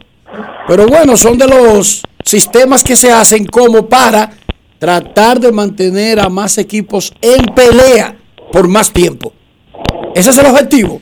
Pero 0.68 0.86
bueno, 0.86 1.16
son 1.16 1.36
de 1.38 1.46
los 1.48 2.02
sistemas 2.24 2.84
que 2.84 2.96
se 2.96 3.10
hacen 3.12 3.46
como 3.46 3.86
para 3.88 4.30
tratar 4.78 5.40
de 5.40 5.52
mantener 5.52 6.20
a 6.20 6.28
más 6.28 6.58
equipos 6.58 7.12
en 7.20 7.44
pelea 7.54 8.16
por 8.52 8.68
más 8.68 8.92
tiempo. 8.92 9.32
Ese 10.14 10.30
es 10.30 10.38
el 10.38 10.46
objetivo. 10.46 10.98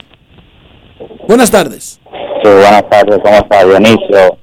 Buenas 1.26 1.50
tardes. 1.50 1.98
Sí, 2.42 2.48
buenas 2.50 2.88
tardes, 2.88 3.18
¿cómo 3.22 3.36
está 3.36 3.64
Dionisio? 3.64 4.38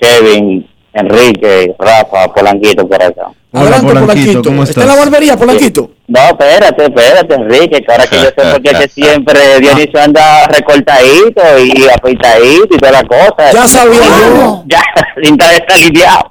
Kevin, 0.00 0.66
Enrique, 0.92 1.74
Rafa, 1.78 2.32
Polanquito 2.32 2.86
por 2.88 3.02
acá. 3.02 3.26
Adelante, 3.52 3.86
Polanquito. 4.00 4.62
¿Está 4.62 4.80
en 4.82 4.88
la 4.88 4.94
barbería, 4.96 5.36
Polanquito? 5.36 5.90
No, 6.08 6.20
espérate, 6.20 6.84
espérate, 6.84 7.34
Enrique, 7.34 7.80
que 7.82 7.92
ahora 7.92 8.06
que 8.06 8.16
yo 8.16 8.22
sé 8.24 8.32
por 8.34 8.62
qué 8.62 8.70
es 8.70 8.78
que 8.80 8.88
siempre 8.88 9.60
Dionisio 9.60 10.00
anda 10.02 10.46
recortadito 10.48 11.42
y 11.64 11.88
afeitadito 11.88 12.68
y 12.74 12.78
toda 12.78 12.92
la 12.92 13.02
cosa. 13.04 13.50
Ya 13.52 13.68
sabía 13.68 14.00
yo. 14.34 14.64
Ya, 14.66 14.82
sin 15.22 15.34
estar 15.40 15.78
lidiado. 15.78 16.26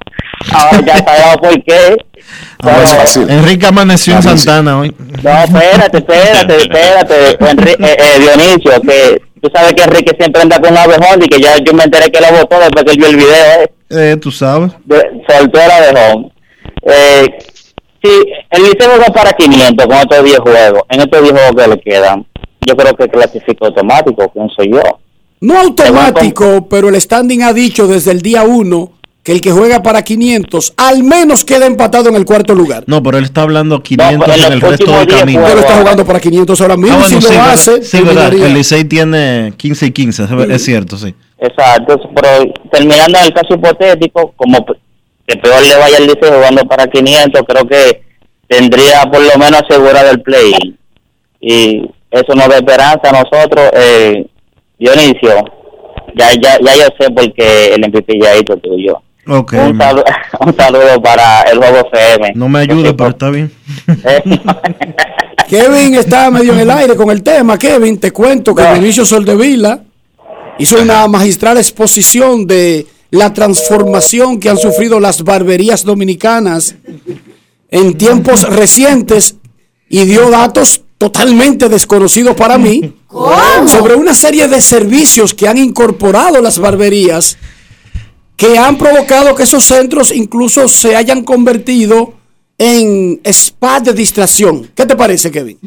Ahora 0.52 0.80
ya 0.86 0.96
sabemos 0.98 1.36
por 1.38 1.62
qué. 1.64 1.96
Enrique 3.28 3.66
amaneció 3.66 4.14
en 4.16 4.22
Santana 4.22 4.78
hoy. 4.78 4.94
No, 5.22 5.30
espérate, 5.44 5.98
espérate, 5.98 6.56
espérate, 6.56 7.38
Enri- 7.38 7.86
eh, 7.86 7.96
eh, 7.98 8.18
Dionisio, 8.18 8.80
que 8.82 9.22
tú 9.42 9.50
sabes 9.54 9.72
que 9.74 9.82
Enrique 9.84 10.14
siempre 10.18 10.42
anda 10.42 10.60
con 10.60 10.76
abejón 10.76 11.22
y 11.22 11.28
que 11.28 11.40
ya 11.40 11.56
yo 11.58 11.72
me 11.74 11.84
enteré 11.84 12.10
que 12.10 12.20
lo 12.20 12.30
votó 12.32 12.58
después 12.60 12.84
que 12.84 12.92
él 12.92 12.98
vio 12.98 13.06
el 13.08 13.16
video, 13.16 13.62
¿eh? 13.62 13.70
Eh, 13.90 14.16
tú 14.20 14.30
sabes. 14.30 14.72
de- 14.84 15.22
soltó 15.28 15.58
el 15.60 15.70
abejón. 15.70 16.32
Eh, 16.82 17.26
sí, 18.02 18.10
el 18.50 18.62
Liceo 18.62 18.98
va 19.00 19.12
para 19.12 19.32
500 19.32 19.86
con 19.86 19.96
estos 19.96 20.24
10 20.24 20.38
juegos. 20.38 20.82
En 20.88 21.00
estos 21.00 21.22
10 21.22 21.32
juegos 21.32 21.56
que 21.62 21.68
le 21.68 21.80
quedan, 21.80 22.26
yo 22.66 22.76
creo 22.76 22.94
que 22.94 23.08
clasifica 23.08 23.66
automático, 23.66 24.30
pienso 24.32 24.62
yo. 24.64 24.80
No 25.40 25.58
automático, 25.58 26.68
pero 26.68 26.88
el 26.88 27.00
standing 27.00 27.42
ha 27.42 27.52
dicho 27.52 27.86
desde 27.86 28.10
el 28.12 28.20
día 28.20 28.42
1 28.42 28.92
que 29.22 29.32
el 29.32 29.40
que 29.40 29.50
juega 29.50 29.82
para 29.82 30.02
500 30.02 30.72
al 30.78 31.02
menos 31.02 31.44
queda 31.44 31.66
empatado 31.66 32.08
en 32.08 32.14
el 32.16 32.24
cuarto 32.24 32.54
lugar. 32.54 32.84
No, 32.86 33.02
pero 33.02 33.18
él 33.18 33.24
está 33.24 33.42
hablando 33.42 33.82
500 33.82 34.18
pero 34.26 34.32
en 34.38 34.46
en, 34.46 34.52
el 34.52 34.60
resto 34.60 34.92
del 34.92 35.06
camino. 35.06 35.42
Pero 35.46 35.60
está 35.60 35.76
jugando 35.78 36.04
para 36.06 36.20
500 36.20 36.60
ahora 36.60 36.76
mismo. 36.76 36.96
Ah, 36.96 37.00
bueno, 37.00 37.20
si 37.20 37.26
sí, 37.26 37.32
lo 37.34 37.38
verdad. 37.38 37.52
hace, 37.52 37.82
Sí, 37.82 38.00
verdad. 38.02 38.32
El 38.34 38.54
Licey 38.54 38.84
tiene 38.84 39.52
15 39.56 39.86
y 39.86 39.90
15, 39.90 40.24
es- 40.24 40.30
es 40.50 40.64
cierto, 40.64 40.96
sí. 40.96 41.14
Exacto, 41.40 41.98
pero 42.14 42.52
terminando 42.70 43.18
en 43.18 43.24
el 43.26 43.32
caso 43.32 43.54
hipotético, 43.54 44.32
como 44.36 44.64
que 45.26 45.36
peor 45.38 45.62
le 45.62 45.76
vaya 45.76 45.96
al 45.96 46.06
Liceo 46.06 46.34
jugando 46.34 46.62
para 46.64 46.86
500, 46.86 47.42
creo 47.48 47.66
que 47.66 48.02
tendría 48.46 49.02
por 49.10 49.20
lo 49.22 49.38
menos 49.38 49.62
asegurado 49.62 50.10
el 50.10 50.20
play. 50.22 50.52
Y 51.40 51.82
eso 52.10 52.34
nos 52.34 52.48
da 52.48 52.56
esperanza 52.56 53.00
a 53.08 53.12
nosotros. 53.22 53.70
Eh, 53.72 54.26
Dionisio, 54.78 55.44
ya, 56.16 56.30
ya, 56.34 56.58
ya 56.60 56.76
yo 56.76 56.88
sé 56.98 57.10
por 57.10 57.32
qué 57.32 57.74
el 57.74 57.80
MVP 57.88 58.18
ya 58.20 58.34
hizo 58.36 58.56
tuyo. 58.58 59.00
Ok. 59.26 59.52
Un, 59.54 59.78
salu- 59.78 60.04
un 60.40 60.56
saludo 60.56 61.00
para 61.02 61.42
el 61.42 61.58
Juego 61.58 61.88
FM. 61.92 62.32
No 62.34 62.48
me 62.48 62.60
ayude, 62.60 62.92
pero 62.94 63.10
está 63.10 63.30
bien. 63.30 63.50
Kevin 65.48 65.94
está 65.94 66.30
medio 66.30 66.52
en 66.52 66.60
el 66.60 66.70
aire 66.70 66.94
con 66.96 67.10
el 67.10 67.22
tema. 67.22 67.58
Kevin, 67.58 67.98
te 67.98 68.12
cuento 68.12 68.54
que 68.54 68.62
Vinicio 68.74 69.04
Soldevila 69.04 69.80
hizo 70.60 70.80
una 70.80 71.08
magistral 71.08 71.56
exposición 71.56 72.46
de 72.46 72.86
la 73.10 73.32
transformación 73.32 74.38
que 74.38 74.50
han 74.50 74.58
sufrido 74.58 75.00
las 75.00 75.24
barberías 75.24 75.84
dominicanas 75.84 76.76
en 77.70 77.96
tiempos 77.96 78.42
recientes 78.42 79.36
y 79.88 80.04
dio 80.04 80.30
datos 80.30 80.82
totalmente 80.98 81.68
desconocidos 81.68 82.36
para 82.36 82.58
mí 82.58 82.94
sobre 83.66 83.94
una 83.94 84.14
serie 84.14 84.46
de 84.48 84.60
servicios 84.60 85.34
que 85.34 85.48
han 85.48 85.56
incorporado 85.56 86.40
las 86.42 86.58
barberías 86.58 87.38
que 88.36 88.58
han 88.58 88.76
provocado 88.76 89.34
que 89.34 89.44
esos 89.44 89.64
centros 89.64 90.12
incluso 90.14 90.68
se 90.68 90.94
hayan 90.94 91.24
convertido 91.24 92.14
en 92.58 93.20
spa 93.24 93.80
de 93.80 93.94
distracción. 93.94 94.70
¿Qué 94.74 94.84
te 94.84 94.94
parece, 94.94 95.30
Kevin? 95.30 95.58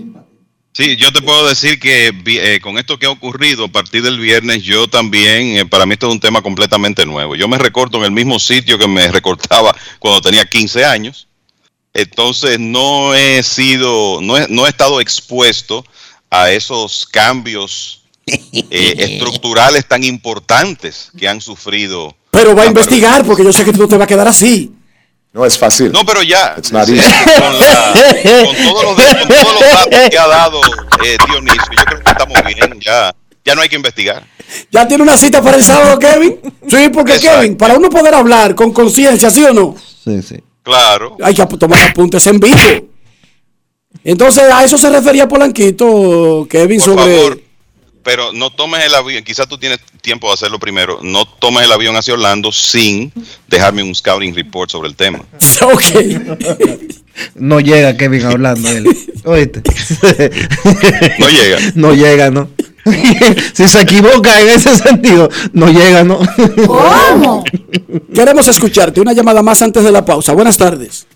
Sí, 0.73 0.95
yo 0.95 1.13
te 1.13 1.21
puedo 1.21 1.47
decir 1.47 1.79
que 1.79 2.11
eh, 2.25 2.59
con 2.59 2.79
esto 2.79 2.97
que 2.97 3.05
ha 3.05 3.11
ocurrido 3.11 3.65
a 3.65 3.67
partir 3.67 4.01
del 4.01 4.19
viernes, 4.19 4.63
yo 4.63 4.87
también, 4.87 5.57
eh, 5.57 5.65
para 5.67 5.85
mí 5.85 5.93
esto 5.93 6.07
es 6.07 6.13
un 6.13 6.19
tema 6.19 6.41
completamente 6.41 7.05
nuevo. 7.05 7.35
Yo 7.35 7.47
me 7.47 7.59
recorto 7.59 7.99
en 7.99 8.05
el 8.05 8.11
mismo 8.11 8.39
sitio 8.39 8.79
que 8.79 8.87
me 8.87 9.07
recortaba 9.11 9.75
cuando 9.99 10.21
tenía 10.21 10.45
15 10.45 10.83
años. 10.83 11.27
Entonces 11.93 12.59
no 12.59 13.13
he 13.13 13.43
sido, 13.43 14.19
no 14.19 14.35
he, 14.35 14.47
no 14.49 14.65
he 14.65 14.69
estado 14.69 14.99
expuesto 14.99 15.85
a 16.31 16.49
esos 16.49 17.05
cambios 17.05 18.01
eh, 18.25 18.41
estructurales 18.97 19.87
tan 19.87 20.03
importantes 20.03 21.11
que 21.15 21.27
han 21.27 21.39
sufrido. 21.39 22.15
Pero 22.31 22.55
va 22.55 22.63
a 22.63 22.65
investigar 22.65 23.23
porque 23.23 23.43
yo 23.43 23.53
sé 23.53 23.63
que 23.63 23.73
tú 23.73 23.81
no 23.81 23.87
te 23.87 23.95
vas 23.95 24.05
a 24.05 24.07
quedar 24.07 24.27
así. 24.27 24.73
No 25.33 25.45
es 25.45 25.57
fácil. 25.57 25.91
No, 25.91 26.05
pero 26.05 26.21
ya, 26.21 26.53
It's 26.57 26.71
not 26.71 26.85
sí, 26.85 26.93
easy. 26.95 27.09
con, 27.41 27.59
la- 27.59 27.93
con 28.45 28.55
todos 28.55 28.83
los, 28.83 28.95
con 28.95 29.27
todos 29.27 29.53
los 29.53 29.59
datos 29.59 30.09
que 30.11 30.17
ha 30.19 30.27
dado 30.27 30.61
eh, 31.03 31.17
Dionisio, 31.27 31.63
yo 31.77 31.85
creo 31.85 31.99
que 32.03 32.11
estamos 32.11 32.37
bien, 32.45 32.79
ya, 32.79 33.13
ya 33.43 33.55
no 33.55 33.61
hay 33.61 33.69
que 33.69 33.75
investigar. 33.75 34.23
¿Ya 34.71 34.87
tiene 34.87 35.01
una 35.01 35.17
cita 35.17 35.41
para 35.41 35.57
el 35.57 35.63
sábado, 35.63 35.97
Kevin? 35.97 36.39
Sí, 36.69 36.89
porque 36.93 37.17
Kevin, 37.19 37.57
para 37.57 37.73
uno 37.75 37.89
poder 37.89 38.13
hablar 38.13 38.53
con 38.53 38.71
conciencia, 38.71 39.31
¿sí 39.31 39.43
o 39.43 39.53
no? 39.53 39.75
Sí, 40.03 40.21
sí. 40.21 40.35
Claro. 40.61 41.17
Hay 41.23 41.33
que 41.33 41.41
ap- 41.41 41.57
tomar 41.57 41.81
apuntes 41.89 42.25
en 42.27 42.39
vivo. 42.39 42.57
Entonces, 44.03 44.43
a 44.51 44.63
eso 44.63 44.77
se 44.77 44.89
refería 44.89 45.27
Polanquito, 45.27 46.45
Kevin, 46.49 46.79
Por 46.79 46.85
sobre... 46.99 47.15
favor, 47.17 47.39
pero 48.03 48.33
no 48.33 48.51
tomes 48.51 48.85
el 48.85 48.93
avión, 48.93 49.23
quizás 49.23 49.47
tú 49.47 49.57
tienes 49.57 49.79
tiempo 50.01 50.27
de 50.27 50.33
hacerlo 50.33 50.59
primero, 50.59 50.99
no 51.01 51.25
tomes 51.25 51.63
el 51.63 51.71
avión 51.71 51.95
hacia 51.95 52.13
Orlando 52.13 52.51
sin 52.51 53.11
dejarme 53.47 53.83
un 53.83 53.95
scouting 53.95 54.35
report 54.35 54.69
sobre 54.69 54.89
el 54.89 54.95
tema. 54.95 55.19
Ok. 55.61 55.83
No 57.35 57.59
llega 57.59 57.95
Kevin 57.95 58.25
hablando 58.25 58.69
él. 58.69 58.85
Oíste. 59.23 59.61
No 61.19 61.29
llega. 61.29 61.57
No 61.75 61.93
llega, 61.93 62.31
¿no? 62.31 62.49
si 63.53 63.67
se 63.67 63.81
equivoca 63.81 64.41
en 64.41 64.49
ese 64.49 64.75
sentido, 64.75 65.29
no 65.53 65.67
llega, 65.67 66.03
¿no? 66.03 66.19
¿Cómo? 66.65 67.43
Queremos 68.13 68.47
escucharte. 68.47 68.99
Una 68.99 69.13
llamada 69.13 69.41
más 69.41 69.61
antes 69.61 69.83
de 69.83 69.91
la 69.91 70.03
pausa. 70.03 70.33
Buenas 70.33 70.57
tardes. 70.57 71.07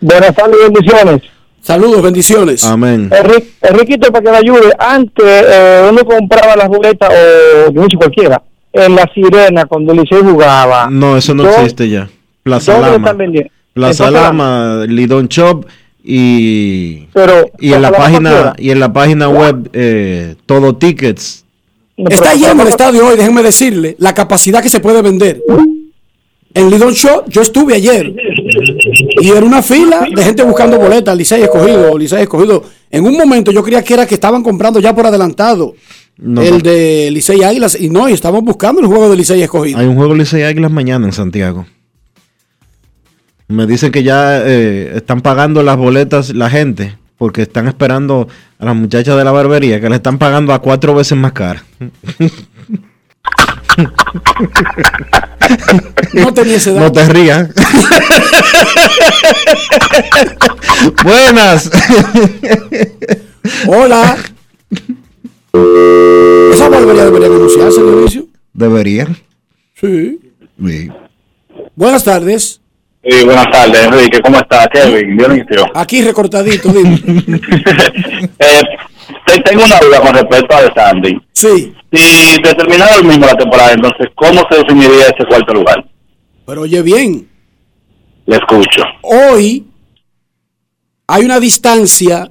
Buenas 0.00 0.34
tardes, 0.34 0.56
bendiciones. 0.62 1.22
Saludos, 1.62 2.02
bendiciones. 2.02 2.64
Amén. 2.64 3.10
Enri- 3.10 3.44
Enriquito, 3.62 4.10
para 4.10 4.24
que 4.24 4.30
me 4.30 4.36
ayude, 4.38 4.72
antes 4.78 5.24
eh, 5.26 5.86
uno 5.90 6.04
compraba 6.04 6.56
las 6.56 6.68
boletas, 6.68 7.10
o 7.10 7.70
yo 7.72 7.82
no 7.82 7.86
sé 7.90 7.96
cualquiera, 7.96 8.42
en 8.72 8.94
la 8.96 9.08
sirena 9.14 9.66
cuando 9.66 9.92
el 9.92 10.00
Licey 10.00 10.20
jugaba. 10.22 10.88
No, 10.90 11.16
eso 11.16 11.34
no 11.34 11.44
¿Dó- 11.44 11.50
existe 11.50 11.88
ya. 11.88 12.08
Plaza 12.42 12.72
¿Dónde 12.72 12.86
Lama. 12.92 12.96
están 13.06 13.18
vendiendo? 13.18 13.50
Plaza 13.74 14.10
Lama, 14.10 14.84
Lidon 14.88 15.28
Shop 15.28 15.66
y 16.02 17.06
Pero, 17.12 17.50
y 17.58 17.72
en 17.72 17.82
la 17.82 17.90
Lama 17.90 18.04
página 18.04 18.54
y 18.58 18.70
en 18.70 18.80
la 18.80 18.92
página 18.92 19.28
web 19.28 19.68
eh, 19.72 20.34
todo 20.46 20.74
tickets. 20.76 21.44
Está 21.96 22.34
lleno 22.34 22.62
el 22.62 22.68
estadio 22.68 23.06
hoy, 23.06 23.16
déjenme 23.16 23.42
decirle, 23.42 23.94
la 23.98 24.14
capacidad 24.14 24.62
que 24.62 24.70
se 24.70 24.80
puede 24.80 25.02
vender. 25.02 25.42
En 26.52 26.68
Lidon 26.68 26.92
Show, 26.92 27.24
yo 27.28 27.42
estuve 27.42 27.74
ayer 27.74 28.12
y 29.20 29.28
era 29.30 29.44
una 29.46 29.62
fila 29.62 30.04
de 30.14 30.24
gente 30.24 30.42
buscando 30.42 30.78
boletas, 30.78 31.16
Licey 31.16 31.42
escogido, 31.42 31.96
Licey 31.96 32.22
escogido. 32.22 32.64
En 32.90 33.04
un 33.06 33.16
momento 33.16 33.52
yo 33.52 33.62
creía 33.62 33.84
que 33.84 33.94
era 33.94 34.04
que 34.06 34.14
estaban 34.14 34.42
comprando 34.42 34.80
ya 34.80 34.92
por 34.94 35.06
adelantado 35.06 35.74
No, 36.16 36.42
el 36.42 36.54
no. 36.54 36.58
de 36.58 37.08
Licey 37.12 37.44
Águilas 37.44 37.78
y 37.80 37.88
no, 37.88 38.08
y 38.08 38.12
estaban 38.14 38.44
buscando 38.44 38.80
el 38.80 38.88
juego 38.88 39.08
de 39.08 39.16
Licey 39.16 39.40
escogido. 39.42 39.78
Hay 39.78 39.86
un 39.86 39.94
juego 39.94 40.12
Licey 40.14 40.42
Águilas 40.42 40.72
mañana 40.72 41.06
en 41.06 41.12
Santiago. 41.12 41.66
Me 43.46 43.66
dicen 43.66 43.92
que 43.92 44.02
ya 44.02 44.40
eh, 44.44 44.92
están 44.96 45.20
pagando 45.20 45.62
las 45.62 45.76
boletas 45.76 46.34
la 46.34 46.50
gente 46.50 46.96
porque 47.16 47.42
están 47.42 47.68
esperando 47.68 48.26
a 48.58 48.64
las 48.64 48.74
muchachas 48.74 49.16
de 49.16 49.22
la 49.24 49.30
barbería 49.30 49.80
que 49.80 49.88
le 49.88 49.96
están 49.96 50.18
pagando 50.18 50.52
a 50.52 50.58
cuatro 50.60 50.94
veces 50.96 51.16
más 51.16 51.32
cara. 51.32 51.64
No 56.14 56.34
tenía 56.34 56.56
ese 56.56 56.72
dato. 56.72 56.84
No 56.84 56.92
te 56.92 57.04
rías. 57.12 57.48
Buenas. 61.02 61.70
Hola. 63.66 64.16
Esa 66.52 66.68
barbería 66.68 67.04
debería 67.04 67.28
anunciarse, 67.28 67.80
Dionisio. 67.82 68.26
Deberían. 68.52 69.16
Sí. 69.74 70.20
Sí. 70.64 70.90
Buenas 71.74 72.04
tardes. 72.04 72.60
Sí, 73.02 73.24
buenas 73.24 73.50
tardes, 73.50 73.86
Enrique. 73.86 74.20
¿Cómo 74.20 74.38
estás, 74.38 74.68
Kevin? 74.72 75.16
Dionisio. 75.16 75.66
Aquí 75.74 76.02
recortadito, 76.02 76.68
dime. 76.70 77.00
Eh, 78.38 78.62
tengo 79.44 79.64
una 79.64 79.78
duda 79.80 80.00
con 80.00 80.14
respecto 80.14 80.56
al 80.56 80.70
standing. 80.70 81.20
Sí. 81.32 81.72
Si 81.92 82.42
determinado 82.42 82.98
el 83.00 83.04
mismo 83.06 83.26
la 83.26 83.34
temporada, 83.34 83.72
entonces, 83.72 84.08
¿cómo 84.14 84.42
se 84.50 84.58
definiría 84.58 85.04
ese 85.06 85.24
cuarto 85.28 85.54
lugar? 85.54 85.84
Pero 86.46 86.62
oye 86.62 86.82
bien, 86.82 87.28
Le 88.26 88.36
escucho. 88.36 88.82
hoy 89.02 89.66
hay 91.06 91.24
una 91.24 91.40
distancia 91.40 92.30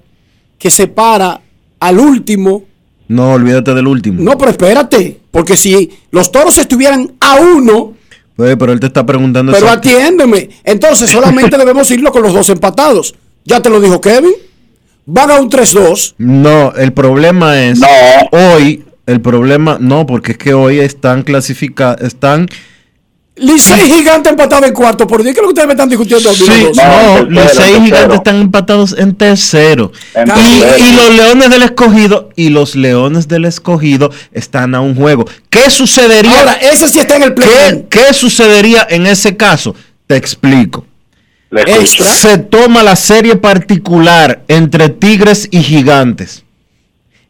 que 0.57 0.69
separa 0.69 1.41
al 1.79 1.99
último. 1.99 2.63
No, 3.07 3.33
olvídate 3.33 3.73
del 3.73 3.87
último. 3.87 4.21
No, 4.21 4.37
pero 4.37 4.51
espérate, 4.51 5.19
porque 5.31 5.57
si 5.57 5.89
los 6.11 6.31
toros 6.31 6.57
estuvieran 6.57 7.13
a 7.19 7.35
uno, 7.35 7.93
Pues, 8.35 8.55
pero 8.57 8.71
él 8.71 8.79
te 8.79 8.87
está 8.87 9.05
preguntando 9.05 9.51
pero 9.51 9.69
atiéndeme, 9.69 10.49
entonces 10.63 11.09
solamente 11.09 11.57
debemos 11.57 11.89
irlo 11.91 12.11
con 12.11 12.21
los 12.23 12.33
dos 12.33 12.49
empatados. 12.49 13.15
Ya 13.45 13.61
te 13.61 13.69
lo 13.69 13.79
dijo 13.81 13.99
Kevin. 13.99 14.33
Van 15.11 15.31
a 15.31 15.39
un 15.39 15.49
3-2. 15.49 16.13
No, 16.19 16.71
el 16.75 16.93
problema 16.93 17.59
es 17.59 17.81
hoy, 18.31 18.85
el 19.07 19.21
problema, 19.21 19.77
no, 19.79 20.05
porque 20.05 20.33
es 20.33 20.37
que 20.37 20.53
hoy 20.53 20.79
están 20.79 21.23
clasificados, 21.23 22.01
están... 22.01 22.47
Licey 23.35 23.89
Gigante 23.89 24.29
empatado 24.29 24.65
en 24.67 24.73
cuarto. 24.73 25.07
¿Por 25.07 25.23
qué 25.23 25.29
es 25.29 25.35
lo 25.37 25.43
que 25.43 25.47
ustedes 25.47 25.65
me 25.65 25.73
están 25.73 25.89
discutiendo? 25.89 26.31
Sí, 26.31 26.43
dos? 26.45 26.77
no, 26.77 27.23
Licey 27.23 27.77
y 27.77 27.85
Gigantes 27.85 28.17
están 28.17 28.35
empatados 28.35 28.93
en 28.97 29.15
tercero. 29.15 29.91
En 30.13 30.27
Y, 30.27 30.83
y 30.83 30.91
los 30.91 31.15
Leones 31.15 31.49
del 31.49 31.63
Escogido, 31.63 32.29
y 32.35 32.49
los 32.49 32.75
Leones 32.75 33.27
del 33.27 33.45
Escogido 33.45 34.11
están 34.31 34.75
a 34.75 34.81
un 34.81 34.93
juego. 34.93 35.25
¿Qué 35.49 35.71
sucedería? 35.71 36.37
Ahora, 36.37 36.53
ese 36.53 36.87
sí 36.87 36.99
está 36.99 37.15
en 37.15 37.23
el 37.23 37.33
play. 37.33 37.47
¿Qué, 37.49 37.85
qué 37.89 38.13
sucedería 38.13 38.85
en 38.87 39.07
ese 39.07 39.35
caso? 39.35 39.73
Te 40.05 40.17
explico. 40.17 40.85
Se 42.15 42.37
toma 42.37 42.83
la 42.83 42.95
serie 42.95 43.35
particular 43.35 44.43
entre 44.47 44.89
Tigres 44.89 45.47
y 45.51 45.61
Gigantes. 45.63 46.43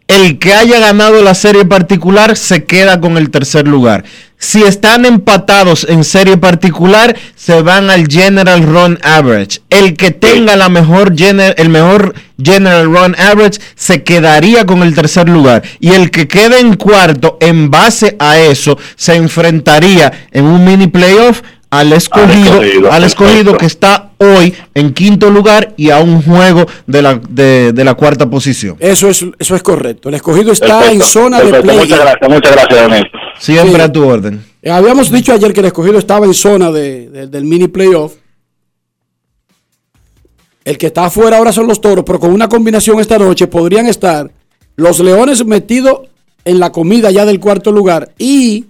El 0.08 0.40
que 0.40 0.54
haya 0.56 0.80
ganado 0.80 1.22
la 1.22 1.36
serie 1.36 1.66
particular 1.66 2.36
se 2.36 2.64
queda 2.66 3.00
con 3.00 3.16
el 3.18 3.30
tercer 3.30 3.68
lugar. 3.68 4.04
Si 4.40 4.64
están 4.64 5.06
empatados 5.06 5.86
en 5.88 6.04
serie 6.04 6.36
particular, 6.38 7.16
se 7.36 7.62
van 7.62 7.90
al 7.91 8.08
General 8.08 8.64
Run 8.64 8.98
Average. 9.04 9.62
El 9.70 9.96
que 9.96 10.10
tenga 10.12 10.56
la 10.56 10.68
mejor 10.70 11.14
gener- 11.16 11.54
el 11.58 11.70
mejor 11.70 12.16
General 12.41 12.86
Run 12.86 13.16
Average 13.20 13.60
se 13.76 14.04
quedaría 14.04 14.66
con 14.66 14.82
el 14.82 14.96
tercer 14.96 15.30
lugar. 15.30 15.62
Y 15.80 15.91
el 15.91 16.10
que 16.10 16.28
quede 16.28 16.60
en 16.60 16.76
cuarto, 16.76 17.38
en 17.40 17.70
base 17.70 18.16
a 18.18 18.40
eso, 18.40 18.80
se 18.96 19.14
enfrentaría 19.16 20.28
en 20.32 20.46
un 20.46 20.66
mini 20.66 20.88
playoff 20.88 21.41
al 21.72 21.94
escogido, 21.94 22.62
escogido, 22.64 22.91
al 22.91 23.04
escogido 23.04 23.58
que 23.58 23.66
está 23.68 24.12
hoy 24.18 24.54
en 24.74 24.91
quinto 24.94 25.30
lugar 25.30 25.74
y 25.78 25.91
a 25.91 26.00
un 26.00 26.22
juego 26.24 26.66
de 26.88 27.02
la, 27.04 27.22
de, 27.30 27.74
de 27.74 27.84
la 27.84 27.94
cuarta 27.94 28.28
posición. 28.30 28.76
Eso 28.80 29.08
es, 29.10 29.24
eso 29.38 29.56
es 29.56 29.62
correcto. 29.64 30.10
El 30.10 30.16
escogido 30.16 30.52
está 30.52 30.80
Perfecto, 30.80 30.94
en 30.96 31.02
zona 31.02 31.41
de 31.41 31.62
play. 31.62 31.78
Muchas 31.78 32.00
gracias, 32.00 32.30
muchas 32.30 32.52
gracias, 32.54 32.90
Néstor. 32.90 33.20
Siempre 33.38 33.76
Sí. 33.76 33.82
a 33.82 33.91
tu 33.91 34.04
orden. 34.08 34.44
Eh, 34.64 34.72
Habíamos 34.72 35.12
dicho 35.12 35.32
ayer 35.32 35.54
que 35.54 35.60
el 35.60 35.68
escogido 35.68 36.00
estaba 36.00 36.26
en 36.26 36.34
zona 36.34 36.72
de- 36.72 37.08
de- 37.10 37.28
del 37.28 37.44
mini 37.46 37.68
playoff. 37.68 38.14
El 40.66 40.78
que 40.78 40.88
está 40.88 41.06
afuera 41.06 41.38
ahora 41.38 41.52
son 41.52 41.68
los 41.68 41.82
toros, 41.82 42.04
pero 42.06 42.20
con 42.20 42.32
una 42.32 42.50
combinación 42.50 43.00
esta 43.00 43.18
noche 43.18 43.48
podrían 43.48 43.88
estar 43.88 44.30
los 44.76 45.00
leones 45.00 45.46
metidos 45.46 46.02
en 46.46 46.60
la 46.60 46.72
comida 46.72 47.12
ya 47.12 47.26
del 47.26 47.40
cuarto 47.40 47.72
lugar 47.72 48.12
y 48.18 48.66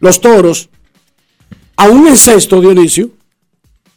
los 0.00 0.20
toros, 0.20 0.68
aún 1.78 2.06
en 2.06 2.16
sexto, 2.16 2.60
Dionisio, 2.60 3.10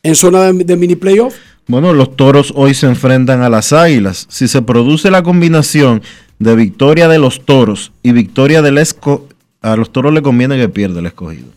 en 0.03 0.15
zona 0.15 0.51
de, 0.51 0.63
de 0.63 0.77
mini 0.77 0.95
playoff. 0.95 1.35
Bueno, 1.67 1.93
los 1.93 2.15
toros 2.15 2.53
hoy 2.55 2.73
se 2.73 2.87
enfrentan 2.87 3.41
a 3.41 3.49
las 3.49 3.73
águilas. 3.73 4.27
Si 4.29 4.47
se 4.47 4.61
produce 4.61 5.11
la 5.11 5.23
combinación 5.23 6.01
de 6.39 6.55
victoria 6.55 7.07
de 7.07 7.19
los 7.19 7.45
toros 7.45 7.91
y 8.01 8.11
victoria 8.13 8.61
del 8.61 8.77
esco, 8.77 9.27
a 9.61 9.75
los 9.75 9.91
toros 9.91 10.13
le 10.13 10.21
conviene 10.21 10.57
que 10.57 10.69
pierda 10.69 10.99
el 10.99 11.05
escogido. 11.05 11.47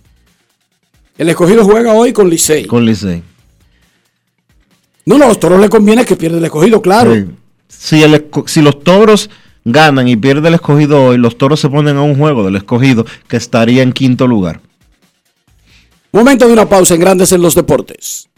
El 1.17 1.29
escogido 1.29 1.65
juega 1.65 1.95
hoy 1.95 2.13
con 2.13 2.29
Licey. 2.29 2.67
Con 2.67 2.85
Licey. 2.85 3.23
No, 5.07 5.19
no, 5.19 5.25
a 5.25 5.29
los 5.29 5.41
toros 5.41 5.61
le 5.61 5.69
conviene 5.69 6.05
que 6.05 6.17
pierda 6.17 6.39
el 6.39 6.45
escogido, 6.45 6.83
claro. 6.83 7.15
Sí. 7.15 7.27
Si, 7.69 8.03
el 8.03 8.27
si 8.47 8.63
los 8.63 8.83
toros 8.83 9.31
ganan 9.65 10.09
y 10.09 10.17
pierde 10.17 10.49
el 10.49 10.55
escogido 10.55 11.03
hoy, 11.05 11.19
los 11.19 11.39
toros 11.39 11.61
se 11.61 11.69
ponen 11.69 11.97
a 11.97 12.03
un 12.03 12.17
juego 12.17 12.45
del 12.45 12.57
escogido 12.57 13.07
que 13.29 13.37
estaría 13.37 13.83
en 13.83 13.93
quinto 13.93 14.27
lugar. 14.27 14.61
Momento 16.15 16.47
de 16.47 16.53
una 16.53 16.65
pausa 16.65 16.95
en 16.95 17.01
Grandes 17.01 17.33
en 17.33 17.43
los 17.43 17.57
Deportes. 17.57 18.29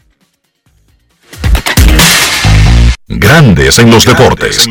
Grandes 3.07 3.77
en 3.77 3.91
los 3.91 4.03
deportes. 4.03 4.67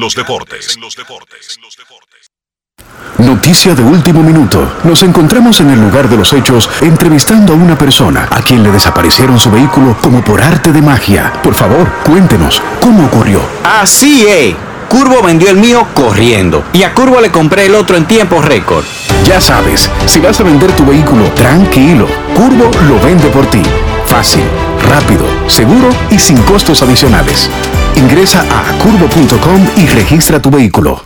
Noticia 3.18 3.76
de 3.76 3.82
último 3.84 4.24
minuto. 4.24 4.72
Nos 4.82 5.04
encontramos 5.04 5.60
en 5.60 5.70
el 5.70 5.80
lugar 5.80 6.08
de 6.08 6.16
los 6.16 6.32
hechos 6.32 6.68
entrevistando 6.80 7.52
a 7.52 7.56
una 7.56 7.78
persona 7.78 8.26
a 8.28 8.42
quien 8.42 8.64
le 8.64 8.72
desaparecieron 8.72 9.38
su 9.38 9.52
vehículo 9.52 9.96
como 10.02 10.24
por 10.24 10.42
arte 10.42 10.72
de 10.72 10.82
magia. 10.82 11.32
Por 11.44 11.54
favor, 11.54 11.88
cuéntenos, 12.04 12.60
¿cómo 12.80 13.06
ocurrió? 13.06 13.40
Así 13.62 14.26
es. 14.26 14.56
Curvo 14.88 15.22
vendió 15.22 15.50
el 15.50 15.56
mío 15.56 15.86
corriendo 15.94 16.64
y 16.72 16.82
a 16.82 16.94
Curvo 16.94 17.20
le 17.20 17.30
compré 17.30 17.66
el 17.66 17.74
otro 17.74 17.96
en 17.96 18.06
tiempo 18.06 18.40
récord. 18.40 18.84
Ya 19.24 19.40
sabes, 19.40 19.90
si 20.06 20.20
vas 20.20 20.40
a 20.40 20.44
vender 20.44 20.72
tu 20.72 20.84
vehículo, 20.84 21.24
tranquilo. 21.34 22.06
Curvo 22.34 22.70
lo 22.88 23.00
vende 23.04 23.28
por 23.28 23.46
ti. 23.46 23.62
Fácil, 24.06 24.44
rápido, 24.88 25.24
seguro 25.48 25.88
y 26.10 26.18
sin 26.18 26.36
costos 26.42 26.82
adicionales. 26.82 27.50
Ingresa 27.96 28.42
a 28.42 28.78
curvo.com 28.78 29.66
y 29.76 29.86
registra 29.86 30.40
tu 30.40 30.50
vehículo. 30.50 31.02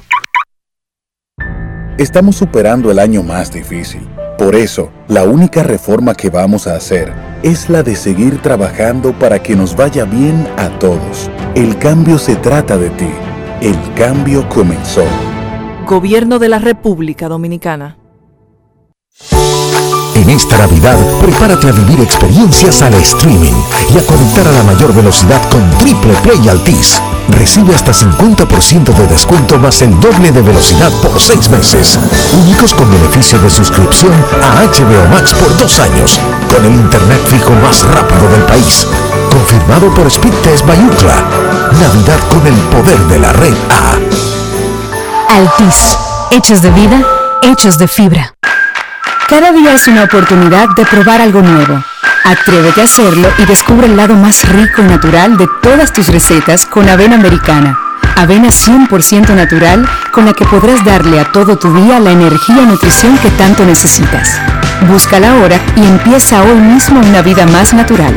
Estamos 1.96 2.36
superando 2.36 2.90
el 2.90 2.98
año 2.98 3.22
más 3.22 3.52
difícil. 3.52 4.06
Por 4.38 4.56
eso, 4.56 4.90
la 5.08 5.24
única 5.24 5.62
reforma 5.62 6.14
que 6.14 6.30
vamos 6.30 6.66
a 6.66 6.74
hacer 6.74 7.12
es 7.42 7.68
la 7.68 7.82
de 7.82 7.94
seguir 7.94 8.40
trabajando 8.40 9.12
para 9.18 9.42
que 9.42 9.54
nos 9.54 9.76
vaya 9.76 10.04
bien 10.04 10.48
a 10.56 10.68
todos. 10.78 11.30
El 11.54 11.78
cambio 11.78 12.18
se 12.18 12.36
trata 12.36 12.78
de 12.78 12.90
ti. 12.90 13.08
El 13.60 13.76
cambio 13.94 14.48
comenzó. 14.48 15.04
Gobierno 15.86 16.38
de 16.38 16.48
la 16.48 16.58
República 16.58 17.28
Dominicana. 17.28 17.98
En 20.14 20.30
esta 20.30 20.56
Navidad, 20.56 20.96
prepárate 21.20 21.68
a 21.68 21.72
vivir 21.72 22.00
experiencias 22.00 22.80
al 22.80 22.94
streaming 22.94 23.52
y 23.94 23.98
a 23.98 24.06
conectar 24.06 24.48
a 24.48 24.52
la 24.52 24.62
mayor 24.62 24.94
velocidad 24.94 25.42
con 25.50 25.60
Triple 25.78 26.14
Play 26.22 26.48
Altis. 26.48 27.02
Recibe 27.28 27.74
hasta 27.74 27.92
50% 27.92 28.94
de 28.94 29.06
descuento 29.06 29.58
más 29.58 29.82
el 29.82 29.98
doble 30.00 30.32
de 30.32 30.40
velocidad 30.40 30.90
por 31.02 31.20
seis 31.20 31.50
meses. 31.50 31.98
Únicos 32.42 32.72
con 32.72 32.90
beneficio 32.90 33.38
de 33.40 33.50
suscripción 33.50 34.12
a 34.42 34.64
HBO 34.64 35.06
Max 35.10 35.34
por 35.34 35.54
dos 35.58 35.78
años, 35.80 36.18
con 36.48 36.64
el 36.64 36.72
internet 36.72 37.20
fijo 37.26 37.50
más 37.56 37.82
rápido 37.82 38.26
del 38.30 38.42
país. 38.44 38.86
Confirmado 39.50 39.92
por 39.96 40.08
Speedtest 40.08 40.64
Ookla. 40.64 41.28
Navidad 41.80 42.20
con 42.28 42.46
el 42.46 42.54
poder 42.70 42.98
de 43.08 43.18
la 43.18 43.32
red 43.32 43.54
A. 43.68 43.98
Altis, 45.34 45.98
hechos 46.30 46.62
de 46.62 46.70
vida, 46.70 47.02
hechos 47.42 47.76
de 47.76 47.88
fibra. 47.88 48.32
Cada 49.28 49.50
día 49.50 49.74
es 49.74 49.88
una 49.88 50.04
oportunidad 50.04 50.68
de 50.76 50.84
probar 50.86 51.20
algo 51.20 51.42
nuevo. 51.42 51.82
Atrévete 52.24 52.80
a 52.80 52.84
hacerlo 52.84 53.28
y 53.38 53.44
descubre 53.44 53.88
el 53.88 53.96
lado 53.96 54.14
más 54.14 54.48
rico 54.48 54.82
y 54.82 54.84
natural 54.84 55.36
de 55.36 55.48
todas 55.60 55.92
tus 55.92 56.06
recetas 56.06 56.64
con 56.64 56.88
avena 56.88 57.16
americana. 57.16 57.76
Avena 58.14 58.50
100% 58.50 59.34
natural 59.34 59.84
con 60.12 60.26
la 60.26 60.32
que 60.32 60.44
podrás 60.44 60.84
darle 60.84 61.18
a 61.18 61.32
todo 61.32 61.58
tu 61.58 61.74
día 61.74 61.98
la 61.98 62.12
energía 62.12 62.62
y 62.62 62.66
nutrición 62.66 63.18
que 63.18 63.30
tanto 63.30 63.64
necesitas. 63.64 64.40
Búscala 64.82 65.32
ahora 65.32 65.58
y 65.74 65.84
empieza 65.84 66.40
hoy 66.42 66.60
mismo 66.60 67.00
una 67.00 67.22
vida 67.22 67.46
más 67.46 67.74
natural. 67.74 68.16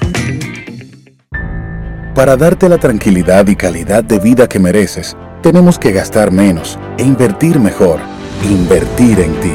Para 2.15 2.35
darte 2.35 2.67
la 2.67 2.77
tranquilidad 2.77 3.47
y 3.47 3.55
calidad 3.55 4.03
de 4.03 4.19
vida 4.19 4.49
que 4.49 4.59
mereces, 4.59 5.15
tenemos 5.41 5.79
que 5.79 5.93
gastar 5.93 6.29
menos 6.29 6.77
e 6.97 7.03
invertir 7.03 7.57
mejor. 7.57 7.99
Invertir 8.43 9.21
en 9.21 9.33
ti. 9.39 9.53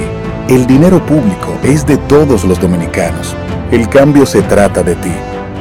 El 0.48 0.66
dinero 0.66 1.04
público 1.04 1.58
es 1.62 1.86
de 1.86 1.98
todos 1.98 2.44
los 2.44 2.58
dominicanos. 2.58 3.36
El 3.70 3.90
cambio 3.90 4.24
se 4.24 4.40
trata 4.40 4.82
de 4.82 4.94
ti. 4.94 5.12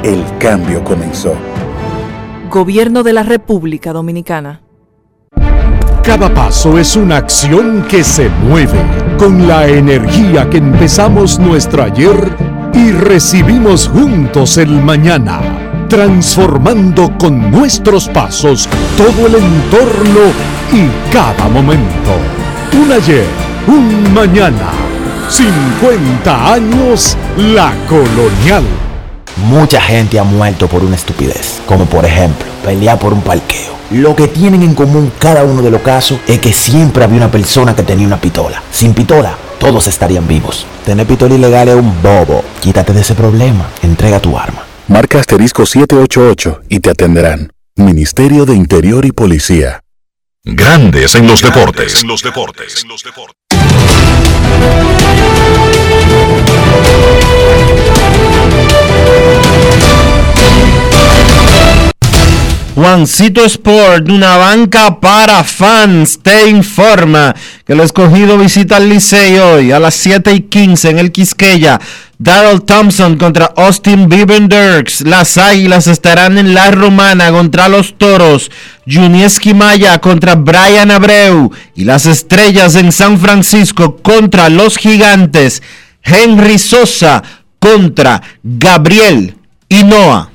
El 0.04 0.24
cambio 0.40 0.86
comenzó. 0.86 1.34
Gobierno 2.50 3.04
de 3.04 3.12
la 3.12 3.24
República 3.24 3.92
Dominicana. 3.92 4.62
Cada 6.02 6.34
paso 6.34 6.78
es 6.78 6.96
una 6.96 7.18
acción 7.18 7.86
que 7.90 8.06
se 8.06 8.30
mueve 8.30 8.80
con 9.18 9.50
la 9.50 9.68
energía 9.68 10.50
que 10.50 10.60
empezamos 10.60 11.40
nuestro 11.40 11.84
ayer 11.84 12.16
y 12.74 12.92
recibimos 12.92 13.90
juntos 13.90 14.58
el 14.58 14.70
mañana, 14.70 15.42
transformando 15.88 17.18
con 17.18 17.52
nuestros 17.52 18.08
pasos 18.10 18.68
todo 18.98 19.28
el 19.28 19.36
entorno 19.36 20.20
y 20.72 21.12
cada 21.12 21.48
momento. 21.48 22.12
Un 22.74 22.92
ayer, 22.92 23.26
un 23.68 24.14
mañana, 24.14 24.72
50 25.30 26.54
años 26.54 27.18
la 27.38 27.74
colonial. 27.88 28.64
Mucha 29.48 29.82
gente 29.82 30.18
ha 30.20 30.24
muerto 30.24 30.68
por 30.68 30.84
una 30.84 30.96
estupidez, 30.96 31.62
como 31.66 31.86
por 31.86 32.06
ejemplo 32.06 32.46
pelear 32.64 32.98
por 32.98 33.14
un 33.14 33.22
parqueo. 33.22 33.76
Lo 33.92 34.16
que 34.16 34.28
tienen 34.28 34.64
en 34.64 34.74
común 34.74 35.12
cada 35.20 35.44
uno 35.44 35.62
de 35.62 35.70
los 35.70 35.82
casos 35.82 36.20
es 36.28 36.40
que 36.40 36.52
siempre 36.52 37.04
había 37.04 37.18
una 37.18 37.30
persona 37.32 37.76
que 37.76 37.84
tenía 37.84 38.08
una 38.08 38.20
pistola. 38.20 38.62
Sin 38.72 38.94
pistola, 38.94 39.38
todos 39.60 39.86
estarían 39.88 40.28
vivos. 40.28 40.66
Tener 40.84 41.06
pistola 41.06 41.36
ilegal 41.36 41.70
es 41.70 41.76
un 41.76 41.94
bobo. 42.02 42.44
Quítate 42.60 42.94
de 42.94 43.02
ese 43.02 43.14
problema. 43.14 43.68
Entrega 43.84 44.20
tu 44.20 44.38
arma. 44.38 44.64
Marca 44.88 45.20
asterisco 45.20 45.66
788 45.66 46.62
y 46.70 46.80
te 46.80 46.92
atenderán. 46.92 47.52
Ministerio 47.76 48.46
de 48.46 48.54
Interior 48.56 49.04
y 49.06 49.12
Policía. 49.12 49.82
Grandes 50.44 51.16
en 51.16 51.26
los 51.26 51.42
deportes. 51.42 52.04
En 52.04 52.08
los 52.08 52.22
deportes. 52.22 52.86
Juancito 62.76 63.46
Sport, 63.46 64.10
una 64.10 64.36
banca 64.36 65.00
para 65.00 65.46
fans, 65.46 66.20
te 66.22 66.50
informa 66.50 67.34
que 67.66 67.72
el 67.72 67.80
escogido 67.80 68.38
visita 68.38 68.76
al 68.76 68.90
Licey 68.90 69.38
hoy 69.38 69.72
a 69.72 69.80
las 69.80 69.96
7 69.96 70.34
y 70.34 70.42
15 70.42 70.90
en 70.90 71.00
el 71.00 71.14
Quisqueya. 71.14 71.80
Darrell 72.18 72.64
Thompson 72.64 73.18
contra 73.18 73.54
Austin 73.56 74.10
Bibenderks. 74.10 75.02
Las 75.02 75.38
Águilas 75.38 75.88
estarán 75.88 76.38
en 76.38 76.54
la 76.54 76.70
Romana 76.72 77.32
contra 77.32 77.70
los 77.70 77.98
Toros. 77.98 78.52
Junieski 78.86 79.54
Maya 79.54 80.00
contra 80.00 80.36
Brian 80.36 80.92
Abreu. 80.92 81.52
Y 81.76 81.86
las 81.86 82.06
Estrellas 82.06 82.76
en 82.76 82.92
San 82.92 83.18
Francisco 83.20 83.96
contra 84.04 84.50
los 84.50 84.76
Gigantes. 84.76 85.64
Henry 86.04 86.60
Sosa 86.60 87.24
contra 87.58 88.22
Gabriel 88.44 89.38
Hinoa. 89.70 90.35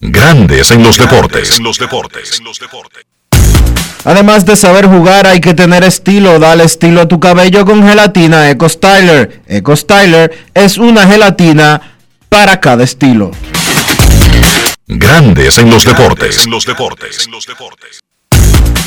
Grandes 0.00 0.70
en 0.70 0.82
los 0.84 0.96
deportes. 0.96 1.58
los 1.60 1.78
deportes. 1.78 2.40
Además 4.04 4.46
de 4.46 4.56
saber 4.56 4.86
jugar, 4.86 5.26
hay 5.26 5.40
que 5.40 5.54
tener 5.54 5.82
estilo. 5.82 6.38
Dale 6.38 6.64
estilo 6.64 7.00
a 7.00 7.08
tu 7.08 7.18
cabello 7.18 7.64
con 7.64 7.82
gelatina 7.82 8.48
Eco 8.48 8.68
Styler. 8.68 9.42
Eco 9.48 9.74
Styler 9.74 10.46
es 10.54 10.78
una 10.78 11.06
gelatina 11.06 11.98
para 12.28 12.60
cada 12.60 12.84
estilo. 12.84 13.32
Grandes 14.86 15.58
en 15.58 15.68
los 15.68 15.84
deportes. 15.84 16.44
En 16.44 16.50
los 16.52 16.64
deportes. 16.64 17.28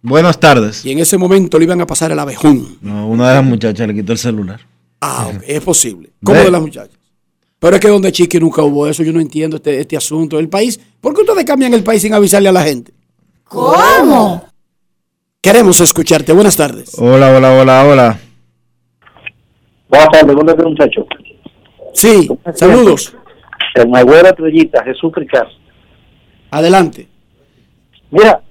Buenas 0.02 0.40
tardes. 0.40 0.86
Y 0.86 0.92
en 0.92 1.00
ese 1.00 1.18
momento 1.18 1.58
le 1.58 1.66
iban 1.66 1.82
a 1.82 1.88
pasar 1.88 2.12
el 2.12 2.20
abejón. 2.20 2.78
No, 2.82 3.08
una 3.08 3.30
de 3.30 3.36
las 3.36 3.44
muchachas 3.44 3.88
le 3.88 3.94
quitó 3.94 4.12
el 4.14 4.18
celular. 4.18 4.60
Ah, 5.02 5.32
es 5.48 5.62
posible. 5.62 6.12
¿Cómo 6.24 6.38
Ve. 6.38 6.46
de 6.46 6.52
las 6.52 6.62
muchachas? 6.62 6.98
Pero 7.60 7.76
es 7.76 7.82
que 7.82 7.88
donde 7.90 8.12
Chiqui 8.12 8.40
nunca 8.40 8.64
hubo 8.64 8.88
eso. 8.88 9.04
Yo 9.04 9.12
no 9.14 9.20
entiendo 9.20 9.58
este, 9.58 9.80
este 9.80 9.98
asunto. 9.98 10.40
El 10.40 10.50
país. 10.50 10.80
¿Por 11.00 11.14
qué 11.14 11.22
ustedes 11.22 11.46
cambian 11.46 11.74
el 11.74 11.84
país 11.84 12.02
sin 12.02 12.14
avisarle 12.14 12.50
a 12.50 12.52
la 12.52 12.64
gente? 12.64 12.94
¿Cómo? 13.44 14.46
Queremos 15.42 15.80
escucharte. 15.82 16.34
Buenas 16.34 16.56
tardes. 16.56 16.98
Hola, 17.00 17.36
hola, 17.36 17.54
hola, 17.54 17.86
hola. 17.86 18.20
Buenas 19.90 20.10
tardes, 20.10 20.36
¿dónde 20.36 20.52
está 20.54 20.64
el 20.64 20.70
muchacho? 20.70 21.08
Sí, 21.94 22.30
saludos. 22.54 23.14
El 23.76 23.90
Mayhuela 23.90 24.30
Estrellita, 24.30 24.84
Jesús 24.84 25.12
Picasso. 25.14 25.52
Adelante. 26.50 27.08
Mira, 28.10 28.42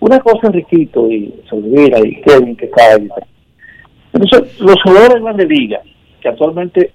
una 0.00 0.18
cosa, 0.20 0.48
Enriquito 0.48 1.10
y 1.10 1.42
Solvira 1.48 1.98
y 2.00 2.20
Kevin, 2.22 2.56
que 2.56 2.66
está 2.66 2.94
ahí. 2.94 3.08
Entonces, 4.12 4.60
los 4.60 4.76
jugadores 4.82 5.14
de 5.14 5.20
Grandes 5.20 5.48
Ligas, 5.48 5.82
que 6.20 6.28
actualmente 6.28 6.92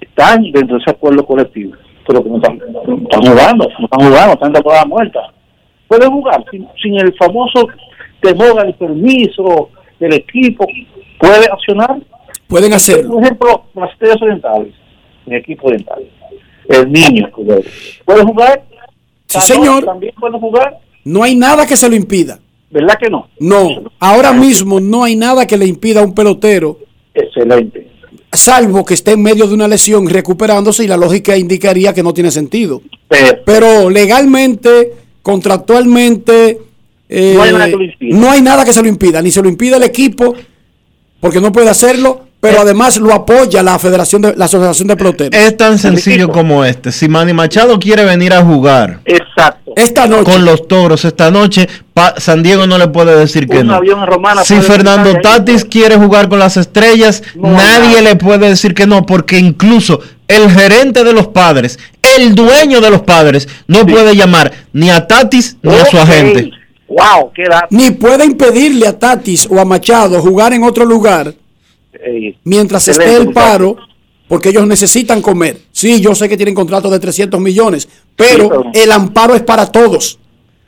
están 0.00 0.42
dentro 0.52 0.76
de 0.76 0.82
ese 0.82 0.90
acuerdo 0.90 1.24
colectivo, 1.26 1.74
pero 2.06 2.22
que 2.22 2.28
no 2.28 2.36
están, 2.36 2.58
jugando, 2.58 3.68
no 3.78 3.84
están 3.84 4.08
jugando, 4.08 4.32
están 4.34 4.48
en 4.48 4.52
temporada 4.54 4.84
muerta, 4.84 5.20
pueden 5.86 6.10
jugar 6.10 6.44
sin, 6.50 6.66
sin 6.82 6.98
el 6.98 7.14
famoso 7.16 7.68
temor 8.20 8.60
al 8.60 8.74
permiso 8.74 9.70
del 9.98 10.14
equipo, 10.14 10.66
puede 11.18 11.46
accionar. 11.50 11.96
Pueden 12.46 12.72
hacerlo. 12.72 13.14
Por 13.14 13.22
ejemplo, 13.22 13.64
las 13.74 13.90
estrellas 13.92 14.22
orientales, 14.22 14.74
mi 15.26 15.36
equipo 15.36 15.66
oriental, 15.66 16.02
el 16.68 16.92
niño, 16.92 17.30
¿puede 18.04 18.22
jugar? 18.22 18.64
Sí, 19.26 19.40
señor. 19.40 19.84
También 19.84 20.14
puede 20.18 20.38
jugar. 20.38 20.78
No 21.04 21.22
hay 21.22 21.34
nada 21.36 21.66
que 21.66 21.76
se 21.76 21.88
lo 21.88 21.94
impida. 21.94 22.38
¿Verdad 22.70 22.98
que 23.00 23.08
no? 23.08 23.28
No. 23.40 23.90
Ahora 23.98 24.32
mismo 24.32 24.80
no 24.80 25.04
hay 25.04 25.16
nada 25.16 25.46
que 25.46 25.56
le 25.56 25.66
impida 25.66 26.00
a 26.00 26.04
un 26.04 26.14
pelotero. 26.14 26.78
Excelente. 27.14 27.88
Salvo 28.32 28.84
que 28.84 28.94
esté 28.94 29.12
en 29.12 29.22
medio 29.22 29.46
de 29.46 29.54
una 29.54 29.66
lesión 29.68 30.08
recuperándose 30.08 30.84
y 30.84 30.86
la 30.86 30.96
lógica 30.96 31.36
indicaría 31.36 31.94
que 31.94 32.02
no 32.02 32.12
tiene 32.12 32.30
sentido. 32.30 32.82
Pero 33.46 33.88
legalmente, 33.88 34.92
contractualmente, 35.22 36.58
eh, 37.08 37.32
No 37.34 37.42
hay 37.42 37.52
nada 37.52 37.66
que 37.66 37.76
lo 37.76 37.82
impida. 37.84 38.16
no 38.18 38.30
hay 38.30 38.42
nada 38.42 38.64
que 38.64 38.72
se 38.72 38.82
lo 38.82 38.88
impida. 38.88 39.22
Ni 39.22 39.30
se 39.30 39.42
lo 39.42 39.48
impide 39.48 39.76
el 39.76 39.82
equipo, 39.82 40.34
porque 41.20 41.40
no 41.40 41.52
puede 41.52 41.70
hacerlo, 41.70 42.26
pero 42.40 42.60
además 42.60 42.98
lo 42.98 43.12
apoya 43.14 43.62
la 43.62 43.78
Federación 43.78 44.22
de 44.22 44.36
la 44.36 44.44
Asociación 44.44 44.88
de 44.88 44.96
Peloteros. 44.96 45.40
Es 45.40 45.56
tan 45.56 45.78
sencillo 45.78 46.28
como 46.28 46.64
este. 46.64 46.92
Si 46.92 47.08
Manny 47.08 47.32
Machado 47.32 47.78
quiere 47.78 48.04
venir 48.04 48.32
a 48.34 48.44
jugar 48.44 49.00
Exacto. 49.38 49.72
Esta 49.76 50.06
noche. 50.06 50.24
con 50.32 50.44
los 50.44 50.66
toros 50.68 51.04
esta 51.04 51.30
noche, 51.30 51.68
pa- 51.94 52.14
San 52.18 52.42
Diego 52.42 52.66
no 52.66 52.78
le 52.78 52.88
puede 52.88 53.16
decir 53.16 53.46
que 53.48 53.62
no. 53.64 53.74
avión 53.74 54.00
en 54.00 54.06
Romana 54.06 54.44
Si 54.44 54.54
Fernando 54.60 55.10
ahí. 55.10 55.22
Tatis 55.22 55.64
quiere 55.64 55.96
jugar 55.96 56.28
con 56.28 56.38
las 56.38 56.56
estrellas, 56.56 57.22
No 57.34 57.50
nadie 57.52 58.02
le 58.02 58.16
puede 58.16 58.48
decir 58.48 58.74
que 58.74 58.86
no, 58.86 59.06
porque 59.06 59.38
incluso 59.38 60.00
el 60.26 60.50
gerente 60.50 61.04
de 61.04 61.12
los 61.12 61.28
padres, 61.28 61.78
el 62.16 62.34
dueño 62.34 62.80
de 62.80 62.90
los 62.90 63.02
padres, 63.02 63.48
no 63.66 63.86
puede 63.86 64.14
llamar 64.16 64.52
ni 64.72 64.90
a 64.90 65.06
Tatis 65.06 65.56
ni 65.62 65.74
a 65.74 65.84
su 65.86 65.98
agente. 65.98 66.50
Wow, 66.88 67.32
qué 67.34 67.44
dato. 67.44 67.66
Ni 67.70 67.90
puede 67.90 68.24
impedirle 68.24 68.86
a 68.88 68.98
Tatis 68.98 69.46
o 69.50 69.60
a 69.60 69.64
Machado 69.64 70.20
jugar 70.22 70.54
en 70.54 70.64
otro 70.64 70.84
lugar 70.86 71.34
Ey, 71.92 72.36
mientras 72.44 72.86
esté 72.88 73.16
el 73.16 73.30
paro, 73.32 73.76
porque 74.28 74.50
ellos 74.50 74.66
necesitan 74.66 75.22
comer. 75.22 75.60
Sí, 75.72 76.00
yo 76.00 76.14
sé 76.14 76.28
que 76.28 76.36
tienen 76.36 76.54
contratos 76.54 76.92
de 76.92 77.00
300 77.00 77.40
millones, 77.40 77.88
pero 78.14 78.64
el 78.72 78.92
amparo 78.92 79.34
es 79.34 79.42
para 79.42 79.66
todos, 79.66 80.18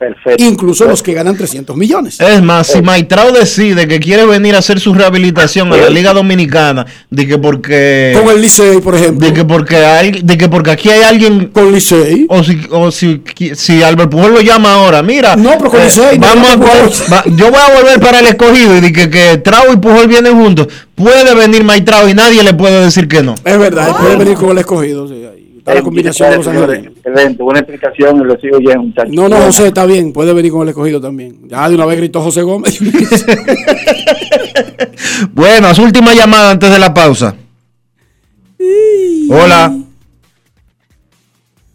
Perfecto. 0.01 0.43
incluso 0.43 0.85
los 0.85 1.03
que 1.03 1.13
ganan 1.13 1.37
300 1.37 1.77
millones. 1.77 2.19
Es 2.19 2.41
más, 2.41 2.65
si 2.65 2.81
Maitrao 2.81 3.31
decide 3.31 3.87
que 3.87 3.99
quiere 3.99 4.25
venir 4.25 4.55
a 4.55 4.57
hacer 4.57 4.79
su 4.79 4.95
rehabilitación 4.95 5.71
a 5.71 5.77
la 5.77 5.89
Liga 5.91 6.11
Dominicana, 6.11 6.87
de 7.11 7.27
que 7.27 7.37
porque 7.37 8.17
Con 8.19 8.33
el 8.35 8.41
Licey, 8.41 8.81
por 8.81 8.95
ejemplo. 8.95 9.27
de 9.27 9.31
que 9.33 9.45
porque 9.45 9.75
hay, 9.77 10.11
de 10.23 10.37
que 10.39 10.49
porque 10.49 10.71
aquí 10.71 10.89
hay 10.89 11.03
alguien 11.03 11.49
con 11.49 11.71
Licey 11.71 12.25
o 12.29 12.43
si 12.43 12.59
o 12.71 12.89
si, 12.91 13.21
si 13.53 13.83
Albert 13.83 14.09
Pujol 14.09 14.33
lo 14.33 14.41
llama 14.41 14.73
ahora, 14.73 15.03
mira, 15.03 15.35
No, 15.35 15.51
pero 15.59 15.69
con 15.69 15.81
eh, 15.81 15.85
Licey, 15.85 16.17
vamos 16.17 16.49
a 16.49 16.55
no, 16.55 16.65
va- 16.65 17.23
yo 17.27 17.51
voy 17.51 17.59
a 17.61 17.79
volver 17.79 17.99
para 17.99 18.21
el 18.21 18.25
escogido 18.25 18.75
y 18.77 18.81
de 18.81 18.91
que, 18.91 19.07
que 19.11 19.37
Trau 19.37 19.71
y 19.71 19.77
Pujol 19.77 20.07
vienen 20.07 20.33
juntos, 20.33 20.67
puede 20.95 21.35
venir 21.35 21.63
Maitrao 21.63 22.09
y 22.09 22.15
nadie 22.15 22.41
le 22.41 22.55
puede 22.55 22.83
decir 22.85 23.07
que 23.07 23.21
no. 23.21 23.35
Es 23.45 23.59
verdad, 23.59 23.95
puede 23.97 24.15
venir 24.17 24.33
con 24.33 24.49
el 24.49 24.57
escogido. 24.57 25.07
sí, 25.07 25.13
ahí. 25.31 25.40
Está 25.61 25.75
la 25.75 25.83
combinación 25.83 26.31
de 26.31 26.37
los. 26.37 26.47
Excelente, 26.47 27.43
buena 27.43 27.59
explicación 27.59 28.19
y 28.19 28.23
lo 28.23 28.35
sigo 28.39 28.57
ya, 28.59 28.79
muchachos. 28.79 29.13
No, 29.13 29.29
no, 29.29 29.37
José, 29.37 29.67
está 29.67 29.85
bien, 29.85 30.11
puede 30.11 30.33
venir 30.33 30.51
con 30.51 30.63
el 30.63 30.69
escogido 30.69 30.99
también. 30.99 31.47
Ya 31.47 31.69
de 31.69 31.75
una 31.75 31.85
vez 31.85 31.97
gritó 31.97 32.19
José 32.21 32.41
Gómez. 32.41 32.79
Bueno, 35.33 35.73
su 35.75 35.83
última 35.83 36.13
llamada 36.13 36.51
antes 36.51 36.71
de 36.71 36.79
la 36.79 36.93
pausa. 36.93 37.35
Hola. 39.29 39.75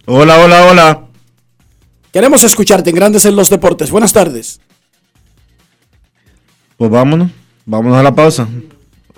Hola, 0.06 0.38
hola, 0.40 0.66
hola. 0.70 1.00
Queremos 2.12 2.42
escucharte 2.42 2.90
en 2.90 2.96
Grandes 2.96 3.24
en 3.24 3.36
los 3.36 3.48
Deportes. 3.50 3.90
Buenas 3.90 4.12
tardes. 4.12 4.60
Pues 6.76 6.90
vámonos, 6.90 7.30
vámonos 7.64 7.98
a 7.98 8.02
la 8.02 8.14
pausa. 8.14 8.48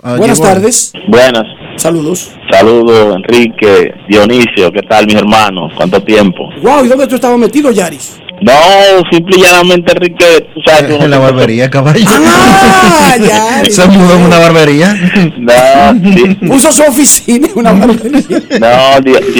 Ah, 0.01 0.15
Buenas 0.15 0.37
llegó. 0.37 0.49
tardes. 0.49 0.93
Buenas. 1.07 1.45
Saludos. 1.79 2.29
Saludos, 2.51 3.15
Enrique, 3.15 3.91
Dionisio, 4.09 4.69
¿qué 4.71 4.81
tal, 4.81 5.05
mis 5.05 5.15
hermanos? 5.15 5.71
¿Cuánto 5.75 6.01
tiempo? 6.03 6.49
Wow, 6.61 6.83
¿y 6.83 6.89
dónde 6.89 7.07
tú 7.07 7.15
estabas 7.15 7.37
metido, 7.39 7.71
Yaris? 7.71 8.17
No, 8.41 8.51
simple 9.11 9.37
y 9.37 9.41
llanamente, 9.41 9.91
Enrique, 9.93 10.25
tú 10.53 10.59
sabes 10.65 10.83
que 10.83 10.93
uno 10.95 11.05
En 11.05 11.11
la 11.11 11.19
barbería, 11.19 11.69
caballo. 11.69 12.05
Ah, 12.07 13.15
ya. 13.17 13.63
Se 13.69 13.87
mudó 13.87 14.15
en 14.17 14.21
una 14.23 14.39
barbería. 14.39 14.93
No, 15.37 16.11
sí. 16.13 16.35
Puso 16.47 16.71
su 16.71 16.83
oficina 16.83 17.47
en 17.47 17.57
una 17.59 17.71
barbería. 17.71 18.21
No, 18.59 19.01
Di- 19.01 19.33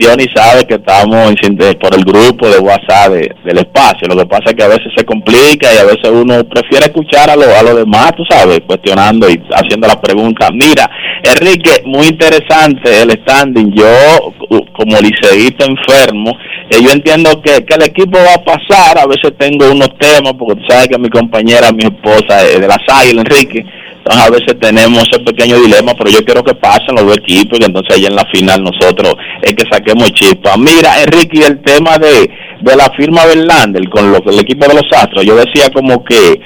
Dionis 0.00 0.28
sabe 0.34 0.64
que 0.66 0.76
estamos 0.76 1.34
por 1.78 1.94
el 1.94 2.04
grupo 2.04 2.48
de 2.48 2.58
WhatsApp 2.58 3.12
de- 3.12 3.34
del 3.44 3.58
espacio. 3.58 4.08
Lo 4.08 4.16
que 4.16 4.24
pasa 4.24 4.44
es 4.46 4.54
que 4.54 4.62
a 4.62 4.68
veces 4.68 4.88
se 4.96 5.04
complica 5.04 5.72
y 5.74 5.76
a 5.76 5.84
veces 5.84 6.08
uno 6.10 6.42
prefiere 6.44 6.86
escuchar 6.86 7.28
a 7.28 7.36
los 7.36 7.48
a 7.48 7.62
los 7.62 7.76
demás, 7.76 8.12
tú 8.16 8.24
sabes, 8.28 8.60
cuestionando 8.66 9.28
y 9.28 9.38
haciendo 9.52 9.86
las 9.86 9.96
preguntas. 9.96 10.48
Mira, 10.54 10.88
Enrique, 11.22 11.82
muy 11.84 12.06
interesante 12.06 13.02
el 13.02 13.10
standing. 13.22 13.72
Yo, 13.74 14.32
como 14.72 14.96
liceísta 15.00 15.66
enfermo, 15.66 16.32
eh, 16.70 16.78
yo 16.82 16.90
entiendo 16.92 17.42
que, 17.42 17.62
que 17.66 17.74
el 17.74 17.82
equipo 17.82 18.16
va 18.18 18.34
a 18.34 18.42
pasar. 18.44 18.98
A 18.98 19.06
veces 19.06 19.32
tengo 19.38 19.70
unos 19.70 19.90
temas, 19.98 20.32
porque 20.38 20.60
tú 20.62 20.66
sabes 20.66 20.88
que 20.88 20.98
mi 20.98 21.10
compañera, 21.10 21.72
mi 21.72 21.84
esposa, 21.84 22.42
es 22.44 22.58
de 22.58 22.66
las 22.68 22.78
Águilas, 22.88 23.26
Enrique. 23.28 23.64
Entonces 24.00 24.26
a 24.26 24.30
veces 24.30 24.58
tenemos 24.58 25.02
ese 25.08 25.20
pequeño 25.20 25.60
dilema, 25.60 25.92
pero 25.94 26.10
yo 26.10 26.24
quiero 26.24 26.42
que 26.42 26.54
pasen 26.54 26.94
los 26.94 27.04
dos 27.04 27.18
equipos 27.18 27.58
y 27.60 27.64
entonces 27.64 27.96
ahí 27.96 28.06
en 28.06 28.16
la 28.16 28.24
final 28.32 28.62
nosotros 28.62 29.14
es 29.42 29.52
que 29.52 29.64
saquemos 29.70 30.10
chispa. 30.12 30.56
Mira, 30.56 31.02
Enrique, 31.02 31.44
el 31.46 31.60
tema 31.60 31.98
de, 31.98 32.30
de 32.62 32.76
la 32.76 32.90
firma 32.96 33.26
Verlander 33.26 33.88
con 33.90 34.10
lo, 34.10 34.18
el 34.24 34.38
equipo 34.38 34.66
de 34.66 34.74
los 34.74 34.90
Astros, 34.90 35.24
yo 35.24 35.36
decía 35.36 35.70
como 35.70 36.02
que 36.02 36.40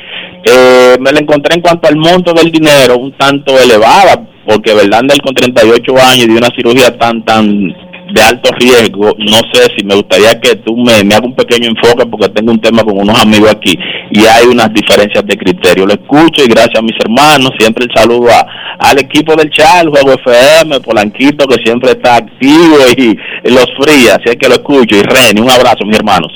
eh, 0.44 0.96
me 0.98 1.12
la 1.12 1.20
encontré 1.20 1.54
en 1.54 1.62
cuanto 1.62 1.88
al 1.88 1.96
monto 1.96 2.32
del 2.32 2.50
dinero 2.50 2.96
un 2.98 3.16
tanto 3.16 3.56
elevada, 3.56 4.20
porque 4.46 4.74
Verlander 4.74 5.20
con 5.22 5.34
38 5.34 5.92
años 5.96 6.24
y 6.24 6.32
de 6.32 6.36
una 6.36 6.50
cirugía 6.56 6.98
tan, 6.98 7.24
tan 7.24 7.72
de 8.12 8.20
alto 8.22 8.50
riesgo, 8.52 9.14
no 9.18 9.38
sé 9.52 9.68
si 9.76 9.84
me 9.84 9.94
gustaría 9.94 10.38
que 10.40 10.56
tú 10.56 10.76
me, 10.76 11.02
me 11.04 11.14
hagas 11.14 11.28
un 11.28 11.34
pequeño 11.34 11.68
enfoque 11.68 12.06
porque 12.06 12.28
tengo 12.28 12.52
un 12.52 12.60
tema 12.60 12.84
con 12.84 12.98
unos 12.98 13.20
amigos 13.20 13.50
aquí 13.50 13.76
y 14.10 14.20
hay 14.24 14.46
unas 14.46 14.72
diferencias 14.72 15.24
de 15.26 15.36
criterio. 15.36 15.86
Lo 15.86 15.94
escucho 15.94 16.44
y 16.44 16.48
gracias 16.48 16.78
a 16.78 16.82
mis 16.82 16.96
hermanos, 17.02 17.50
siempre 17.58 17.86
el 17.86 17.90
saludo 17.94 18.30
a, 18.30 18.46
al 18.78 18.98
equipo 18.98 19.34
del 19.36 19.50
Chal, 19.50 19.88
Juego 19.88 20.12
FM, 20.12 20.80
Polanquito 20.80 21.46
que 21.46 21.62
siempre 21.64 21.92
está 21.92 22.16
activo 22.16 22.76
y, 22.96 23.16
los 23.50 23.66
frías, 23.78 24.18
así 24.20 24.30
es 24.30 24.36
que 24.36 24.48
lo 24.48 24.54
escucho 24.54 24.96
y 24.96 25.02
Reni, 25.02 25.40
un 25.40 25.50
abrazo 25.50 25.84
mis 25.84 25.96
hermanos. 25.96 26.32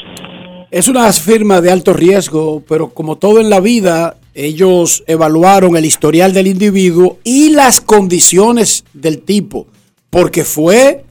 Es 0.70 0.88
una 0.88 1.10
firma 1.12 1.60
de 1.60 1.70
alto 1.70 1.94
riesgo, 1.94 2.62
pero 2.68 2.90
como 2.90 3.16
todo 3.16 3.40
en 3.40 3.48
la 3.48 3.60
vida, 3.60 4.16
ellos 4.34 5.02
evaluaron 5.06 5.76
el 5.76 5.84
historial 5.84 6.32
del 6.32 6.46
individuo 6.46 7.18
y 7.24 7.50
las 7.50 7.80
condiciones 7.80 8.84
del 8.92 9.22
tipo, 9.22 9.66
porque 10.10 10.44
fue 10.44 11.04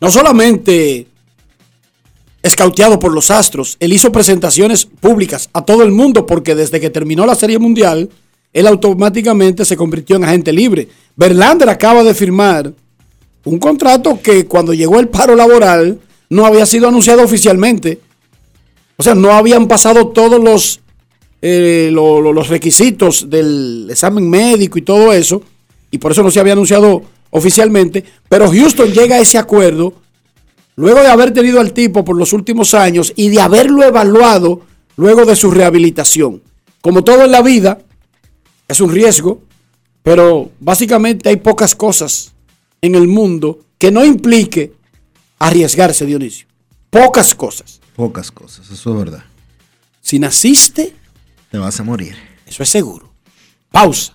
no 0.00 0.10
solamente 0.10 1.06
escauteado 2.42 2.98
por 2.98 3.12
los 3.12 3.30
Astros, 3.30 3.76
él 3.80 3.92
hizo 3.92 4.12
presentaciones 4.12 4.84
públicas 4.84 5.50
a 5.52 5.64
todo 5.64 5.82
el 5.82 5.90
mundo, 5.92 6.24
porque 6.26 6.54
desde 6.54 6.80
que 6.80 6.90
terminó 6.90 7.26
la 7.26 7.34
Serie 7.34 7.58
Mundial, 7.58 8.08
él 8.52 8.66
automáticamente 8.66 9.64
se 9.64 9.76
convirtió 9.76 10.16
en 10.16 10.24
agente 10.24 10.52
libre. 10.52 10.88
Verlander 11.16 11.68
acaba 11.68 12.04
de 12.04 12.14
firmar 12.14 12.72
un 13.44 13.58
contrato 13.58 14.20
que 14.22 14.46
cuando 14.46 14.72
llegó 14.72 15.00
el 15.00 15.08
paro 15.08 15.34
laboral 15.34 15.98
no 16.30 16.46
había 16.46 16.64
sido 16.66 16.88
anunciado 16.88 17.22
oficialmente. 17.22 18.00
O 18.96 19.02
sea, 19.02 19.14
no 19.14 19.32
habían 19.32 19.66
pasado 19.68 20.08
todos 20.08 20.42
los, 20.42 20.80
eh, 21.42 21.90
lo- 21.92 22.20
lo- 22.20 22.32
los 22.32 22.48
requisitos 22.48 23.28
del 23.30 23.88
examen 23.90 24.28
médico 24.28 24.78
y 24.78 24.82
todo 24.82 25.12
eso. 25.12 25.42
y 25.90 25.96
por 25.96 26.12
eso 26.12 26.22
no 26.22 26.30
se 26.30 26.38
había 26.38 26.52
anunciado 26.52 27.02
oficialmente, 27.30 28.04
pero 28.28 28.50
Houston 28.50 28.92
llega 28.92 29.16
a 29.16 29.20
ese 29.20 29.38
acuerdo 29.38 29.94
luego 30.76 31.00
de 31.00 31.08
haber 31.08 31.32
tenido 31.32 31.60
al 31.60 31.72
tipo 31.72 32.04
por 32.04 32.16
los 32.16 32.32
últimos 32.32 32.74
años 32.74 33.12
y 33.16 33.28
de 33.28 33.40
haberlo 33.40 33.82
evaluado 33.82 34.62
luego 34.96 35.24
de 35.24 35.36
su 35.36 35.50
rehabilitación. 35.50 36.42
Como 36.80 37.02
todo 37.04 37.24
en 37.24 37.32
la 37.32 37.42
vida, 37.42 37.78
es 38.68 38.80
un 38.80 38.92
riesgo, 38.92 39.42
pero 40.02 40.50
básicamente 40.60 41.28
hay 41.28 41.36
pocas 41.36 41.74
cosas 41.74 42.32
en 42.80 42.94
el 42.94 43.08
mundo 43.08 43.60
que 43.78 43.90
no 43.90 44.04
implique 44.04 44.72
arriesgarse, 45.38 46.06
Dionisio. 46.06 46.46
Pocas 46.90 47.34
cosas. 47.34 47.80
Pocas 47.96 48.30
cosas, 48.30 48.70
eso 48.70 48.90
es 48.92 48.98
verdad. 48.98 49.24
Si 50.00 50.18
naciste, 50.18 50.94
te 51.50 51.58
vas 51.58 51.80
a 51.80 51.84
morir. 51.84 52.16
Eso 52.46 52.62
es 52.62 52.68
seguro. 52.68 53.12
Pausa. 53.70 54.14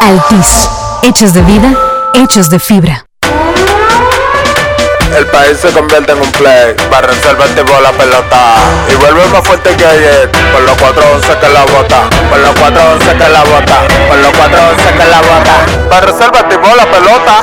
Altis, 0.00 0.68
hechos 1.02 1.34
de 1.34 1.42
vida, 1.42 1.74
hechos 2.14 2.48
de 2.50 2.58
fibra. 2.58 3.04
El 5.16 5.26
país 5.26 5.58
se 5.58 5.70
convierte 5.70 6.12
en 6.12 6.20
un 6.20 6.32
play. 6.32 6.74
Para 6.90 7.08
reservar 7.08 7.48
tipo 7.48 7.80
la 7.80 7.90
pelota. 7.92 8.54
Y 8.90 8.94
vuelve 8.94 9.26
más 9.28 9.46
fuerte 9.46 9.74
que 9.76 9.84
ayer. 9.84 10.30
Por 10.52 10.62
los 10.62 10.76
411 10.76 11.38
que 11.40 11.48
la 11.48 11.64
bota. 11.64 12.08
Por 12.30 12.38
los 12.38 12.54
411 12.54 13.16
que 13.16 13.28
la 13.28 13.42
bota. 13.42 13.76
Por 14.08 14.18
los 14.18 14.32
411 14.32 14.82
que 14.92 15.04
la 15.10 15.20
bota. 15.20 15.88
Para 15.90 16.06
reservar 16.06 16.48
tipo 16.48 16.68
la 16.76 16.86
pelota. 16.86 17.42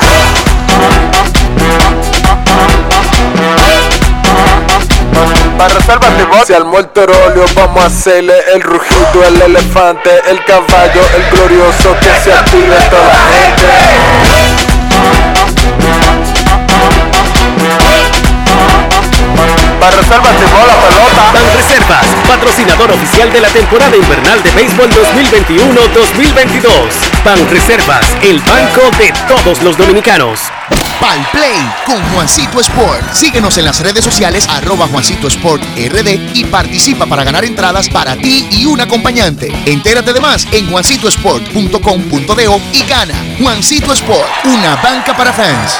Para 5.58 5.74
reservar. 5.74 6.12
Si 6.46 6.54
al 6.54 6.66
muerto 6.66 7.02
óleo 7.02 7.46
vamos 7.56 7.84
a 7.84 7.88
hacerle 7.88 8.34
el 8.54 8.62
rugido, 8.62 9.24
el 9.28 9.42
elefante, 9.42 10.10
el 10.30 10.44
caballo, 10.46 11.02
el 11.16 11.30
glorioso 11.32 11.96
que 12.00 12.12
se 12.24 12.34
active 12.34 12.76
toda 12.90 13.04
la 13.04 13.20
gente. 13.32 13.66
Para 19.80 19.98
reservas 19.98 20.34
la 20.34 20.76
pelota. 20.88 21.32
Ban 21.34 21.44
Reservas, 21.56 22.06
patrocinador 22.28 22.92
oficial 22.92 23.32
de 23.32 23.42
la 23.42 23.50
temporada 23.50 23.96
invernal 23.96 24.42
de 24.44 24.52
béisbol 24.52 24.90
2021-2022. 24.90 26.70
Ban 27.24 27.50
Reservas, 27.50 28.06
el 28.22 28.40
banco 28.40 28.90
de 28.98 29.14
todos 29.28 29.62
los 29.62 29.78
dominicanos. 29.78 30.40
Pal 31.00 31.28
Play 31.32 31.58
con 31.86 32.02
Juancito 32.14 32.60
Sport. 32.60 33.14
Síguenos 33.14 33.58
en 33.58 33.66
las 33.66 33.82
redes 33.82 34.04
sociales 34.04 34.48
arroba 34.50 34.88
Juancito 34.88 35.28
Sport 35.28 35.62
RD 35.76 36.36
y 36.36 36.46
participa 36.46 37.06
para 37.06 37.24
ganar 37.24 37.44
entradas 37.44 37.90
para 37.90 38.16
ti 38.16 38.48
y 38.52 38.66
un 38.66 38.80
acompañante. 38.80 39.52
Entérate 39.66 40.14
de 40.14 40.22
más 40.22 40.48
en 40.52 40.70
juancitosport.com.de 40.72 42.62
y 42.74 42.84
gana. 42.84 43.16
Juancito 43.40 43.92
Sport, 43.94 44.28
una 44.46 44.76
banca 44.78 45.16
para 45.16 45.34
fans. 45.34 45.80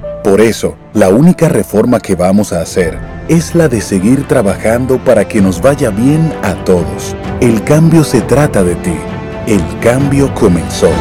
Por 0.23 0.39
eso, 0.39 0.75
la 0.93 1.09
única 1.09 1.49
reforma 1.49 1.99
que 1.99 2.15
vamos 2.15 2.53
a 2.53 2.61
hacer 2.61 2.99
es 3.27 3.55
la 3.55 3.67
de 3.67 3.81
seguir 3.81 4.27
trabajando 4.27 5.03
para 5.03 5.27
que 5.27 5.41
nos 5.41 5.61
vaya 5.61 5.89
bien 5.89 6.31
a 6.43 6.53
todos. 6.63 7.15
El 7.39 7.63
cambio 7.63 8.03
se 8.03 8.21
trata 8.21 8.63
de 8.63 8.75
ti. 8.75 8.95
El 9.47 9.63
cambio 9.79 10.31
comenzó. 10.35 10.91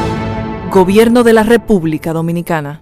Gobierno 0.70 1.22
de 1.22 1.34
la 1.34 1.42
República 1.42 2.14
Dominicana. 2.14 2.80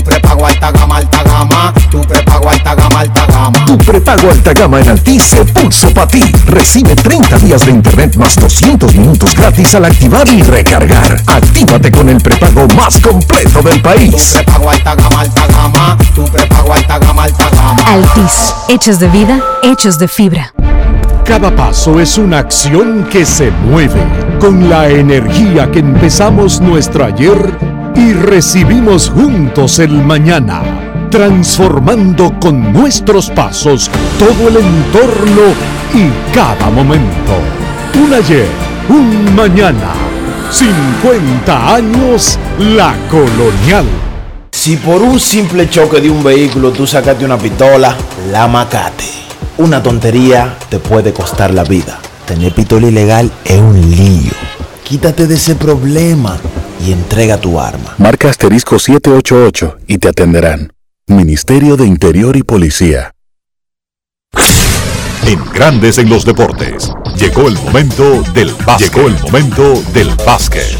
Tu 0.00 0.04
prepago 0.04 0.46
alta 0.46 0.70
gama, 0.72 0.96
alta 0.96 1.22
gama. 1.24 1.74
Tu 1.90 2.00
prepago 2.00 2.48
alta 2.48 2.74
gama, 2.74 3.00
alta 3.00 3.26
gama. 3.26 3.64
Tu 3.66 3.76
prepago 3.76 4.30
alta 4.30 4.54
gama 4.54 4.80
en 4.80 4.88
Altis 4.88 5.22
se 5.24 5.44
puso 5.44 5.92
para 5.92 6.06
ti. 6.06 6.22
Recibe 6.46 6.96
30 6.96 7.38
días 7.40 7.66
de 7.66 7.72
internet 7.72 8.16
más 8.16 8.34
200 8.36 8.94
minutos 8.94 9.34
gratis 9.34 9.74
al 9.74 9.84
activar 9.84 10.26
y 10.30 10.42
recargar. 10.42 11.20
Actívate 11.26 11.92
con 11.92 12.08
el 12.08 12.16
prepago 12.16 12.66
más 12.68 12.98
completo 13.00 13.60
del 13.60 13.82
país. 13.82 14.32
Tu 14.32 14.38
prepago 14.38 14.70
alta 14.70 14.94
gama, 14.94 15.20
alta 15.20 15.46
gama. 15.48 15.98
Tu 16.14 16.24
prepago 16.24 16.72
alta 16.72 16.98
gama, 16.98 17.24
alta 17.24 17.50
gama. 17.50 17.82
Altis, 17.84 18.54
hechos 18.68 19.00
de 19.00 19.08
vida, 19.08 19.38
hechos 19.62 19.98
de 19.98 20.08
fibra. 20.08 20.54
Cada 21.26 21.54
paso 21.54 22.00
es 22.00 22.16
una 22.16 22.38
acción 22.38 23.06
que 23.10 23.26
se 23.26 23.50
mueve 23.50 24.00
con 24.40 24.70
la 24.70 24.88
energía 24.88 25.70
que 25.70 25.80
empezamos 25.80 26.62
nuestro 26.62 27.04
ayer 27.04 27.69
y 27.94 28.12
recibimos 28.12 29.10
juntos 29.10 29.78
el 29.78 29.90
mañana, 29.90 30.62
transformando 31.10 32.32
con 32.40 32.72
nuestros 32.72 33.30
pasos 33.30 33.90
todo 34.18 34.48
el 34.48 34.56
entorno 34.56 35.42
y 35.94 36.34
cada 36.34 36.70
momento. 36.70 37.34
Un 37.94 38.14
ayer, 38.14 38.48
un 38.88 39.34
mañana, 39.34 39.92
50 40.50 41.74
años 41.74 42.38
la 42.58 42.94
colonial. 43.10 43.86
Si 44.50 44.76
por 44.76 45.02
un 45.02 45.18
simple 45.18 45.70
choque 45.70 46.00
de 46.00 46.10
un 46.10 46.22
vehículo 46.22 46.70
tú 46.70 46.86
sacaste 46.86 47.24
una 47.24 47.38
pistola, 47.38 47.96
la 48.30 48.46
macate. 48.46 49.04
Una 49.58 49.82
tontería 49.82 50.56
te 50.68 50.78
puede 50.78 51.12
costar 51.12 51.52
la 51.52 51.64
vida. 51.64 51.98
Tener 52.26 52.52
pistola 52.52 52.88
ilegal 52.88 53.30
es 53.44 53.60
un 53.60 53.80
lío. 53.90 54.59
Quítate 54.90 55.28
de 55.28 55.36
ese 55.36 55.54
problema 55.54 56.36
y 56.84 56.90
entrega 56.90 57.40
tu 57.40 57.60
arma. 57.60 57.94
Marca 57.98 58.28
asterisco 58.28 58.76
788 58.76 59.76
y 59.86 59.98
te 59.98 60.08
atenderán. 60.08 60.72
Ministerio 61.06 61.76
de 61.76 61.86
Interior 61.86 62.36
y 62.36 62.42
Policía. 62.42 63.12
En 65.24 65.38
Grandes 65.54 65.98
en 65.98 66.08
los 66.08 66.24
Deportes. 66.24 66.90
Llegó 67.16 67.46
el 67.46 67.54
momento 67.54 68.24
del 68.34 68.52
básquet. 68.66 68.92
Llegó 68.92 69.06
el 69.06 69.14
momento 69.20 69.80
del 69.94 70.08
básquet. 70.26 70.76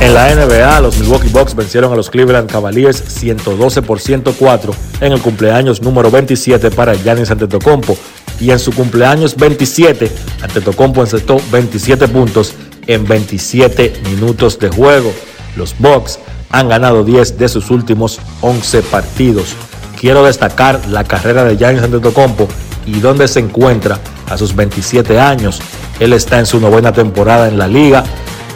En 0.00 0.12
la 0.12 0.34
NBA, 0.34 0.78
los 0.82 0.98
Milwaukee 0.98 1.30
Bucks 1.30 1.54
vencieron 1.54 1.90
a 1.90 1.96
los 1.96 2.10
Cleveland 2.10 2.50
Cavaliers 2.50 3.02
112 3.06 3.80
por 3.80 4.00
104 4.00 4.74
en 5.00 5.12
el 5.12 5.22
cumpleaños 5.22 5.80
número 5.80 6.10
27 6.10 6.70
para 6.72 6.92
Giannis 6.94 7.30
Antetokounmpo 7.30 7.96
y 8.38 8.50
en 8.50 8.58
su 8.58 8.70
cumpleaños 8.72 9.34
27 9.34 10.10
Antetokounmpo 10.42 11.00
encestó 11.00 11.40
27 11.50 12.06
puntos 12.08 12.54
en 12.88 13.06
27 13.06 14.00
minutos 14.10 14.58
de 14.58 14.70
juego. 14.70 15.12
Los 15.56 15.78
Bucks 15.78 16.18
han 16.50 16.68
ganado 16.68 17.04
10 17.04 17.38
de 17.38 17.48
sus 17.48 17.70
últimos 17.70 18.18
11 18.40 18.82
partidos. 18.82 19.54
Quiero 20.00 20.24
destacar 20.24 20.80
la 20.88 21.04
carrera 21.04 21.44
de 21.44 21.56
Giannis 21.56 21.82
Antetokounmpo 21.82 22.48
y 22.86 22.98
dónde 23.00 23.28
se 23.28 23.40
encuentra 23.40 23.98
a 24.28 24.36
sus 24.36 24.56
27 24.56 25.20
años. 25.20 25.60
Él 26.00 26.12
está 26.12 26.38
en 26.38 26.46
su 26.46 26.60
novena 26.60 26.92
temporada 26.92 27.48
en 27.48 27.58
la 27.58 27.68
liga, 27.68 28.04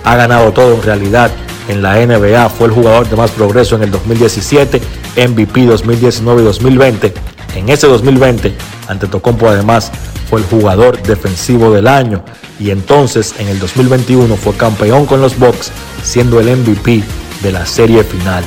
ha 0.05 0.17
ganado 0.17 0.53
todo 0.53 0.75
en 0.75 0.83
realidad 0.83 1.31
en 1.69 1.83
la 1.83 1.95
NBA, 2.05 2.49
fue 2.49 2.69
el 2.69 2.73
jugador 2.73 3.09
de 3.09 3.17
más 3.17 3.31
progreso 3.31 3.77
en 3.77 3.85
el 3.85 3.91
2017, 3.91 4.81
MVP 5.29 5.67
2019 5.67 6.43
y 6.43 6.45
2020. 6.45 7.15
En 7.55 7.69
ese 7.69 7.87
2020, 7.87 8.55
Antetokounmpo 8.89 9.49
además 9.49 9.91
fue 10.29 10.41
el 10.41 10.47
jugador 10.47 11.03
defensivo 11.03 11.71
del 11.71 11.87
año 11.87 12.25
y 12.59 12.71
entonces 12.71 13.35
en 13.39 13.49
el 13.49 13.59
2021 13.59 14.37
fue 14.37 14.55
campeón 14.55 15.07
con 15.07 15.21
los 15.21 15.39
Bucks, 15.39 15.71
siendo 16.03 16.41
el 16.41 16.57
MVP 16.57 17.03
de 17.43 17.53
la 17.53 17.67
serie 17.67 18.05
final. 18.05 18.45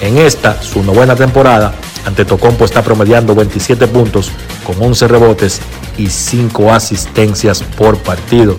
En 0.00 0.16
esta, 0.16 0.62
su 0.62 0.82
novena 0.82 1.16
temporada, 1.16 1.74
Antetokounmpo 2.06 2.64
está 2.64 2.82
promediando 2.82 3.34
27 3.34 3.86
puntos 3.88 4.30
con 4.64 4.80
11 4.80 5.08
rebotes 5.08 5.60
y 5.98 6.06
5 6.06 6.72
asistencias 6.72 7.62
por 7.62 7.98
partido. 7.98 8.56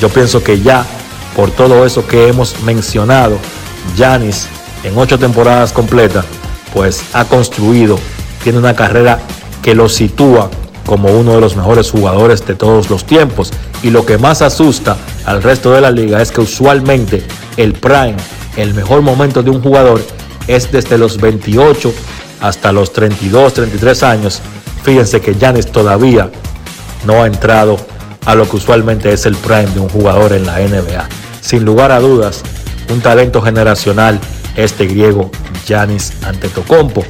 Yo 0.00 0.08
pienso 0.08 0.42
que 0.44 0.60
ya 0.60 0.84
por 1.34 1.50
todo 1.50 1.86
eso 1.86 2.06
que 2.06 2.28
hemos 2.28 2.60
mencionado, 2.62 3.38
Yanis 3.96 4.46
en 4.84 4.96
8 4.96 5.18
temporadas 5.18 5.72
completas, 5.72 6.24
pues 6.74 7.02
ha 7.12 7.24
construido, 7.24 7.98
tiene 8.42 8.58
una 8.58 8.74
carrera 8.74 9.18
que 9.62 9.74
lo 9.74 9.88
sitúa 9.88 10.50
como 10.86 11.08
uno 11.10 11.34
de 11.34 11.40
los 11.40 11.56
mejores 11.56 11.90
jugadores 11.90 12.46
de 12.46 12.54
todos 12.54 12.90
los 12.90 13.04
tiempos. 13.04 13.52
Y 13.82 13.90
lo 13.90 14.04
que 14.04 14.18
más 14.18 14.42
asusta 14.42 14.96
al 15.24 15.42
resto 15.42 15.72
de 15.72 15.80
la 15.80 15.90
liga 15.90 16.20
es 16.20 16.30
que 16.32 16.40
usualmente 16.40 17.22
el 17.56 17.74
prime, 17.74 18.16
el 18.56 18.74
mejor 18.74 19.02
momento 19.02 19.42
de 19.42 19.50
un 19.50 19.62
jugador, 19.62 20.02
es 20.46 20.70
desde 20.72 20.98
los 20.98 21.18
28 21.18 21.92
hasta 22.40 22.72
los 22.72 22.92
32, 22.92 23.54
33 23.54 24.02
años. 24.02 24.40
Fíjense 24.82 25.20
que 25.20 25.34
Giannis 25.34 25.70
todavía 25.70 26.30
no 27.06 27.22
ha 27.22 27.26
entrado 27.26 27.76
a 28.26 28.34
lo 28.34 28.48
que 28.48 28.56
usualmente 28.56 29.12
es 29.12 29.26
el 29.26 29.36
prime 29.36 29.66
de 29.66 29.80
un 29.80 29.88
jugador 29.88 30.32
en 30.32 30.46
la 30.46 30.58
NBA. 30.58 31.08
Sin 31.40 31.64
lugar 31.64 31.92
a 31.92 32.00
dudas, 32.00 32.42
un 32.90 33.00
talento 33.00 33.40
generacional 33.40 34.20
este 34.56 34.86
griego 34.86 35.30
Giannis 35.66 36.12
Antetokounmpo. 36.24 37.04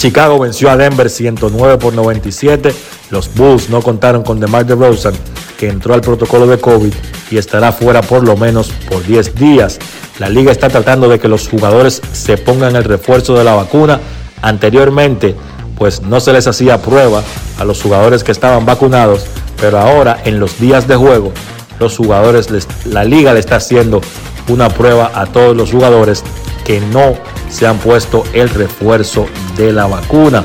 Chicago 0.00 0.38
venció 0.38 0.70
a 0.70 0.78
Denver 0.78 1.10
109 1.10 1.76
por 1.76 1.92
97. 1.92 2.74
Los 3.10 3.34
Bulls 3.34 3.68
no 3.68 3.82
contaron 3.82 4.22
con 4.22 4.40
DeMar 4.40 4.64
DeRozan, 4.64 5.12
que 5.58 5.68
entró 5.68 5.92
al 5.92 6.00
protocolo 6.00 6.46
de 6.46 6.58
COVID 6.58 6.90
y 7.30 7.36
estará 7.36 7.70
fuera 7.70 8.00
por 8.00 8.24
lo 8.24 8.34
menos 8.34 8.70
por 8.88 9.04
10 9.06 9.34
días. 9.34 9.78
La 10.18 10.30
liga 10.30 10.52
está 10.52 10.70
tratando 10.70 11.06
de 11.10 11.18
que 11.18 11.28
los 11.28 11.50
jugadores 11.50 12.00
se 12.12 12.38
pongan 12.38 12.76
el 12.76 12.84
refuerzo 12.84 13.34
de 13.34 13.44
la 13.44 13.52
vacuna. 13.52 14.00
Anteriormente, 14.40 15.36
pues 15.76 16.00
no 16.00 16.18
se 16.18 16.32
les 16.32 16.46
hacía 16.46 16.80
prueba 16.80 17.22
a 17.58 17.66
los 17.66 17.82
jugadores 17.82 18.24
que 18.24 18.32
estaban 18.32 18.64
vacunados, 18.64 19.26
pero 19.60 19.80
ahora 19.80 20.18
en 20.24 20.40
los 20.40 20.58
días 20.58 20.88
de 20.88 20.96
juego, 20.96 21.30
los 21.78 21.98
jugadores, 21.98 22.48
la 22.86 23.04
liga 23.04 23.34
le 23.34 23.40
está 23.40 23.56
haciendo 23.56 24.00
una 24.48 24.70
prueba 24.70 25.12
a 25.14 25.26
todos 25.26 25.54
los 25.54 25.70
jugadores 25.70 26.24
que 26.64 26.80
no 26.80 27.14
se 27.48 27.66
han 27.66 27.78
puesto 27.78 28.24
el 28.32 28.48
refuerzo 28.48 29.26
de 29.56 29.72
la 29.72 29.86
vacuna. 29.86 30.44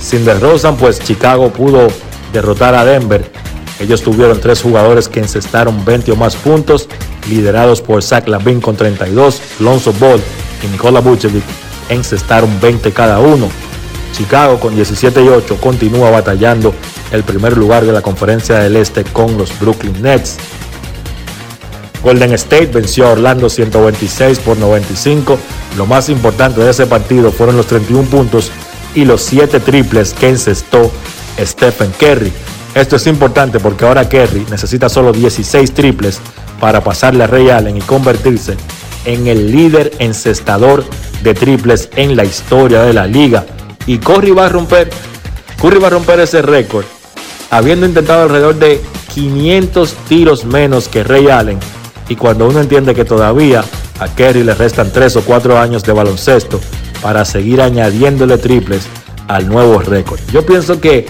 Sin 0.00 0.24
DeRozan, 0.24 0.76
pues 0.76 1.00
Chicago 1.00 1.50
pudo 1.50 1.88
derrotar 2.32 2.74
a 2.74 2.84
Denver. 2.84 3.30
Ellos 3.80 4.02
tuvieron 4.02 4.40
tres 4.40 4.62
jugadores 4.62 5.08
que 5.08 5.20
encestaron 5.20 5.84
20 5.84 6.12
o 6.12 6.16
más 6.16 6.36
puntos, 6.36 6.88
liderados 7.28 7.80
por 7.80 8.02
Zach 8.02 8.26
Lavin 8.26 8.60
con 8.60 8.76
32, 8.76 9.40
Lonzo 9.60 9.92
Ball 9.92 10.20
y 10.64 10.66
Nikola 10.68 11.00
Vucevic 11.00 11.44
encestaron 11.88 12.60
20 12.60 12.92
cada 12.92 13.20
uno. 13.20 13.48
Chicago 14.12 14.58
con 14.58 14.74
17 14.74 15.22
y 15.22 15.28
8 15.28 15.58
continúa 15.60 16.10
batallando 16.10 16.74
el 17.12 17.22
primer 17.22 17.56
lugar 17.56 17.84
de 17.84 17.92
la 17.92 18.02
conferencia 18.02 18.58
del 18.58 18.76
Este 18.76 19.04
con 19.04 19.38
los 19.38 19.58
Brooklyn 19.60 20.02
Nets. 20.02 20.38
Golden 22.02 22.32
State 22.34 22.66
venció 22.66 23.06
a 23.06 23.12
Orlando 23.12 23.48
126 23.48 24.38
por 24.40 24.56
95. 24.58 25.38
Lo 25.76 25.86
más 25.86 26.08
importante 26.08 26.60
de 26.60 26.70
ese 26.70 26.86
partido 26.86 27.32
fueron 27.32 27.56
los 27.56 27.66
31 27.66 28.08
puntos 28.08 28.50
y 28.94 29.04
los 29.04 29.22
7 29.22 29.60
triples 29.60 30.14
que 30.14 30.28
encestó 30.28 30.90
Stephen 31.38 31.92
Curry. 31.98 32.32
Esto 32.74 32.96
es 32.96 33.06
importante 33.06 33.58
porque 33.58 33.84
ahora 33.84 34.08
Curry 34.08 34.46
necesita 34.50 34.88
solo 34.88 35.12
16 35.12 35.72
triples 35.72 36.20
para 36.60 36.82
pasarle 36.82 37.24
a 37.24 37.26
Ray 37.26 37.50
Allen 37.50 37.76
y 37.76 37.80
convertirse 37.80 38.56
en 39.04 39.26
el 39.26 39.50
líder 39.50 39.92
encestador 39.98 40.84
de 41.22 41.34
triples 41.34 41.88
en 41.96 42.16
la 42.16 42.24
historia 42.24 42.82
de 42.82 42.92
la 42.92 43.06
liga. 43.06 43.44
Y 43.86 43.98
Curry 43.98 44.32
va 44.32 44.46
a 44.46 44.48
romper, 44.48 44.90
Curry 45.60 45.78
va 45.78 45.88
a 45.88 45.90
romper 45.90 46.20
ese 46.20 46.42
récord 46.42 46.84
habiendo 47.50 47.86
intentado 47.86 48.22
alrededor 48.22 48.56
de 48.56 48.80
500 49.14 49.94
tiros 50.08 50.44
menos 50.44 50.88
que 50.88 51.02
Ray 51.02 51.28
Allen 51.28 51.58
y 52.08 52.16
cuando 52.16 52.48
uno 52.48 52.60
entiende 52.60 52.94
que 52.94 53.04
todavía 53.04 53.64
a 54.00 54.08
Kerry 54.08 54.42
le 54.42 54.54
restan 54.54 54.90
3 54.92 55.16
o 55.16 55.22
4 55.22 55.58
años 55.58 55.82
de 55.84 55.92
baloncesto 55.92 56.60
para 57.02 57.24
seguir 57.24 57.60
añadiéndole 57.60 58.38
triples 58.38 58.86
al 59.28 59.48
nuevo 59.48 59.78
récord. 59.80 60.20
Yo 60.32 60.44
pienso 60.44 60.80
que 60.80 61.06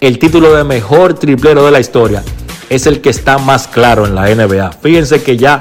el 0.00 0.18
título 0.18 0.54
de 0.54 0.64
mejor 0.64 1.14
triplero 1.14 1.64
de 1.64 1.70
la 1.70 1.80
historia 1.80 2.22
es 2.68 2.86
el 2.86 3.00
que 3.00 3.10
está 3.10 3.38
más 3.38 3.66
claro 3.66 4.06
en 4.06 4.14
la 4.14 4.32
NBA. 4.34 4.72
Fíjense 4.82 5.22
que 5.22 5.36
ya 5.36 5.58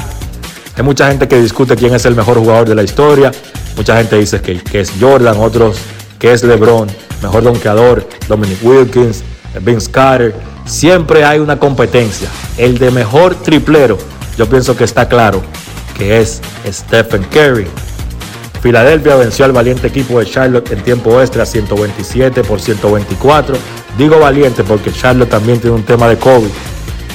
hay 0.75 0.83
mucha 0.83 1.07
gente 1.07 1.27
que 1.27 1.41
discute 1.41 1.75
quién 1.75 1.95
es 1.95 2.05
el 2.05 2.15
mejor 2.15 2.37
jugador 2.37 2.67
de 2.67 2.75
la 2.75 2.83
historia. 2.83 3.31
Mucha 3.75 3.97
gente 3.97 4.17
dice 4.17 4.41
que, 4.41 4.61
que 4.61 4.81
es 4.81 4.91
Jordan, 4.99 5.37
otros 5.39 5.77
que 6.19 6.33
es 6.33 6.43
LeBron, 6.43 6.89
mejor 7.21 7.43
donkeador, 7.43 8.07
Dominic 8.27 8.63
Wilkins, 8.63 9.23
Vince 9.61 9.89
Carter. 9.89 10.35
Siempre 10.65 11.23
hay 11.23 11.39
una 11.39 11.57
competencia. 11.57 12.27
El 12.57 12.77
de 12.77 12.91
mejor 12.91 13.35
triplero 13.35 13.97
yo 14.37 14.47
pienso 14.47 14.77
que 14.77 14.83
está 14.83 15.09
claro 15.09 15.41
que 15.97 16.19
es 16.21 16.41
Stephen 16.65 17.23
Curry. 17.23 17.67
Filadelfia 18.61 19.15
venció 19.15 19.45
al 19.45 19.51
valiente 19.51 19.87
equipo 19.87 20.19
de 20.19 20.25
Charlotte 20.25 20.71
en 20.71 20.81
tiempo 20.81 21.19
extra 21.21 21.45
127 21.45 22.43
por 22.43 22.59
124. 22.59 23.55
Digo 23.97 24.19
valiente 24.19 24.63
porque 24.63 24.91
Charlotte 24.91 25.29
también 25.29 25.59
tiene 25.59 25.75
un 25.75 25.83
tema 25.83 26.07
de 26.07 26.17
COVID. 26.17 26.49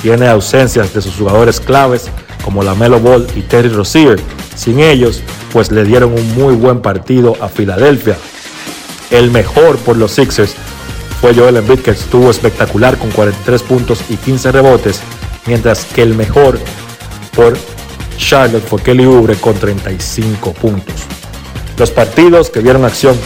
Tiene 0.03 0.29
ausencias 0.29 0.93
de 0.93 1.01
sus 1.01 1.15
jugadores 1.15 1.61
claves 1.61 2.11
como 2.45 2.63
la 2.63 2.75
Melo 2.75 2.99
Ball 2.99 3.27
y 3.37 3.43
Terry 3.43 3.69
Rozier. 3.69 4.19
Sin 4.57 4.81
ellos, 4.81 5.23
pues 5.53 5.71
le 5.71 5.85
dieron 5.85 6.13
un 6.13 6.35
muy 6.35 6.55
buen 6.55 6.81
partido 6.81 7.37
a 7.41 7.49
Filadelfia. 7.49 8.17
El 9.11 9.31
mejor 9.31 9.77
por 9.79 9.97
los 9.97 10.13
Sixers 10.13 10.55
fue 11.21 11.35
Joel 11.35 11.57
Embiid 11.57 11.81
que 11.81 11.93
estuvo 11.93 12.31
espectacular 12.31 12.99
con 12.99 13.11
43 13.11 13.63
puntos 13.63 14.01
y 14.09 14.17
15 14.17 14.51
rebotes, 14.51 15.01
mientras 15.47 15.85
que 15.85 16.03
el 16.03 16.15
mejor 16.15 16.59
por 17.35 17.57
Charlotte 18.17 18.67
fue 18.67 18.83
Kelly 18.83 19.05
Oubre 19.05 19.35
con 19.37 19.55
35 19.55 20.53
puntos. 20.53 20.95
Los 21.79 21.91
partidos 21.91 22.51
que 22.51 22.61
vieron 22.61 22.85
acción 22.85 23.17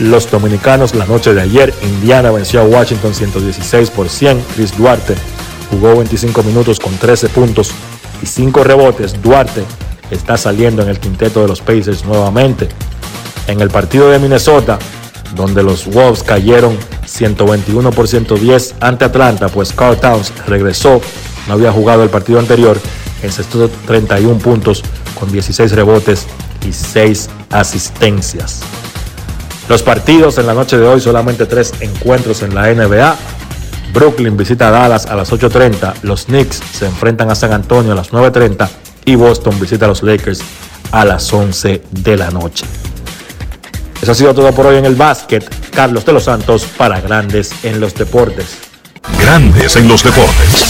los 0.00 0.30
dominicanos 0.30 0.94
la 0.94 1.04
noche 1.04 1.34
de 1.34 1.42
ayer, 1.42 1.74
Indiana 1.82 2.30
venció 2.30 2.62
a 2.62 2.64
Washington 2.64 3.14
116 3.14 3.90
por 3.90 4.08
100, 4.08 4.42
Chris 4.54 4.76
Duarte 4.76 5.14
jugó 5.70 5.96
25 5.96 6.42
minutos 6.42 6.80
con 6.80 6.96
13 6.96 7.28
puntos 7.28 7.70
y 8.22 8.26
5 8.26 8.64
rebotes. 8.64 9.20
Duarte 9.22 9.62
está 10.10 10.38
saliendo 10.38 10.80
en 10.82 10.88
el 10.88 10.98
quinteto 10.98 11.42
de 11.42 11.48
los 11.48 11.60
Pacers 11.60 12.04
nuevamente. 12.06 12.68
En 13.46 13.60
el 13.60 13.68
partido 13.68 14.08
de 14.08 14.18
Minnesota, 14.18 14.78
donde 15.36 15.62
los 15.62 15.86
Wolves 15.86 16.22
cayeron 16.22 16.78
121 17.04 17.90
por 17.90 18.08
110 18.08 18.76
ante 18.80 19.04
Atlanta, 19.04 19.48
pues 19.48 19.72
Carl 19.72 19.98
Towns 19.98 20.32
regresó, 20.46 21.02
no 21.46 21.54
había 21.54 21.72
jugado 21.72 22.02
el 22.02 22.10
partido 22.10 22.38
anterior 22.38 22.80
encestó 23.22 23.68
31 23.86 24.38
puntos 24.38 24.82
con 25.18 25.30
16 25.30 25.72
rebotes 25.72 26.26
y 26.66 26.72
6 26.72 27.28
asistencias. 27.50 28.60
Los 29.68 29.82
partidos 29.82 30.38
en 30.38 30.46
la 30.46 30.54
noche 30.54 30.76
de 30.78 30.86
hoy, 30.86 31.00
solamente 31.00 31.46
tres 31.46 31.72
encuentros 31.80 32.42
en 32.42 32.54
la 32.54 32.72
NBA. 32.74 33.16
Brooklyn 33.92 34.36
visita 34.36 34.68
a 34.68 34.70
Dallas 34.70 35.06
a 35.06 35.14
las 35.16 35.32
8.30, 35.32 35.94
los 36.02 36.24
Knicks 36.26 36.60
se 36.72 36.86
enfrentan 36.86 37.30
a 37.30 37.34
San 37.34 37.52
Antonio 37.52 37.92
a 37.92 37.94
las 37.94 38.10
9.30 38.10 38.68
y 39.04 39.14
Boston 39.14 39.58
visita 39.60 39.84
a 39.84 39.88
los 39.88 40.02
Lakers 40.02 40.40
a 40.92 41.04
las 41.04 41.32
11 41.32 41.82
de 41.90 42.16
la 42.16 42.30
noche. 42.30 42.64
Eso 44.02 44.12
ha 44.12 44.14
sido 44.14 44.34
todo 44.34 44.52
por 44.52 44.66
hoy 44.66 44.76
en 44.76 44.86
el 44.86 44.94
básquet. 44.94 45.44
Carlos 45.70 46.04
de 46.04 46.12
los 46.12 46.24
Santos 46.24 46.64
para 46.76 47.00
Grandes 47.00 47.52
en 47.62 47.80
los 47.80 47.94
Deportes. 47.94 48.58
Grandes 49.20 49.76
en 49.76 49.88
los 49.88 50.02
Deportes. 50.02 50.69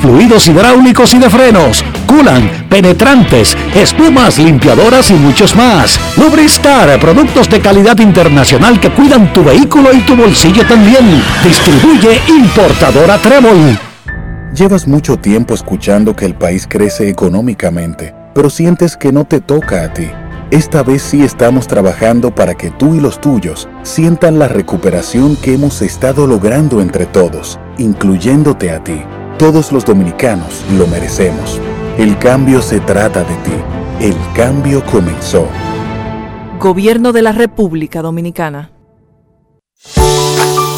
fluidos 0.00 0.48
hidráulicos 0.48 1.14
y 1.14 1.18
de 1.18 1.30
frenos, 1.30 1.84
culan, 2.06 2.66
penetrantes, 2.68 3.56
espumas, 3.74 4.38
limpiadoras 4.38 5.10
y 5.10 5.14
muchos 5.14 5.54
más. 5.56 5.98
Lubristar, 6.16 6.98
productos 7.00 7.48
de 7.48 7.60
calidad 7.60 7.98
internacional 7.98 8.80
que 8.80 8.90
cuidan 8.90 9.32
tu 9.32 9.44
vehículo 9.44 9.92
y 9.92 10.00
tu 10.00 10.16
bolsillo 10.16 10.66
también. 10.66 11.22
Distribuye 11.42 12.20
importadora 12.28 13.18
Trébol. 13.18 13.78
Llevas 14.54 14.86
mucho 14.86 15.16
tiempo 15.16 15.54
escuchando 15.54 16.14
que 16.14 16.26
el 16.26 16.34
país 16.34 16.66
crece 16.68 17.08
económicamente, 17.08 18.14
pero 18.34 18.50
sientes 18.50 18.96
que 18.96 19.12
no 19.12 19.24
te 19.24 19.40
toca 19.40 19.82
a 19.82 19.92
ti. 19.92 20.08
Esta 20.50 20.84
vez 20.84 21.02
sí 21.02 21.24
estamos 21.24 21.66
trabajando 21.66 22.32
para 22.32 22.54
que 22.54 22.70
tú 22.70 22.94
y 22.94 23.00
los 23.00 23.20
tuyos 23.20 23.68
sientan 23.82 24.38
la 24.38 24.46
recuperación 24.46 25.34
que 25.34 25.54
hemos 25.54 25.82
estado 25.82 26.28
logrando 26.28 26.80
entre 26.80 27.06
todos, 27.06 27.58
incluyéndote 27.78 28.70
a 28.70 28.84
ti. 28.84 29.02
Todos 29.38 29.72
los 29.72 29.84
dominicanos 29.84 30.64
lo 30.78 30.86
merecemos. 30.86 31.60
El 31.98 32.16
cambio 32.18 32.62
se 32.62 32.78
trata 32.78 33.24
de 33.24 33.34
ti. 33.36 33.52
El 34.00 34.14
cambio 34.34 34.84
comenzó. 34.86 35.48
Gobierno 36.60 37.12
de 37.12 37.22
la 37.22 37.32
República 37.32 38.00
Dominicana. 38.00 38.73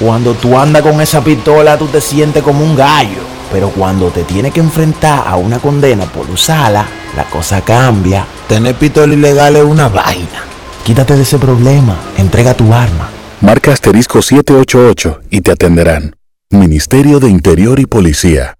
Cuando 0.00 0.34
tú 0.34 0.56
andas 0.56 0.82
con 0.82 1.00
esa 1.00 1.22
pistola, 1.24 1.76
tú 1.76 1.88
te 1.88 2.00
sientes 2.00 2.42
como 2.42 2.64
un 2.64 2.76
gallo. 2.76 3.20
Pero 3.50 3.70
cuando 3.70 4.10
te 4.10 4.22
tienes 4.22 4.52
que 4.52 4.60
enfrentar 4.60 5.26
a 5.26 5.36
una 5.36 5.58
condena 5.58 6.04
por 6.04 6.30
usarla, 6.30 6.86
la 7.16 7.24
cosa 7.24 7.62
cambia. 7.62 8.24
Tener 8.46 8.76
pistola 8.76 9.14
ilegal 9.14 9.56
es 9.56 9.64
una 9.64 9.88
vaina. 9.88 10.44
Quítate 10.84 11.16
de 11.16 11.22
ese 11.22 11.38
problema. 11.38 11.96
Entrega 12.16 12.54
tu 12.54 12.72
arma. 12.72 13.08
Marca 13.40 13.72
asterisco 13.72 14.22
788 14.22 15.20
y 15.30 15.40
te 15.40 15.52
atenderán. 15.52 16.14
Ministerio 16.50 17.18
de 17.18 17.28
Interior 17.28 17.80
y 17.80 17.86
Policía. 17.86 18.54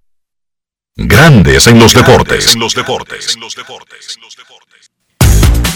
Grandes 0.95 1.67
en 1.67 1.79
los 1.79 1.93
deportes. 1.93 2.57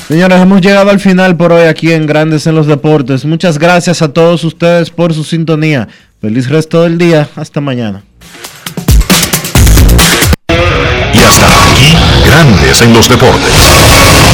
Señores, 0.08 0.42
hemos 0.42 0.62
llegado 0.62 0.90
al 0.92 1.00
final 1.00 1.36
por 1.38 1.54
hoy 1.54 1.64
aquí 1.64 1.92
en 1.92 2.06
Grandes 2.06 2.46
en 2.46 2.56
los 2.56 2.68
Deportes. 2.68 3.26
Muchas 3.26 3.58
gracias 3.58 4.02
a 4.02 4.14
todos 4.14 4.44
ustedes 4.44 4.90
por 4.90 5.14
su 5.14 5.24
sintonía. 5.24 5.88
Feliz 6.22 6.50
resto 6.50 6.84
del 6.84 6.98
día. 6.98 7.30
Hasta 7.36 7.62
mañana. 7.62 8.04
Y 11.14 11.20
hasta 11.24 11.48
aquí, 11.48 11.96
Grandes 12.28 12.82
en 12.82 12.94
los 12.94 13.10
Deportes. 13.10 13.58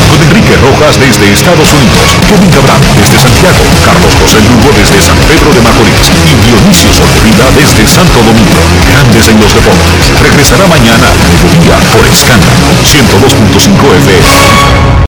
Con 0.09 0.21
Enrique 0.27 0.57
Rojas 0.57 0.99
desde 0.99 1.31
Estados 1.31 1.71
Unidos, 1.71 2.17
Kevin 2.27 2.49
Cabral 2.49 2.81
desde 2.97 3.17
Santiago, 3.19 3.63
Carlos 3.85 4.13
José 4.19 4.41
Lugo 4.49 4.73
desde 4.75 4.99
San 4.99 5.17
Pedro 5.29 5.53
de 5.53 5.61
Macorís 5.61 6.11
y 6.27 6.33
Dionisio 6.49 6.91
Solterida 6.91 7.45
desde 7.55 7.87
Santo 7.87 8.19
Domingo. 8.25 8.59
Grandes 8.89 9.29
en 9.29 9.39
los 9.39 9.53
Deportes. 9.53 10.11
Regresará 10.21 10.67
mañana 10.67 11.07
a 11.07 11.29
mediodía 11.29 11.77
por 11.93 12.03
Escándalo 12.09 12.67
102.5 12.83 13.95
FM. 13.95 14.89